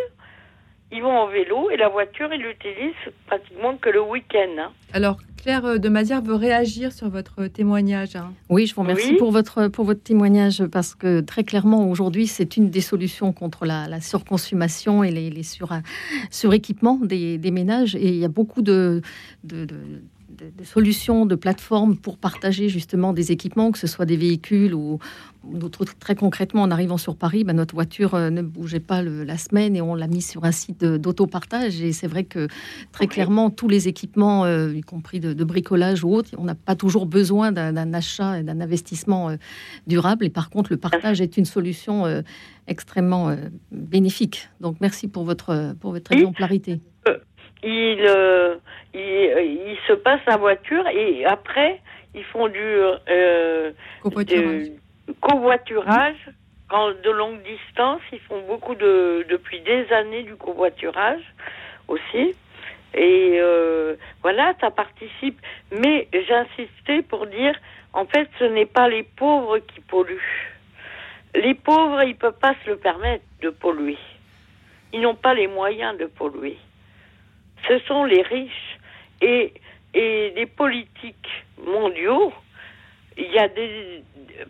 ils 0.91 1.03
vont 1.03 1.17
en 1.17 1.27
vélo 1.27 1.69
et 1.69 1.77
la 1.77 1.89
voiture, 1.89 2.33
ils 2.33 2.41
l'utilisent 2.41 2.93
pratiquement 3.27 3.75
que 3.75 3.89
le 3.89 4.01
week-end. 4.01 4.55
Hein. 4.57 4.71
Alors, 4.93 5.17
Claire 5.45 5.79
de 5.79 5.89
Mazière 5.89 6.23
veut 6.23 6.33
réagir 6.33 6.91
sur 6.91 7.07
votre 7.07 7.45
témoignage. 7.45 8.15
Hein. 8.15 8.33
Oui, 8.49 8.65
je 8.65 8.73
vous 8.73 8.81
remercie 8.81 9.13
pour, 9.13 9.31
votre, 9.31 9.67
pour 9.67 9.85
votre 9.85 10.01
témoignage 10.01 10.65
parce 10.65 10.95
que 10.95 11.21
très 11.21 11.43
clairement, 11.43 11.87
aujourd'hui, 11.87 12.25
c'est 12.25 12.57
une 12.57 12.71
des 12.71 12.81
solutions 12.81 13.31
contre 13.31 13.67
la, 13.67 14.01
surconsommation 14.01 15.03
et 15.03 15.11
les, 15.11 15.29
les 15.29 15.43
sur, 15.43 15.69
suréquipements 16.31 16.99
des, 16.99 17.37
des, 17.37 17.51
ménages. 17.51 17.95
Et 17.95 18.07
il 18.07 18.15
y 18.15 18.25
a 18.25 18.27
beaucoup 18.27 18.63
de, 18.63 19.03
de 19.43 19.65
de, 19.65 19.75
solutions, 20.63 21.25
de 21.25 21.35
plateformes 21.35 21.97
pour 21.97 22.17
partager 22.17 22.69
justement 22.69 23.13
des 23.13 23.31
équipements, 23.31 23.71
que 23.71 23.79
ce 23.79 23.87
soit 23.87 24.05
des 24.05 24.17
véhicules 24.17 24.73
ou, 24.73 24.99
très 25.99 26.15
concrètement 26.15 26.63
en 26.63 26.71
arrivant 26.71 26.97
sur 26.97 27.15
Paris, 27.15 27.43
ben, 27.43 27.55
notre 27.55 27.75
voiture 27.75 28.15
euh, 28.15 28.29
ne 28.29 28.41
bougeait 28.41 28.79
pas 28.79 29.03
la 29.03 29.37
semaine 29.37 29.75
et 29.75 29.81
on 29.81 29.93
l'a 29.93 30.07
mis 30.07 30.21
sur 30.21 30.43
un 30.43 30.51
site 30.51 30.83
d'autopartage. 30.83 31.81
Et 31.81 31.91
c'est 31.93 32.07
vrai 32.07 32.23
que 32.23 32.47
très 32.91 33.07
clairement, 33.07 33.49
tous 33.49 33.67
les 33.67 33.87
équipements, 33.87 34.45
euh, 34.45 34.73
y 34.73 34.81
compris 34.81 35.19
de, 35.19 35.43
bricolage 35.43 36.03
ou 36.03 36.13
autre, 36.13 36.31
on 36.37 36.45
n'a 36.45 36.55
pas 36.55 36.75
toujours 36.75 37.05
besoin 37.05 37.51
d'un 37.51 37.93
achat 37.93 38.39
et 38.39 38.43
d'un 38.43 38.59
investissement 38.59 39.29
euh, 39.29 39.35
durable. 39.85 40.25
Et 40.25 40.29
par 40.29 40.49
contre, 40.49 40.71
le 40.71 40.77
partage 40.77 41.21
est 41.21 41.37
une 41.37 41.45
solution 41.45 42.05
extrêmement 42.67 43.35
bénéfique. 43.71 44.49
Donc 44.59 44.77
merci 44.81 45.07
pour 45.07 45.23
votre, 45.23 45.75
pour 45.79 45.91
votre 45.91 46.11
exemplarité 46.11 46.81
il, 47.65 48.05
euh, 48.05 48.57
il, 48.93 49.77
se 49.87 49.93
passe 49.93 50.21
la 50.27 50.37
voiture 50.37 50.87
et 50.87 51.25
après, 51.25 51.81
ils 52.13 52.23
font 52.23 52.47
du 52.47 52.59
euh, 52.59 53.71
covoiturage. 55.19 56.29
En, 56.71 56.89
de 56.91 57.11
longue 57.11 57.41
distance, 57.43 58.01
ils 58.11 58.19
font 58.21 58.41
beaucoup 58.47 58.73
de, 58.73 59.25
depuis 59.29 59.61
des 59.61 59.91
années 59.91 60.23
du 60.23 60.35
covoiturage 60.35 61.21
aussi. 61.87 62.35
Et 62.95 63.37
euh, 63.39 63.95
voilà, 64.23 64.53
ça 64.61 64.71
participe. 64.71 65.39
Mais 65.71 66.07
j'insistais 66.11 67.03
pour 67.03 67.27
dire, 67.27 67.55
en 67.93 68.05
fait, 68.05 68.27
ce 68.39 68.45
n'est 68.45 68.65
pas 68.65 68.87
les 68.89 69.03
pauvres 69.03 69.59
qui 69.59 69.79
polluent. 69.81 70.53
Les 71.35 71.53
pauvres, 71.53 72.01
ils 72.03 72.09
ne 72.09 72.13
peuvent 72.13 72.39
pas 72.39 72.55
se 72.63 72.69
le 72.71 72.77
permettre 72.77 73.23
de 73.41 73.49
polluer. 73.49 73.97
Ils 74.93 75.01
n'ont 75.01 75.15
pas 75.15 75.33
les 75.33 75.47
moyens 75.47 75.97
de 75.97 76.05
polluer 76.05 76.57
ce 77.67 77.79
sont 77.79 78.03
les 78.03 78.21
riches 78.21 78.77
et, 79.21 79.53
et 79.93 80.33
les 80.35 80.45
politiques 80.45 81.45
mondiaux. 81.65 82.33
Il 83.17 83.31
y 83.31 83.39
a 83.39 83.47
des, 83.47 84.03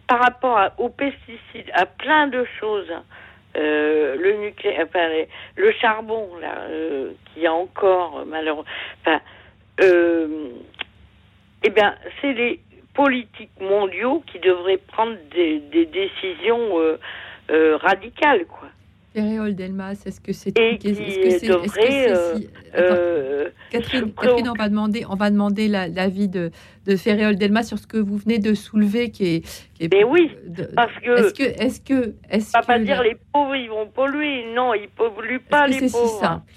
par 0.08 0.20
rapport 0.20 0.72
aux 0.78 0.90
pesticides, 0.90 1.70
à 1.74 1.86
plein 1.86 2.28
de 2.28 2.46
choses, 2.60 2.92
euh, 3.58 4.16
le 4.16 4.34
nucléaire, 4.38 4.88
le 5.56 5.72
charbon, 5.74 6.30
là, 6.42 6.64
euh, 6.70 7.12
qui 7.34 7.46
a 7.46 7.54
encore, 7.54 8.26
malheureusement, 8.26 8.66
euh, 9.82 10.50
eh 11.64 11.70
bien, 11.70 11.96
c'est 12.22 12.34
les 12.34 12.60
politiques 12.94 13.60
mondiaux 13.60 14.24
qui 14.28 14.40
devraient 14.40 14.78
prendre 14.78 15.16
des, 15.34 15.60
décisions 15.86 16.98
radicales. 17.50 18.46
Féréole 19.16 19.56
Delmas, 19.56 20.04
est-ce 20.06 20.20
que 20.20 20.34
c'est 20.34 20.50
est 20.58 20.78
-ce 20.78 21.42
que 21.42 21.48
devrait, 21.48 22.12
euh, 22.12 22.38
euh, 22.78 23.50
Catherine, 23.72 24.12
Catherine, 24.12 24.50
on 24.50 24.54
va 24.54 24.68
demander, 24.68 25.06
on 25.10 25.16
va 25.16 25.32
demander 25.32 25.70
l'avis 25.70 26.28
de, 26.28 26.52
de 26.86 26.96
Féréole 26.98 27.38
Delmas 27.38 27.64
sur 27.64 27.80
ce 27.80 27.88
que 27.88 27.98
vous 27.98 28.18
venez 28.18 28.40
de 28.40 28.54
soulever, 28.54 29.12
qui 29.12 29.24
est. 29.36 29.68
Qui 29.74 29.86
est 29.86 29.94
Mais 29.94 30.04
oui, 30.04 30.32
parce 30.76 30.92
que. 31.02 31.12
Est-ce 31.12 31.34
que, 31.34 31.44
est-ce 31.44 31.80
que, 31.80 32.14
est-ce 32.30 32.52
va 32.52 32.62
pas 32.62 32.78
dire 32.78 33.02
les 33.04 33.16
pauvres 33.32 33.56
ils 33.56 33.70
vont 33.70 33.88
polluer, 33.88 34.54
non, 34.54 34.74
ils 34.74 34.90
polluent 34.90 35.40
pas 35.40 35.66
les 35.68 35.80
pauvres. 35.80 35.92
C'est 35.92 36.08
si 36.08 36.20
simple. 36.20 36.52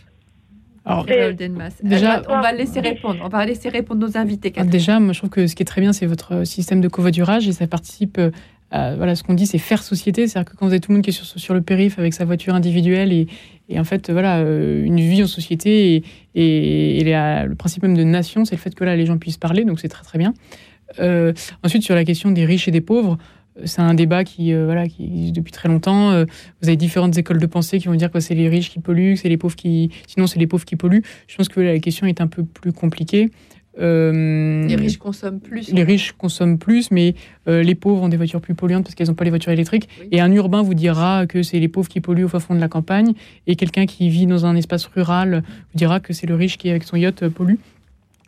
Alors, 0.85 1.05
Delmas. 1.05 1.76
Déjà, 1.82 2.22
on 2.28 2.40
va 2.40 2.51
laisser 2.51 2.80
répondre. 2.80 3.20
On 3.22 3.28
va 3.28 3.47
laisser 3.47 3.68
répondre 3.68 4.01
nos 4.05 4.16
invités. 4.16 4.51
Catherine. 4.51 4.70
Déjà, 4.70 4.98
moi, 4.98 5.12
je 5.12 5.20
trouve 5.20 5.30
que 5.30 5.47
ce 5.47 5.55
qui 5.55 5.62
est 5.62 5.66
très 5.66 5.80
bien, 5.80 5.93
c'est 5.93 6.06
votre 6.06 6.44
système 6.44 6.80
de 6.80 6.89
covoiturage 6.89 7.47
et 7.47 7.52
ça 7.52 7.68
participe 7.68 8.18
euh, 8.74 8.94
voilà, 8.96 9.14
ce 9.14 9.22
qu'on 9.22 9.34
dit, 9.34 9.46
c'est 9.46 9.58
faire 9.58 9.82
société. 9.82 10.26
C'est-à-dire 10.26 10.50
que 10.50 10.56
quand 10.56 10.66
vous 10.66 10.72
avez 10.72 10.80
tout 10.80 10.90
le 10.90 10.96
monde 10.96 11.04
qui 11.04 11.10
est 11.10 11.12
sur, 11.12 11.24
sur 11.24 11.54
le 11.54 11.62
périph' 11.62 11.98
avec 11.98 12.14
sa 12.14 12.24
voiture 12.24 12.54
individuelle 12.54 13.12
et, 13.12 13.26
et 13.68 13.80
en 13.80 13.84
fait, 13.84 14.10
voilà, 14.10 14.38
euh, 14.38 14.84
une 14.84 15.00
vie 15.00 15.22
en 15.22 15.26
société 15.26 16.02
et, 16.34 17.00
et, 17.00 17.04
le 17.04 17.54
principe 17.54 17.82
même 17.82 17.96
de 17.96 18.04
nation, 18.04 18.44
c'est 18.44 18.56
le 18.56 18.60
fait 18.60 18.74
que 18.74 18.84
là, 18.84 18.96
les 18.96 19.06
gens 19.06 19.18
puissent 19.18 19.38
parler, 19.38 19.64
donc 19.64 19.80
c'est 19.80 19.88
très 19.88 20.04
très 20.04 20.18
bien. 20.18 20.34
Euh, 21.00 21.32
ensuite, 21.62 21.82
sur 21.82 21.94
la 21.94 22.04
question 22.04 22.30
des 22.30 22.44
riches 22.44 22.68
et 22.68 22.70
des 22.70 22.80
pauvres, 22.80 23.18
c'est 23.64 23.80
un 23.80 23.94
débat 23.94 24.22
qui, 24.22 24.54
voilà, 24.54 24.86
qui 24.86 25.04
existe 25.04 25.34
depuis 25.34 25.50
très 25.50 25.68
longtemps. 25.68 26.12
vous 26.62 26.68
avez 26.68 26.76
différentes 26.76 27.18
écoles 27.18 27.40
de 27.40 27.46
pensée 27.46 27.80
qui 27.80 27.88
vont 27.88 27.94
dire 27.96 28.12
que 28.12 28.20
c'est 28.20 28.36
les 28.36 28.48
riches 28.48 28.70
qui 28.70 28.78
polluent, 28.78 29.16
c'est 29.16 29.28
les 29.28 29.36
pauvres 29.36 29.56
qui, 29.56 29.90
sinon 30.06 30.28
c'est 30.28 30.38
les 30.38 30.46
pauvres 30.46 30.64
qui 30.64 30.76
polluent. 30.76 31.02
Je 31.26 31.36
pense 31.36 31.48
que 31.48 31.60
la 31.60 31.80
question 31.80 32.06
est 32.06 32.20
un 32.20 32.28
peu 32.28 32.44
plus 32.44 32.72
compliquée. 32.72 33.30
Euh, 33.80 34.66
les 34.66 34.76
riches 34.76 34.98
consomment 34.98 35.40
plus. 35.40 35.72
Les 35.72 35.84
riches 35.84 36.12
consomment 36.12 36.59
plus, 36.59 36.90
mais 36.90 37.14
euh, 37.46 37.62
les 37.62 37.74
pauvres 37.74 38.02
ont 38.02 38.09
des 38.09 38.16
voitures 38.16 38.40
plus 38.40 38.55
polluantes 38.55 38.84
parce 38.84 38.94
qu'elles 38.94 39.09
n'ont 39.09 39.14
pas 39.14 39.24
les 39.24 39.30
voitures 39.30 39.52
électriques. 39.52 39.88
Et 40.10 40.20
un 40.20 40.32
urbain 40.32 40.62
vous 40.62 40.74
dira 40.74 41.26
que 41.26 41.42
c'est 41.42 41.59
les 41.59 41.68
pauvres 41.68 41.88
qui 41.88 42.00
polluent 42.00 42.24
au 42.24 42.28
fond 42.28 42.55
de 42.55 42.60
la 42.60 42.68
campagne, 42.68 43.14
et 43.46 43.56
quelqu'un 43.56 43.86
qui 43.86 44.09
vit 44.09 44.26
dans 44.26 44.46
un 44.46 44.56
espace 44.56 44.86
rural 44.86 45.42
vous 45.46 45.78
dira 45.78 46.00
que 46.00 46.12
c'est 46.12 46.26
le 46.26 46.34
riche 46.34 46.59
qui, 46.59 46.70
avec 46.70 46.82
son 46.82 46.96
yacht, 46.96 47.22
euh, 47.22 47.30
pollue. 47.30 47.56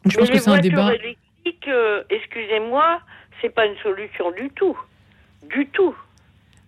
je 0.05 0.17
pense 0.17 0.31
que 0.31 0.39
c'est 0.39 0.51
un 0.51 0.61
débat. 0.61 0.93
électriques, 0.95 1.71
excusez-moi, 2.11 3.01
c'est 3.41 3.53
pas 3.53 3.67
une 3.67 3.77
solution 3.83 4.31
du 4.33 4.51
tout. 4.51 4.79
Du 5.49 5.67
tout. 5.67 5.95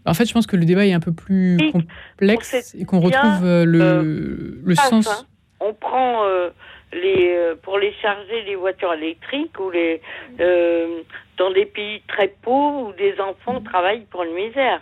En 0.05 0.15
fait, 0.15 0.25
je 0.27 0.33
pense 0.33 0.49
que 0.49 0.57
le 0.57 0.65
débat 0.65 0.85
est 0.85 0.93
un 0.93 1.01
peu 1.01 1.13
plus 1.13 1.59
complexe 1.71 2.75
et 2.77 2.85
qu'on 2.85 2.99
retrouve 2.99 3.45
le, 3.45 4.61
le 4.65 4.75
sens. 4.75 5.07
Hein. 5.07 5.27
On 5.61 5.73
prend 5.75 6.25
les, 6.93 7.35
euh, 7.35 7.55
pour 7.63 7.79
les 7.79 7.93
charger 8.01 8.43
les 8.47 8.57
voitures 8.57 8.95
électriques 8.95 9.59
ou 9.59 9.71
les, 9.71 10.01
euh, 10.41 11.03
dans 11.39 11.51
des 11.51 11.67
pays 11.67 12.03
très 12.09 12.29
pauvres 12.43 12.89
où 12.89 12.93
des 12.93 13.15
enfants 13.21 13.61
travaillent 13.61 14.07
pour 14.11 14.23
une 14.25 14.35
misère. 14.35 14.81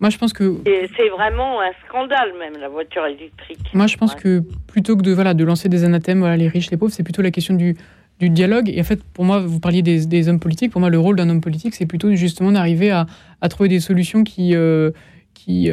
Moi, 0.00 0.10
je 0.10 0.18
pense 0.18 0.32
que. 0.32 0.56
C'est 0.96 1.08
vraiment 1.10 1.60
un 1.60 1.70
scandale, 1.86 2.32
même, 2.38 2.60
la 2.60 2.68
voiture 2.68 3.06
électrique. 3.06 3.72
Moi, 3.72 3.86
je 3.86 3.96
pense 3.96 4.16
que 4.16 4.42
plutôt 4.66 4.96
que 4.96 5.02
de, 5.02 5.12
voilà, 5.12 5.32
de 5.32 5.44
lancer 5.44 5.68
des 5.68 5.84
anathèmes, 5.84 6.18
voilà, 6.18 6.36
les 6.36 6.48
riches, 6.48 6.72
les 6.72 6.76
pauvres, 6.76 6.92
c'est 6.92 7.04
plutôt 7.04 7.22
la 7.22 7.30
question 7.30 7.54
du, 7.54 7.76
du 8.18 8.28
dialogue. 8.28 8.68
Et 8.68 8.80
en 8.80 8.84
fait, 8.84 9.00
pour 9.14 9.24
moi, 9.24 9.38
vous 9.38 9.60
parliez 9.60 9.82
des, 9.82 10.04
des 10.06 10.28
hommes 10.28 10.40
politiques. 10.40 10.72
Pour 10.72 10.80
moi, 10.80 10.90
le 10.90 10.98
rôle 10.98 11.14
d'un 11.14 11.30
homme 11.30 11.40
politique, 11.40 11.76
c'est 11.76 11.86
plutôt 11.86 12.12
justement 12.16 12.50
d'arriver 12.50 12.90
à, 12.90 13.06
à, 13.40 13.48
trouver 13.48 13.68
des 13.68 13.78
solutions 13.78 14.24
qui, 14.24 14.56
euh, 14.56 14.90
qui, 15.34 15.70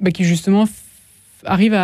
bah, 0.00 0.12
qui 0.12 0.22
justement 0.22 0.66
arrive 1.44 1.74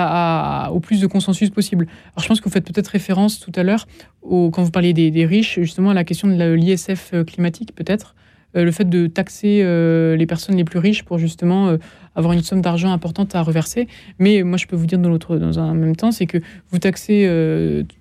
au 0.73 0.81
plus 0.81 1.01
de 1.01 1.07
consensus 1.07 1.51
possible. 1.51 1.87
Alors 2.15 2.23
je 2.23 2.29
pense 2.29 2.41
que 2.41 2.45
vous 2.45 2.51
faites 2.51 2.65
peut-être 2.65 2.89
référence 2.89 3.41
tout 3.41 3.53
à 3.55 3.63
l'heure, 3.63 3.87
quand 4.23 4.63
vous 4.63 4.71
parliez 4.71 4.93
des, 4.93 5.27
riches, 5.27 5.61
justement 5.61 5.91
à 5.91 5.95
la 5.95 6.05
question 6.05 6.29
de 6.29 6.53
l'ISF 6.53 7.11
euh, 7.15 7.25
climatique 7.25 7.75
peut-être, 7.75 8.15
euh, 8.57 8.65
le 8.65 8.73
fait 8.73 8.89
de 8.89 9.07
taxer 9.07 9.61
euh, 9.63 10.17
les 10.17 10.27
personnes 10.27 10.57
les 10.57 10.65
plus 10.65 10.79
riches 10.79 11.05
pour 11.05 11.19
justement 11.19 11.77
avoir 12.17 12.33
une 12.33 12.43
somme 12.43 12.61
d'argent 12.61 12.93
importante 12.93 13.35
à 13.35 13.43
reverser. 13.43 13.87
Mais 14.19 14.43
moi 14.43 14.57
je 14.57 14.67
peux 14.67 14.77
vous 14.77 14.87
dire 14.87 14.99
dans, 14.99 15.17
dans 15.17 15.59
un 15.59 15.75
même 15.75 15.97
temps, 15.97 16.11
c'est 16.11 16.27
que 16.27 16.39
vous 16.71 16.79
taxez 16.79 17.27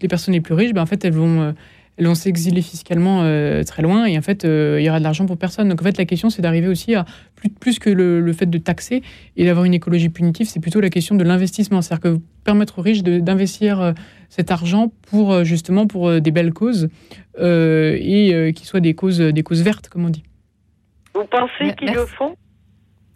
les 0.01 0.07
personnes 0.07 0.33
les 0.33 0.41
plus 0.41 0.53
riches, 0.53 0.73
ben, 0.73 0.81
en 0.81 0.87
fait 0.87 1.03
elles 1.05 1.13
vont 1.13 1.53
elles 1.99 2.07
vont 2.07 2.15
s'exiler 2.15 2.61
fiscalement 2.61 3.23
euh, 3.23 3.63
très 3.63 3.81
loin 3.81 4.05
et 4.05 4.17
en 4.17 4.21
fait, 4.21 4.45
euh, 4.45 4.77
il 4.79 4.85
y 4.85 4.89
aura 4.89 4.99
de 4.99 5.03
l'argent 5.03 5.25
pour 5.25 5.37
personne. 5.37 5.67
Donc 5.67 5.81
en 5.81 5.83
fait, 5.83 5.97
la 5.97 6.05
question, 6.05 6.29
c'est 6.29 6.41
d'arriver 6.41 6.69
aussi 6.69 6.95
à 6.95 7.03
plus, 7.35 7.49
plus 7.49 7.77
que 7.77 7.89
le, 7.89 8.31
fait 8.31 8.45
de 8.45 8.57
taxer 8.57 9.03
et 9.35 9.45
d'avoir 9.45 9.65
une 9.65 9.73
écologie 9.73 10.07
punitive, 10.07 10.47
c'est 10.47 10.61
plutôt 10.61 10.79
la 10.79 10.89
question 10.89 11.15
de 11.15 11.25
l'investissement. 11.25 11.81
C'est-à-dire 11.81 12.13
que 12.13 12.19
permettre 12.45 12.79
aux 12.79 12.81
riches 12.81 13.03
d'investir 13.03 13.81
euh, 13.81 13.91
cet 14.29 14.49
argent 14.49 14.93
pour 15.09 15.43
justement 15.43 15.87
pour 15.87 16.21
des 16.21 16.31
belles 16.31 16.53
causes 16.53 16.87
et 17.37 18.53
qui 18.55 18.65
soient 18.65 18.79
des 18.79 18.93
causes, 18.93 19.19
des 19.19 19.43
causes 19.43 19.61
vertes, 19.61 19.89
comme 19.89 20.05
on 20.05 20.09
dit. 20.09 20.23
Vous 21.13 21.25
pensez 21.29 21.75
qu'ils 21.75 21.91
le 21.91 22.05
font? 22.05 22.35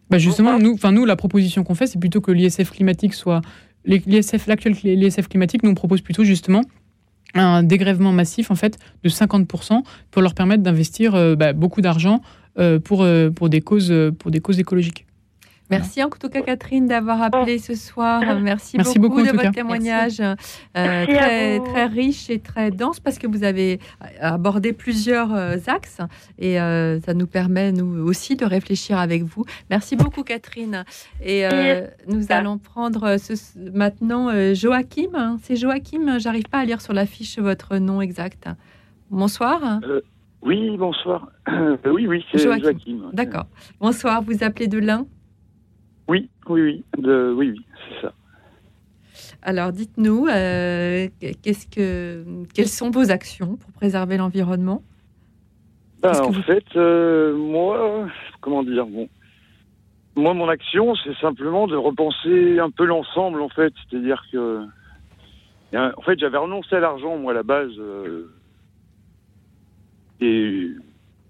Bah 0.10 0.18
justement, 0.18 0.60
nous, 0.60 0.74
enfin 0.74 0.92
nous, 0.92 1.06
la 1.06 1.16
proposition 1.16 1.64
qu'on 1.64 1.76
fait, 1.76 1.88
c'est 1.88 2.00
plutôt 2.00 2.20
que 2.20 2.32
l'ISF 2.32 2.72
climatique 2.72 3.14
soit 3.14 3.42
l'ISF, 3.86 4.48
l'actuel 4.48 4.76
l'ISF 4.84 5.28
climatique, 5.28 5.64
nous 5.64 5.72
on 5.72 5.76
propose 5.76 6.02
plutôt 6.02 6.24
justement 6.24 6.62
un 7.34 7.64
dégrèvement 7.64 8.12
massif 8.12 8.52
en 8.52 8.56
fait 8.56 8.78
de 9.04 9.10
50% 9.10 9.82
pour 10.12 10.22
leur 10.22 10.34
permettre 10.34 10.64
d'investir 10.64 11.16
euh, 11.16 11.36
bah, 11.36 11.54
beaucoup 11.54 11.82
d'argent 11.82 12.22
euh, 12.60 12.80
pour, 12.80 13.04
euh, 13.04 13.30
pour, 13.30 13.50
des 13.50 13.62
causes, 13.62 13.94
pour 14.20 14.32
des 14.32 14.40
causes 14.40 14.60
écologiques. 14.60 15.06
Merci 15.70 16.04
en 16.04 16.10
tout 16.10 16.30
cas 16.30 16.42
Catherine 16.42 16.88
d'avoir 16.88 17.22
appelé 17.22 17.58
ce 17.58 17.74
soir. 17.74 18.22
Merci, 18.42 18.78
beaucoup, 19.00 19.22
de 19.22 19.32
votre 19.32 19.52
témoignage 19.52 20.22
très, 20.74 21.60
très 21.60 21.86
riche 21.86 22.30
et 22.30 22.40
très 22.40 22.72
dense 22.72 23.00
parce 23.00 23.18
que 23.18 23.28
vous 23.28 23.44
avez 23.44 23.80
abordé 24.20 24.74
plusieurs 24.74 25.34
axes 25.68 26.00
et 26.38 26.56
ça 26.58 27.14
nous 27.14 27.28
permet 27.28 27.72
nous 27.72 28.06
aussi 28.06 28.36
de 28.36 28.46
réfléchir 28.46 28.98
avec 28.98 29.24
vous. 29.24 29.46
Merci 29.70 29.96
beaucoup 29.96 30.24
Catherine. 30.24 30.84
Et 31.24 31.46
nous 32.08 32.26
allons 32.30 32.58
prendre 32.58 33.18
ce, 33.18 33.34
maintenant 33.72 34.30
Joachim. 34.54 35.38
C'est 35.42 35.56
Joachim, 35.56 36.20
j'arrive 36.20 36.50
pas 36.50 36.60
à 36.60 36.66
lire 36.66 36.82
sur 36.82 36.94
la 36.94 37.06
fiche 37.06 37.40
votre 37.40 37.78
nom 37.78 38.02
exact. 38.02 38.50
Bonsoir. 39.10 39.80
oui, 40.42 40.78
bonsoir. 40.78 41.28
oui, 41.86 42.08
oui, 42.08 42.26
c'est 42.32 42.40
Joachim. 42.40 43.10
D'accord. 43.14 43.46
Bonsoir, 43.80 44.22
vous 44.22 44.44
appelez 44.44 44.68
de 44.68 44.80
l'Ain 44.80 45.06
oui, 46.08 46.30
oui, 46.48 46.62
oui, 46.62 46.84
de, 46.98 47.34
oui, 47.36 47.52
oui, 47.52 47.66
c'est 47.90 48.08
ça. 48.08 48.14
Alors, 49.42 49.72
dites-nous, 49.72 50.26
qu'est-ce 50.26 51.68
que, 51.68 52.24
quelles 52.54 52.68
sont 52.68 52.92
vos 52.92 53.12
actions 53.12 53.58
pour 53.58 53.72
préserver 53.74 54.18
l'environnement? 54.18 54.82
Ben, 56.02 56.12
En 56.22 56.34
fait, 56.34 56.76
moi, 56.76 58.08
comment 58.42 58.64
dire, 58.64 58.86
bon, 58.86 59.08
moi, 60.16 60.34
mon 60.34 60.48
action, 60.50 60.96
c'est 60.96 61.16
simplement 61.18 61.68
de 61.68 61.76
repenser 61.76 62.60
un 62.60 62.70
peu 62.70 62.86
l'ensemble, 62.86 63.42
en 63.42 63.50
fait. 63.50 63.74
C'est-à-dire 63.90 64.24
que, 64.32 64.66
en 65.74 66.02
fait, 66.02 66.20
j'avais 66.20 66.38
renoncé 66.38 66.76
à 66.76 66.80
l'argent, 66.80 67.18
moi, 67.18 67.32
à 67.32 67.36
la 67.36 67.44
base. 67.44 67.72
et, 70.22 70.70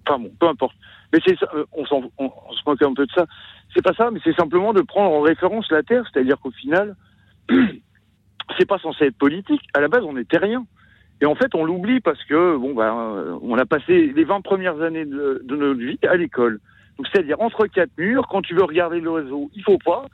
enfin 0.06 0.20
bon, 0.20 0.32
peu 0.40 0.48
importe. 0.48 0.76
Mais 1.12 1.20
c'est 1.26 1.38
ça, 1.38 1.48
on, 1.74 1.84
on, 1.92 2.10
on, 2.18 2.54
se 2.54 2.62
moque 2.66 2.82
un 2.82 2.94
peu 2.94 3.06
de 3.06 3.12
ça. 3.12 3.26
C'est 3.74 3.82
pas 3.82 3.94
ça, 3.94 4.12
mais 4.12 4.20
c'est 4.24 4.36
simplement 4.36 4.74
de 4.74 4.82
prendre 4.82 5.12
en 5.12 5.22
référence 5.22 5.70
la 5.72 5.84
Terre, 5.84 6.06
c'est-à-dire 6.12 6.40
qu'au 6.40 6.52
final, 6.52 6.96
c'est 8.58 8.68
pas 8.68 8.78
censé 8.78 9.06
être 9.06 9.18
politique. 9.18 9.62
À 9.74 9.82
la 9.82 9.88
base, 9.88 10.04
on 10.04 10.14
n'était 10.14 10.38
rien. 10.38 10.66
Et 11.22 11.26
en 11.26 11.36
fait, 11.36 11.56
on 11.56 11.64
l'oublie 11.64 12.02
parce 12.02 12.24
que, 12.26 12.58
bon, 12.58 12.74
ben, 12.74 13.40
on 13.42 13.58
a 13.58 13.66
passé 13.66 14.12
les 14.14 14.24
20 14.24 14.42
premières 14.42 14.82
années 14.82 15.06
de, 15.06 15.42
de 15.44 15.56
notre 15.56 15.80
vie 15.80 16.00
à 16.08 16.16
l'école. 16.16 16.60
Donc, 16.98 17.08
c'est-à-dire 17.12 17.40
entre 17.42 17.66
quatre 17.68 17.92
murs, 17.98 18.28
quand 18.28 18.42
tu 18.42 18.54
veux 18.54 18.64
regarder 18.64 19.00
l'oiseau, 19.00 19.50
il 19.56 19.64
faut 19.64 19.78
pas. 19.78 20.06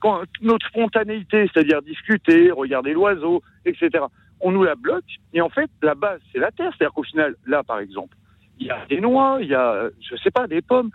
Quand 0.00 0.22
notre 0.42 0.66
spontanéité, 0.66 1.48
c'est-à-dire 1.52 1.82
discuter, 1.82 2.50
regarder 2.50 2.92
l'oiseau, 2.92 3.42
etc., 3.64 4.04
on 4.40 4.52
nous 4.52 4.62
la 4.62 4.74
bloque. 4.74 5.04
Et 5.32 5.40
en 5.40 5.48
fait, 5.48 5.70
la 5.82 5.94
base, 5.94 6.20
c'est 6.32 6.38
la 6.38 6.50
terre. 6.50 6.72
C'est-à-dire 6.76 6.94
qu'au 6.94 7.02
final, 7.02 7.34
là, 7.46 7.62
par 7.62 7.80
exemple, 7.80 8.16
il 8.60 8.66
y 8.66 8.70
a 8.70 8.84
des 8.88 9.00
noix, 9.00 9.38
il 9.40 9.48
y 9.48 9.54
a, 9.54 9.88
je 10.00 10.16
sais 10.16 10.30
pas, 10.30 10.46
des 10.46 10.62
pommes. 10.62 10.90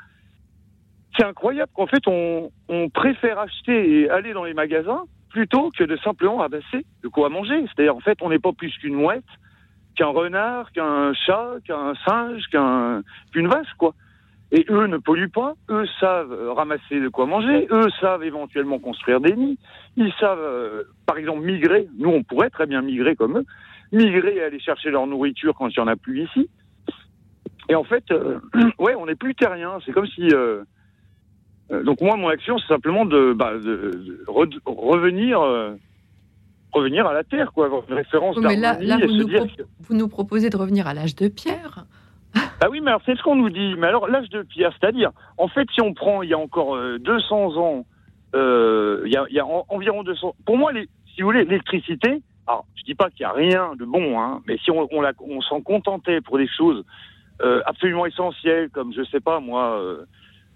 C'est 1.18 1.26
incroyable 1.26 1.72
qu'en 1.76 1.88
fait, 1.88 2.08
on, 2.08 2.52
on 2.70 2.90
préfère 2.90 3.40
acheter 3.40 4.02
et 4.02 4.10
aller 4.10 4.34
dans 4.34 4.44
les 4.44 4.54
magasins 4.54 5.04
plutôt 5.30 5.72
que 5.78 5.84
de 5.84 5.98
simplement 5.98 6.42
amasser 6.42 6.86
de 7.04 7.08
quoi 7.08 7.30
manger. 7.30 7.66
C'est-à-dire, 7.66 7.96
en 7.96 8.00
fait, 8.00 8.20
on 8.22 8.30
n'est 8.30 8.40
pas 8.40 8.54
plus 8.54 8.72
qu'une 8.78 8.94
mouette, 8.94 9.24
qu'un 9.96 10.08
renard, 10.08 10.72
qu'un 10.72 11.14
chat, 11.14 11.56
qu'un 11.66 11.94
singe, 12.06 12.44
qu'un, 12.52 13.02
qu'une 13.32 13.48
vache, 13.48 13.74
quoi. 13.78 13.94
Et 14.52 14.66
eux 14.70 14.86
ne 14.86 14.98
polluent 14.98 15.32
pas, 15.32 15.56
eux 15.70 15.86
savent 16.00 16.52
ramasser 16.56 17.00
de 17.00 17.10
quoi 17.10 17.26
manger, 17.26 17.68
eux 17.72 17.90
savent 18.00 18.24
éventuellement 18.24 18.78
construire 18.78 19.20
des 19.20 19.36
nids, 19.36 19.58
ils 19.98 20.14
savent, 20.20 20.40
euh, 20.40 20.84
par 21.08 21.18
exemple, 21.18 21.42
migrer. 21.42 21.88
Nous, 21.98 22.10
on 22.10 22.22
pourrait 22.22 22.52
très 22.52 22.68
bien 22.68 22.84
migrer 22.84 23.16
comme 23.16 23.40
eux, 23.40 23.46
migrer 23.92 24.36
et 24.36 24.44
aller 24.44 24.60
chercher 24.60 24.92
leur 24.92 25.08
nourriture 25.08 25.56
quand 25.56 25.70
il 25.70 25.80
n'y 25.80 25.84
en 25.84 25.88
a 25.88 25.96
plus 25.96 26.26
ici. 26.26 26.48
Et 27.70 27.74
en 27.74 27.84
fait, 27.84 28.04
euh, 28.12 28.40
ouais, 28.78 28.94
on 28.94 29.08
n'est 29.08 29.16
plus 29.16 29.34
terrien. 29.34 29.80
C'est 29.86 29.92
comme 29.92 30.08
si. 30.08 30.28
Euh, 30.32 30.64
donc 31.84 32.02
moi, 32.02 32.16
mon 32.16 32.28
action, 32.30 32.58
c'est 32.58 32.68
simplement 32.68 33.06
de, 33.06 33.34
bah, 33.34 33.54
de, 33.58 33.92
revenir, 34.66 35.40
revenir 36.72 37.08
à 37.08 37.14
la 37.14 37.24
terre, 37.24 37.52
quoi, 37.54 37.70
référence. 37.90 38.38
mais 38.38 38.56
là, 38.56 38.78
là 38.80 38.98
vous, 38.98 39.14
nous 39.14 39.28
vous, 39.80 39.96
nous 39.96 40.08
proposez 40.08 40.50
de 40.50 40.58
revenir 40.58 40.88
à 40.88 40.94
l'âge 40.94 41.16
de 41.16 41.28
pierre. 41.28 41.86
Ah 42.62 42.70
oui, 42.72 42.80
mais 42.82 42.88
alors 42.88 43.02
c'est 43.06 43.16
ce 43.16 43.22
qu'on 43.22 43.36
nous 43.36 43.50
dit. 43.52 43.76
Mais 43.78 43.88
alors 43.88 44.08
l'âge 44.08 44.30
de 44.30 44.42
pierre, 44.42 44.74
c'est-à-dire, 44.80 45.12
en 45.38 45.48
fait, 45.50 45.68
si 45.72 45.82
on 45.82 45.94
prend 45.94 46.24
il 46.24 46.30
y 46.30 46.34
a 46.34 46.38
encore 46.38 46.76
200 47.00 47.58
ans, 47.58 47.86
il 48.34 49.12
y 49.12 49.18
a, 49.18 49.26
il 49.30 49.36
y 49.36 49.40
a 49.40 49.46
environ 49.46 50.02
200. 50.02 50.34
Pour 50.46 50.58
moi, 50.58 50.72
les, 50.72 50.88
si 51.14 51.22
vous 51.22 51.28
voulez, 51.28 51.44
l'électricité. 51.46 52.22
Alors, 52.48 52.66
je 52.76 52.84
dis 52.84 52.96
pas 52.96 53.10
qu'il 53.10 53.22
y 53.22 53.26
a 53.26 53.32
rien 53.32 53.74
de 53.78 53.86
bon, 53.86 54.20
hein, 54.20 54.42
mais 54.48 54.58
si 54.58 54.72
on, 54.72 54.88
on, 54.92 55.04
on 55.20 55.42
s'en 55.42 55.62
contentait 55.62 56.22
pour 56.22 56.38
des 56.38 56.48
choses 56.48 56.84
euh, 57.42 57.62
absolument 57.66 58.06
essentiels, 58.06 58.70
comme 58.70 58.94
je 58.94 59.04
sais 59.06 59.20
pas 59.20 59.40
moi, 59.40 59.80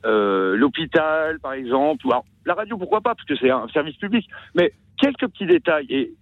euh, 0.06 0.08
euh, 0.08 0.56
l'hôpital 0.56 1.40
par 1.40 1.54
exemple, 1.54 2.06
ou 2.06 2.12
alors, 2.12 2.26
la 2.46 2.54
radio 2.54 2.78
pourquoi 2.78 3.02
pas, 3.02 3.16
parce 3.16 3.28
que 3.28 3.36
c'est 3.36 3.50
un 3.50 3.68
service 3.70 3.98
public, 3.98 4.28
mais 4.56 4.72
quelques 5.00 5.28
petits 5.28 5.46
détails. 5.46 5.88
Et 5.90 6.14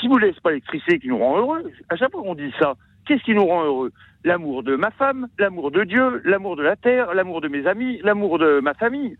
si 0.00 0.08
vous 0.08 0.18
laissez 0.18 0.40
pas 0.40 0.50
l'électricité 0.50 0.98
qui 0.98 1.08
nous 1.08 1.18
rend 1.18 1.38
heureux, 1.38 1.70
à 1.88 1.96
chaque 1.96 2.12
fois 2.12 2.22
qu'on 2.22 2.34
dit 2.34 2.52
ça, 2.58 2.74
qu'est-ce 3.06 3.22
qui 3.22 3.34
nous 3.34 3.46
rend 3.46 3.64
heureux? 3.64 3.92
L'amour 4.24 4.62
de 4.62 4.76
ma 4.76 4.90
femme, 4.90 5.28
l'amour 5.38 5.70
de 5.70 5.84
Dieu, 5.84 6.20
l'amour 6.24 6.56
de 6.56 6.62
la 6.62 6.76
terre, 6.76 7.14
l'amour 7.14 7.40
de 7.40 7.48
mes 7.48 7.66
amis, 7.66 8.00
l'amour 8.02 8.38
de 8.38 8.60
ma 8.60 8.74
famille. 8.74 9.16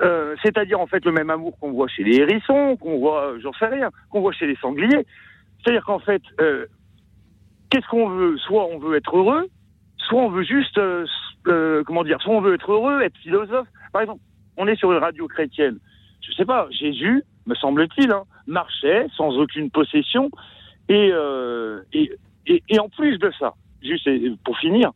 Euh, 0.00 0.34
c'est-à-dire 0.42 0.80
en 0.80 0.86
fait 0.86 1.04
le 1.04 1.12
même 1.12 1.30
amour 1.30 1.58
qu'on 1.60 1.72
voit 1.72 1.88
chez 1.88 2.02
les 2.02 2.16
hérissons, 2.16 2.76
qu'on 2.76 2.98
voit, 2.98 3.34
j'en 3.42 3.52
sais 3.52 3.66
rien, 3.66 3.90
qu'on 4.10 4.20
voit 4.20 4.32
chez 4.32 4.46
les 4.46 4.56
sangliers. 4.56 5.06
C'est-à-dire 5.62 5.84
qu'en 5.84 5.98
fait, 5.98 6.22
euh, 6.40 6.66
qu'est-ce 7.70 7.86
qu'on 7.86 8.08
veut? 8.08 8.38
Soit 8.38 8.66
on 8.66 8.78
veut 8.78 8.96
être 8.96 9.16
heureux, 9.16 9.48
soit 10.08 10.22
on 10.22 10.30
veut 10.30 10.44
juste, 10.44 10.78
euh, 10.78 11.06
euh, 11.46 11.82
comment 11.84 12.04
dire, 12.04 12.20
soit 12.20 12.34
on 12.34 12.40
veut 12.40 12.54
être 12.54 12.72
heureux, 12.72 13.02
être 13.02 13.16
philosophe. 13.18 13.68
Par 13.92 14.02
exemple, 14.02 14.20
on 14.56 14.66
est 14.66 14.76
sur 14.76 14.92
une 14.92 14.98
radio 14.98 15.26
chrétienne. 15.28 15.78
Je 16.20 16.32
sais 16.32 16.44
pas, 16.44 16.68
Jésus, 16.70 17.24
me 17.46 17.54
semble-t-il, 17.54 18.10
hein, 18.10 18.24
marchait 18.46 19.06
sans 19.16 19.36
aucune 19.38 19.70
possession. 19.70 20.30
Et, 20.88 21.10
euh, 21.12 21.82
et, 21.92 22.10
et, 22.46 22.62
et, 22.68 22.78
en 22.80 22.88
plus 22.88 23.18
de 23.18 23.30
ça, 23.38 23.54
juste 23.82 24.08
pour 24.44 24.58
finir, 24.58 24.90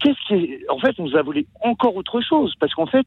qu'est-ce 0.00 0.26
qui 0.26 0.34
est, 0.34 0.70
en 0.70 0.78
fait, 0.78 0.94
on 0.98 1.04
nous 1.04 1.16
a 1.16 1.22
volé 1.22 1.46
encore 1.62 1.96
autre 1.96 2.20
chose. 2.20 2.54
Parce 2.60 2.74
qu'en 2.74 2.86
fait, 2.86 3.06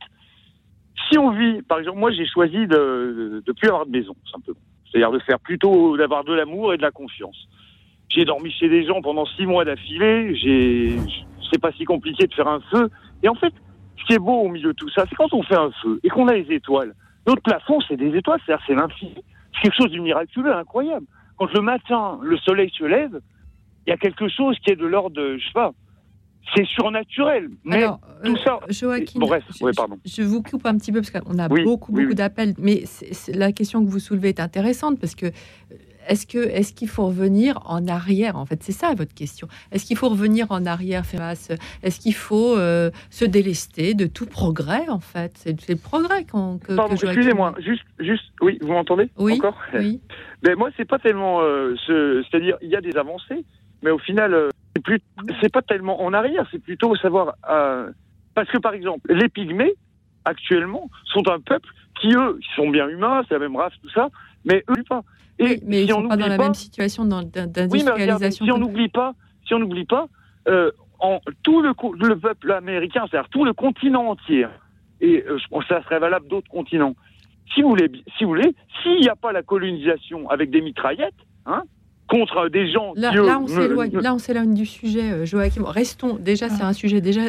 si 1.10 1.18
on 1.18 1.32
vit, 1.32 1.62
par 1.64 1.80
exemple, 1.80 2.00
moi 2.00 2.12
j'ai 2.12 2.26
choisi 2.26 2.68
de 2.68 3.44
ne 3.46 3.52
plus 3.54 3.68
avoir 3.68 3.86
de 3.86 3.92
maison, 3.92 4.16
simplement. 4.32 4.60
C'est-à-dire 4.92 5.12
de 5.12 5.20
faire 5.20 5.40
plutôt, 5.40 5.98
d'avoir 5.98 6.24
de 6.24 6.34
l'amour 6.34 6.74
et 6.74 6.78
de 6.78 6.82
la 6.82 6.92
confiance. 6.92 7.48
J'ai 8.14 8.26
dormi 8.26 8.52
chez 8.52 8.68
des 8.68 8.86
gens 8.86 9.02
pendant 9.02 9.26
six 9.26 9.46
mois 9.46 9.64
d'affilée. 9.64 10.36
J'ai, 10.36 10.98
c'est 11.52 11.62
pas 11.62 11.72
si 11.74 11.86
compliqué 11.86 12.28
de 12.28 12.34
faire 12.34 12.48
un 12.48 12.60
feu. 12.72 12.90
Et 13.24 13.30
en 13.30 13.36
fait, 13.36 13.54
ce 13.98 14.06
qui 14.06 14.14
est 14.14 14.20
beau 14.20 14.42
au 14.42 14.50
milieu 14.50 14.74
de 14.74 14.78
tout 14.78 14.90
ça, 14.90 15.06
c'est 15.10 15.16
quand 15.16 15.34
on 15.34 15.44
fait 15.44 15.58
un 15.58 15.72
feu 15.82 16.00
et 16.04 16.10
qu'on 16.10 16.28
a 16.28 16.34
les 16.34 16.52
étoiles. 16.52 16.94
Notre 17.28 17.42
plafond, 17.42 17.80
c'est 17.88 17.98
des 17.98 18.16
étoiles, 18.16 18.40
c'est-à-dire 18.46 18.64
c'est 18.68 18.76
l'infini. 18.76 19.16
C'est 19.54 19.62
quelque 19.64 19.78
chose 19.78 19.92
de 19.92 20.00
miraculeux, 20.00 20.54
incroyable. 20.54 21.06
Quand 21.38 21.52
le 21.54 21.62
matin, 21.62 22.20
le 22.22 22.38
soleil 22.38 22.72
se 22.78 22.84
lève, 22.84 23.20
il 23.86 23.92
y 23.92 23.94
a 23.94 23.98
quelque 23.98 24.28
chose 24.28 24.58
qui 24.60 24.72
est 24.72 24.76
de 24.76 24.86
l'ordre 24.86 25.16
de, 25.16 25.38
je 25.38 25.46
sais 25.46 25.54
pas, 25.54 25.74
c'est 26.56 26.66
surnaturel. 26.66 27.50
Mais 27.64 27.86
tout 28.24 28.38
ça. 28.38 28.60
Euh, 28.64 28.72
Joachim, 28.72 29.20
Bref, 29.20 29.44
je, 29.50 29.76
pardon. 29.76 29.98
Je, 30.04 30.22
vous 30.24 30.42
coupe 30.42 30.66
un 30.66 30.78
petit 30.78 30.92
peu 30.92 31.02
parce 31.02 31.12
qu'on 31.12 31.40
a 31.40 31.48
beaucoup, 31.48 31.92
beaucoup 31.92 32.14
d'appels. 32.14 32.54
Mais 32.58 32.84
la 33.34 33.52
question 33.52 33.84
que 33.84 33.90
vous 33.90 34.00
soulevez 34.00 34.30
est 34.30 34.40
intéressante 34.40 35.00
parce 35.00 35.16
que 35.16 35.28
est-ce 36.12 36.28
que 36.28 36.40
est-ce 36.40 36.74
qu'il 36.74 36.90
faut 36.90 37.06
revenir 37.06 37.60
en 37.66 37.88
arrière 37.88 38.36
En 38.36 38.46
fait, 38.46 38.62
c'est 38.62 38.74
ça 38.74 38.94
votre 38.94 39.14
question. 39.14 39.48
Est-ce 39.72 39.86
qu'il 39.86 39.98
faut 39.98 40.10
revenir 40.10 40.48
en 40.52 40.66
arrière, 40.66 41.04
Est-ce 41.84 42.00
qu'il 42.02 42.14
faut 42.14 42.58
euh, 42.58 42.92
se 43.10 43.24
délester 43.24 43.94
de 43.94 44.08
tout 44.08 44.26
progrès 44.26 44.90
En 44.90 45.00
fait, 45.00 45.32
c'est 45.36 45.70
le 45.70 45.78
progrès 45.78 46.26
qu'on. 46.26 46.60
Excusez-moi, 46.92 47.56
juste, 47.60 47.86
juste, 48.00 48.26
oui, 48.42 48.60
vous 48.62 48.74
m'entendez 48.74 49.10
Oui. 49.18 49.36
Encore? 49.38 49.58
oui. 49.74 50.02
Mais 50.44 50.56
moi, 50.56 50.70
c'est 50.76 50.86
pas 50.86 51.00
tellement, 51.00 51.42
euh, 51.42 51.76
ce, 51.86 52.24
c'est-à-dire, 52.24 52.58
il 52.62 52.70
y 52.70 52.76
a 52.76 52.82
des 52.82 52.98
avancées, 52.98 53.46
mais 53.84 53.92
au 53.92 54.00
final, 54.00 54.34
euh, 54.34 54.50
c'est 54.76 54.82
plus, 54.82 55.00
c'est 55.40 55.54
pas 55.54 55.62
tellement 55.62 56.02
en 56.02 56.14
arrière, 56.14 56.48
c'est 56.52 56.58
plutôt 56.58 56.96
savoir, 56.96 57.36
parce 58.34 58.50
que 58.50 58.58
par 58.58 58.74
exemple, 58.74 59.14
les 59.14 59.30
pygmées 59.30 59.76
actuellement 60.26 60.90
sont 61.06 61.30
un 61.30 61.40
peuple 61.40 61.70
qui 62.02 62.16
eux, 62.16 62.40
sont 62.56 62.72
bien 62.72 62.90
humains, 62.90 63.22
c'est 63.28 63.36
la 63.36 63.40
même 63.40 63.56
race, 63.56 63.74
tout 63.84 63.92
ça, 63.92 64.10
mais 64.44 64.64
eux 64.68 64.84
pas. 64.90 65.04
Et 65.42 65.60
mais 65.66 65.78
si 65.78 65.84
ils 65.84 65.90
sont 65.90 66.08
pas 66.08 66.18
dans 66.18 66.28
la 66.28 66.38
même 66.38 66.54
situation 66.54 67.06
d'industrialisation. 67.06 68.46
Oui, 68.46 68.52
si 68.52 68.52
on 68.52 68.58
n'oublie 68.58 68.90
pas, 68.90 69.14
si 69.46 69.54
on 69.54 69.60
n'oublie 69.60 69.86
pas, 69.86 70.08
euh, 70.48 70.72
en, 71.00 71.20
tout 71.44 71.62
le, 71.62 71.74
le 72.00 72.20
peuple 72.20 72.52
américain, 72.52 73.06
c'est-à-dire 73.10 73.30
tout 73.30 73.44
le 73.44 73.54
continent 73.54 74.08
entier, 74.10 74.46
et 75.02 75.24
euh, 75.28 75.38
je 75.38 75.48
pense 75.48 75.64
que 75.66 75.74
ça 75.76 75.84
serait 75.84 76.00
valable 76.00 76.28
d'autres 76.28 76.50
continents. 76.50 76.96
Si 77.54 77.62
vous 77.62 77.70
voulez, 77.70 77.92
si 78.18 78.24
vous 78.24 78.30
voulez, 78.30 78.56
s'il 78.82 79.02
n'y 79.02 79.10
a 79.10 79.16
pas 79.16 79.32
la 79.32 79.42
colonisation 79.42 80.30
avec 80.30 80.52
des 80.52 80.62
mitraillettes, 80.62 81.14
hein, 81.46 81.64
contre 82.12 82.50
des 82.50 82.70
gens. 82.70 82.92
Là, 82.96 83.12
là 83.14 83.40
on 83.42 83.48
s'éloigne. 83.48 83.98
Là, 84.00 84.14
on 84.14 84.18
s'éloigne 84.18 84.54
du 84.54 84.66
sujet, 84.66 85.12
euh, 85.12 85.26
Joachim. 85.26 85.64
Restons. 85.64 86.18
Déjà, 86.20 86.50
c'est 86.50 86.64
un 86.64 86.74
sujet 86.74 87.00
déjà 87.00 87.22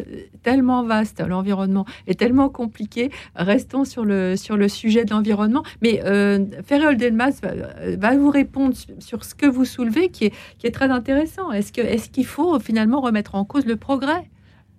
tellement 0.42 0.82
vaste. 0.82 1.24
L'environnement 1.26 1.86
est 2.08 2.18
tellement 2.18 2.48
compliqué. 2.48 3.10
Restons 3.36 3.84
sur 3.84 4.04
le 4.04 4.34
sur 4.36 4.56
le 4.56 4.68
sujet 4.68 5.04
de 5.04 5.10
l'environnement. 5.10 5.62
Mais 5.82 6.02
euh, 6.04 6.44
Ferréol 6.66 6.96
Delmas 6.96 7.40
va, 7.42 7.52
va, 7.96 8.16
vous 8.16 8.30
répondre 8.30 8.74
sur 8.98 9.24
ce 9.24 9.34
que 9.36 9.46
vous 9.46 9.64
soulevez, 9.64 10.08
qui 10.08 10.26
est 10.26 10.34
qui 10.58 10.66
est 10.66 10.72
très 10.72 10.90
intéressant. 10.90 11.52
Est-ce 11.52 11.72
que 11.72 11.80
est-ce 11.80 12.10
qu'il 12.10 12.26
faut 12.26 12.58
finalement 12.58 13.00
remettre 13.00 13.36
en 13.36 13.44
cause 13.44 13.66
le 13.66 13.76
progrès? 13.76 14.31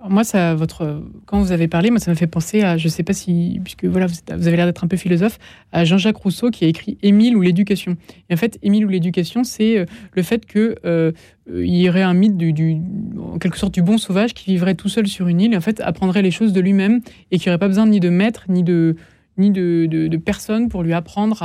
Moi, 0.09 0.23
ça, 0.23 0.53
votre, 0.53 1.01
quand 1.25 1.39
vous 1.39 1.51
avez 1.51 1.67
parlé, 1.67 1.89
moi, 1.89 1.99
ça 1.99 2.11
m'a 2.11 2.15
fait 2.15 2.27
penser 2.27 2.61
à, 2.61 2.77
je 2.77 2.87
ne 2.87 2.89
sais 2.89 3.03
pas 3.03 3.13
si, 3.13 3.59
puisque 3.63 3.85
voilà, 3.85 4.07
vous, 4.07 4.47
avez 4.47 4.57
l'air 4.57 4.65
d'être 4.65 4.83
un 4.83 4.87
peu 4.87 4.97
philosophe, 4.97 5.39
à 5.71 5.85
Jean-Jacques 5.85 6.17
Rousseau 6.17 6.49
qui 6.49 6.65
a 6.65 6.67
écrit 6.67 6.97
Émile 7.01 7.37
ou 7.37 7.41
l'éducation. 7.41 7.95
Et 8.29 8.33
en 8.33 8.37
fait, 8.37 8.59
Émile 8.63 8.85
ou 8.85 8.89
l'éducation, 8.89 9.43
c'est 9.43 9.77
euh, 9.77 9.85
le 10.11 10.23
fait 10.23 10.45
que 10.45 10.75
euh, 10.85 11.11
il 11.47 11.75
y 11.75 11.89
aurait 11.89 12.01
un 12.01 12.13
mythe 12.13 12.37
du, 12.37 12.77
en 13.17 13.37
quelque 13.39 13.57
sorte, 13.57 13.73
du 13.73 13.81
bon 13.81 13.97
sauvage 13.97 14.33
qui 14.33 14.51
vivrait 14.51 14.75
tout 14.75 14.89
seul 14.89 15.07
sur 15.07 15.27
une 15.27 15.41
île 15.41 15.53
et 15.53 15.57
en 15.57 15.61
fait 15.61 15.79
apprendrait 15.81 16.21
les 16.21 16.31
choses 16.31 16.53
de 16.53 16.61
lui-même 16.61 17.01
et 17.31 17.39
qui 17.39 17.49
n'aurait 17.49 17.59
pas 17.59 17.67
besoin 17.67 17.85
ni 17.85 17.99
de 17.99 18.09
maître 18.09 18.45
ni 18.47 18.63
de 18.63 18.95
ni 19.37 19.51
de, 19.51 20.17
personne 20.17 20.69
pour 20.69 20.83
lui 20.83 20.93
apprendre 20.93 21.41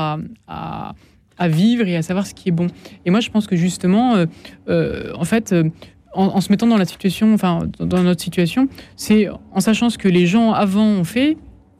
à, 0.47 0.95
vivre 1.49 1.89
et 1.89 1.97
à 1.97 2.03
savoir 2.03 2.27
ce 2.27 2.35
qui 2.35 2.51
est 2.51 2.53
bon. 2.53 2.67
Et 3.07 3.11
moi, 3.11 3.21
je 3.21 3.31
pense 3.31 3.47
que 3.47 3.57
justement, 3.57 4.25
euh, 4.69 5.13
en 5.15 5.25
fait 5.25 5.55
en, 6.15 6.41
se 6.41 6.51
mettant 6.51 6.67
dans 6.67 6.77
la 6.77 6.85
situation, 6.85 7.35
enfin 7.35 7.61
dans 7.79 8.03
notre 8.03 8.21
situation, 8.21 8.69
c'est 8.97 9.29
en 9.29 9.61
sachant 9.61 9.91
ce 9.91 9.99
que 9.99 10.09
les 10.09 10.27
gens 10.27 10.53
avant 10.53 10.87
ont 10.87 11.05
fait 11.05 11.37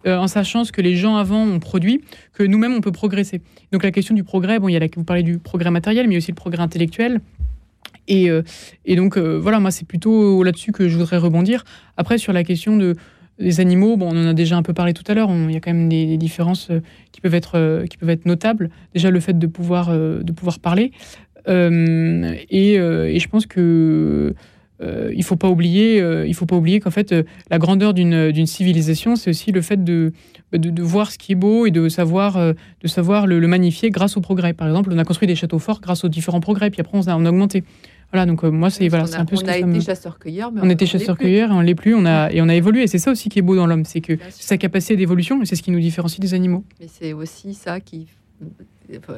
en 0.07 0.27
sachant 0.27 0.65
ce 0.65 0.73
que 0.73 0.81
les 0.81 0.97
gens 0.97 1.17
avant 1.17 1.45
ont 1.45 1.59
produit, 1.59 2.01
que 2.33 2.43
nous-mêmes 2.43 2.73
on 2.73 2.81
peut 2.81 2.93
progresser. 2.93 3.43
Donc 3.73 3.83
la 3.83 3.91
question 3.91 4.15
du 4.15 4.25
progrès, 4.25 4.59
bon, 4.59 4.69
il 4.69 4.73
y 4.73 4.77
a 4.77 4.79
la, 4.79 4.87
vous 4.97 5.05
parlez 5.05 5.23
du 5.23 5.39
progrès 5.39 5.71
matériel, 5.71 6.09
mais 6.09 6.17
aussi 6.17 6.31
le 6.31 6.37
progrès 6.37 6.63
intellectuel. 6.63 7.21
Et, 8.07 8.31
et 8.87 8.97
donc 8.97 9.19
voilà, 9.19 9.61
moi 9.61 9.71
c'est 9.71 9.87
plutôt 9.87 10.43
là-dessus 10.43 10.73
que 10.73 10.89
je 10.89 10.97
voudrais 10.97 11.19
rebondir. 11.19 11.65
Après 11.99 12.17
sur 12.17 12.33
la 12.33 12.43
question 12.43 12.79
de 12.79 12.95
les 13.39 13.61
animaux, 13.61 13.97
bon, 13.97 14.09
on 14.13 14.25
en 14.25 14.29
a 14.29 14.35
déjà 14.35 14.57
un 14.57 14.63
peu 14.63 14.75
parlé 14.75 14.93
tout 14.93 15.05
à 15.07 15.15
l'heure. 15.15 15.31
Il 15.31 15.53
y 15.53 15.57
a 15.57 15.61
quand 15.61 15.73
même 15.73 15.89
des, 15.89 16.17
différences 16.17 16.71
euh, 16.71 16.81
qui 17.13 17.21
peuvent 17.21 17.35
être 17.35 17.57
euh, 17.57 17.87
qui 17.87 17.97
peuvent 17.97 18.11
être 18.11 18.27
notables. 18.27 18.71
Déjà 18.95 19.11
le 19.11 19.21
fait 19.21 19.39
de 19.39 19.47
pouvoir 19.47 19.89
euh, 19.91 20.23
de 20.23 20.33
pouvoir 20.33 20.59
parler. 20.59 20.93
Et, 21.49 22.75
je 23.21 23.29
pense 23.29 23.47
que 23.47 24.35
il 24.81 25.25
faut 25.25 25.37
pas 25.37 25.49
oublier 25.49 25.99
il 26.27 26.35
faut 26.35 26.47
pas 26.47 26.57
oublier 26.57 26.79
qu'en 26.79 26.91
fait 26.91 27.15
la 27.51 27.59
grandeur 27.59 27.95
d'une 27.95 28.47
civilisation, 28.47 29.17
c'est 29.17 29.31
aussi 29.31 29.51
le 29.51 29.63
fait 29.63 29.83
de, 29.83 30.13
de, 30.53 30.83
voir 30.83 31.11
ce 31.11 31.19
qui 31.19 31.33
est 31.33 31.37
beau 31.37 31.67
et 31.67 31.71
de 31.71 31.89
savoir 31.89 32.39
de 32.39 32.89
savoir 32.89 33.27
le, 33.27 33.47
magnifier 33.49 33.91
grâce 33.91 34.17
au 34.17 34.21
progrès. 34.21 34.53
Par 34.53 34.69
exemple, 34.69 34.91
on 34.93 34.99
a 34.99 35.05
construit 35.05 35.27
des 35.27 35.35
châteaux 35.35 35.59
forts 35.59 35.81
grâce 35.81 36.05
aux 36.05 36.09
différents 36.09 36.41
progrès, 36.41 36.71
puis 36.71 36.81
après 36.81 36.97
on 36.97 37.07
a, 37.09 37.17
on 37.17 37.25
a 37.25 37.31
augmenté. 37.31 37.65
Voilà, 38.13 38.25
donc 38.25 38.43
euh, 38.43 38.51
moi, 38.51 38.71
c'est 38.71 38.89
voilà, 38.89 39.05
un 39.19 39.25
peu 39.27 39.37
ce 39.37 39.43
que 39.43 39.47
On 39.47 39.51
a 39.51 39.59
été 39.59 39.81
chasseur-cueilleur, 39.81 40.51
mais 40.51 40.61
on, 40.63 40.71
était 40.71 40.87
chasseur-cueilleur 40.87 41.51
et 41.51 41.53
on 41.53 41.61
l'est 41.61 41.75
plus. 41.75 41.95
On 41.95 42.07
a 42.07 42.31
et 42.33 42.41
on 42.41 42.49
a 42.49 42.55
évolué. 42.55 42.85
Et 42.85 42.87
c'est 42.87 42.99
ça 42.99 43.11
aussi 43.11 43.29
qui 43.29 43.39
est 43.39 43.43
beau 43.43 43.55
dans 43.55 43.67
l'homme, 43.67 43.85
c'est 43.85 44.01
que 44.01 44.15
sa 44.31 44.57
capacité 44.57 44.97
d'évolution 44.97 45.43
et 45.43 45.47
c'est 45.47 45.57
ce 45.57 45.63
qui 45.63 45.71
nous 45.71 45.81
différencie 45.81 46.19
des 46.19 46.33
animaux. 46.33 46.65
Mais 46.81 46.87
c'est 46.89 47.13
aussi 47.13 47.53
ça 47.53 47.81
qui 47.81 48.07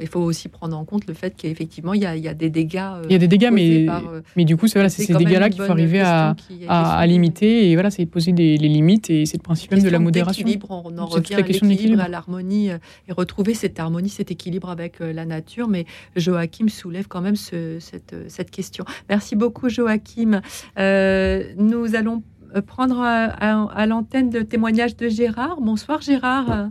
il 0.01 0.06
faut 0.09 0.20
aussi 0.20 0.48
prendre 0.48 0.76
en 0.76 0.84
compte 0.84 1.06
le 1.06 1.14
fait 1.14 1.34
qu'effectivement, 1.36 1.94
il, 1.94 2.02
il, 2.16 2.22
y 2.22 2.28
a 2.28 2.34
des 2.34 2.51
dégâts. 2.51 2.76
Euh, 2.76 3.02
il 3.06 3.12
y 3.12 3.14
a 3.14 3.18
des 3.18 3.28
dégâts, 3.28 3.51
mais, 3.52 3.88
euh, 3.88 4.20
mais 4.36 4.44
du 4.44 4.56
coup, 4.56 4.66
c'est 4.66 4.78
voilà, 4.78 4.88
ces 4.88 5.12
dégâts-là 5.14 5.51
qu'il 5.51 5.62
faut 5.62 5.70
arriver 5.70 6.01
à, 6.01 6.34
à, 6.68 7.06
limiter. 7.06 7.70
Et 7.70 7.74
voilà, 7.74 7.90
c'est 7.90 8.06
poser 8.06 8.32
des, 8.32 8.56
les 8.56 8.68
limites. 8.68 9.10
Et 9.10 9.26
c'est 9.26 9.36
le 9.36 9.42
principe 9.42 9.70
même 9.70 9.82
de 9.82 9.88
la 9.88 9.98
modération. 9.98 10.47
On 10.68 10.98
en 10.98 11.06
revient 11.06 11.34
à 11.34 11.40
l'équilibre, 11.40 12.01
à 12.01 12.09
l'harmonie, 12.09 12.70
euh, 12.70 12.78
et 13.09 13.12
retrouver 13.12 13.55
cette 13.55 13.78
harmonie, 13.78 14.09
cet 14.09 14.30
équilibre 14.30 14.70
avec 14.70 14.98
la 15.01 15.24
nature. 15.24 15.68
Mais 15.68 15.86
Joachim 16.16 16.68
soulève 16.68 17.06
quand 17.09 17.20
même 17.20 17.36
ce, 17.36 17.78
cette, 17.80 18.14
cette, 18.28 18.51
question. 18.51 18.84
Merci 19.09 19.36
beaucoup, 19.36 19.68
Joachim. 19.68 20.40
nous 20.76 21.94
allons 21.94 22.22
prendre 22.66 23.01
à, 23.01 23.24
à 23.66 23.86
l'antenne 23.86 24.32
le 24.32 24.44
témoignage 24.44 24.97
de 24.97 25.09
Gérard. 25.09 25.60
Bonsoir, 25.60 26.01
Gérard. 26.01 26.70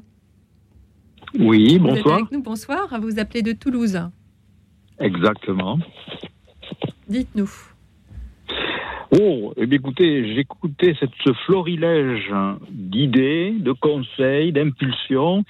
Oui, 1.37 1.77
bonsoir. 1.79 2.15
avec 2.15 2.31
nous, 2.31 2.41
bonsoir. 2.41 2.99
Vous 3.01 3.19
appelez 3.19 3.41
de 3.41 3.51
Toulouse. 3.51 3.99
Exactement. 4.99 5.79
Dites-nous. 7.07 7.49
Oh, 9.19 9.53
eh 9.57 9.65
bien, 9.65 9.79
écoutez, 9.79 10.35
j'écoutais 10.35 10.95
ce 10.99 11.33
florilège 11.45 12.31
d'idées, 12.69 13.55
de 13.59 13.71
conseils, 13.71 14.51
d'impulsions 14.51 15.43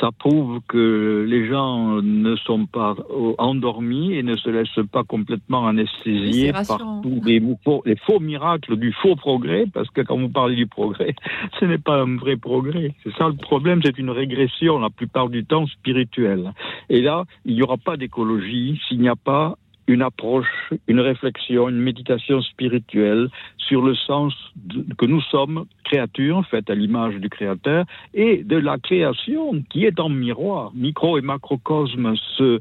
ça 0.00 0.10
prouve 0.12 0.60
que 0.68 1.26
les 1.28 1.46
gens 1.48 2.02
ne 2.02 2.36
sont 2.36 2.66
pas 2.66 2.94
endormis 3.38 4.14
et 4.14 4.22
ne 4.22 4.36
se 4.36 4.48
laissent 4.48 4.86
pas 4.90 5.04
complètement 5.04 5.66
anesthésier 5.66 6.52
par 6.52 6.78
tous 7.02 7.20
les, 7.24 7.40
les, 7.40 7.96
faux 7.96 8.20
miracles 8.20 8.76
du 8.76 8.92
faux 8.92 9.16
progrès, 9.16 9.66
parce 9.72 9.90
que 9.90 10.00
quand 10.00 10.18
vous 10.18 10.28
parlez 10.28 10.56
du 10.56 10.66
progrès, 10.66 11.14
ce 11.60 11.64
n'est 11.64 11.78
pas 11.78 12.02
un 12.02 12.16
vrai 12.16 12.36
progrès. 12.36 12.94
C'est 13.02 13.14
ça 13.16 13.28
le 13.28 13.34
problème, 13.34 13.80
c'est 13.84 13.98
une 13.98 14.10
régression 14.10 14.78
la 14.78 14.90
plupart 14.90 15.28
du 15.28 15.44
temps 15.44 15.66
spirituelle. 15.66 16.52
Et 16.88 17.00
là, 17.00 17.24
il 17.44 17.54
n'y 17.54 17.62
aura 17.62 17.76
pas 17.76 17.96
d'écologie 17.96 18.80
s'il 18.88 19.00
n'y 19.00 19.08
a 19.08 19.16
pas 19.16 19.56
une 19.86 20.02
approche, 20.02 20.72
une 20.88 21.00
réflexion, 21.00 21.68
une 21.68 21.80
méditation 21.80 22.40
spirituelle 22.40 23.28
sur 23.58 23.82
le 23.82 23.94
sens 23.94 24.32
que 24.98 25.06
nous 25.06 25.20
sommes 25.20 25.66
créatures 25.84 26.44
faites 26.50 26.70
à 26.70 26.74
l'image 26.74 27.16
du 27.16 27.28
Créateur 27.28 27.84
et 28.14 28.42
de 28.44 28.56
la 28.56 28.78
création 28.78 29.62
qui 29.70 29.84
est 29.84 30.00
en 30.00 30.08
miroir. 30.08 30.72
Micro 30.74 31.18
et 31.18 31.22
macrocosme 31.22 32.14
se, 32.36 32.60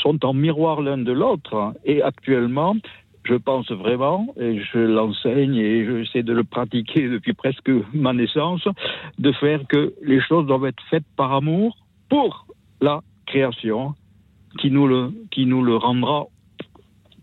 sont 0.00 0.24
en 0.24 0.34
miroir 0.34 0.80
l'un 0.80 0.98
de 0.98 1.12
l'autre 1.12 1.74
et 1.84 2.02
actuellement 2.02 2.76
je 3.24 3.34
pense 3.34 3.70
vraiment, 3.70 4.34
et 4.36 4.60
je 4.60 4.78
l'enseigne 4.78 5.54
et 5.54 5.86
j'essaie 5.86 6.24
de 6.24 6.32
le 6.32 6.42
pratiquer 6.42 7.08
depuis 7.08 7.34
presque 7.34 7.70
ma 7.94 8.12
naissance, 8.12 8.66
de 9.18 9.30
faire 9.30 9.60
que 9.68 9.94
les 10.02 10.20
choses 10.20 10.46
doivent 10.46 10.66
être 10.66 10.82
faites 10.90 11.06
par 11.16 11.32
amour 11.32 11.76
pour 12.08 12.46
la 12.80 13.00
création 13.26 13.94
qui 14.58 14.70
nous 14.70 14.86
le, 14.86 15.12
qui 15.30 15.46
nous 15.46 15.62
le 15.62 15.76
rendra 15.76 16.26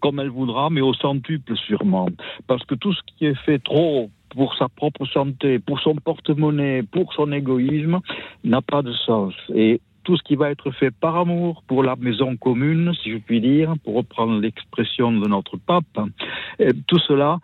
comme 0.02 0.20
elle 0.20 0.30
voudra, 0.30 0.70
mais 0.70 0.82
au 0.82 0.94
centuple 0.94 1.56
sûrement. 1.58 2.08
Parce 2.48 2.64
que 2.66 2.76
tout 2.76 2.94
ce 2.94 3.02
qui 3.18 3.26
est 3.26 3.36
fait 3.46 3.60
trop 3.60 4.10
pour 4.30 4.56
sa 4.56 4.70
propre 4.70 5.06
santé, 5.06 5.60
pour 5.60 5.80
son 5.80 5.96
porte-monnaie, 5.96 6.84
pour 6.84 7.14
son 7.14 7.32
égoïsme, 7.32 8.00
n'a 8.44 8.62
pas 8.62 8.82
de 8.82 8.94
sens. 8.94 9.34
Et 9.54 9.82
tout 10.04 10.16
ce 10.18 10.24
qui 10.24 10.36
va 10.36 10.52
être 10.52 10.72
fait 10.72 10.92
par 10.92 11.18
amour 11.18 11.64
pour 11.68 11.84
la 11.84 11.96
maison 11.96 12.38
commune, 12.38 12.94
si 13.04 13.12
je 13.12 13.18
puis 13.18 13.42
dire, 13.42 13.74
pour 13.84 13.96
reprendre 13.96 14.40
l'expression 14.40 15.12
de 15.12 15.28
notre 15.28 15.58
pape, 15.58 16.00
tout 16.88 17.00
cela 17.00 17.40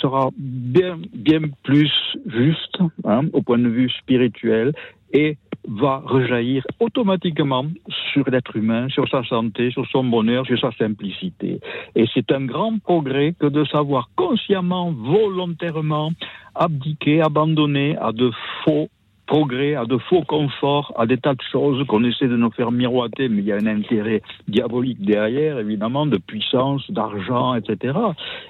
sera 0.00 0.30
bien, 0.36 0.98
bien 1.14 1.40
plus 1.62 1.92
juste 2.26 2.78
hein, 3.04 3.22
au 3.32 3.42
point 3.42 3.58
de 3.58 3.68
vue 3.68 3.90
spirituel 3.90 4.74
et 5.12 5.38
va 5.66 6.02
rejaillir 6.04 6.66
automatiquement 6.80 7.66
sur 8.12 8.28
l'être 8.30 8.56
humain, 8.56 8.88
sur 8.88 9.08
sa 9.08 9.22
santé, 9.24 9.70
sur 9.70 9.86
son 9.88 10.04
bonheur, 10.04 10.46
sur 10.46 10.58
sa 10.58 10.72
simplicité. 10.72 11.60
Et 11.94 12.06
c'est 12.14 12.30
un 12.32 12.44
grand 12.44 12.78
progrès 12.78 13.34
que 13.38 13.46
de 13.46 13.64
savoir 13.64 14.10
consciemment, 14.16 14.92
volontairement 14.92 16.12
abdiquer, 16.54 17.20
abandonner 17.22 17.96
à 17.98 18.12
de 18.12 18.30
faux 18.64 18.88
progrès, 19.28 19.74
à 19.74 19.84
de 19.84 19.98
faux 19.98 20.22
conforts, 20.22 20.92
à 20.96 21.06
des 21.06 21.18
tas 21.18 21.34
de 21.34 21.42
choses 21.52 21.86
qu'on 21.86 22.02
essaie 22.02 22.28
de 22.28 22.36
nous 22.36 22.50
faire 22.50 22.72
miroiter, 22.72 23.28
mais 23.28 23.42
il 23.42 23.44
y 23.44 23.52
a 23.52 23.56
un 23.56 23.66
intérêt 23.66 24.22
diabolique 24.48 25.00
derrière, 25.04 25.58
évidemment, 25.58 26.06
de 26.06 26.16
puissance, 26.16 26.90
d'argent, 26.90 27.54
etc. 27.54 27.98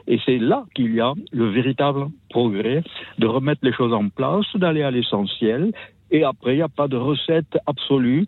Et 0.07 0.19
c'est 0.25 0.39
là 0.39 0.65
qu'il 0.75 0.95
y 0.95 1.01
a 1.01 1.13
le 1.33 1.47
véritable 1.49 2.07
progrès, 2.31 2.83
de 3.19 3.27
remettre 3.27 3.63
les 3.65 3.73
choses 3.73 3.93
en 3.93 4.09
place, 4.09 4.47
d'aller 4.55 4.83
à 4.83 4.93
l'essentiel 4.93 5.73
et 6.11 6.25
après, 6.25 6.55
il 6.55 6.57
n'y 6.57 6.63
a 6.63 6.69
pas 6.69 6.89
de 6.89 6.97
recette 6.97 7.59
absolue. 7.67 8.27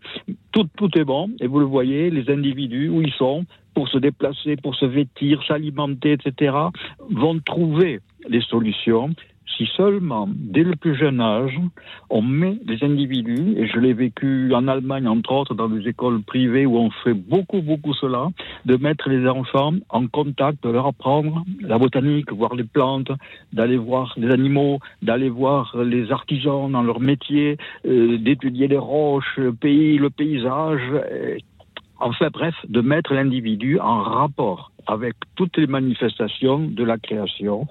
Tout, 0.52 0.68
est 0.98 1.04
bon. 1.04 1.30
Et 1.40 1.46
vous 1.46 1.60
le 1.60 1.66
voyez, 1.66 2.10
les 2.10 2.30
individus, 2.30 2.88
où 2.88 3.00
ils 3.00 3.12
sont, 3.12 3.44
pour 3.74 3.88
se 3.88 3.98
déplacer, 3.98 4.56
pour 4.56 4.74
se 4.74 4.84
vêtir, 4.84 5.42
s'alimenter, 5.46 6.12
etc., 6.12 6.54
vont 7.10 7.38
trouver 7.38 8.00
les 8.28 8.42
solutions 8.42 9.10
si 9.56 9.66
seulement, 9.76 10.28
dès 10.34 10.62
le 10.62 10.76
plus 10.76 10.94
jeune 10.94 11.20
âge, 11.20 11.58
on 12.08 12.22
met 12.22 12.58
des 12.64 12.82
individus, 12.82 13.54
et 13.56 13.66
je 13.66 13.78
l'ai 13.78 13.92
vécu 13.92 14.52
en 14.54 14.68
Allemagne, 14.68 15.06
entre 15.06 15.32
autres, 15.32 15.54
dans 15.54 15.68
des 15.68 15.88
écoles 15.88 16.22
privées 16.22 16.66
où 16.66 16.76
on 16.76 16.90
fait 16.90 17.14
beaucoup, 17.14 17.60
beaucoup 17.60 17.94
cela, 17.94 18.28
de 18.64 18.76
mettre 18.76 19.08
les 19.08 19.26
enfants 19.28 19.72
en 19.88 20.06
contact, 20.06 20.62
de 20.62 20.70
leur 20.70 20.86
apprendre 20.86 21.44
la 21.60 21.78
botanique, 21.78 22.32
voir 22.32 22.54
les 22.54 22.64
plantes, 22.64 23.12
d'aller 23.52 23.76
voir 23.76 24.14
les 24.16 24.30
animaux, 24.30 24.78
d'aller 25.02 25.28
voir 25.28 25.76
les 25.82 26.10
artisans 26.10 26.70
dans 26.70 26.82
leur 26.82 27.00
métier, 27.00 27.56
euh, 27.86 28.18
d'étudier 28.18 28.68
les 28.68 28.78
roches, 28.78 29.36
le 29.36 29.52
pays, 29.52 29.98
le 29.98 30.10
paysage, 30.10 30.80
Enfin 32.00 32.28
bref, 32.32 32.54
de 32.68 32.80
mettre 32.80 33.12
l'individu 33.12 33.78
en 33.78 34.02
rapport 34.02 34.72
avec 34.86 35.14
toutes 35.36 35.56
les 35.58 35.66
manifestations 35.66 36.58
de 36.58 36.82
la 36.82 36.98
création, 36.98 37.68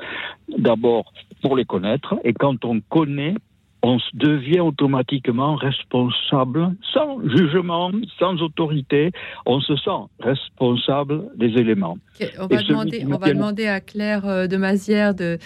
d'abord 0.58 1.12
pour 1.42 1.58
les 1.58 1.66
connaître, 1.66 2.16
et 2.24 2.34
quand 2.34 2.64
on 2.64 2.80
connaît, 2.80 3.36
on 3.82 3.98
devient 4.14 4.60
automatiquement 4.60 5.56
responsable, 5.56 6.76
sans 6.94 7.22
jugement, 7.30 7.92
sans 8.18 8.42
autorité, 8.42 9.12
on 9.46 9.62
se 9.62 9.76
sent 9.78 10.02
responsable 10.20 11.24
des 11.38 11.48
éléments. 11.60 11.98
on 12.40 12.48
va, 12.48 12.62
demander, 12.62 13.06
on 13.06 13.18
va 13.18 13.34
demander, 13.34 13.68
à 13.68 13.80
Claire 13.80 14.26
euh, 14.26 14.48
de 14.48 14.58
Mazière 14.58 15.14
de, 15.16 15.38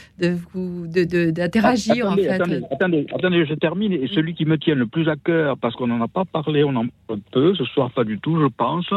d'interagir 1.32 2.12
en 2.12 2.16
fait. 2.16 2.30
Attendez, 2.30 3.06
attendez, 3.14 3.46
je 3.46 3.54
termine. 3.54 3.94
Et 3.94 4.08
celui 4.08 4.34
qui 4.34 4.46
me 4.46 4.58
tient 4.58 4.76
le 4.76 4.88
plus 4.88 5.08
à 5.10 5.16
cœur, 5.16 5.58
parce 5.58 5.76
qu'on 5.76 5.88
n'en 5.88 6.02
a 6.02 6.08
pas 6.08 6.26
parlé, 6.26 6.64
on 6.64 6.76
en 6.76 6.86
parle 7.08 7.20
peu, 7.32 7.56
ce 7.56 7.66
soir 7.66 7.92
pas 7.92 8.04
du 8.04 8.20
tout, 8.20 8.40
je 8.42 8.48
pense, 8.48 8.90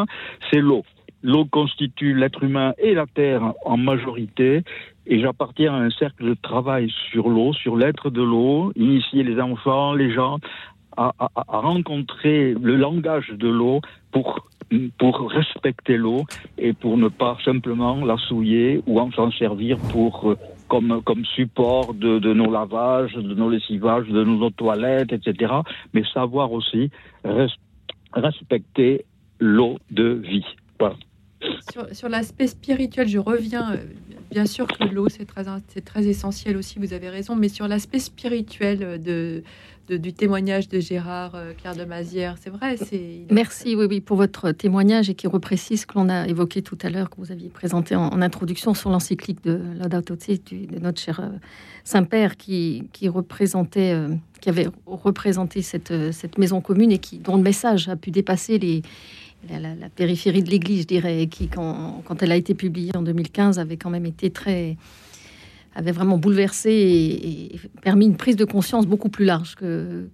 c'est 0.51 0.61
l'eau. 0.61 0.85
L'eau 1.22 1.44
constitue 1.44 2.14
l'être 2.14 2.43
humain 2.43 2.74
et 2.78 2.94
la 2.94 3.06
terre 3.06 3.52
en 3.64 3.76
majorité. 3.76 4.62
Et 5.06 5.20
j'appartiens 5.20 5.74
à 5.74 5.78
un 5.78 5.90
cercle 5.90 6.24
de 6.24 6.34
travail 6.34 6.93
sur 7.10 7.28
l'eau, 7.28 7.52
sur 7.52 7.76
l'être 7.76 8.10
de 8.10 8.22
l'eau, 8.22 8.72
initier 8.76 9.22
les 9.22 9.40
enfants, 9.40 9.94
les 9.94 10.12
gens 10.12 10.38
à, 10.97 11.12
rencontrer 11.48 12.55
le 12.55 12.76
langage 12.76 13.28
de 13.28 13.48
l'eau 13.48 13.80
pour, 14.10 14.40
respecter 15.30 15.97
l'eau 15.97 16.24
et 16.59 16.72
pour 16.72 16.97
ne 16.97 17.09
pas 17.09 17.36
simplement 17.44 18.05
la 18.05 18.16
souiller 18.16 18.82
ou 18.86 18.98
en 18.98 19.12
s'en 19.12 19.30
servir 19.30 19.78
euh, 19.94 20.34
comme, 20.68 21.24
support 21.36 21.94
de, 21.94 22.18
de 22.18 22.32
nos 22.32 22.51
lavages, 22.51 23.14
de 23.14 23.34
nos 23.34 23.48
lessivages, 23.48 24.09
de 24.09 24.24
nos 24.24 24.51
toilettes, 24.51 25.12
etc. 25.12 25.55
Mais 25.93 26.02
savoir 26.12 26.51
aussi 26.52 26.90
respecter 28.12 29.05
l'eau 29.38 29.78
de 29.90 30.20
vie. 30.24 30.47
Sur, 31.70 31.94
sur 31.94 32.09
l'aspect 32.09 32.47
spirituel, 32.47 33.09
je 33.09 33.19
reviens 33.19 33.73
euh, 33.73 33.77
bien 34.31 34.47
sûr 34.47 34.66
que 34.66 34.85
l'eau, 34.85 35.09
c'est 35.09 35.27
très, 35.27 35.44
c'est 35.69 35.85
très 35.85 36.07
essentiel 36.07 36.57
aussi, 36.57 36.78
vous 36.78 36.93
avez 36.93 37.09
raison, 37.09 37.36
mais 37.36 37.48
sur 37.48 37.69
l'aspect 37.69 37.98
spirituel 37.98 39.01
de, 39.03 39.43
du 39.89 40.12
témoignage 40.12 40.69
de 40.69 40.81
Gérard 40.81 41.35
euh, 41.35 41.53
Claire 41.53 41.77
de 41.77 41.85
Mazière, 41.85 42.36
c'est 42.40 42.51
vrai. 42.51 42.77
C'est... 42.77 43.23
Merci, 43.31 43.77
oui, 43.77 43.86
oui, 43.89 44.01
pour 44.01 44.16
votre 44.16 44.53
témoignage 44.53 45.11
et 45.11 45.15
qui 45.15 45.27
reprécise 45.27 45.82
ce 45.82 45.86
que 45.86 45.94
l'on 45.94 46.09
a 46.09 46.27
évoqué 46.27 46.62
tout 46.62 46.78
à 46.82 46.90
l'heure, 46.90 47.09
que 47.11 47.16
vous 47.19 47.32
aviez 47.32 47.48
présenté 47.48 47.94
en, 47.94 48.20
introduction 48.20 48.74
sur 48.74 48.90
l'encyclique 48.90 49.44
de 49.44 49.61
Laudato 49.81 50.16
Si 50.19 50.39
de 50.39 50.78
notre 50.81 51.01
cher 51.01 51.20
euh, 51.20 51.28
Saint-Père 51.85 52.36
qui, 52.36 52.89
qui 52.93 53.09
représentait, 53.09 53.93
euh, 53.93 54.09
qui 54.40 54.48
avait 54.48 54.69
représenté 54.86 55.62
cette, 55.62 56.12
cette 56.12 56.39
maison 56.39 56.61
commune 56.61 56.90
et 56.90 56.98
qui, 56.98 57.19
dont 57.19 57.36
le 57.36 57.43
message 57.43 57.89
a 57.89 57.97
pu 57.97 58.11
dépasser 58.11 58.59
les 58.59 58.82
la, 59.51 59.89
périphérie 59.89 60.43
de 60.43 60.51
l'Église, 60.51 60.82
je 60.82 60.86
dirais, 60.86 61.27
qui, 61.27 61.48
quand, 61.48 62.02
elle 62.20 62.32
a 62.32 62.36
été 62.36 62.55
publiée 62.55 62.97
en 62.97 63.02
2015, 63.02 63.59
avait 63.59 63.77
quand 63.77 63.90
même 63.90 64.06
été 64.06 64.31
très 64.31 64.77
avait 65.77 65.93
vraiment 65.93 66.16
bouleversé 66.16 66.70
et, 66.70 67.60
permis 67.82 68.06
une 68.06 68.16
prise 68.16 68.36
de 68.36 68.44
conscience 68.44 68.86
beaucoup 68.86 69.10
plus 69.10 69.27
large 69.27 69.55
que, 69.55 70.09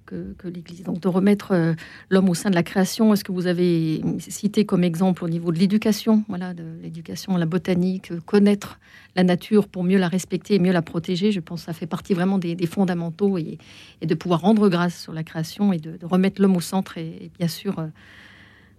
l'Église. 0.44 0.82
Donc 0.82 1.00
de 1.00 1.08
remettre 1.08 1.52
euh, 1.52 1.74
l'homme 2.10 2.28
au 2.28 2.34
sein 2.34 2.50
de 2.50 2.56
la 2.56 2.64
création, 2.64 3.14
est-ce 3.14 3.22
que 3.22 3.32
vous 3.32 3.46
avez 3.46 4.02
cité 4.18 4.64
comme 4.66 4.82
exemple 4.82 5.24
au 5.24 5.28
niveau 5.28 5.52
de 5.52 5.58
l'éducation, 5.58 6.24
voilà, 6.28 6.52
de 6.52 6.64
l'éducation, 6.82 7.36
la 7.36 7.46
botanique, 7.46 8.10
euh, 8.10 8.20
connaître 8.26 8.80
la 9.14 9.22
nature 9.22 9.68
pour 9.68 9.84
mieux 9.84 9.98
la 9.98 10.08
respecter 10.08 10.56
et 10.56 10.58
mieux 10.58 10.72
la 10.72 10.82
protéger, 10.82 11.30
je 11.30 11.40
pense 11.40 11.62
ça 11.62 11.72
fait 11.72 11.86
partie 11.86 12.12
vraiment 12.12 12.38
des, 12.38 12.56
fondamentaux 12.66 13.38
et, 13.38 13.58
de 14.02 14.14
pouvoir 14.14 14.40
rendre 14.40 14.68
grâce 14.68 15.00
sur 15.00 15.12
la 15.12 15.22
création 15.22 15.72
et 15.72 15.78
de, 15.78 15.96
remettre 16.02 16.42
l'homme 16.42 16.56
au 16.56 16.60
centre 16.60 16.98
et, 16.98 17.30
bien 17.38 17.48
sûr... 17.48 17.76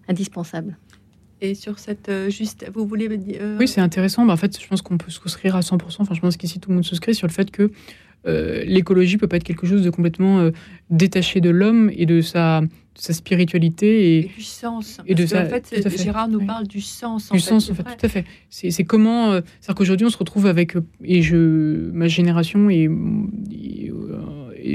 Euh, 0.07 0.11
indispensable. 0.11 0.77
Et 1.43 1.55
sur 1.55 1.77
cette 1.77 2.07
euh, 2.07 2.30
juste, 2.30 2.65
vous 2.73 2.88
voulez 2.88 3.17
dire 3.17 3.38
euh, 3.41 3.57
Oui, 3.59 3.67
c'est 3.67 3.81
intéressant. 3.81 4.25
Bah, 4.25 4.31
en 4.31 4.38
fait, 4.38 4.57
je 4.57 4.65
pense 4.65 4.81
qu'on 4.81 4.97
peut 4.97 5.11
souscrire 5.11 5.57
à 5.57 5.59
100%. 5.59 5.97
Enfin, 5.99 6.15
je 6.15 6.21
pense 6.21 6.38
qu'ici 6.38 6.59
tout 6.61 6.69
le 6.69 6.75
monde 6.75 6.85
souscrit 6.85 7.13
sur 7.13 7.27
le 7.27 7.34
fait 7.34 7.51
que 7.51 7.69
euh, 8.25 8.63
l'écologie 8.65 9.17
peut 9.17 9.27
pas 9.27 9.35
être 9.35 9.43
quelque 9.43 9.67
chose 9.67 9.81
de 9.81 9.89
complètement 9.89 10.49
détaché 10.89 11.41
de 11.41 11.49
l'homme 11.49 11.91
et 11.93 12.05
de 12.05 12.21
sa, 12.21 12.61
sa 12.95 13.11
spiritualité 13.11 14.19
et, 14.19 14.31
du 14.38 14.41
sens. 14.41 15.01
Et 15.05 15.15
de 15.15 15.25
ça. 15.25 15.43
En 15.43 15.49
fait, 15.49 15.97
Gérard 16.01 16.30
nous 16.30 16.45
parle 16.45 16.65
du 16.65 16.80
sens. 16.80 17.30
Du 17.30 17.41
sens, 17.41 17.69
en 17.69 17.73
fait, 17.73 17.84
tout 17.84 18.05
à 18.05 18.07
fait. 18.07 18.23
C'est 18.49 18.85
comment, 18.85 19.34
c'est-à-dire 19.34 19.75
qu'aujourd'hui, 19.75 20.05
on 20.05 20.11
se 20.11 20.17
retrouve 20.17 20.45
avec 20.45 20.77
et 21.03 21.21
je, 21.21 21.91
ma 21.91 22.07
génération 22.07 22.69
et, 22.69 22.89
et 23.51 23.82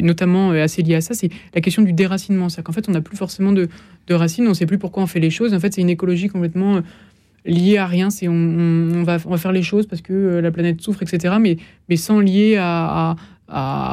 notamment 0.03 0.53
euh, 0.53 0.63
assez 0.63 0.83
lié 0.83 0.97
à 0.97 1.01
ça, 1.01 1.15
c'est 1.15 1.31
la 1.55 1.61
question 1.61 1.83
du 1.83 1.93
déracinement. 1.93 2.49
C'est-à-dire 2.49 2.65
qu'en 2.65 2.73
fait, 2.73 2.89
on 2.89 2.93
n'a 2.93 3.01
plus 3.01 3.17
forcément 3.17 3.53
de, 3.53 3.69
racines, 4.11 4.47
on 4.47 4.51
ne 4.51 4.55
sait 4.55 4.67
plus 4.67 4.79
pourquoi 4.79 5.03
on 5.03 5.07
fait 5.07 5.21
les 5.21 5.31
choses. 5.31 5.55
En 5.55 5.61
fait, 5.61 5.75
c'est 5.75 5.81
une 5.81 5.91
écologie 5.91 6.29
complètement 6.29 6.77
euh, 6.77 6.81
liée 7.45 7.77
à 7.79 7.87
rien. 7.87 8.11
C'est 8.11 8.29
on, 8.29 9.03
va, 9.05 9.19
faire 9.19 9.53
les 9.53 9.63
choses 9.63 9.87
parce 9.87 10.03
que 10.03 10.13
euh, 10.13 10.41
la 10.41 10.51
planète 10.51 10.81
souffre, 10.81 11.03
etc. 11.03 11.37
Mais, 11.41 11.97
sans 11.97 12.21
lier 12.21 12.57
à, 12.59 13.17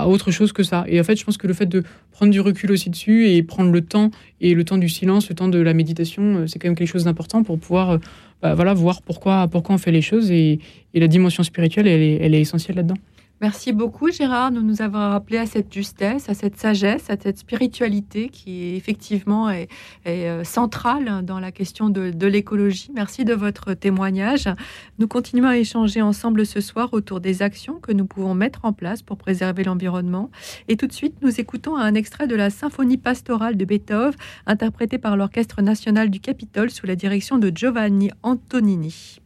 autre 0.07 0.31
chose 0.31 0.51
que 0.51 0.63
ça. 0.63 0.83
Et 0.87 0.99
en 0.99 1.03
fait, 1.05 1.15
je 1.15 1.23
pense 1.23 1.37
que 1.37 1.47
le 1.47 1.53
fait 1.53 1.65
de 1.65 1.83
prendre 2.11 2.31
du 2.31 2.41
recul 2.41 2.71
aussi 2.73 2.89
dessus 2.89 3.29
et 3.29 3.41
prendre 3.41 3.71
le 3.71 3.79
temps 3.79 4.11
et 4.41 4.53
le 4.53 4.65
temps 4.65 4.77
du 4.77 4.89
silence, 4.89 5.29
le 5.29 5.35
temps 5.35 5.47
de 5.47 5.59
la 5.59 5.73
méditation, 5.73 6.45
c'est 6.45 6.59
quand 6.59 6.67
même 6.67 6.75
quelque 6.75 6.89
chose 6.89 7.05
d'important 7.05 7.41
pour 7.41 7.57
pouvoir 7.57 7.99
bah, 8.41 8.53
voilà, 8.53 8.73
voir 8.73 9.01
pourquoi, 9.01 9.47
pourquoi 9.47 9.75
on 9.75 9.77
fait 9.77 9.93
les 9.93 10.01
choses. 10.01 10.29
Et, 10.29 10.59
la 10.93 11.07
dimension 11.07 11.41
spirituelle, 11.43 11.87
elle 11.87 12.35
est 12.35 12.41
essentielle 12.41 12.75
là-dedans. 12.75 12.97
Merci 13.45 13.73
beaucoup 13.73 14.09
Gérard 14.09 14.51
de 14.51 14.59
nous 14.59 14.81
avoir 14.81 15.11
rappelé 15.11 15.37
à 15.37 15.45
cette 15.45 15.71
justesse, 15.71 16.29
à 16.29 16.33
cette 16.33 16.57
sagesse, 16.57 17.11
à 17.11 17.15
cette 17.15 17.37
spiritualité 17.37 18.29
qui 18.29 18.73
effectivement 18.73 19.51
est, 19.51 19.67
euh, 20.07 20.43
centrale 20.43 21.23
dans 21.23 21.39
la 21.39 21.51
question 21.51 21.91
de, 21.91 22.25
l'écologie. 22.25 22.89
Merci 22.95 23.23
de 23.23 23.35
votre 23.35 23.75
témoignage. 23.75 24.49
Nous 24.97 25.07
continuons 25.07 25.49
à 25.49 25.57
échanger 25.59 26.01
ensemble 26.01 26.43
ce 26.47 26.59
soir 26.59 26.89
autour 26.93 27.19
des 27.19 27.43
actions 27.43 27.75
que 27.75 27.91
nous 27.91 28.07
pouvons 28.07 28.33
mettre 28.33 28.65
en 28.65 28.73
place 28.73 29.03
pour 29.03 29.15
préserver 29.15 29.63
l'environnement. 29.63 30.31
Et 30.67 30.75
tout 30.75 30.87
de 30.87 30.93
suite, 30.93 31.17
nous 31.21 31.39
écoutons 31.39 31.75
un 31.75 31.93
extrait 31.93 32.25
de 32.25 32.35
la 32.35 32.49
symphonie 32.49 32.97
pastorale 32.97 33.57
de 33.57 33.65
Beethoven, 33.65 34.15
interprétée 34.47 34.97
par 34.97 35.17
l'Orchestre 35.17 35.61
national 35.61 36.09
du 36.09 36.19
Capitole 36.19 36.71
sous 36.71 36.87
la 36.87 36.95
direction 36.95 37.37
de 37.37 37.51
Giovanni 37.55 38.09
Antonini. 38.23 39.21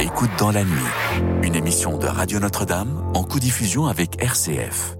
Écoute 0.00 0.30
dans 0.38 0.50
la 0.50 0.64
nuit, 0.64 0.92
une 1.42 1.54
émission 1.54 1.96
de 1.96 2.06
Radio 2.06 2.38
Notre-Dame 2.38 3.02
en 3.14 3.22
co-diffusion 3.22 3.86
avec 3.86 4.22
RCF. 4.22 4.96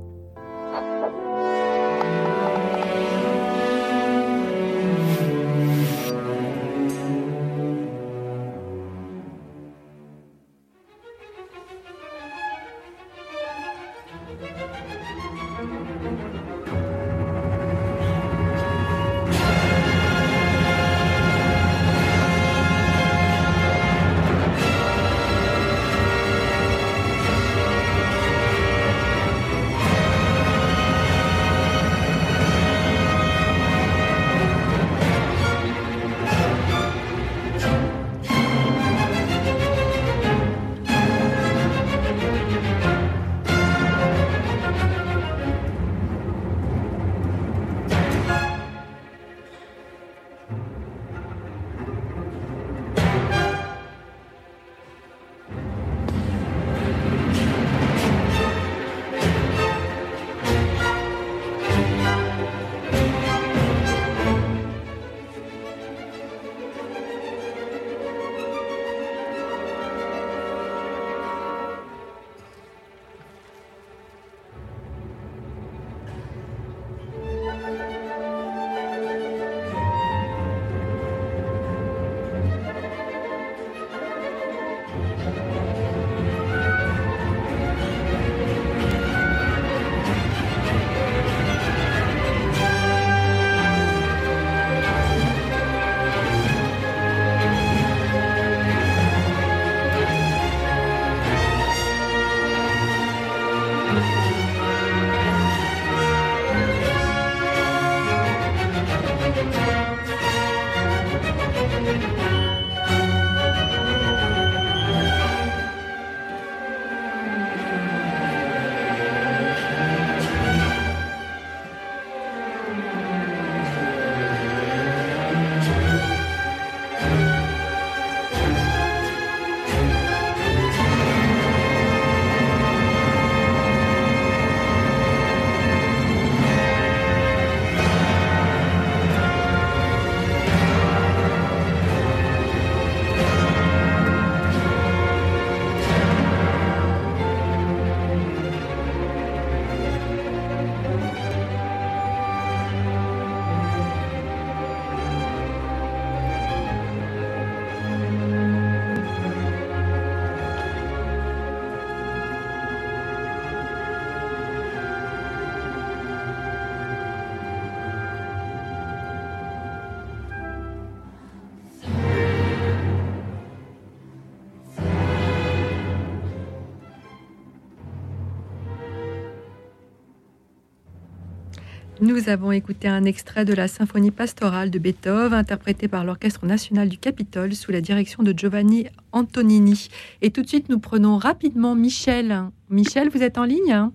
Nous 182.02 182.28
avons 182.28 182.50
écouté 182.50 182.88
un 182.88 183.04
extrait 183.04 183.44
de 183.44 183.54
la 183.54 183.68
symphonie 183.68 184.10
pastorale 184.10 184.72
de 184.72 184.80
Beethoven, 184.80 185.34
interprétée 185.34 185.86
par 185.86 186.02
l'Orchestre 186.02 186.44
national 186.46 186.88
du 186.88 186.98
Capitole 186.98 187.52
sous 187.52 187.70
la 187.70 187.80
direction 187.80 188.24
de 188.24 188.36
Giovanni 188.36 188.88
Antonini. 189.12 189.88
Et 190.20 190.32
tout 190.32 190.42
de 190.42 190.48
suite, 190.48 190.68
nous 190.68 190.80
prenons 190.80 191.16
rapidement 191.16 191.76
Michel. 191.76 192.36
Michel, 192.70 193.08
vous 193.08 193.22
êtes 193.22 193.38
en 193.38 193.44
ligne 193.44 193.88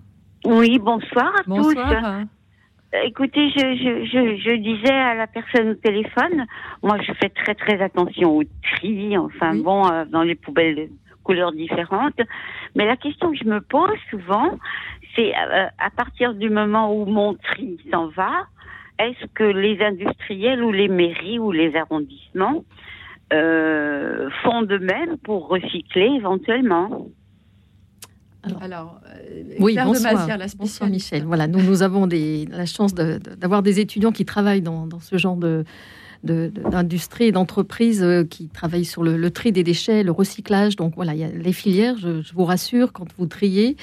Oui, 0.46 0.78
bonsoir 0.78 1.34
à 1.38 1.42
Bonsoir. 1.46 2.22
tous. 2.92 2.98
Écoutez, 3.04 3.50
je, 3.50 3.60
je, 3.60 4.04
je, 4.06 4.40
je, 4.40 4.56
disais 4.56 4.94
à 4.94 5.14
la 5.14 5.26
personne 5.26 5.68
au 5.68 5.74
téléphone, 5.74 6.46
moi 6.82 6.96
je 7.06 7.12
fais 7.12 7.28
très 7.28 7.54
très 7.54 7.82
attention 7.82 8.38
au 8.38 8.42
tri, 8.62 9.18
enfin 9.18 9.54
bon, 9.54 9.86
euh, 9.86 10.06
dans 10.06 10.22
les 10.22 10.34
poubelles 10.34 10.76
de 10.76 10.88
couleurs 11.22 11.52
différentes. 11.52 12.18
Mais 12.74 12.86
la 12.86 12.96
question 12.96 13.32
que 13.32 13.36
je 13.36 13.44
me 13.44 13.60
pose 13.60 13.98
souvent, 14.08 14.58
c'est 15.18 15.34
euh, 15.34 15.66
à 15.78 15.90
partir 15.90 16.34
du 16.34 16.48
moment 16.48 16.94
où 16.94 17.04
mon 17.04 17.34
tri 17.34 17.78
s'en 17.90 18.08
va, 18.08 18.46
est-ce 18.98 19.26
que 19.34 19.44
les 19.44 19.80
industriels 19.80 20.62
ou 20.62 20.72
les 20.72 20.88
mairies 20.88 21.38
ou 21.38 21.50
les 21.52 21.74
arrondissements 21.76 22.64
euh, 23.32 24.30
font 24.42 24.62
de 24.62 24.78
même 24.78 25.18
pour 25.18 25.48
recycler 25.48 26.06
éventuellement? 26.16 27.08
Alors, 28.60 29.00
euh, 29.06 29.42
oui, 29.58 29.76
bonsoir, 29.84 30.28
bonsoir 30.56 30.88
Michel. 30.88 31.24
Voilà, 31.24 31.48
nous, 31.48 31.60
nous 31.60 31.82
avons 31.82 32.06
des, 32.06 32.46
la 32.46 32.66
chance 32.66 32.94
d'avoir 32.94 33.62
des 33.62 33.80
étudiants 33.80 34.12
qui 34.12 34.24
travaillent 34.24 34.62
dans, 34.62 34.86
dans 34.86 35.00
ce 35.00 35.18
genre 35.18 35.36
de, 35.36 35.64
d'industrie 36.22 37.26
et 37.26 37.32
d'entreprises 37.32 38.02
euh, 38.02 38.24
qui 38.24 38.48
travaillent 38.48 38.84
sur 38.84 39.02
le, 39.02 39.30
tri 39.30 39.52
des 39.52 39.62
déchets, 39.62 40.02
le 40.02 40.10
recyclage. 40.10 40.76
Donc 40.76 40.94
voilà, 40.96 41.14
il 41.14 41.20
y 41.20 41.24
a 41.24 41.28
les 41.28 41.52
filières, 41.52 41.96
je, 41.98 42.22
vous 42.34 42.44
rassure, 42.44 42.92
quand 42.92 43.06
vous 43.16 43.26
triez, 43.26 43.76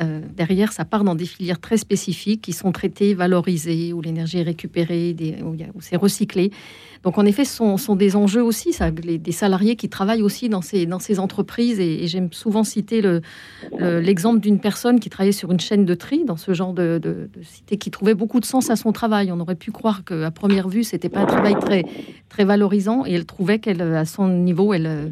euh, 0.00 0.20
derrière, 0.36 0.72
ça 0.72 0.84
part 0.84 1.04
dans 1.04 1.14
des 1.14 1.26
filières 1.26 1.60
très 1.60 1.76
spécifiques 1.76 2.42
qui 2.42 2.52
sont 2.52 2.72
traitées, 2.72 3.14
valorisées, 3.14 3.92
où 3.92 4.00
l'énergie 4.00 4.38
est 4.38 4.42
récupérée, 4.42 5.16
où, 5.44 5.80
c'est 5.80 5.96
recyclé. 5.96 6.50
Donc 7.04 7.18
en 7.18 7.24
effet, 7.24 7.44
ce 7.44 7.76
sont, 7.76 7.96
des 7.96 8.16
enjeux 8.16 8.42
aussi, 8.42 8.72
ça, 8.72 8.90
des 8.90 9.32
salariés 9.32 9.76
qui 9.76 9.88
travaillent 9.88 10.22
aussi 10.22 10.48
dans 10.48 10.62
ces, 10.62 11.18
entreprises. 11.18 11.80
Et, 11.80 12.06
j'aime 12.08 12.32
souvent 12.32 12.64
citer 12.64 13.02
l'exemple 13.80 14.36
le, 14.36 14.40
d'une 14.40 14.60
personne 14.60 14.98
qui 15.00 15.10
travaillait 15.10 15.32
sur 15.32 15.52
une 15.52 15.60
chaîne 15.60 15.84
de 15.84 15.94
tri, 15.94 16.24
dans 16.24 16.36
ce 16.36 16.52
genre 16.54 16.72
de, 16.72 17.28
cité, 17.42 17.76
qui 17.76 17.90
trouvait 17.90 18.14
beaucoup 18.14 18.40
de 18.40 18.44
sens 18.44 18.70
à 18.70 18.76
son 18.76 18.92
travail. 18.92 19.30
On 19.32 19.40
aurait 19.40 19.54
pu 19.54 19.70
croire 19.70 20.04
qu'à 20.04 20.30
première 20.30 20.68
vue, 20.68 20.84
c'était 20.84 21.08
pas 21.08 21.20
un 21.20 21.26
travail 21.26 21.54
très, 21.58 22.44
valorisant. 22.44 23.04
Et 23.06 23.12
elle 23.12 23.26
trouvait 23.26 23.58
qu'elle, 23.58 23.82
à 23.82 24.04
son 24.04 24.28
niveau, 24.28 24.74
elle, 24.74 25.10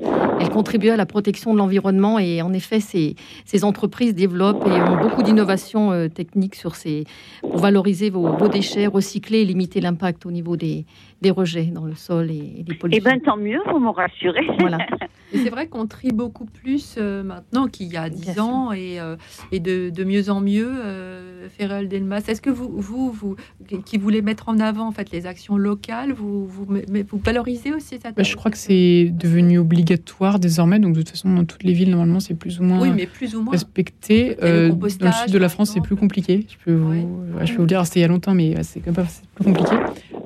contribuait 0.53 0.91
à 0.91 0.97
la 0.97 1.07
protection 1.07 1.53
de 1.53 1.59
l'environnement. 1.59 2.19
Et 2.19 2.43
en 2.43 2.53
effet, 2.53 2.81
ces, 2.81 3.15
entreprises 3.63 4.15
développent 4.15 4.67
beaucoup 5.01 5.23
d'innovations 5.23 5.93
euh, 5.93 6.09
techniques 6.09 6.55
sur 6.55 6.77
ces, 6.77 7.05
pour 7.41 7.59
valoriser 7.59 8.11
vos, 8.11 8.37
vos 8.37 8.49
déchets, 8.49 8.87
recycler 8.87 9.41
et 9.41 9.45
limiter 9.45 9.81
l'impact 9.81 10.27
au 10.27 10.31
niveau 10.31 10.57
des, 10.57 10.85
des 11.23 11.31
rejets 11.31 11.67
dans 11.67 11.85
le 11.85 11.95
sol 11.95 12.31
et, 12.31 12.63
des 12.63 12.75
pollutions. 12.75 13.03
Eh 13.05 13.11
bien, 13.11 13.19
tant 13.19 13.37
mieux, 13.37 13.61
vous 13.71 13.79
me 13.79 13.89
rassurez. 13.89 14.47
Voilà. 14.59 14.79
et 15.33 15.39
c'est 15.39 15.49
vrai 15.49 15.67
qu'on 15.67 15.87
trie 15.87 16.13
beaucoup 16.13 16.45
plus 16.45 16.97
euh, 16.99 17.23
maintenant 17.23 17.69
qu'il 17.69 17.87
y 17.87 17.97
a 17.97 18.11
10 18.11 18.39
ans 18.39 18.73
et, 18.73 19.01
euh, 19.01 19.17
et 19.51 19.59
de, 19.59 19.89
de, 19.91 20.05
mieux 20.05 20.29
en 20.29 20.41
mieux. 20.41 20.71
Euh, 20.71 21.49
Ferrel 21.49 21.89
Delmas, 21.89 22.25
est-ce 22.29 22.43
que 22.43 22.51
vous, 22.51 22.71
vous, 22.77 23.11
vous, 23.11 23.37
qui 23.85 23.97
voulez 23.97 24.21
mettre 24.21 24.49
en 24.49 24.59
avant 24.59 24.89
en 24.89 24.93
fait 24.93 25.11
les 25.11 25.27
actions 25.27 25.57
locales, 25.57 26.13
vous, 26.13 26.47
vous, 26.47 26.67
vous 26.67 27.21
valorisez 27.25 27.73
aussi 27.73 27.99
ça 27.99 28.13
bah, 28.13 28.23
Je 28.23 28.37
crois 28.37 28.51
que 28.51 28.59
c'est 28.59 29.11
devenu 29.13 29.59
obligatoire 29.59 30.39
désormais. 30.39 30.79
Donc, 30.79 30.95
de 30.95 31.01
toute 31.01 31.11
façon, 31.11 31.33
dans 31.33 31.45
toutes 31.45 31.65
les 31.65 31.73
villes, 31.73 31.91
normalement, 31.91 32.21
c'est 32.21 32.35
plus 32.35 32.61
ou 32.61 32.65
moins, 32.65 32.81
oui, 32.81 32.91
mais 32.95 33.07
plus 33.07 33.35
ou 33.35 33.43
moins. 33.43 33.53
respecté. 33.53 34.37
Euh, 34.43 34.71
dans 34.71 35.07
le 35.07 35.13
sud 35.13 35.33
de 35.33 35.39
la 35.39 35.49
France, 35.49 35.71
c'est 35.73 35.81
plus 35.81 35.97
compliqué. 35.97 36.47
Je 36.49 36.57
peux 36.63 36.75
vous, 36.75 37.23
je 37.43 37.53
peux 37.55 37.63
vous 37.63 37.67
dire, 37.67 37.85
c'était 37.87 38.01
il 38.01 38.03
y 38.03 38.05
a 38.05 38.09
longtemps, 38.09 38.35
mais 38.35 38.63
c'est 38.63 38.81
quand 38.81 38.97
même 38.97 39.07
plus 39.35 39.45
compliqué. 39.45 39.77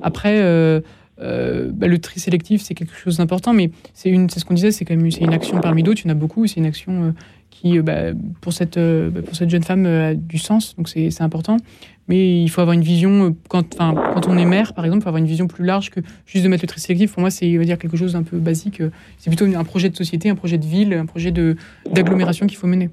Après, 0.01 0.39
euh, 0.41 0.81
euh, 1.19 1.69
bah, 1.73 1.87
le 1.87 1.99
tri 1.99 2.19
sélectif, 2.19 2.61
c'est 2.61 2.73
quelque 2.73 2.95
chose 2.95 3.17
d'important, 3.17 3.53
mais 3.53 3.71
c'est 3.93 4.11
ce 4.11 4.45
qu'on 4.45 4.53
disait, 4.53 4.71
c'est 4.71 4.85
quand 4.85 4.95
même 4.95 5.05
une 5.05 5.33
action 5.33 5.59
parmi 5.59 5.83
d'autres. 5.83 6.01
Il 6.03 6.07
y 6.07 6.11
en 6.11 6.11
a 6.11 6.17
beaucoup. 6.17 6.47
C'est 6.47 6.59
une 6.59 6.65
action 6.65 7.03
euh, 7.03 7.11
qui, 7.49 7.79
bah, 7.79 8.13
pour 8.41 8.53
cette 8.53 8.77
bah, 8.77 9.21
pour 9.21 9.35
cette 9.35 9.49
jeune 9.49 9.63
femme, 9.63 9.85
a 9.85 10.13
du 10.15 10.37
sens. 10.37 10.75
Donc 10.75 10.89
c'est, 10.89 11.21
important. 11.21 11.57
Mais 12.07 12.41
il 12.41 12.49
faut 12.49 12.59
avoir 12.61 12.73
une 12.73 12.81
vision 12.81 13.35
quand, 13.47 13.77
quand 13.77 14.27
on 14.27 14.37
est 14.37 14.45
maire, 14.45 14.73
par 14.73 14.83
exemple, 14.83 15.01
il 15.01 15.03
faut 15.03 15.09
avoir 15.09 15.21
une 15.21 15.29
vision 15.29 15.47
plus 15.47 15.63
large 15.63 15.91
que 15.91 16.01
juste 16.25 16.43
de 16.43 16.49
mettre 16.49 16.63
le 16.63 16.67
tri 16.67 16.81
sélectif. 16.81 17.13
Pour 17.13 17.21
moi, 17.21 17.29
c'est 17.29 17.49
quelque 17.77 17.95
chose 17.95 18.13
d'un 18.13 18.23
peu 18.23 18.37
basique. 18.37 18.81
C'est 19.17 19.29
plutôt 19.29 19.45
un 19.45 19.63
projet 19.63 19.89
de 19.89 19.95
société, 19.95 20.29
un 20.29 20.35
projet 20.35 20.57
de 20.57 20.65
ville, 20.65 20.93
un 20.93 21.05
projet 21.05 21.31
d'agglomération 21.31 22.47
qu'il 22.47 22.57
faut 22.57 22.67
mener. 22.67 22.89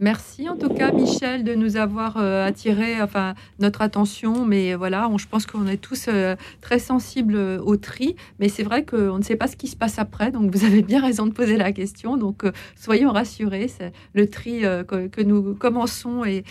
Merci 0.00 0.48
en 0.48 0.56
tout 0.56 0.68
cas, 0.68 0.92
Michel, 0.92 1.42
de 1.42 1.56
nous 1.56 1.76
avoir 1.76 2.18
euh, 2.18 2.46
attiré 2.46 3.02
enfin, 3.02 3.34
notre 3.58 3.82
attention. 3.82 4.44
Mais 4.44 4.74
voilà, 4.74 5.10
je 5.18 5.26
pense 5.26 5.44
qu'on 5.44 5.66
est 5.66 5.76
tous 5.76 6.06
euh, 6.06 6.36
très 6.60 6.78
sensibles 6.78 7.36
au 7.36 7.76
tri. 7.76 8.14
Mais 8.38 8.48
c'est 8.48 8.62
vrai 8.62 8.84
qu'on 8.84 9.18
ne 9.18 9.22
sait 9.24 9.34
pas 9.34 9.48
ce 9.48 9.56
qui 9.56 9.66
se 9.66 9.74
passe 9.74 9.98
après. 9.98 10.30
Donc 10.30 10.54
vous 10.54 10.64
avez 10.64 10.82
bien 10.82 11.02
raison 11.02 11.26
de 11.26 11.32
poser 11.32 11.56
la 11.56 11.72
question. 11.72 12.16
Donc 12.16 12.44
euh, 12.44 12.52
soyons 12.76 13.10
rassurés. 13.10 13.66
C'est 13.66 13.92
le 14.14 14.28
tri 14.28 14.60
que, 14.60 15.22
nous 15.22 15.54
commençons 15.54 16.24
et, 16.24 16.44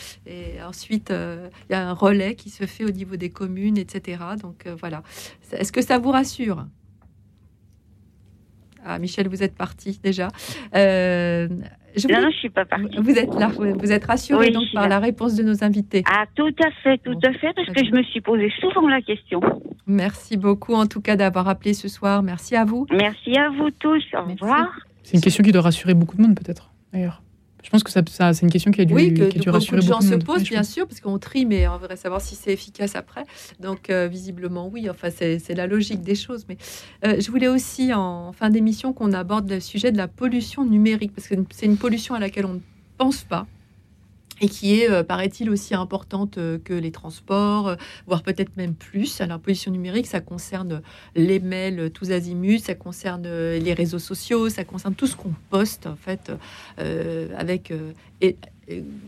ensuite 0.68 1.12
il 1.12 1.72
y 1.72 1.76
a 1.76 1.88
un 1.88 1.94
relais 1.94 2.36
qui 2.36 2.50
se 2.50 2.66
fait 2.66 2.84
au 2.84 2.92
niveau 2.92 3.16
des 3.16 3.30
communes, 3.30 3.78
etc. 3.78 4.22
Donc 4.42 4.68
voilà. 4.80 5.04
Est-ce 5.54 5.72
que 5.72 5.82
ça 5.82 6.00
vous 6.00 6.12
rassure? 6.12 6.66
Ah, 8.88 9.00
Michel, 9.00 9.28
vous 9.28 9.44
êtes 9.44 9.56
parti 9.56 10.00
déjà. 10.04 10.30
Je 11.98 12.08
non, 12.08 12.30
je 12.32 12.38
suis 12.38 12.50
pas 12.50 12.66
partie. 12.66 12.98
Vous 13.00 13.18
êtes 13.18 13.34
là, 13.36 13.48
vous 13.48 13.92
êtes 13.92 14.06
rassurée 14.06 14.52
donc 14.52 14.66
par 14.74 14.88
la 14.88 15.00
réponse 15.00 15.36
de 15.36 15.44
nos 15.44 15.64
invités. 15.64 16.04
Ah, 16.08 16.26
tout 16.36 16.54
à 16.64 16.72
fait, 16.84 16.98
tout 17.00 17.18
à 17.24 17.34
fait, 17.34 17.54
parce 17.56 17.70
que 17.70 17.86
je 17.86 17.92
me 17.92 18.04
suis 18.04 18.22
posé 18.22 18.52
souvent 18.60 18.88
la 18.88 19.02
question. 19.02 19.40
Merci 19.88 20.38
beaucoup 20.38 20.74
en 20.74 20.86
tout 20.86 21.02
cas 21.02 21.16
d'avoir 21.16 21.48
appelé 21.48 21.74
ce 21.74 21.88
soir. 21.88 22.22
Merci 22.22 22.56
à 22.56 22.66
vous. 22.66 22.86
Merci 22.92 23.38
à 23.38 23.50
vous 23.50 23.72
tous. 23.72 24.04
Au 24.14 24.24
revoir. 24.24 24.80
C'est 25.04 25.16
une 25.16 25.24
question 25.24 25.44
qui 25.44 25.52
doit 25.52 25.62
rassurer 25.62 25.94
beaucoup 25.94 26.18
de 26.18 26.22
monde 26.22 26.36
peut-être, 26.36 26.70
d'ailleurs. 26.94 27.22
Je 27.68 27.72
pense 27.72 27.84
que 27.84 27.92
ça, 27.92 28.02
c'est 28.34 28.44
une 28.44 28.50
question 28.50 28.72
qui 28.72 28.80
a 28.80 28.86
dû, 28.86 28.94
oui, 28.94 29.14
que, 29.14 29.26
qui 29.26 29.40
a 29.40 29.42
dû 29.42 29.50
rassurer 29.50 29.82
beaucoup 29.82 30.00
de 30.00 30.06
gens 30.06 30.10
se 30.10 30.16
posent, 30.16 30.44
bien 30.44 30.64
sûr, 30.64 30.88
parce 30.88 31.02
qu'on 31.02 31.20
trie, 31.20 31.46
mais 31.46 31.68
on 31.68 31.78
voudrait 31.78 31.98
savoir 31.98 32.22
si 32.22 32.36
c'est 32.36 32.54
efficace 32.54 32.96
après. 32.96 33.26
Donc, 33.60 33.90
euh, 33.90 34.08
visiblement, 34.08 34.70
oui. 34.70 34.90
Enfin, 34.90 35.10
c'est 35.12 35.54
la 35.54 35.68
logique 35.68 36.00
des 36.00 36.16
choses. 36.16 36.46
Mais 36.48 36.56
euh, 37.06 37.20
je 37.20 37.30
voulais 37.30 37.50
aussi, 37.50 37.94
en 37.94 38.32
fin 38.32 38.50
d'émission, 38.50 38.94
qu'on 38.94 39.12
aborde 39.12 39.50
le 39.50 39.60
sujet 39.60 39.92
de 39.92 39.98
la 39.98 40.08
pollution 40.08 40.64
numérique, 40.64 41.12
parce 41.14 41.28
que 41.28 41.36
c'est 41.50 41.66
une 41.66 41.76
pollution 41.76 42.16
à 42.16 42.20
laquelle 42.20 42.46
on 42.46 42.54
ne 42.54 42.60
pense 42.98 43.26
pas 43.26 43.46
et 44.42 44.50
qui 44.50 44.80
est, 44.80 44.90
euh, 44.90 45.04
paraît-il, 45.04 45.50
aussi 45.50 45.76
importante 45.76 46.38
euh, 46.38 46.60
que 46.64 46.74
les 46.74 46.92
transports, 46.92 47.70
euh, 47.70 47.76
voire 48.06 48.24
peut-être 48.24 48.56
même 48.58 48.74
plus. 48.74 49.22
Alors, 49.22 49.40
pollution 49.40 49.72
numérique, 49.72 50.08
ça 50.08 50.20
concerne 50.20 50.82
les 51.16 51.40
mails 51.40 51.92
tous 51.92 52.12
azimuts, 52.12 52.60
ça 52.60 52.76
concerne 52.76 53.28
les 53.28 53.74
réseaux 53.74 54.00
sociaux, 54.00 54.50
ça 54.50 54.64
concerne 54.64 54.96
tout 54.96 55.08
ce 55.08 55.16
qu'on 55.16 55.34
poste, 55.50 55.88
en 55.88 55.96
fait, 55.96 56.32
avec 57.38 57.74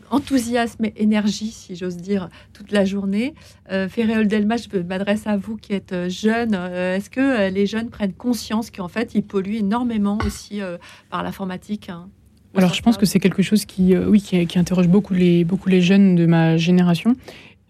enthousiasme 0.10 0.86
et 0.86 0.94
énergie, 0.98 1.52
si 1.52 1.76
j'ose 1.76 1.98
dire, 1.98 2.30
toute 2.54 2.72
la 2.72 2.86
journée. 2.86 3.34
Ferréol 3.68 4.28
Delma, 4.28 4.56
je 4.58 4.80
m'adresse 4.80 5.28
à 5.28 5.38
vous 5.38 5.58
qui 5.58 5.74
êtes 5.74 6.10
jeune. 6.10 6.54
Est-ce 6.54 7.10
que 7.10 7.50
les 7.50 7.66
jeunes 7.66 7.90
prennent 7.90 8.14
conscience 8.14 8.72
qu'en 8.72 8.88
fait, 8.88 9.16
ils 9.16 9.24
polluent 9.24 9.58
énormément 9.58 10.18
aussi 10.26 10.62
par 11.10 11.24
l'informatique 11.24 11.90
hein? 11.90 12.10
Alors, 12.56 12.74
je 12.74 12.82
pense 12.82 12.98
que 12.98 13.06
c'est 13.06 13.20
quelque 13.20 13.44
chose 13.44 13.66
qui, 13.66 13.96
euh, 13.96 14.08
oui, 14.08 14.22
qui, 14.22 14.60
interroge 14.60 14.88
beaucoup 14.88 15.14
les, 15.14 15.44
beaucoup 15.44 15.70
les 15.70 15.82
jeunes 15.82 16.16
de 16.16 16.26
ma 16.26 16.58
génération. 16.58 17.16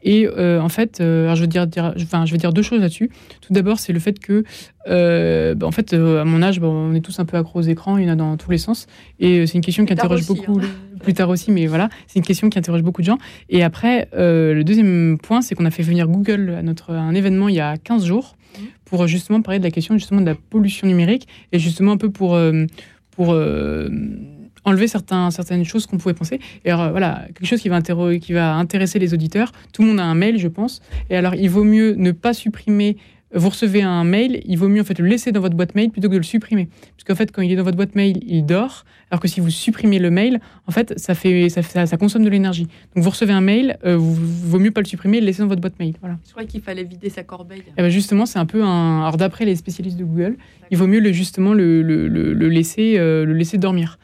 Et 0.02 0.26
euh, 0.26 0.62
en 0.62 0.70
fait, 0.70 1.02
euh, 1.02 1.36
je, 1.36 1.42
veux 1.42 1.48
dire, 1.48 1.68
enfin, 1.78 2.26
je 2.26 2.32
veux 2.32 2.38
dire 2.38 2.54
deux 2.54 2.62
choses 2.62 2.80
là-dessus. 2.80 3.10
Tout 3.42 3.52
d'abord, 3.52 3.80
c'est 3.80 3.92
le 3.92 4.00
fait 4.00 4.18
que, 4.20 4.46
bah, 4.86 5.68
en 5.68 5.72
fait, 5.72 5.94
à 5.94 6.24
mon 6.24 6.42
âge, 6.42 6.60
on 6.64 6.94
est 6.94 7.02
tous 7.02 7.20
un 7.20 7.26
peu 7.26 7.36
accros 7.36 7.60
aux 7.60 7.64
écrans, 7.64 7.98
il 7.98 8.06
y 8.06 8.10
en 8.10 8.14
a 8.14 8.16
dans 8.16 8.38
tous 8.38 8.52
les 8.52 8.58
sens. 8.58 8.88
Et 9.20 9.46
c'est 9.46 9.56
une 9.56 9.62
question 9.62 9.86
qui 9.86 9.92
interroge 9.92 10.26
beaucoup, 10.26 10.62
hein. 10.62 10.70
plus 11.02 11.14
tard 11.14 11.30
aussi, 11.30 11.52
mais 11.52 11.68
voilà, 11.68 11.90
c'est 12.08 12.20
une 12.20 12.26
question 12.26 12.50
qui 12.50 12.58
interroge 12.58 12.82
beaucoup 12.82 13.02
de 13.02 13.08
gens. 13.08 13.18
Et 13.50 13.64
après, 13.64 14.08
le 14.14 14.64
deuxième 14.64 15.18
point, 15.22 15.42
c'est 15.42 15.56
qu'on 15.56 15.66
a 15.66 15.72
fait 15.72 15.84
venir 15.84 16.08
Google 16.08 16.56
à, 16.58 16.62
notre, 16.62 16.94
un 16.94 17.14
événement 17.14 17.50
il 17.50 17.56
y 17.56 17.60
a 17.60 17.76
15 17.76 18.06
jours 18.06 18.38
mmh. 18.38 18.64
pour 18.86 19.06
justement 19.08 19.42
parler 19.42 19.60
de 19.60 19.66
la 19.66 19.72
question 19.72 19.96
justement 19.98 20.22
de 20.22 20.26
la 20.26 20.36
pollution 20.36 20.88
numérique 20.88 21.28
et 21.52 21.60
justement 21.60 21.92
un 21.92 21.98
peu 21.98 22.10
pour. 22.10 22.40
pour 23.12 23.36
enlever 24.66 24.88
certains, 24.88 25.32
certaines 25.32 25.66
choses 25.66 25.86
qu'on 25.86 25.98
pouvait 25.98 26.14
penser. 26.14 26.40
Et 26.66 26.72
alors, 26.72 26.92
voilà, 26.92 27.26
quelque 27.28 27.46
chose 27.46 27.62
qui 27.62 27.70
va, 27.70 27.82
qui 27.82 28.34
va 28.34 28.56
intéresser 28.56 29.00
les 29.00 29.14
auditeurs. 29.14 29.52
Tout 29.74 29.82
le 29.82 29.90
monde 29.90 30.00
a 30.00 30.06
un 30.06 30.16
mail, 30.16 30.38
je 30.38 30.48
pense. 30.48 30.82
Et 31.10 31.16
alors, 31.16 31.36
il 31.36 31.50
vaut 31.50 31.64
mieux 31.64 31.96
ne 31.96 32.12
pas 32.12 32.34
supprimer. 32.34 32.98
Vous 33.34 33.50
recevez 33.50 33.84
un 33.84 34.04
mail, 34.04 34.42
il 34.46 34.58
vaut 34.58 34.70
mieux 34.70 34.82
en 34.82 34.84
fait 34.84 34.98
le 34.98 35.06
laisser 35.06 35.32
dans 35.32 35.40
votre 35.40 35.56
boîte 35.56 35.76
mail 35.76 35.92
plutôt 35.92 36.08
que 36.08 36.14
de 36.14 36.18
le 36.18 36.24
supprimer. 36.24 36.68
Parce 36.96 37.04
qu'en 37.06 37.14
fait, 37.14 37.32
quand 37.32 37.44
il 37.44 37.52
est 37.52 37.56
dans 37.56 37.64
votre 37.64 37.78
boîte 37.78 37.94
mail, 37.94 38.20
il 38.26 38.44
dort. 38.44 38.86
Alors 39.12 39.20
que 39.20 39.28
si 39.28 39.40
vous 39.40 39.52
supprimez 39.52 40.00
le 40.00 40.10
mail, 40.10 40.40
en 40.66 40.72
fait, 40.72 40.98
ça, 40.98 41.14
fait, 41.14 41.50
ça, 41.50 41.62
ça, 41.62 41.98
consomme 41.98 42.24
de 42.24 42.30
l'énergie. 42.30 42.68
Donc 42.96 43.04
vous 43.04 43.10
recevez 43.10 43.34
un 43.34 43.42
mail, 43.42 43.78
euh, 43.86 43.98
vous, 43.98 44.16
vaut 44.16 44.58
mieux 44.58 44.72
pas 44.72 44.82
le 44.82 44.88
supprimer, 44.88 45.20
le 45.20 45.28
laisser 45.28 45.44
dans 45.44 45.48
votre 45.48 45.62
boîte 45.62 45.80
mail. 45.80 45.94
Voilà. 46.00 46.18
Je 46.26 46.32
croyais 46.32 46.48
qu'il 46.48 46.62
fallait 46.62 46.84
vider 46.84 47.10
sa 47.10 47.24
corbeille. 47.24 47.60
Et 47.60 47.74
eh 47.78 47.82
ben 47.84 47.90
justement, 47.90 48.26
c'est 48.26 48.40
un 48.40 48.48
peu 48.48 48.64
un. 48.64 49.02
Alors 49.02 49.18
d'après 49.18 49.46
les 49.46 49.56
spécialistes 49.56 49.98
de 49.98 50.06
Google, 50.06 50.38
il 50.72 50.78
vaut 50.78 50.88
mieux 50.88 51.00
le, 51.00 51.12
justement 51.12 51.54
le, 51.54 51.84
le, 51.84 52.08
le 52.08 52.50
laisser, 52.50 52.96
euh, 52.98 53.26
le 53.26 53.34
laisser 53.34 53.60
dormir. 53.60 54.00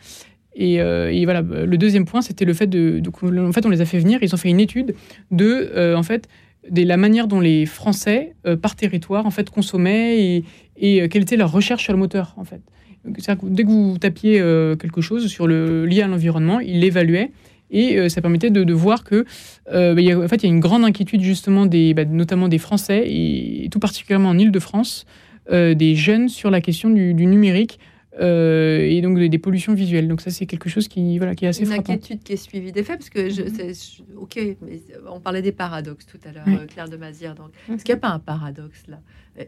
Euh, 0.60 1.10
et, 1.10 1.26
voilà, 1.26 1.42
le 1.42 1.78
deuxième 1.78 2.06
point, 2.06 2.22
c'était 2.22 2.46
le 2.46 2.54
fait 2.54 2.68
de, 2.68 3.02
en 3.40 3.52
fait, 3.52 3.66
on 3.66 3.70
les 3.70 3.82
a 3.82 3.86
fait 3.86 4.00
venir. 4.00 4.20
Ils 4.22 4.34
ont 4.34 4.38
fait 4.38 4.50
une 4.50 4.60
étude 4.60 4.96
de, 5.32 5.70
euh, 5.76 5.96
en 5.96 6.04
fait, 6.04 6.28
la 6.72 6.98
manière 6.98 7.28
dont 7.28 7.40
les 7.40 7.66
Français, 7.66 8.34
par 8.62 8.76
territoire, 8.76 9.26
en 9.26 9.32
fait, 9.32 9.50
consommaient 9.50 10.44
et, 10.78 11.10
quelle 11.10 11.22
était 11.22 11.38
leur 11.38 11.52
recherche 11.52 11.84
sur 11.84 11.94
le 11.94 12.00
moteur, 12.00 12.34
en 12.38 12.44
fait. 12.44 12.62
dès 13.06 13.64
que 13.64 13.70
vous 13.70 13.98
tapiez 14.00 14.40
quelque 14.80 15.02
chose 15.02 15.28
sur 15.28 15.46
le, 15.46 15.86
lié 15.86 16.02
à 16.02 16.08
l'environnement, 16.08 16.60
il 16.60 16.80
l'évaluait 16.80 17.32
et 17.70 18.10
ça 18.10 18.22
permettait 18.22 18.50
de, 18.50 18.74
voir 18.74 19.04
que, 19.04 19.26
bah, 19.72 20.02
y 20.02 20.12
a, 20.12 20.20
en 20.20 20.28
fait, 20.28 20.38
il 20.38 20.48
y 20.48 20.50
a 20.50 20.54
une 20.54 20.60
grande 20.60 20.84
inquiétude 20.84 21.22
justement 21.22 21.68
des, 21.68 21.94
bah, 21.94 22.06
notamment 22.06 22.48
des 22.48 22.58
Français 22.58 23.04
et, 23.06 23.68
tout 23.70 23.80
particulièrement 23.80 24.30
en 24.30 24.38
Île-de-France, 24.40 25.06
des 25.52 25.96
jeunes 25.96 26.30
sur 26.30 26.50
la 26.50 26.62
question 26.62 26.90
du 26.90 27.14
numérique. 27.28 27.78
Euh, 28.20 28.80
et 28.80 29.02
donc 29.02 29.20
des, 29.20 29.38
pollutions 29.40 29.74
visuelles. 29.74 30.08
Donc 30.08 30.22
ça, 30.22 30.32
c'est 30.32 30.46
quelque 30.46 30.70
chose 30.70 30.88
qui, 30.88 31.18
voilà, 31.18 31.36
qui 31.36 31.46
est 31.46 31.50
assez 31.50 31.62
Une 31.62 31.68
frappant. 31.68 31.94
inquiétude 31.94 32.24
qui 32.24 32.34
est 32.34 32.38
suivie 32.38 32.72
des 32.72 32.84
faits, 32.84 32.98
parce 32.98 33.10
que 33.10 33.30
je, 33.30 33.44
mhm. 33.44 34.18
ok, 34.18 34.40
mais 34.62 34.82
on 35.08 35.20
parlait 35.20 35.42
des 35.42 35.52
paradoxes 35.52 36.06
tout 36.06 36.20
à 36.26 36.32
l'heure, 36.32 36.46
euh, 36.48 36.66
Claire 36.66 36.90
de 36.90 36.98
Mazière. 36.98 37.36
Donc, 37.36 37.50
est-ce 37.70 37.84
qu'il 37.84 37.94
n'y 37.94 37.98
a 37.98 38.02
pas 38.02 38.10
un 38.10 38.20
paradoxe 38.20 38.84
là? 38.88 39.00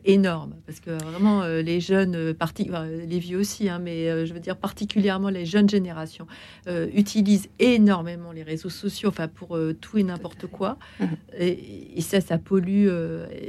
Énorme 0.05 0.55
parce 0.65 0.80
que 0.80 0.91
vraiment 0.91 1.45
les 1.45 1.80
jeunes, 1.80 2.34
parti, 2.34 2.69
les 3.07 3.19
vieux 3.19 3.39
aussi, 3.39 3.69
hein, 3.69 3.80
mais 3.81 4.26
je 4.26 4.34
veux 4.34 4.39
dire 4.39 4.57
particulièrement 4.57 5.30
les 5.30 5.45
jeunes 5.45 5.69
générations 5.69 6.27
utilisent 6.93 7.49
énormément 7.59 8.31
les 8.31 8.43
réseaux 8.43 8.69
sociaux, 8.69 9.09
enfin 9.09 9.27
pour 9.27 9.57
tout 9.80 9.97
et 9.97 10.03
n'importe 10.03 10.47
quoi, 10.47 10.77
mhm. 10.99 11.07
et, 11.39 12.01
ça, 12.01 12.22
ça 12.22 12.38
pollue. 12.38 12.88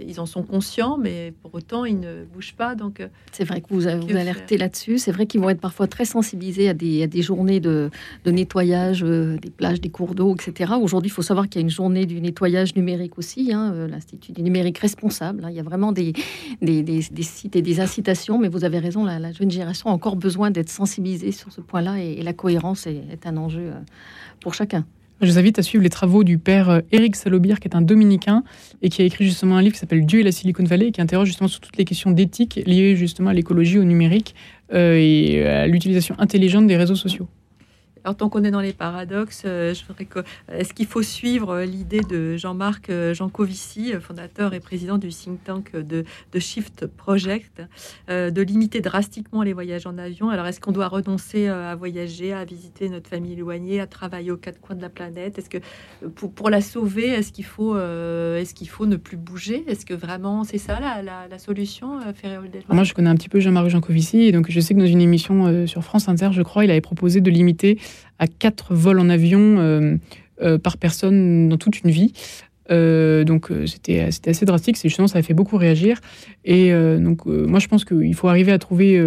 ils 0.06 0.20
en 0.20 0.26
sont 0.26 0.42
conscients, 0.42 0.96
mais 0.98 1.32
pour 1.42 1.54
autant 1.54 1.84
ils 1.84 1.98
ne 1.98 2.24
bougent 2.24 2.54
pas. 2.54 2.74
Donc 2.74 3.02
c'est 3.32 3.44
vrai 3.44 3.60
que 3.60 3.66
vous, 3.70 3.80
vous 3.80 4.16
alertez 4.16 4.58
là-dessus 4.58 4.98
c'est 4.98 5.12
vrai 5.12 5.26
qu'ils 5.26 5.40
vont 5.40 5.50
être 5.50 5.60
parfois 5.60 5.86
très 5.86 6.04
sensibilisés 6.04 6.68
à 6.68 6.74
des, 6.74 7.06
des 7.06 7.22
journées 7.22 7.60
de, 7.60 7.90
nettoyage 8.26 9.02
euh, 9.02 9.36
des 9.38 9.50
plages, 9.50 9.80
des 9.80 9.88
cours 9.88 10.14
d'eau, 10.14 10.34
etc. 10.34 10.72
Aujourd'hui, 10.80 11.08
il 11.08 11.12
faut 11.12 11.22
savoir 11.22 11.48
qu'il 11.48 11.60
y 11.60 11.62
a 11.62 11.64
une 11.64 11.70
journée 11.70 12.06
du 12.06 12.20
nettoyage 12.20 12.74
numérique 12.76 13.18
aussi, 13.18 13.52
hein, 13.52 13.72
euh, 13.74 13.88
l'Institut 13.88 14.32
du 14.32 14.42
numérique 14.42 14.78
responsable. 14.78 15.44
Hein. 15.44 15.48
Il 15.50 15.56
y 15.56 15.60
a 15.60 15.62
vraiment 15.62 15.92
des, 15.92 16.12
des, 16.60 17.02
sites 17.22 17.56
et 17.56 17.62
des 17.62 17.80
incitations, 17.80 18.38
mais 18.38 18.48
vous 18.48 18.64
avez 18.64 18.78
raison, 18.78 19.04
la, 19.04 19.32
jeune 19.32 19.50
génération 19.50 19.90
a 19.90 19.92
encore 19.92 20.16
besoin 20.16 20.50
d'être 20.50 20.70
sensibilisée 20.70 21.32
sur 21.32 21.52
ce 21.52 21.60
point-là 21.60 21.98
et, 21.98 22.22
la 22.22 22.32
cohérence 22.32 22.86
est, 22.86 23.26
un 23.26 23.36
enjeu 23.36 23.70
euh, 23.72 23.80
pour 24.40 24.54
chacun. 24.54 24.84
Je 25.20 25.26
vous 25.26 25.38
invite 25.38 25.58
à 25.58 25.62
suivre 25.62 25.82
les 25.82 25.90
travaux 25.90 26.22
du 26.22 26.38
père 26.38 26.70
euh, 26.70 26.80
Éric 26.92 27.16
Salobir, 27.16 27.58
qui 27.58 27.68
est 27.68 27.74
un 27.74 27.82
dominicain 27.82 28.44
et 28.82 28.88
qui 28.88 29.02
a 29.02 29.04
écrit 29.04 29.24
justement 29.24 29.56
un 29.56 29.62
livre 29.62 29.74
qui 29.74 29.80
s'appelle 29.80 30.06
Dieu 30.06 30.20
et 30.20 30.22
la 30.22 30.32
Silicon 30.32 30.64
Valley, 30.64 30.92
qui 30.92 31.00
interroge 31.00 31.28
justement 31.28 31.48
sur 31.48 31.60
toutes 31.60 31.76
les 31.76 31.84
questions 31.84 32.10
d'éthique 32.10 32.60
liées 32.66 32.94
justement 32.94 33.30
à 33.30 33.34
l'écologie, 33.34 33.78
au 33.78 33.84
numérique 33.84 34.34
euh, 34.72 34.96
et 34.96 35.44
à 35.44 35.66
l'utilisation 35.66 36.14
intelligente 36.18 36.66
des 36.66 36.76
réseaux 36.76 36.94
sociaux. 36.94 37.28
Alors, 38.08 38.16
tant 38.16 38.30
qu'on 38.30 38.42
est 38.42 38.50
dans 38.50 38.62
les 38.62 38.72
paradoxes, 38.72 39.42
euh, 39.44 39.74
je 39.74 39.84
voudrais 39.84 40.06
que 40.06 40.20
est-ce 40.50 40.72
qu'il 40.72 40.86
faut 40.86 41.02
suivre 41.02 41.50
euh, 41.50 41.64
l'idée 41.66 42.00
de 42.00 42.38
Jean-Marc 42.38 42.88
euh, 42.88 43.12
Jancovici, 43.12 43.92
fondateur 44.00 44.54
et 44.54 44.60
président 44.60 44.96
du 44.96 45.10
think 45.10 45.44
tank 45.44 45.76
de, 45.76 46.06
Shift 46.38 46.86
Project, 46.86 47.60
de 48.08 48.40
limiter 48.40 48.80
drastiquement 48.80 49.42
les 49.42 49.52
voyages 49.52 49.86
en 49.86 49.98
avion? 49.98 50.30
Alors, 50.30 50.46
est-ce 50.46 50.58
qu'on 50.58 50.72
doit 50.72 50.88
renoncer 50.88 51.48
à 51.48 51.74
voyager, 51.74 52.32
à 52.32 52.46
visiter 52.46 52.88
notre 52.88 53.10
famille 53.10 53.34
éloignée, 53.34 53.78
à 53.78 53.86
travailler 53.86 54.30
aux 54.30 54.38
quatre 54.38 54.58
coins 54.58 54.76
de 54.76 54.80
la 54.80 54.88
planète? 54.88 55.36
Est-ce 55.36 55.50
que 55.50 55.58
pour, 56.08 56.48
la 56.48 56.62
sauver, 56.62 57.08
est-ce 57.08 57.30
qu'il 57.30 57.44
faut, 57.44 57.76
est-ce 57.76 58.54
faut 58.64 58.86
ne 58.86 58.96
plus 58.96 59.18
bouger? 59.18 59.64
Est-ce 59.68 59.84
que 59.84 59.92
vraiment 59.92 60.44
c'est 60.44 60.56
ça 60.56 60.80
la, 60.80 61.02
la, 61.28 61.38
solution, 61.38 61.98
Moi, 62.70 62.84
je 62.84 62.94
connais 62.94 63.10
un 63.10 63.16
petit 63.16 63.28
peu 63.28 63.40
Jean-Marc 63.40 63.68
Jancovici, 63.68 64.22
et 64.22 64.32
donc 64.32 64.50
je 64.50 64.60
sais 64.60 64.72
que 64.72 64.78
dans 64.78 64.86
une 64.86 65.02
émission 65.02 65.66
sur 65.66 65.82
France 65.82 66.08
Inter, 66.08 66.30
je 66.32 66.42
crois, 66.42 66.64
il 66.64 66.70
avait 66.70 66.80
proposé 66.80 67.20
de 67.20 67.30
limiter 67.30 67.78
à 68.18 68.26
quatre 68.26 68.74
vols 68.74 69.00
en 69.00 69.08
avion 69.08 69.56
euh, 69.58 69.96
euh, 70.42 70.58
par 70.58 70.76
personne 70.76 71.48
dans 71.48 71.56
toute 71.56 71.82
une 71.82 71.90
vie. 71.90 72.12
Euh, 72.70 73.24
donc 73.24 73.50
c'était 73.64 74.10
assez 74.26 74.44
drastique, 74.44 74.76
c'est 74.76 74.90
justement 74.90 75.08
ça 75.08 75.18
a 75.18 75.22
fait 75.22 75.32
beaucoup 75.32 75.56
réagir. 75.56 76.00
Et 76.44 76.70
donc 76.70 77.24
moi 77.24 77.60
je 77.60 77.66
pense 77.66 77.86
qu'il 77.86 78.14
faut 78.14 78.28
arriver 78.28 78.52
à 78.52 78.58
trouver 78.58 78.98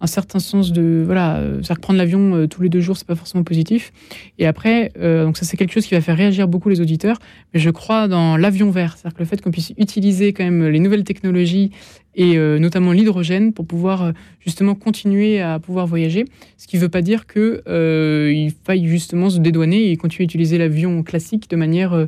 un 0.00 0.06
certain 0.08 0.40
sens 0.40 0.72
de 0.72 1.04
voilà, 1.06 1.40
c'est-à-dire 1.62 1.80
prendre 1.80 1.98
l'avion 1.98 2.48
tous 2.48 2.60
les 2.60 2.68
deux 2.68 2.80
jours 2.80 2.96
c'est 2.96 3.06
pas 3.06 3.14
forcément 3.14 3.44
positif. 3.44 3.92
Et 4.40 4.48
après 4.48 4.90
donc 4.96 5.36
ça 5.38 5.44
c'est 5.44 5.56
quelque 5.56 5.72
chose 5.72 5.86
qui 5.86 5.94
va 5.94 6.00
faire 6.00 6.16
réagir 6.16 6.48
beaucoup 6.48 6.68
les 6.68 6.80
auditeurs. 6.80 7.18
Mais 7.52 7.60
je 7.60 7.70
crois 7.70 8.08
dans 8.08 8.36
l'avion 8.36 8.70
vert, 8.72 8.96
c'est-à-dire 8.96 9.16
que 9.16 9.22
le 9.22 9.28
fait 9.28 9.40
qu'on 9.40 9.52
puisse 9.52 9.72
utiliser 9.78 10.32
quand 10.32 10.44
même 10.44 10.66
les 10.66 10.80
nouvelles 10.80 11.04
technologies 11.04 11.70
et 12.16 12.36
euh, 12.36 12.58
notamment 12.58 12.92
l'hydrogène 12.92 13.52
pour 13.52 13.66
pouvoir 13.66 14.02
euh, 14.02 14.12
justement 14.40 14.74
continuer 14.74 15.40
à 15.40 15.58
pouvoir 15.58 15.86
voyager. 15.86 16.24
Ce 16.56 16.66
qui 16.66 16.76
ne 16.76 16.82
veut 16.82 16.88
pas 16.88 17.02
dire 17.02 17.26
qu'il 17.26 17.60
euh, 17.68 18.48
faille 18.64 18.86
justement 18.86 19.30
se 19.30 19.38
dédouaner 19.38 19.90
et 19.90 19.96
continuer 19.96 20.24
à 20.24 20.26
utiliser 20.26 20.58
l'avion 20.58 21.02
classique 21.02 21.50
de 21.50 21.56
manière 21.56 22.06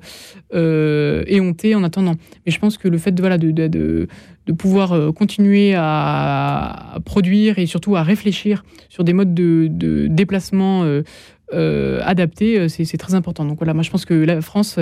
éhontée 0.53 1.75
en 1.75 1.85
attendant. 1.85 2.15
Mais 2.45 2.53
je 2.53 2.59
pense 2.59 2.79
que 2.79 2.89
le 2.89 2.99
fait 2.99 3.13
de, 3.13 4.07
pouvoir 4.57 5.13
continuer 5.15 5.75
à, 5.77 6.99
produire 7.05 7.59
et 7.59 7.67
surtout 7.67 7.97
à 7.97 8.03
réfléchir 8.03 8.65
sur 8.89 9.05
des 9.05 9.13
modes 9.13 9.35
de, 9.35 10.07
déplacement 10.09 10.85
adaptés, 11.53 12.69
c'est 12.69 12.99
très 12.99 13.15
important. 13.15 13.45
Donc 13.45 13.59
voilà, 13.59 13.75
moi 13.75 13.83
je 13.83 13.91
pense 13.91 14.05
que 14.05 14.15
la 14.15 14.41
France 14.41 14.79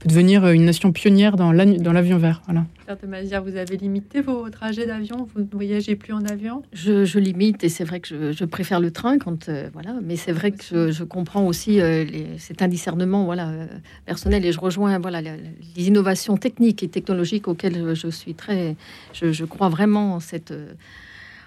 peut 0.00 0.08
devenir 0.08 0.46
une 0.48 0.64
nation 0.64 0.92
pionnière 0.92 1.36
dans 1.36 1.52
l'avion 1.52 2.18
vert. 2.18 2.42
Voilà. 2.46 2.64
Vous 2.86 3.56
avez 3.56 3.76
limité 3.76 4.20
vos 4.20 4.50
trajets 4.50 4.86
d'avion 4.86 5.26
Vous 5.34 5.40
ne 5.40 5.46
voyagez 5.50 5.96
plus 5.96 6.12
en 6.12 6.24
avion? 6.26 6.62
Je, 6.72 7.18
limite 7.18 7.64
et 7.64 7.68
c'est 7.68 7.84
vrai 7.84 8.00
que 8.00 8.32
je, 8.32 8.44
préfère 8.44 8.80
le 8.80 8.90
train 8.90 9.18
quand 9.18 9.48
euh, 9.48 9.70
voilà, 9.72 9.94
mais 10.02 10.16
c'est 10.16 10.32
vrai 10.32 10.52
que 10.52 10.90
je, 10.90 11.04
comprends 11.04 11.46
aussi 11.46 11.80
euh, 11.80 12.04
cet 12.38 12.60
indiscernement 12.60 13.24
voilà 13.24 13.48
euh, 13.48 13.66
personnel 14.04 14.44
et 14.44 14.52
je 14.52 14.60
rejoins 14.60 14.98
voilà 14.98 15.22
les, 15.22 15.38
innovations 15.76 16.36
techniques 16.36 16.82
et 16.82 16.88
technologiques 16.88 17.48
auxquelles 17.48 17.94
je 17.94 18.08
suis 18.08 18.34
très, 18.34 18.76
je, 19.12 19.44
crois 19.44 19.68
vraiment 19.68 20.14
en 20.14 20.20
cette 20.20 20.52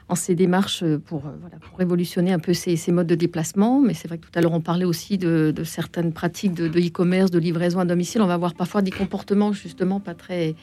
en 0.10 0.16
ces 0.16 0.36
démarches 0.36 0.84
pour, 1.06 1.20
voilà, 1.20 1.58
pour 1.60 1.78
révolutionner 1.78 2.32
un 2.32 2.40
peu 2.40 2.54
ces, 2.54 2.80
modes 2.92 3.08
de 3.08 3.16
déplacement. 3.16 3.82
Mais 3.82 3.94
c'est 3.94 4.08
vrai 4.08 4.18
que 4.18 4.26
tout 4.26 4.32
à 4.38 4.42
l'heure, 4.42 4.54
on 4.54 4.62
parlait 4.62 4.86
aussi 4.86 5.18
de, 5.18 5.54
certaines 5.66 6.14
pratiques 6.14 6.54
de 6.54 6.68
e-commerce, 6.68 7.32
de, 7.32 7.40
livraison 7.40 7.80
à 7.80 7.86
domicile. 7.86 8.22
On 8.22 8.28
va 8.28 8.38
voir 8.38 8.54
parfois 8.54 8.82
des 8.82 8.92
comportements 8.92 9.52
justement 9.54 10.00
pas 10.00 10.14
très, 10.14 10.56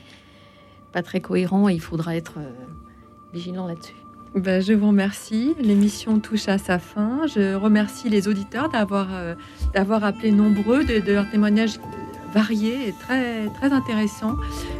pas 0.92 1.02
très 1.02 1.20
cohérent 1.20 1.68
et 1.68 1.74
il 1.74 1.80
faudra 1.80 2.16
être 2.16 2.38
euh, 2.38 2.50
vigilant 3.32 3.66
là-dessus. 3.66 3.94
Ben, 4.34 4.60
je 4.60 4.72
vous 4.72 4.88
remercie. 4.88 5.54
L'émission 5.60 6.18
touche 6.18 6.48
à 6.48 6.58
sa 6.58 6.78
fin. 6.78 7.20
Je 7.26 7.54
remercie 7.54 8.08
les 8.08 8.26
auditeurs 8.26 8.68
d'avoir 8.68 9.08
euh, 9.12 9.34
d'avoir 9.74 10.02
appelé 10.02 10.32
nombreux 10.32 10.84
de, 10.84 10.98
de 10.98 11.12
leurs 11.12 11.30
témoignages 11.30 11.78
variés 12.34 12.88
et 12.88 12.92
très, 12.92 13.46
très 13.54 13.72
intéressants. 13.72 14.36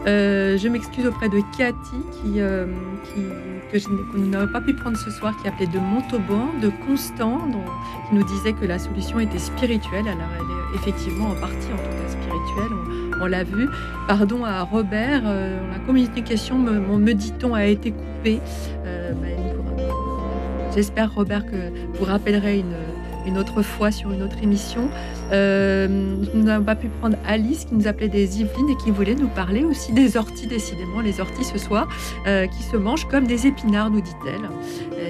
Euh, 0.07 0.59
je 0.59 0.69
m'excuse 0.69 1.07
auprès 1.07 1.29
de 1.29 1.41
Cathy 1.57 1.75
qui, 2.13 2.35
que, 2.35 3.79
je, 3.79 3.89
n'avons 4.19 4.53
pas 4.53 4.61
pu 4.61 4.75
prendre 4.75 4.97
ce 4.97 5.11
soir, 5.11 5.35
qui 5.41 5.49
appelait 5.49 5.67
de 5.67 5.79
Montauban, 5.79 6.51
de 6.61 6.71
Constant, 6.87 7.47
dont, 7.47 7.65
qui 8.09 8.15
nous 8.17 8.25
disait 8.25 8.53
que 8.53 8.65
la 8.65 8.79
solution 8.79 9.21
était 9.21 9.39
spirituelle. 9.39 10.09
Alors 10.09 10.29
elle 10.37 10.75
est 10.75 10.81
effectivement 10.81 11.31
en 11.31 11.35
partie 11.35 11.73
en 11.73 11.77
tout 11.77 11.83
cas 11.83 12.09
spirituelle 12.09 12.95
on 13.21 13.27
l'a 13.27 13.45
vu. 13.45 13.69
Pardon 14.07 14.45
à 14.45 14.63
Robert, 14.63 15.23
euh, 15.25 15.59
la 15.71 15.79
communication, 15.79 16.59
me, 16.59 16.79
me 16.79 17.15
dit-on, 17.15 17.55
a 17.55 17.67
été 17.67 17.93
coupée. 17.93 18.41
Euh, 18.85 19.13
bah, 19.13 19.89
j'espère, 20.75 21.15
Robert, 21.15 21.47
que 21.47 21.71
vous 21.95 22.05
rappellerez 22.05 22.59
une, 22.59 22.75
autre 23.39 23.63
fois 23.63 23.91
sur 23.91 24.13
une 24.13 24.23
autre 24.23 24.37
émission. 24.43 24.89
Euh, 25.33 25.89
nous 26.35 26.43
n'avons 26.43 26.65
pas 26.65 26.77
pu 26.77 26.89
prendre 26.89 27.17
Alice 27.27 27.65
qui 27.65 27.75
nous 27.75 27.87
appelait 27.87 28.09
des 28.09 28.41
Yvelines 28.41 28.71
et 28.71 28.77
qui 28.77 28.91
voulait 28.91 29.15
nous 29.15 29.29
parler 29.29 29.65
aussi 29.65 29.93
des 29.93 30.17
orties, 30.17 30.47
décidément, 30.47 31.01
les 31.01 31.21
orties 31.21 31.45
ce 31.45 31.59
soir, 31.59 31.89
qui 32.25 32.63
se 32.63 32.77
mangent 32.77 33.09
comme 33.09 33.27
des 33.27 33.47
épinards, 33.47 33.91
nous 33.91 34.01
dit-elle. 34.01 34.49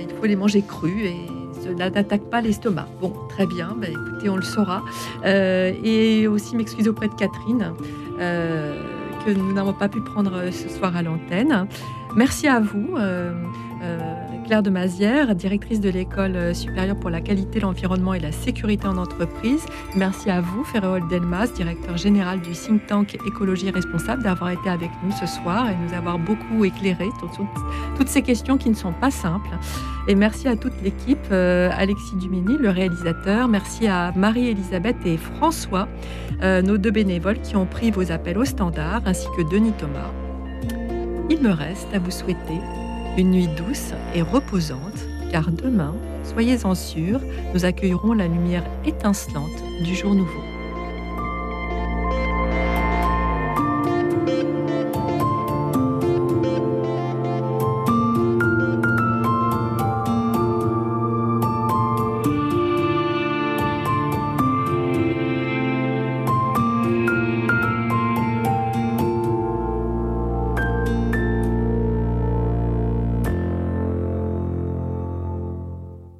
il 0.00 0.14
faut 0.16 0.26
les 0.26 0.36
manger 0.36 0.62
crus 0.62 1.06
et 1.06 1.74
n'attaque 1.74 2.30
pas 2.30 2.40
l'estomac. 2.40 2.88
Bon, 3.00 3.12
très 3.28 3.46
bien, 3.46 3.76
bah, 3.76 3.88
écoutez, 3.88 4.28
on 4.28 4.36
le 4.36 4.42
saura. 4.42 4.82
et 5.24 6.26
aussi 6.28 6.56
m'excuser 6.56 6.88
auprès 6.88 7.08
de 7.08 7.14
Catherine, 7.14 7.72
euh, 8.20 8.80
que 9.24 9.30
nous 9.30 9.52
n'avons 9.52 9.72
pas 9.72 9.88
pu 9.88 10.00
prendre 10.00 10.50
ce 10.50 10.68
soir 10.68 10.96
à 10.96 11.02
l'antenne. 11.02 11.66
Merci 12.14 12.46
à 12.46 12.60
vous. 12.60 12.96
Euh, 12.96 13.32
euh, 13.82 14.23
Claire 14.44 14.62
de 14.62 14.70
Mazière, 14.70 15.34
directrice 15.34 15.80
de 15.80 15.88
l'École 15.88 16.54
supérieure 16.54 16.96
pour 16.96 17.10
la 17.10 17.20
qualité, 17.20 17.60
l'environnement 17.60 18.14
et 18.14 18.20
la 18.20 18.30
sécurité 18.30 18.86
en 18.86 18.98
entreprise. 18.98 19.64
Merci 19.96 20.30
à 20.30 20.40
vous, 20.40 20.64
Ferréol 20.64 21.08
Delmas, 21.08 21.48
directeur 21.48 21.96
général 21.96 22.40
du 22.40 22.52
think 22.52 22.86
tank 22.86 23.16
Écologie 23.26 23.70
Responsable, 23.70 24.22
d'avoir 24.22 24.50
été 24.50 24.68
avec 24.68 24.90
nous 25.02 25.12
ce 25.12 25.26
soir 25.26 25.68
et 25.70 25.74
nous 25.76 25.94
avoir 25.94 26.18
beaucoup 26.18 26.64
éclairé 26.64 27.08
sur 27.18 27.46
toutes 27.96 28.08
ces 28.08 28.22
questions 28.22 28.58
qui 28.58 28.68
ne 28.68 28.74
sont 28.74 28.92
pas 28.92 29.10
simples. 29.10 29.50
Et 30.08 30.14
merci 30.14 30.46
à 30.46 30.56
toute 30.56 30.74
l'équipe, 30.82 31.18
euh, 31.32 31.70
Alexis 31.72 32.16
Dumini, 32.16 32.58
le 32.58 32.68
réalisateur. 32.68 33.48
Merci 33.48 33.86
à 33.86 34.12
Marie-Elisabeth 34.14 34.96
et 35.06 35.16
François, 35.16 35.88
euh, 36.42 36.60
nos 36.60 36.76
deux 36.76 36.90
bénévoles 36.90 37.40
qui 37.40 37.56
ont 37.56 37.66
pris 37.66 37.90
vos 37.90 38.12
appels 38.12 38.36
au 38.36 38.44
standard, 38.44 39.00
ainsi 39.06 39.26
que 39.36 39.42
Denis 39.50 39.72
Thomas. 39.72 40.10
Il 41.30 41.40
me 41.40 41.50
reste 41.50 41.88
à 41.94 41.98
vous 41.98 42.10
souhaiter 42.10 42.60
une 43.16 43.30
nuit 43.30 43.48
douce 43.48 43.92
et 44.14 44.22
reposante, 44.22 45.06
car 45.30 45.50
demain, 45.50 45.94
soyez-en 46.24 46.74
sûrs, 46.74 47.20
nous 47.54 47.64
accueillerons 47.64 48.12
la 48.12 48.26
lumière 48.26 48.64
étincelante 48.84 49.62
du 49.84 49.94
jour 49.94 50.14
nouveau. 50.14 50.53